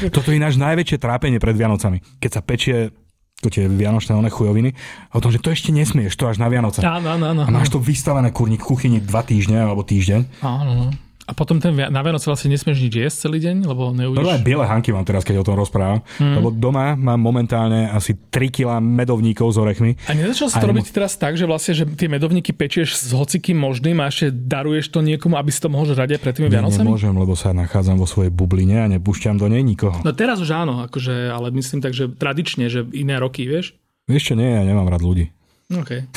Toto 0.09 0.30
je 0.30 0.38
ináč 0.38 0.57
najväčšie 0.57 0.97
trápenie 1.01 1.38
pred 1.41 1.57
Vianocami. 1.57 2.01
Keď 2.22 2.32
sa 2.32 2.41
pečie 2.41 2.93
to 3.38 3.54
tie 3.54 3.70
vianočné 3.70 4.18
one 4.18 4.34
chujoviny, 4.34 4.74
o 5.14 5.20
tom, 5.22 5.30
že 5.30 5.38
to 5.38 5.54
ešte 5.54 5.70
nesmieš, 5.70 6.18
to 6.18 6.26
až 6.26 6.42
na 6.42 6.50
Vianoce. 6.50 6.82
Áno, 6.82 7.14
áno, 7.14 7.26
áno. 7.38 7.42
A 7.46 7.50
máš 7.54 7.70
to 7.70 7.78
vystavené 7.78 8.34
kurník 8.34 8.66
v 8.66 8.70
kuchyni 8.74 8.98
dva 8.98 9.22
týždne 9.22 9.62
alebo 9.62 9.86
týždeň. 9.86 10.42
Áno, 10.42 10.72
no. 10.74 10.86
A 11.28 11.36
potom 11.36 11.59
ten, 11.59 11.75
na 11.75 11.99
Vianoce 11.99 12.23
vlastne 12.32 12.47
nesmieš 12.47 12.88
nič 12.88 12.93
jesť 13.03 13.28
celý 13.28 13.43
deň, 13.43 13.67
lebo. 13.67 13.91
No 13.91 14.32
aj 14.32 14.47
biele 14.47 14.63
hanky 14.63 14.95
mám 14.95 15.03
teraz, 15.03 15.28
keď 15.28 15.43
o 15.43 15.45
tom 15.45 15.59
rozprávam. 15.59 15.99
Hmm. 16.23 16.39
Lebo 16.39 16.55
doma 16.55 16.95
mám 16.95 17.19
momentálne 17.19 17.91
asi 17.91 18.15
3 18.15 18.47
kg 18.47 18.80
medovníkov 18.80 19.51
s 19.51 19.59
orechmi. 19.59 19.99
A 20.07 20.15
nezačal 20.15 20.47
si 20.47 20.55
to 20.55 20.71
robiť 20.71 20.88
teraz 20.95 21.19
tak, 21.19 21.36
že 21.36 21.43
vlastne, 21.43 21.75
že 21.75 21.84
tie 21.84 22.07
medovníky 22.07 22.55
pečieš 22.55 22.95
s 22.95 23.11
hocikým 23.11 23.59
možným 23.59 23.99
a 23.99 24.07
ešte 24.07 24.32
daruješ 24.32 24.88
to 24.88 25.03
niekomu, 25.03 25.36
aby 25.36 25.51
si 25.51 25.59
to 25.59 25.67
mohol 25.67 25.84
žrať 25.84 26.15
pred 26.15 26.32
tými 26.32 26.47
Vianocami? 26.47 26.88
Nemôžem, 26.88 27.11
lebo 27.11 27.36
sa 27.36 27.51
nachádzam 27.51 27.99
vo 27.99 28.07
svojej 28.07 28.32
bubline 28.32 28.80
a 28.80 28.88
nepúšťam 28.88 29.36
do 29.36 29.51
nej 29.51 29.67
nikoho. 29.67 29.99
No 30.07 30.15
teraz 30.15 30.39
už 30.39 30.55
áno, 30.55 30.88
akože, 30.88 31.28
ale 31.28 31.51
myslím 31.51 31.84
tak, 31.84 31.91
že 31.91 32.07
tradične, 32.07 32.71
že 32.71 32.88
iné 32.95 33.19
roky, 33.19 33.43
vieš? 33.43 33.75
Čo, 34.07 34.39
nie, 34.39 34.47
ja 34.47 34.63
nemám 34.63 34.88
rád 34.88 35.03
ľudí. 35.03 35.28
OK. 35.75 36.07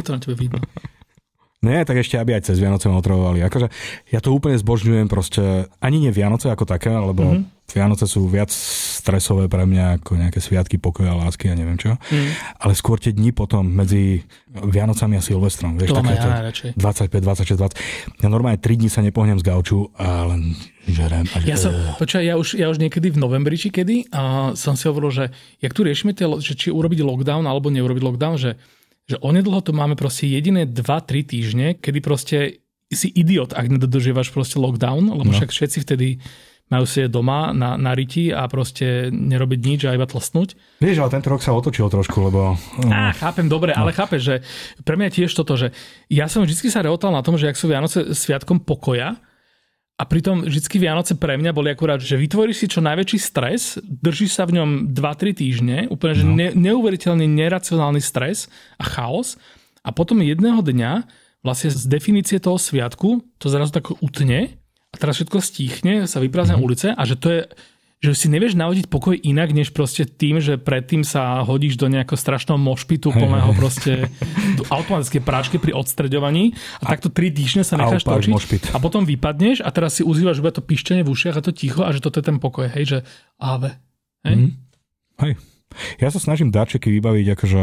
Je 0.00 0.02
to 0.02 0.16
na 0.16 0.20
tebe 0.24 0.40
vidno. 0.40 0.64
Nie, 1.58 1.82
tak 1.82 1.98
ešte, 1.98 2.14
aby 2.14 2.38
aj 2.38 2.46
cez 2.46 2.62
Vianoce 2.62 2.86
ma 2.86 3.02
otravovali. 3.02 3.42
Akože 3.42 3.66
ja 4.14 4.22
to 4.22 4.30
úplne 4.30 4.54
zbožňujem 4.54 5.10
proste, 5.10 5.66
ani 5.82 5.98
nie 5.98 6.14
Vianoce 6.14 6.54
ako 6.54 6.62
také, 6.62 6.94
lebo 6.94 7.34
mm-hmm. 7.34 7.58
Vianoce 7.74 8.06
sú 8.06 8.30
viac 8.30 8.48
stresové 8.48 9.50
pre 9.50 9.66
mňa 9.66 10.00
ako 10.00 10.22
nejaké 10.22 10.38
sviatky 10.38 10.78
pokoja, 10.78 11.18
lásky 11.18 11.50
a 11.50 11.58
neviem 11.58 11.76
čo. 11.76 11.98
Mm. 12.14 12.30
Ale 12.62 12.72
skôr 12.78 13.02
tie 13.02 13.10
dni 13.10 13.34
potom 13.34 13.66
medzi 13.66 14.22
Vianocami 14.48 15.18
a 15.18 15.22
Silvestrom. 15.22 15.76
Vieš, 15.76 15.92
to 15.92 16.00
také, 16.00 16.16
ja 16.16 16.48
25, 16.78 17.26
26, 17.26 18.22
20. 18.22 18.22
Ja 18.24 18.28
normálne 18.30 18.56
3 18.56 18.78
dní 18.78 18.88
sa 18.88 19.02
nepohnem 19.04 19.36
z 19.36 19.44
gauču 19.44 19.90
a 20.00 20.30
len 20.30 20.56
žerem. 20.88 21.28
A 21.36 21.44
ja, 21.44 21.60
som, 21.60 21.74
počúaj, 22.00 22.24
ja, 22.24 22.40
už, 22.40 22.56
ja 22.56 22.72
už 22.72 22.80
niekedy 22.80 23.12
v 23.12 23.20
novembri, 23.20 23.60
či 23.60 23.68
kedy, 23.68 24.14
a 24.14 24.54
som 24.56 24.72
si 24.72 24.88
hovoril, 24.88 25.10
že 25.12 25.24
jak 25.60 25.76
tu 25.76 25.84
riešime, 25.84 26.16
tie, 26.16 26.24
že 26.40 26.56
či 26.56 26.72
urobiť 26.72 27.04
lockdown 27.04 27.44
alebo 27.44 27.68
neurobiť 27.68 28.00
lockdown, 28.00 28.40
že 28.40 28.56
že 29.08 29.16
onedlho 29.18 29.64
to 29.64 29.72
máme 29.72 29.96
proste 29.96 30.28
jediné 30.28 30.68
2-3 30.68 31.24
týždne, 31.24 31.66
kedy 31.80 31.98
proste 32.04 32.36
si 32.92 33.08
idiot, 33.08 33.56
ak 33.56 33.68
nedodržiavaš 33.68 34.32
proste 34.32 34.60
lockdown, 34.60 35.12
lebo 35.12 35.32
no. 35.32 35.34
však 35.34 35.52
všetci 35.52 35.78
vtedy 35.84 36.08
majú 36.68 36.84
si 36.84 37.00
doma 37.08 37.56
na, 37.56 37.80
na 37.80 37.96
riti 37.96 38.28
a 38.28 38.44
proste 38.44 39.08
nerobiť 39.08 39.60
nič 39.64 39.80
a 39.88 39.96
iba 39.96 40.04
tlstnúť. 40.04 40.80
Vieš, 40.84 41.00
ale 41.00 41.12
tento 41.16 41.32
rok 41.32 41.40
sa 41.40 41.56
otočil 41.56 41.88
trošku, 41.88 42.28
lebo... 42.28 42.60
Á, 42.92 43.16
chápem, 43.16 43.48
dobre, 43.48 43.72
no. 43.72 43.88
ale 43.88 43.96
chápeš, 43.96 44.20
že 44.20 44.36
pre 44.84 45.00
mňa 45.00 45.08
tiež 45.08 45.32
toto, 45.32 45.56
že 45.56 45.72
ja 46.12 46.28
som 46.28 46.44
vždy 46.44 46.68
sa 46.68 46.84
reotal 46.84 47.08
na 47.08 47.24
tom, 47.24 47.40
že 47.40 47.48
ak 47.48 47.56
sú 47.56 47.72
Vianoce 47.72 48.12
sviatkom 48.12 48.60
pokoja, 48.60 49.16
a 49.98 50.02
pritom 50.06 50.46
vždy 50.46 50.78
Vianoce 50.78 51.18
pre 51.18 51.34
mňa 51.34 51.50
boli 51.50 51.74
akurát, 51.74 51.98
že 51.98 52.14
vytvoríš 52.14 52.62
si 52.62 52.66
čo 52.70 52.78
najväčší 52.78 53.18
stres, 53.18 53.82
držíš 53.82 54.38
sa 54.38 54.46
v 54.46 54.62
ňom 54.62 54.70
2-3 54.94 55.34
týždne, 55.34 55.76
úplne 55.90 56.14
že 56.14 56.22
no. 56.22 56.38
ne, 56.38 56.54
neuveriteľný, 56.54 57.26
neracionálny 57.26 57.98
stres 57.98 58.46
a 58.78 58.86
chaos 58.86 59.34
a 59.82 59.90
potom 59.90 60.22
jedného 60.22 60.62
dňa 60.62 61.02
vlastne 61.42 61.74
z 61.74 61.82
definície 61.90 62.38
toho 62.38 62.62
sviatku 62.62 63.26
to 63.42 63.50
zrazu 63.50 63.74
tak 63.74 63.90
utne 63.98 64.54
a 64.88 64.94
teraz 64.94 65.18
všetko 65.18 65.42
stíchne, 65.42 66.06
sa 66.06 66.22
vyprázdnia 66.22 66.56
mm. 66.56 66.64
ulice 66.64 66.88
a 66.94 67.02
že 67.02 67.18
to 67.18 67.26
je 67.34 67.40
že 67.98 68.14
si 68.14 68.30
nevieš 68.30 68.54
nahodiť 68.54 68.86
pokoj 68.86 69.18
inak, 69.18 69.50
než 69.50 69.74
proste 69.74 70.06
tým, 70.06 70.38
že 70.38 70.54
predtým 70.54 71.02
sa 71.02 71.42
hodíš 71.42 71.74
do 71.74 71.90
nejakého 71.90 72.14
strašného 72.14 72.54
mošpitu 72.54 73.10
plného 73.10 73.50
proste 73.58 74.06
automatické 74.74 75.18
práčky 75.18 75.58
pri 75.58 75.74
odstreďovaní 75.74 76.54
a, 76.78 76.86
a 76.86 76.94
takto 76.94 77.10
3 77.10 77.34
týždne 77.34 77.62
sa 77.66 77.74
necháš 77.74 78.06
točiť 78.06 78.30
mošpit. 78.30 78.62
a 78.70 78.78
potom 78.78 79.02
vypadneš 79.02 79.66
a 79.66 79.68
teraz 79.74 79.98
si 79.98 80.06
uzývaš 80.06 80.38
iba 80.38 80.54
to 80.54 80.62
pištenie 80.62 81.02
v 81.02 81.10
ušiach 81.10 81.36
a 81.38 81.42
to 81.42 81.50
ticho 81.50 81.82
a 81.82 81.90
že 81.90 81.98
toto 81.98 82.22
je 82.22 82.24
ten 82.30 82.38
pokoj, 82.38 82.70
hej, 82.70 82.84
že 82.86 82.98
áve. 83.42 83.74
Hej? 84.22 84.34
Mm. 84.46 84.50
hej. 85.26 85.32
Ja 85.98 86.14
sa 86.14 86.22
snažím 86.22 86.54
darčeky 86.54 86.94
vybaviť 86.94 87.26
akože 87.34 87.62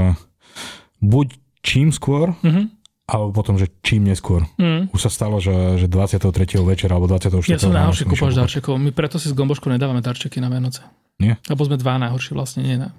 buď 0.99 1.27
čím 1.63 1.95
skôr, 1.95 2.35
mm-hmm 2.43 2.74
alebo 3.05 3.29
potom, 3.37 3.53
že 3.61 3.69
čím 3.85 4.09
neskôr. 4.09 4.49
Mm. 4.57 4.89
Už 4.89 5.05
sa 5.05 5.11
stalo, 5.13 5.37
že, 5.37 5.77
že 5.77 5.85
23. 5.85 6.25
večera 6.65 6.97
alebo 6.97 7.05
24. 7.05 7.37
Ja 7.45 7.61
som 7.61 7.69
najhoršie 7.69 8.05
kúpaš 8.09 8.33
darčekov. 8.33 8.81
My 8.81 8.89
preto 8.89 9.21
si 9.21 9.29
s 9.29 9.33
Gomboškou 9.37 9.69
nedávame 9.69 10.01
darčeky 10.01 10.41
na 10.41 10.49
Vianoce. 10.49 10.81
Nie? 11.21 11.37
Lebo 11.45 11.61
sme 11.69 11.77
dva 11.77 12.01
najhorší 12.01 12.33
vlastne, 12.33 12.65
nie 12.65 12.81
na. 12.81 12.97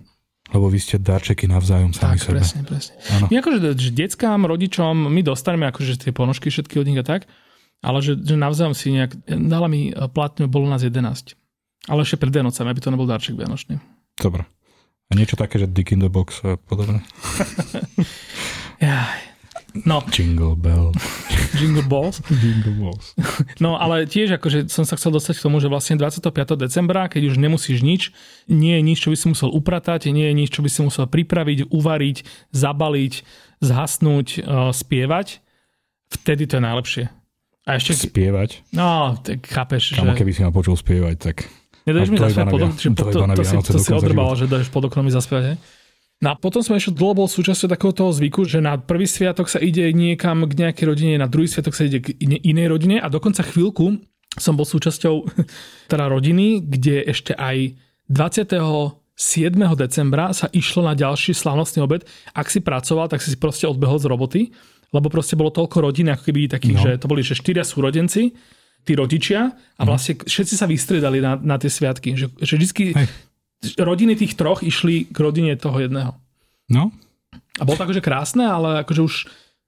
Lebo 0.54 0.70
vy 0.70 0.78
ste 0.78 1.02
darčeky 1.02 1.50
navzájom 1.50 1.90
sami 1.90 2.22
tak, 2.22 2.22
sebe. 2.22 2.38
presne, 2.38 2.62
presne. 2.62 2.94
Ano. 3.18 3.26
My 3.34 3.42
akože 3.42 3.74
že 3.74 3.90
deckám, 3.90 4.46
rodičom, 4.46 5.10
my 5.10 5.20
dostaneme 5.26 5.66
akože 5.74 6.06
tie 6.06 6.14
ponožky 6.14 6.54
všetky 6.54 6.78
od 6.78 6.86
nich 6.86 7.02
a 7.02 7.04
tak, 7.04 7.26
ale 7.82 7.98
že, 7.98 8.14
že 8.14 8.38
navzájom 8.38 8.78
si 8.78 8.94
nejak, 8.94 9.26
dala 9.26 9.66
mi 9.66 9.90
e, 9.90 10.06
platňu, 10.06 10.46
bolo 10.46 10.70
nás 10.70 10.86
11. 10.86 11.34
Ale 11.90 12.06
ešte 12.06 12.22
pred 12.22 12.30
Vianocami, 12.30 12.70
aby 12.70 12.78
to 12.78 12.94
nebol 12.94 13.10
darček 13.10 13.34
Vianočný. 13.34 13.82
Dobre. 14.14 14.46
A 15.10 15.12
niečo 15.18 15.34
také, 15.34 15.58
že 15.58 15.66
Dick 15.66 15.90
in 15.90 15.98
the 15.98 16.10
Box 16.10 16.46
a 16.46 16.54
podobne? 16.54 17.02
No. 19.84 20.00
Jingle 20.08 20.56
bell. 20.56 20.94
Jingle 21.60 21.84
balls. 21.84 22.22
Jingle 22.30 22.72
balls. 22.72 23.12
No 23.64 23.76
ale 23.76 24.06
tiež 24.06 24.38
akože 24.40 24.70
som 24.72 24.86
sa 24.86 24.96
chcel 24.96 25.12
dostať 25.12 25.40
k 25.40 25.44
tomu, 25.48 25.60
že 25.60 25.68
vlastne 25.68 25.98
25. 26.00 26.32
decembra, 26.56 27.10
keď 27.10 27.34
už 27.34 27.36
nemusíš 27.36 27.82
nič, 27.82 28.14
nie 28.48 28.78
je 28.78 28.82
nič, 28.84 28.98
čo 29.02 29.10
by 29.12 29.16
si 29.18 29.26
musel 29.32 29.50
upratať, 29.52 30.08
nie 30.14 30.30
je 30.30 30.34
nič, 30.36 30.48
čo 30.52 30.60
by 30.64 30.70
si 30.70 30.80
musel 30.84 31.04
pripraviť, 31.10 31.68
uvariť, 31.68 32.16
zabaliť, 32.54 33.12
zhasnúť, 33.60 34.26
uh, 34.40 34.70
spievať, 34.72 35.40
vtedy 36.12 36.46
to 36.46 36.60
je 36.60 36.62
najlepšie. 36.62 37.04
A 37.66 37.82
ešte... 37.82 37.98
Spievať? 37.98 38.62
No, 38.70 39.18
tak 39.18 39.42
chápeš, 39.42 39.98
Kamo, 39.98 40.14
že... 40.14 40.22
keby 40.22 40.30
si 40.30 40.40
ma 40.46 40.54
počul 40.54 40.78
spievať, 40.78 41.16
tak... 41.18 41.36
Nedáš 41.86 42.10
mi 42.10 42.18
zaspievať 42.18 42.50
pod 42.50 42.62
oknom, 42.66 42.94
to, 42.94 43.04
to, 43.10 43.18
to, 43.26 43.44
si, 43.46 43.56
to 43.62 43.78
si 43.82 43.92
odrbal, 43.94 44.34
že 44.38 44.46
dáš 44.46 44.70
pod 44.70 44.86
oknom 44.86 45.06
mi 45.06 45.12
zaspievať? 45.14 45.58
No 46.16 46.32
a 46.32 46.34
potom 46.34 46.64
som 46.64 46.72
ešte 46.72 46.96
dlho 46.96 47.12
bol 47.12 47.28
súčasťou 47.28 47.68
takého 47.68 47.92
toho 47.92 48.08
zvyku, 48.08 48.48
že 48.48 48.64
na 48.64 48.80
prvý 48.80 49.04
sviatok 49.04 49.52
sa 49.52 49.60
ide 49.60 49.92
niekam 49.92 50.48
k 50.48 50.64
nejakej 50.64 50.84
rodine, 50.88 51.20
na 51.20 51.28
druhý 51.28 51.44
sviatok 51.44 51.76
sa 51.76 51.84
ide 51.84 52.00
k 52.00 52.16
inej 52.24 52.72
rodine 52.72 52.96
a 52.96 53.12
dokonca 53.12 53.44
chvíľku 53.44 54.00
som 54.36 54.56
bol 54.56 54.64
súčasťou 54.64 55.14
teda 55.92 56.04
rodiny, 56.08 56.64
kde 56.64 57.04
ešte 57.04 57.36
aj 57.36 57.76
27. 58.08 58.96
decembra 59.76 60.32
sa 60.32 60.48
išlo 60.56 60.88
na 60.88 60.96
ďalší 60.96 61.36
slavnostný 61.36 61.84
obed. 61.84 62.08
Ak 62.32 62.48
si 62.48 62.64
pracoval, 62.64 63.12
tak 63.12 63.20
si 63.20 63.36
si 63.36 63.38
proste 63.40 63.68
odbehol 63.68 64.00
z 64.00 64.08
roboty, 64.08 64.42
lebo 64.96 65.12
proste 65.12 65.36
bolo 65.36 65.52
toľko 65.52 65.84
rodín, 65.84 66.08
ako 66.08 66.32
keby 66.32 66.48
takých, 66.48 66.76
no. 66.80 66.84
že 66.84 66.90
to 66.96 67.10
boli 67.12 67.20
že 67.20 67.36
štyria 67.36 67.60
súrodenci, 67.60 68.32
tí 68.86 68.92
rodičia 68.94 69.52
a 69.52 69.82
mhm. 69.82 69.88
vlastne 69.88 70.12
všetci 70.24 70.54
sa 70.56 70.64
vystriedali 70.64 71.20
na, 71.20 71.36
na 71.36 71.60
tie 71.60 71.68
sviatky. 71.68 72.16
Že, 72.16 72.26
že 72.40 72.54
vždy 72.56 72.94
rodiny 73.76 74.14
tých 74.18 74.36
troch 74.36 74.60
išli 74.62 75.08
k 75.08 75.16
rodine 75.16 75.56
toho 75.56 75.80
jedného. 75.80 76.12
No. 76.68 76.90
A 77.56 77.62
bolo 77.64 77.78
to 77.80 77.86
akože 77.88 78.04
krásne, 78.04 78.44
ale 78.44 78.84
akože 78.84 79.00
už 79.00 79.14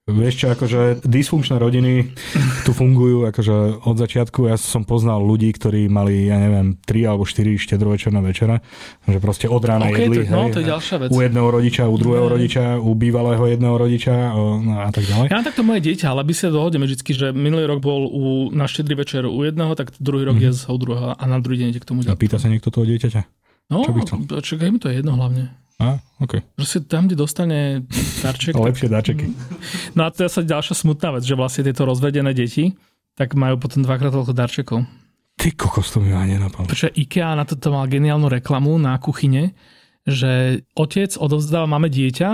Vieš 0.09 0.35
čo, 0.41 0.47
akože 0.49 1.05
dysfunkčné 1.05 1.61
rodiny 1.61 2.17
tu 2.65 2.73
fungujú 2.73 3.29
akože 3.29 3.85
od 3.85 3.95
začiatku. 3.95 4.49
Ja 4.49 4.57
som 4.57 4.81
poznal 4.81 5.21
ľudí, 5.21 5.53
ktorí 5.53 5.85
mali, 5.85 6.25
ja 6.25 6.41
neviem, 6.41 6.81
3 6.81 7.13
alebo 7.13 7.29
4 7.29 7.61
štedrovečerné 7.61 8.17
večera, 8.25 8.57
že 9.05 9.21
proste 9.21 9.45
od 9.45 9.61
rána 9.61 9.93
okay, 9.93 10.09
jedli. 10.09 10.25
To, 10.25 10.33
no, 10.33 10.41
hej, 10.49 10.53
to 10.57 10.61
je 10.65 10.67
ďalšia 10.73 10.95
vec. 10.97 11.09
U 11.13 11.17
jedného 11.21 11.49
rodiča, 11.53 11.83
u 11.85 11.95
druhého 12.01 12.25
ne. 12.25 12.33
rodiča, 12.33 12.63
u 12.81 12.91
bývalého 12.97 13.43
jedného 13.45 13.75
rodiča 13.77 14.13
no 14.33 14.73
a 14.81 14.89
tak 14.89 15.05
ďalej. 15.05 15.27
Ja 15.29 15.35
mám 15.37 15.45
takto 15.45 15.61
moje 15.61 15.81
dieťa, 15.85 16.05
ale 16.09 16.21
by 16.25 16.33
sa 16.33 16.47
dohodneme 16.49 16.89
vždy, 16.89 17.11
že 17.13 17.27
minulý 17.29 17.69
rok 17.69 17.79
bol 17.85 18.09
u, 18.09 18.49
na 18.49 18.65
štedrý 18.65 18.97
večer 18.97 19.29
u 19.29 19.39
jedného, 19.45 19.77
tak 19.77 19.93
druhý 20.01 20.25
rok 20.25 20.41
mm-hmm. 20.41 20.65
je 20.65 20.73
u 20.73 20.77
druhého 20.81 21.13
a 21.13 21.23
na 21.29 21.37
druhý 21.37 21.61
deň 21.61 21.67
ide 21.77 21.81
k 21.81 21.85
tomu. 21.85 22.01
A 22.09 22.17
pýta 22.17 22.41
sa 22.41 22.49
niekto 22.49 22.73
toho 22.73 22.89
dieťaťa? 22.89 23.21
No, 23.69 23.85
čo 23.85 23.93
by 23.93 23.99
chcel? 24.01 24.17
čakaj 24.41 24.69
mi 24.73 24.79
to 24.81 24.89
je 24.89 24.97
jedno 25.01 25.13
hlavne. 25.13 25.53
A, 25.79 25.95
OK. 26.19 26.43
Proste 26.59 26.83
tam, 26.83 27.07
kde 27.07 27.15
dostane 27.15 27.87
darček. 28.19 28.57
Lepšie 28.59 28.91
darčeky. 28.91 29.25
No 29.95 30.05
a 30.05 30.11
to 30.11 30.27
je 30.27 30.29
sa 30.29 30.43
ďalšia 30.43 30.75
smutná 30.75 31.15
vec, 31.15 31.23
že 31.23 31.39
vlastne 31.39 31.63
tieto 31.63 31.87
rozvedené 31.87 32.35
deti, 32.35 32.75
tak 33.15 33.37
majú 33.37 33.55
potom 33.61 33.85
dvakrát 33.85 34.11
toľko 34.11 34.33
darčekov. 34.35 34.79
Ty 35.39 35.47
kokos, 35.55 35.95
to 35.95 36.03
mi 36.03 36.11
ani 36.11 36.35
nenapadlo. 36.35 36.67
Prečo 36.67 36.91
IKEA 36.91 37.31
na 37.31 37.47
toto 37.47 37.71
mal 37.71 37.87
geniálnu 37.87 38.27
reklamu 38.27 38.75
na 38.75 38.99
kuchyne, 38.99 39.55
že 40.03 40.63
otec 40.75 41.15
odovzdáva 41.15 41.63
máme 41.63 41.87
dieťa 41.87 42.29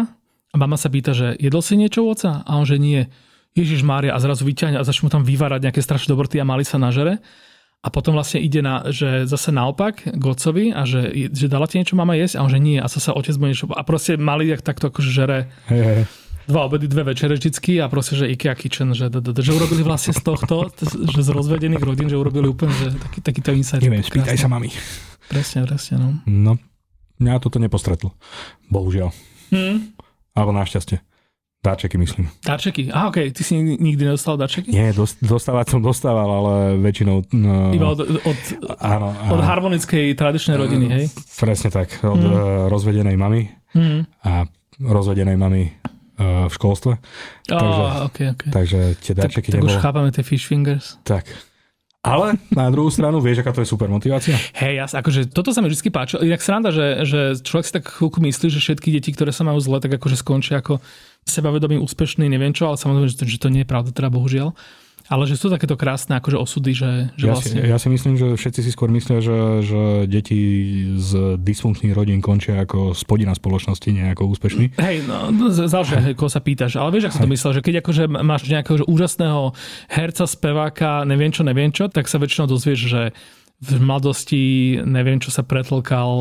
a 0.52 0.56
mama 0.58 0.74
sa 0.74 0.90
pýta, 0.90 1.14
že 1.14 1.38
jedol 1.38 1.62
si 1.62 1.78
niečo 1.78 2.02
oca? 2.02 2.42
A 2.42 2.58
on, 2.58 2.66
že 2.66 2.82
nie. 2.82 3.06
Ježiš 3.54 3.86
Mária 3.86 4.12
a 4.12 4.20
zrazu 4.20 4.44
vyťahne 4.44 4.82
a 4.82 4.84
začne 4.84 5.08
mu 5.08 5.10
tam 5.14 5.24
vyvárať 5.24 5.70
nejaké 5.70 5.82
strašné 5.86 6.12
dobroty 6.12 6.42
a 6.42 6.50
mali 6.50 6.66
sa 6.66 6.82
nažere 6.82 7.22
a 7.86 7.88
potom 7.94 8.18
vlastne 8.18 8.42
ide 8.42 8.66
na, 8.66 8.90
že 8.90 9.30
zase 9.30 9.54
naopak 9.54 10.02
k 10.10 10.24
otcovi 10.26 10.74
a 10.74 10.90
že, 10.90 11.30
že 11.30 11.46
dala 11.46 11.70
ti 11.70 11.78
niečo 11.78 11.94
mama 11.94 12.18
jesť 12.18 12.42
a 12.42 12.44
on 12.44 12.50
že 12.50 12.58
nie 12.58 12.82
a 12.82 12.90
zase 12.90 13.14
otec 13.14 13.38
bude 13.38 13.54
niečo 13.54 13.70
a 13.70 13.86
proste 13.86 14.18
mali 14.18 14.50
tak, 14.58 14.66
takto 14.66 14.90
akože 14.90 15.12
žere 15.14 15.54
hey, 15.70 15.82
hey. 15.86 16.04
dva 16.50 16.66
obedy, 16.66 16.90
dve 16.90 17.14
večere 17.14 17.38
vždycky 17.38 17.78
a 17.78 17.86
proste, 17.86 18.18
že 18.18 18.26
IKEA 18.34 18.58
Kitchen, 18.58 18.98
že, 18.98 19.14
že 19.14 19.52
urobili 19.54 19.86
vlastne 19.86 20.18
z 20.18 20.22
tohto, 20.26 20.74
že 21.14 21.22
z 21.22 21.30
rozvedených 21.30 21.84
rodín, 21.86 22.10
že 22.10 22.18
urobili 22.18 22.50
úplne 22.50 22.74
že 22.74 22.90
taký, 22.98 23.22
takýto 23.22 23.54
insight. 23.54 23.86
Neviem, 23.86 24.02
spýtaj 24.02 24.34
sa 24.34 24.50
mami. 24.50 24.74
Presne, 25.30 25.70
presne, 25.70 26.02
no. 26.02 26.10
No, 26.26 26.52
mňa 27.22 27.38
toto 27.38 27.62
nepostretlo. 27.62 28.18
Bohužiaľ. 28.74 29.14
Hmm. 29.54 29.94
Alebo 30.34 30.58
našťastie. 30.58 31.06
Darčeky 31.66 31.98
myslím. 31.98 32.30
Darčeky? 32.46 32.94
Á, 32.94 33.10
ok. 33.10 33.34
Ty 33.34 33.42
si 33.42 33.58
nikdy 33.58 34.06
nedostal 34.06 34.38
darčeky? 34.38 34.70
Nie, 34.70 34.94
dostávať 35.26 35.74
som 35.74 35.82
dostával, 35.82 36.30
ale 36.30 36.54
väčšinou... 36.78 37.26
No, 37.34 37.74
Iba 37.74 37.98
od, 37.98 38.06
od, 38.06 38.40
áno, 38.78 39.10
od 39.34 39.42
harmonickej 39.42 40.14
tradičnej 40.14 40.62
rodiny, 40.62 40.86
hej? 40.94 41.06
Presne 41.42 41.74
tak. 41.74 42.06
Od 42.06 42.22
mm. 42.22 42.70
rozvedenej 42.70 43.18
mamy 43.18 43.50
mm. 43.74 44.00
a 44.30 44.46
rozvedenej 44.78 45.38
mamy 45.42 45.74
uh, 46.22 46.46
v 46.46 46.54
školstve. 46.54 46.94
Oh, 47.50 47.58
takže, 47.58 47.84
okay, 48.14 48.26
okay. 48.38 48.50
takže 48.54 48.80
tie 49.02 49.14
darčeky 49.18 49.50
tak, 49.50 49.66
tak 49.66 49.66
už 49.66 49.82
chápame 49.82 50.14
tie 50.14 50.22
fish 50.22 50.46
fingers. 50.46 51.02
Tak. 51.02 51.26
Ale 52.06 52.38
na 52.54 52.70
druhú 52.70 52.94
stranu, 52.94 53.18
vieš, 53.18 53.42
aká 53.42 53.50
to 53.50 53.66
je 53.66 53.74
super 53.74 53.90
motivácia? 53.90 54.38
Hej, 54.62 54.78
jas, 54.78 54.94
akože 54.94 55.34
toto 55.34 55.50
sa 55.50 55.66
mi 55.66 55.74
vždy 55.74 55.90
páčilo. 55.90 56.22
Inak 56.22 56.38
sranda, 56.46 56.70
že, 56.70 57.02
že 57.02 57.34
človek 57.42 57.66
si 57.66 57.74
tak 57.74 57.90
chvíľku 57.90 58.22
myslí, 58.22 58.54
že 58.54 58.62
všetky 58.62 58.94
deti, 58.94 59.10
ktoré 59.10 59.34
sa 59.34 59.42
majú 59.42 59.58
zle, 59.58 59.82
tak 59.82 59.98
akože 59.98 60.22
skončia 60.22 60.62
ako 60.62 60.78
sebavedomý, 61.26 61.82
úspešný, 61.82 62.30
neviem 62.30 62.54
čo, 62.54 62.70
ale 62.70 62.78
samozrejme, 62.78 63.10
že 63.10 63.18
to, 63.18 63.24
že 63.26 63.42
to 63.42 63.50
nie 63.50 63.66
je 63.66 63.70
pravda, 63.70 63.90
teda 63.90 64.14
bohužiaľ. 64.14 64.54
Ale 65.06 65.30
že 65.30 65.38
sú 65.38 65.54
takéto 65.54 65.78
krásne 65.78 66.18
akože 66.18 66.34
osudy, 66.34 66.74
že, 66.74 67.14
že 67.14 67.30
ja, 67.30 67.38
vlastne... 67.38 67.62
si, 67.62 67.70
ja 67.70 67.78
si 67.78 67.88
myslím, 67.94 68.18
že 68.18 68.34
všetci 68.34 68.60
si 68.66 68.74
skôr 68.74 68.90
myslia, 68.90 69.22
že, 69.22 69.62
že 69.62 70.10
deti 70.10 70.42
z 70.98 71.38
dysfunkčných 71.38 71.94
rodín 71.94 72.26
končia 72.26 72.66
ako 72.66 72.98
spodina 72.98 73.38
spoločnosti, 73.38 73.86
nie 73.94 74.02
ako 74.10 74.34
úspešní. 74.34 74.74
Hej, 74.82 75.06
no, 75.06 75.30
záleží, 75.54 76.18
koho 76.18 76.26
sa 76.26 76.42
pýtaš. 76.42 76.82
Ale 76.82 76.90
vieš, 76.90 77.14
ako 77.14 77.22
som 77.22 77.26
to 77.30 77.34
myslel, 77.38 77.52
že 77.54 77.62
keď 77.62 77.76
akože 77.86 78.04
máš 78.10 78.50
nejakého 78.50 78.82
že 78.82 78.86
úžasného 78.90 79.54
herca, 79.94 80.26
speváka, 80.26 81.06
neviem 81.06 81.30
čo, 81.30 81.46
neviem 81.46 81.70
čo, 81.70 81.86
tak 81.86 82.10
sa 82.10 82.18
väčšinou 82.18 82.50
dozvieš, 82.50 82.80
že 82.90 83.02
v 83.62 83.72
mladosti, 83.78 84.82
neviem 84.90 85.22
čo 85.22 85.30
sa 85.30 85.46
pretlkal, 85.46 86.18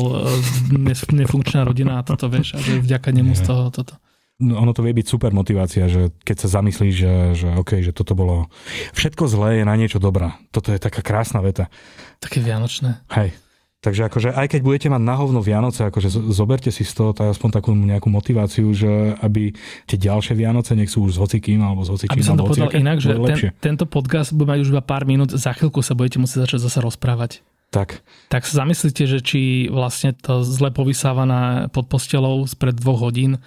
nefunkčná 1.09 1.65
rodina 1.65 1.99
a 1.99 2.05
toto 2.05 2.29
vieš, 2.29 2.53
a 2.53 2.61
že 2.61 2.85
vďaka 2.85 3.09
nemu 3.09 3.33
z 3.33 3.41
toho 3.49 3.73
toto. 3.73 3.97
No, 4.35 4.59
ono 4.59 4.75
to 4.75 4.83
vie 4.83 4.91
byť 4.91 5.07
super 5.07 5.31
motivácia, 5.31 5.87
že 5.87 6.11
keď 6.27 6.37
sa 6.43 6.59
zamyslíš, 6.59 6.95
že, 6.95 7.13
že 7.39 7.47
OK, 7.55 7.79
že 7.79 7.95
toto 7.95 8.19
bolo... 8.19 8.51
Všetko 8.91 9.31
zlé 9.31 9.63
je 9.63 9.63
na 9.63 9.79
niečo 9.79 9.95
dobrá. 9.95 10.35
Toto 10.51 10.75
je 10.75 10.79
taká 10.79 10.99
krásna 10.99 11.39
veta. 11.39 11.71
Také 12.19 12.43
vianočné. 12.43 12.99
Hej. 13.15 13.31
Takže 13.79 14.09
akože 14.09 14.33
aj 14.33 14.47
keď 14.49 14.61
budete 14.65 14.87
mať 14.89 14.97
na 14.97 15.13
hovno 15.13 15.45
Vianoce, 15.45 15.85
akože 15.85 16.09
zoberte 16.33 16.73
si 16.73 16.81
z 16.81 16.93
toho 16.97 17.13
tak 17.13 17.37
aspoň 17.37 17.49
takú 17.61 17.69
nejakú 17.77 18.09
motiváciu, 18.09 18.73
že 18.73 19.13
aby 19.21 19.53
tie 19.85 19.97
ďalšie 20.01 20.33
Vianoce, 20.33 20.73
nech 20.73 20.89
sú 20.89 21.05
už 21.05 21.15
s 21.15 21.17
hocikým 21.21 21.61
alebo 21.61 21.85
s 21.85 21.93
hocičím. 21.93 22.17
Aby 22.17 22.25
som 22.25 22.33
to 22.33 22.49
povedal 22.49 22.73
inak, 22.73 22.97
že 22.97 23.13
ten, 23.13 23.37
tento 23.61 23.85
podcast 23.85 24.33
bude 24.33 24.49
mať 24.49 24.65
už 24.65 24.73
iba 24.73 24.81
pár 24.81 25.05
minút, 25.05 25.37
za 25.37 25.53
chvíľku 25.53 25.85
sa 25.85 25.93
budete 25.93 26.17
musieť 26.17 26.49
začať 26.49 26.65
zase 26.65 26.81
rozprávať. 26.81 27.45
Tak. 27.69 28.01
Tak 28.33 28.49
sa 28.49 28.65
zamyslite, 28.65 29.05
že 29.05 29.21
či 29.21 29.69
vlastne 29.69 30.17
to 30.17 30.41
zle 30.41 30.73
povysávané 30.73 31.69
pod 31.69 31.85
postelou 31.85 32.41
spred 32.49 32.73
dvoch 32.73 33.05
hodín 33.05 33.37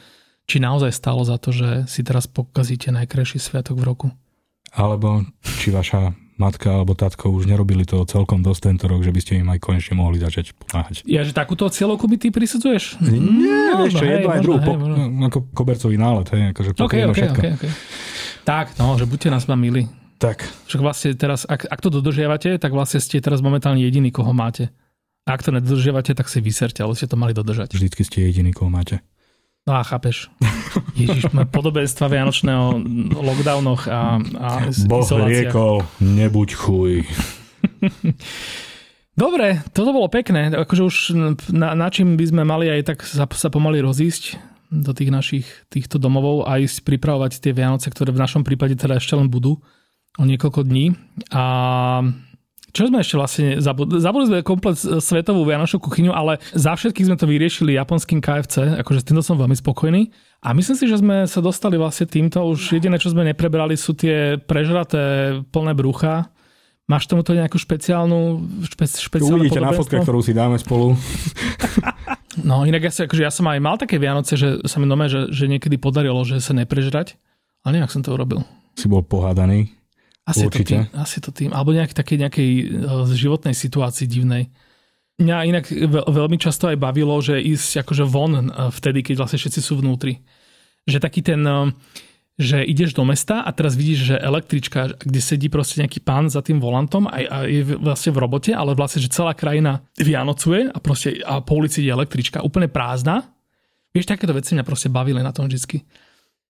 či 0.49 0.57
naozaj 0.59 0.97
stalo 0.97 1.21
za 1.29 1.37
to, 1.37 1.53
že 1.53 1.85
si 1.85 2.01
teraz 2.01 2.25
pokazíte 2.25 2.89
najkrajší 2.89 3.37
sviatok 3.37 3.77
v 3.77 3.85
roku. 3.85 4.07
Alebo 4.73 5.29
či 5.61 5.69
vaša 5.69 6.17
matka 6.39 6.71
alebo 6.71 6.95
tatko 6.95 7.35
už 7.35 7.51
nerobili 7.51 7.83
to 7.83 8.01
celkom 8.07 8.41
dosť 8.47 8.61
tento 8.73 8.85
rok, 8.87 9.03
že 9.03 9.11
by 9.11 9.21
ste 9.21 9.33
im 9.43 9.49
aj 9.51 9.59
konečne 9.59 9.99
mohli 9.99 10.23
začať 10.23 10.55
pomáhať. 10.55 11.03
Ja, 11.05 11.27
že 11.27 11.35
takúto 11.35 11.67
cieľovku 11.67 12.07
by 12.07 12.17
ty 12.17 12.29
prisudzuješ? 12.31 13.03
Nie, 13.03 13.75
no, 13.75 13.85
vieš 13.85 13.99
čo, 13.99 14.07
jedno 14.07 14.31
aj 14.31 14.41
druhú, 14.41 14.59
po, 14.63 14.73
ako 15.29 15.39
kobercový 15.51 15.99
nálet, 15.99 16.27
hej, 16.31 16.43
akože 16.55 16.71
okay, 16.79 17.03
okay, 17.05 17.27
všetko. 17.27 17.41
Okay, 17.43 17.53
okay. 17.59 17.71
Tak, 18.47 18.79
no, 18.79 18.95
že 18.97 19.05
buďte 19.05 19.29
nás 19.35 19.45
vám 19.45 19.61
milí. 19.61 19.91
Tak. 20.23 20.47
Však 20.71 20.81
vlastne 20.81 21.11
teraz, 21.19 21.43
ak, 21.45 21.67
ak 21.67 21.81
to 21.83 21.91
dodržiavate, 21.91 22.57
tak 22.57 22.71
vlastne 22.71 23.03
ste 23.03 23.19
teraz 23.19 23.43
momentálne 23.43 23.83
jediný, 23.83 24.15
koho 24.15 24.31
máte. 24.31 24.71
A 25.27 25.37
ak 25.37 25.45
to 25.45 25.53
nedodržiavate, 25.53 26.15
tak 26.17 26.31
si 26.31 26.41
vyserte, 26.41 26.81
ale 26.81 26.97
ste 26.97 27.11
to 27.11 27.19
mali 27.19 27.35
dodržať. 27.37 27.75
Vždycky 27.75 28.03
ste 28.07 28.25
jediný, 28.31 28.55
koho 28.55 28.71
máte. 28.71 29.03
No 29.69 29.77
a 29.77 29.85
chápeš. 29.85 30.33
Ježiš, 30.97 31.29
podobenstva 31.53 32.09
Vianočného 32.09 32.81
lockdownoch 33.13 33.85
a, 33.85 34.17
a 34.17 34.49
Boh 34.89 35.05
riekol, 35.29 35.85
nebuď 36.01 36.49
chuj. 36.57 37.05
Dobre, 39.19 39.61
toto 39.77 39.93
bolo 39.93 40.09
pekné. 40.09 40.49
Akože 40.57 40.83
už 40.89 40.97
na, 41.53 41.77
na 41.77 41.93
čím 41.93 42.17
by 42.17 42.25
sme 42.33 42.43
mali 42.49 42.73
aj 42.73 42.81
tak 42.87 42.99
sa, 43.05 43.29
sa 43.29 43.49
pomaly 43.53 43.85
rozísť 43.85 44.41
do 44.73 44.97
tých 44.97 45.13
našich 45.13 45.47
týchto 45.69 46.01
domovov 46.01 46.49
a 46.49 46.57
ísť 46.57 46.89
pripravovať 46.89 47.43
tie 47.45 47.53
Vianoce, 47.53 47.93
ktoré 47.93 48.09
v 48.09 48.25
našom 48.25 48.49
prípade 48.49 48.73
teda 48.73 48.97
ešte 48.97 49.21
len 49.21 49.29
budú 49.29 49.61
o 50.17 50.25
niekoľko 50.25 50.65
dní. 50.65 50.97
A 51.29 51.45
čo 52.69 52.93
sme 52.93 53.01
ešte 53.01 53.17
vlastne 53.17 53.47
zabudli? 53.65 53.97
Zabudli 53.97 54.27
sme 54.29 54.39
komplet 54.45 54.77
svetovú 54.77 55.49
vianočnú 55.49 55.81
kuchyňu, 55.81 56.13
ale 56.13 56.37
za 56.53 56.77
všetkých 56.77 57.09
sme 57.09 57.17
to 57.17 57.25
vyriešili 57.25 57.73
japonským 57.75 58.21
KFC, 58.21 58.77
akože 58.85 59.01
s 59.01 59.07
týmto 59.09 59.25
som 59.25 59.41
veľmi 59.41 59.57
spokojný. 59.57 60.13
A 60.45 60.53
myslím 60.53 60.77
si, 60.77 60.85
že 60.87 61.01
sme 61.01 61.25
sa 61.25 61.41
dostali 61.41 61.81
vlastne 61.81 62.07
týmto, 62.07 62.45
už 62.45 62.79
jediné, 62.79 63.01
čo 63.01 63.11
sme 63.11 63.27
neprebrali, 63.27 63.75
sú 63.75 63.97
tie 63.97 64.37
prežraté 64.39 65.35
plné 65.49 65.73
brucha. 65.73 66.31
Máš 66.89 67.05
tomuto 67.05 67.37
nejakú 67.37 67.61
špeciálnu 67.61 68.49
špe, 68.65 68.85
špeciálnu 68.89 69.45
Uvidíte 69.45 69.61
na 69.61 69.77
fotke, 69.77 70.01
ktorú 70.01 70.25
si 70.25 70.33
dáme 70.33 70.57
spolu. 70.57 70.97
no 72.49 72.65
inak 72.65 72.89
ja, 72.89 72.93
si, 72.93 73.05
akože 73.05 73.23
ja 73.25 73.33
som 73.33 73.45
aj 73.49 73.61
mal 73.61 73.77
také 73.77 74.01
Vianoce, 74.01 74.41
že 74.41 74.65
sa 74.65 74.81
mi 74.81 74.89
doma, 74.89 75.05
že, 75.09 75.29
že 75.29 75.53
niekedy 75.53 75.77
podarilo, 75.77 76.25
že 76.25 76.41
sa 76.41 76.57
neprežrať, 76.57 77.21
ale 77.65 77.81
nejak 77.81 77.93
som 77.93 78.01
to 78.01 78.13
urobil. 78.17 78.41
Si 78.73 78.89
bol 78.89 79.05
pohádaný? 79.05 79.78
Asi 80.29 80.45
Určite. 80.45 80.85
to 80.85 80.93
tým, 80.93 81.01
asi 81.01 81.19
to 81.25 81.31
tým. 81.33 81.51
Alebo 81.57 81.73
nejak 81.73 81.97
také 81.97 82.21
nejakej 82.21 82.51
uh, 82.69 83.09
životnej 83.09 83.57
situácii 83.57 84.05
divnej. 84.05 84.53
Mňa 85.19 85.37
inak 85.49 85.65
veľmi 85.89 86.37
často 86.37 86.69
aj 86.69 86.77
bavilo, 86.77 87.17
že 87.25 87.41
ísť 87.41 87.81
akože 87.81 88.05
von 88.05 88.33
uh, 88.37 88.69
vtedy, 88.69 89.01
keď 89.01 89.25
vlastne 89.25 89.41
všetci 89.41 89.61
sú 89.65 89.81
vnútri. 89.81 90.21
Že 90.85 91.01
taký 91.01 91.25
ten, 91.25 91.41
uh, 91.41 91.73
že 92.39 92.63
ideš 92.63 92.95
do 92.95 93.03
mesta 93.03 93.43
a 93.43 93.51
teraz 93.51 93.75
vidíš, 93.75 94.15
že 94.15 94.17
električka, 94.21 94.95
kde 95.01 95.19
sedí 95.19 95.51
proste 95.51 95.83
nejaký 95.83 96.05
pán 96.05 96.31
za 96.31 96.39
tým 96.39 96.63
volantom 96.63 97.11
a, 97.11 97.19
a 97.25 97.37
je 97.51 97.67
vlastne 97.81 98.15
v 98.15 98.23
robote, 98.23 98.55
ale 98.55 98.79
vlastne, 98.79 99.03
že 99.03 99.11
celá 99.11 99.35
krajina 99.35 99.83
vianocuje 99.99 100.71
a 100.71 100.79
proste 100.79 101.19
a 101.25 101.43
po 101.43 101.59
ulici 101.59 101.83
je 101.83 101.91
električka 101.91 102.45
úplne 102.45 102.71
prázdna. 102.71 103.27
Vieš, 103.91 104.07
takéto 104.07 104.31
veci 104.31 104.55
mňa 104.55 104.63
proste 104.63 104.87
bavili 104.87 105.19
na 105.19 105.35
tom 105.35 105.51
vždy. 105.51 105.83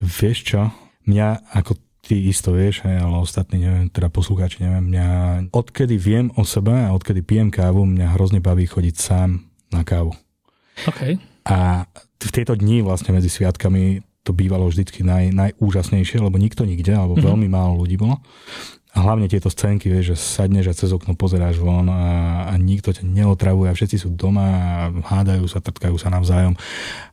Vieš 0.05 0.39
čo? 0.45 0.68
Mňa 1.09 1.57
ako 1.57 1.88
ty 2.09 2.16
isto 2.24 2.56
vieš, 2.56 2.88
hej, 2.88 3.04
ale 3.04 3.20
ostatní, 3.20 3.68
neviem, 3.68 3.92
teda 3.92 4.09
poslucháči, 4.09 4.64
neviem, 4.64 4.88
mňa, 4.88 5.09
odkedy 5.52 6.00
viem 6.00 6.32
o 6.40 6.42
sebe 6.48 6.72
a 6.72 6.96
odkedy 6.96 7.20
pijem 7.20 7.52
kávu, 7.52 7.84
mňa 7.84 8.16
hrozne 8.16 8.40
baví 8.40 8.64
chodiť 8.64 8.96
sám 8.96 9.44
na 9.68 9.84
kávu. 9.84 10.16
Okay. 10.88 11.20
A 11.44 11.84
v 12.16 12.30
tieto 12.32 12.56
dni 12.56 12.80
vlastne 12.80 13.12
medzi 13.12 13.28
sviatkami 13.28 14.00
to 14.24 14.32
bývalo 14.32 14.72
vždycky 14.72 15.04
naj, 15.04 15.36
najúžasnejšie, 15.36 16.24
lebo 16.24 16.40
nikto 16.40 16.64
nikde, 16.64 16.96
alebo 16.96 17.20
mm-hmm. 17.20 17.28
veľmi 17.28 17.48
málo 17.52 17.84
ľudí 17.84 18.00
bolo. 18.00 18.24
A 18.96 19.04
hlavne 19.04 19.28
tieto 19.28 19.52
scénky, 19.52 19.92
vieš, 19.92 20.16
že 20.16 20.16
sadneš 20.16 20.72
a 20.72 20.78
cez 20.78 20.90
okno 20.96 21.12
pozeráš 21.12 21.61
von 21.61 21.92
a, 21.92 22.48
a 22.48 22.52
nikto 22.56 22.88
ťa 22.88 23.04
neotravuje 23.04 23.68
a 23.68 23.76
všetci 23.76 24.00
sú 24.00 24.09
doma 24.16 24.48
a 24.48 24.72
hádajú 24.90 25.44
sa, 25.44 25.61
trtkajú 25.61 26.00
sa 26.00 26.09
navzájom, 26.09 26.56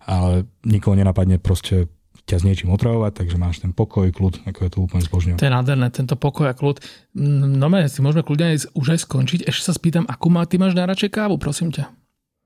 ale 0.07 0.47
nikoho 0.63 0.95
nenapadne 0.95 1.35
proste 1.35 1.91
ťa 2.25 2.41
s 2.41 2.43
niečím 2.43 2.73
otravovať, 2.73 3.21
takže 3.21 3.37
máš 3.37 3.61
ten 3.61 3.69
pokoj, 3.69 4.09
kľud, 4.09 4.49
ako 4.49 4.59
je 4.65 4.69
to 4.73 4.79
úplne 4.81 5.01
zbožňujem. 5.05 5.37
To 5.37 5.45
je 5.45 5.53
nádherné, 5.53 5.87
tento 5.93 6.17
pokoj 6.17 6.49
a 6.49 6.57
kľud. 6.57 6.81
No 7.15 7.69
si 7.85 7.99
môžeme 8.01 8.25
kľudne 8.25 8.57
už 8.73 8.87
aj 8.97 8.99
skončiť. 9.05 9.39
Ešte 9.45 9.69
sa 9.69 9.73
spýtam, 9.77 10.09
akú 10.09 10.33
má, 10.33 10.41
ty 10.49 10.57
máš 10.57 10.73
najradšej 10.73 11.13
kávu, 11.13 11.37
prosím 11.37 11.69
ťa. 11.69 11.85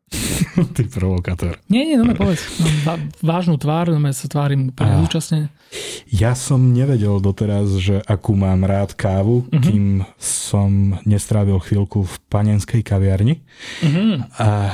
Ty 0.76 0.84
provokátor. 0.90 1.62
Nie, 1.70 1.86
nie, 1.86 1.96
no 1.98 2.06
me 2.06 2.18
povedz. 2.18 2.42
Mám 2.82 3.14
vážnu 3.22 3.56
tvár, 3.62 3.94
no 3.94 4.02
sa 4.10 4.26
tvárim 4.26 4.74
úplne 4.74 5.06
účastne. 5.06 5.54
Ja 6.10 6.34
som 6.34 6.74
nevedel 6.74 7.22
doteraz, 7.22 7.78
že 7.78 8.02
akú 8.10 8.34
mám 8.34 8.66
rád 8.66 8.98
kávu, 8.98 9.46
uh-huh. 9.46 9.62
kým 9.62 10.02
som 10.18 10.98
nestrávil 11.06 11.62
chvíľku 11.62 12.10
v 12.10 12.16
panenskej 12.26 12.82
kaviarni, 12.82 13.46
uh-huh. 13.86 14.26
a, 14.42 14.50
e, 14.50 14.72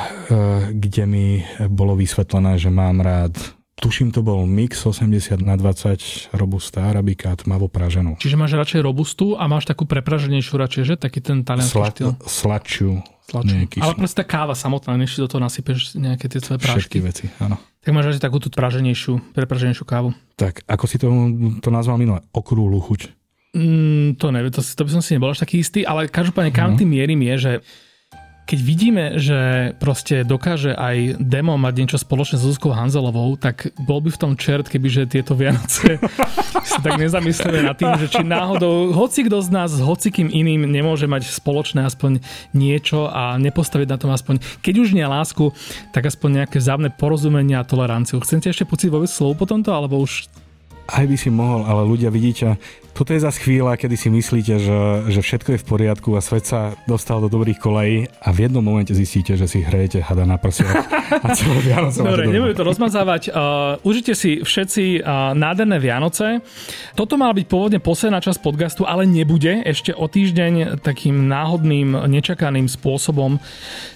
kde 0.72 1.03
mi 1.03 1.43
bolo 1.68 1.99
vysvetlené, 1.99 2.56
že 2.56 2.72
mám 2.72 3.03
rád 3.03 3.36
tuším 3.80 4.15
to 4.15 4.23
bol 4.23 4.47
mix 4.47 4.84
80 4.88 5.43
na 5.43 5.59
20 5.59 6.32
robusta 6.36 6.88
arabika 6.88 7.36
tmavo 7.36 7.67
praženú. 7.67 8.15
Čiže 8.19 8.39
máš 8.39 8.55
radšej 8.55 8.82
robustu 8.82 9.36
a 9.36 9.45
máš 9.51 9.67
takú 9.67 9.84
prepraženejšiu 9.84 10.53
radšej, 10.55 10.84
že? 10.84 10.93
Taký 10.95 11.19
ten 11.19 11.43
talianský 11.43 11.76
Sla- 11.76 11.91
štýl. 11.91 12.09
Sladšiu. 12.23 12.91
Sladšiu. 13.26 13.82
Ale 13.82 13.93
proste 13.97 14.21
tá 14.21 14.26
káva 14.26 14.53
samotná, 14.53 14.95
než 14.95 15.17
si 15.17 15.19
do 15.19 15.28
toho 15.28 15.41
nasypeš 15.41 15.97
nejaké 15.97 16.30
tie 16.30 16.39
svoje 16.39 16.61
prášky. 16.61 16.80
Všetky 16.88 16.99
veci, 17.03 17.26
áno. 17.41 17.57
Tak 17.84 17.91
máš 17.93 18.13
radšej 18.13 18.23
takú 18.23 18.38
tú 18.41 18.49
praženejšiu, 18.53 19.34
prepraženejšiu 19.34 19.86
kávu. 19.86 20.13
Tak, 20.39 20.65
ako 20.65 20.86
si 20.86 20.97
to, 20.97 21.09
to 21.61 21.69
nazval 21.69 21.99
minule? 21.99 22.21
Okrúhlu 22.34 22.82
chuť. 22.82 23.13
Mm, 23.55 24.19
to 24.19 24.36
neviem, 24.36 24.51
to, 24.51 24.59
to 24.59 24.84
by 24.84 24.91
som 24.91 24.99
si 24.99 25.15
nebol 25.15 25.32
až 25.32 25.39
taký 25.39 25.63
istý, 25.63 25.88
ale 25.88 26.11
každopádne 26.11 26.51
kam 26.51 26.76
uh-huh. 26.76 26.80
tým 26.84 26.91
mierim 26.91 27.21
je, 27.23 27.36
že 27.39 27.51
keď 28.46 28.60
vidíme, 28.62 29.06
že 29.18 29.74
proste 29.82 30.22
dokáže 30.22 30.78
aj 30.78 31.18
demo 31.18 31.58
mať 31.58 31.74
niečo 31.82 31.98
spoločné 31.98 32.38
s 32.38 32.46
Zuzkou 32.46 32.70
Hanzelovou, 32.78 33.34
tak 33.41 33.74
bol 33.82 34.06
by 34.06 34.14
v 34.14 34.22
tom 34.22 34.34
čert, 34.38 34.70
kebyže 34.70 35.10
tieto 35.10 35.34
Vianoce 35.34 35.98
sa 36.70 36.78
tak 36.78 37.02
nezamysleli 37.02 37.66
nad 37.66 37.74
tým, 37.74 37.89
že 37.98 38.06
či 38.06 38.22
náhodou 38.22 38.93
hoci 38.93 39.26
kto 39.26 39.41
z 39.41 39.50
nás 39.50 39.74
s 39.74 39.82
hocikým 39.82 40.30
iným 40.30 40.70
nemôže 40.70 41.10
mať 41.10 41.26
spoločné 41.26 41.89
aspoň 41.89 42.22
niečo 42.54 43.10
a 43.10 43.41
nepostaviť 43.41 43.88
na 43.89 43.98
tom 43.98 44.14
aspoň, 44.14 44.38
keď 44.62 44.74
už 44.78 44.93
nie 44.93 45.06
lásku, 45.06 45.50
tak 45.89 46.06
aspoň 46.06 46.46
nejaké 46.46 46.62
vzájomné 46.62 46.93
porozumenie 46.93 47.58
a 47.58 47.66
toleranciu. 47.66 48.22
Chcete 48.22 48.54
ešte 48.54 48.70
pocit 48.70 48.93
vôbec 48.93 49.10
slov 49.10 49.41
po 49.41 49.50
tomto, 49.50 49.74
alebo 49.74 49.98
už 49.98 50.30
aj 50.86 51.06
by 51.10 51.18
si 51.18 51.34
mohol, 51.34 51.66
ale 51.66 51.82
ľudia 51.82 52.14
vidíte, 52.14 52.62
toto 52.96 53.12
je 53.12 53.20
zase 53.20 53.43
chvíľa, 53.43 53.76
kedy 53.76 53.96
si 54.00 54.08
myslíte, 54.08 54.56
že, 54.56 54.80
že 55.12 55.20
všetko 55.20 55.50
je 55.52 55.60
v 55.60 55.66
poriadku 55.68 56.16
a 56.16 56.24
svet 56.24 56.48
sa 56.48 56.80
dostal 56.88 57.20
do 57.20 57.28
dobrých 57.28 57.60
kolejí 57.60 58.08
a 58.24 58.32
v 58.32 58.48
jednom 58.48 58.64
momente 58.64 58.96
zistíte, 58.96 59.36
že 59.36 59.51
si 59.51 59.59
hrejete 59.59 60.00
hada 60.00 60.24
na 60.24 60.39
prsiach 60.39 60.88
a 61.12 61.28
celé 61.36 61.59
Vianoce 61.59 62.00
Dobre, 62.00 62.32
nebudem 62.32 62.55
to 62.55 62.63
rozmazávať. 62.63 63.24
Uh, 63.36 63.76
užite 63.84 64.16
si 64.16 64.39
všetci 64.39 65.04
uh, 65.04 65.36
nádherné 65.36 65.76
Vianoce. 65.76 66.39
Toto 66.96 67.20
mala 67.20 67.36
byť 67.36 67.46
pôvodne 67.51 67.80
posledná 67.84 68.24
časť 68.24 68.39
podcastu, 68.39 68.88
ale 68.88 69.04
nebude. 69.04 69.59
Ešte 69.66 69.92
o 69.92 70.08
týždeň 70.08 70.80
takým 70.80 71.28
náhodným, 71.28 72.08
nečakaným 72.08 72.72
spôsobom 72.72 73.43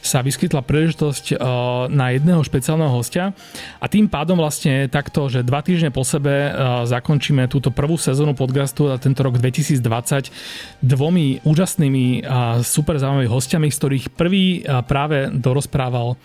sa 0.03 0.19
vyskytla 0.19 0.59
príležitosť 0.59 1.39
uh, 1.39 1.87
na 1.87 2.11
jedného 2.11 2.43
špeciálneho 2.43 2.91
hostia 2.91 3.31
a 3.79 3.85
tým 3.87 4.11
pádom 4.11 4.43
vlastne 4.43 4.91
takto, 4.91 5.31
že 5.31 5.39
dva 5.39 5.63
týždne 5.63 5.93
po 5.93 6.03
sebe 6.03 6.51
uh, 6.51 6.83
zakončíme 6.83 7.47
túto 7.47 7.71
prvú 7.71 7.95
sezónu 7.95 8.35
podcastu 8.35 8.88
tento 8.97 9.21
rok 9.21 9.37
2020 9.37 10.33
dvomi 10.81 11.45
úžasnými 11.45 12.25
a 12.25 12.65
super 12.65 12.97
zaujímavými 12.97 13.29
hostiami, 13.29 13.67
z 13.69 13.77
ktorých 13.77 14.05
prvý 14.15 14.65
práve 14.89 15.29
dorozprával 15.29 16.17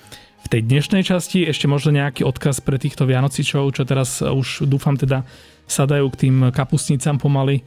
v 0.45 0.47
tej 0.49 0.61
dnešnej 0.65 1.03
časti. 1.05 1.45
Ešte 1.45 1.69
možno 1.69 1.93
nejaký 1.93 2.25
odkaz 2.25 2.65
pre 2.65 2.81
týchto 2.81 3.05
Vianocičov, 3.05 3.75
čo 3.77 3.85
teraz 3.85 4.25
už 4.25 4.65
dúfam 4.65 4.97
teda 4.97 5.27
sadajú 5.65 6.09
k 6.13 6.29
tým 6.29 6.37
kapustnicám 6.53 7.17
pomaly 7.17 7.65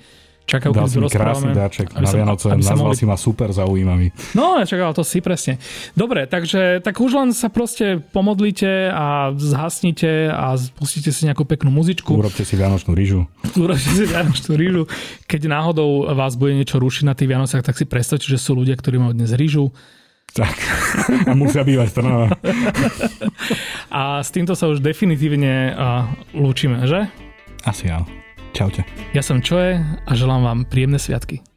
Čakal, 0.48 0.72
Dal 0.72 0.88
si 0.88 0.96
krásny 1.12 1.52
dáček 1.52 1.92
na 1.92 2.08
Vianoce, 2.08 2.48
nazval 2.56 2.96
mohli... 2.96 2.96
si 2.96 3.04
ma 3.04 3.20
super 3.20 3.52
zaujímavý. 3.52 4.16
No, 4.32 4.64
čakal 4.64 4.96
to 4.96 5.04
si 5.04 5.20
presne. 5.20 5.60
Dobre, 5.92 6.24
takže 6.24 6.80
tak 6.80 6.96
už 7.04 7.20
len 7.20 7.30
sa 7.36 7.52
proste 7.52 8.00
pomodlite 8.00 8.88
a 8.88 9.36
zhasnite 9.36 10.32
a 10.32 10.56
pustíte 10.80 11.12
si 11.12 11.28
nejakú 11.28 11.44
peknú 11.44 11.68
muzičku. 11.76 12.16
Urobte 12.16 12.48
si 12.48 12.56
Vianočnú 12.56 12.96
rýžu. 12.96 13.28
Urobte 13.60 13.92
si 13.92 14.08
Vianočnú 14.08 14.56
rýžu. 14.56 14.84
Keď 15.28 15.52
náhodou 15.52 16.16
vás 16.16 16.40
bude 16.40 16.56
niečo 16.56 16.80
rušiť 16.80 17.04
na 17.04 17.12
tých 17.12 17.28
Vianociach, 17.28 17.68
tak 17.68 17.76
si 17.76 17.84
predstavte, 17.84 18.24
že 18.24 18.40
sú 18.40 18.56
ľudia, 18.56 18.80
ktorí 18.80 19.04
majú 19.04 19.12
dnes 19.12 19.36
rýžu. 19.36 19.76
Tak, 20.32 20.56
a 21.28 21.36
musia 21.36 21.68
bývať 21.68 21.92
Trnava. 21.92 22.32
a 23.92 24.24
s 24.24 24.32
týmto 24.32 24.56
sa 24.56 24.72
už 24.72 24.80
definitívne 24.80 25.76
uh, 25.76 26.08
lúčime, 26.32 26.88
že? 26.88 27.12
Asi 27.68 27.92
áno. 27.92 28.08
Čaute. 28.54 28.86
Ja 29.12 29.26
som 29.26 29.44
Čoje 29.44 29.80
a 29.82 30.12
želám 30.16 30.42
vám 30.44 30.60
príjemné 30.70 31.00
sviatky. 31.02 31.57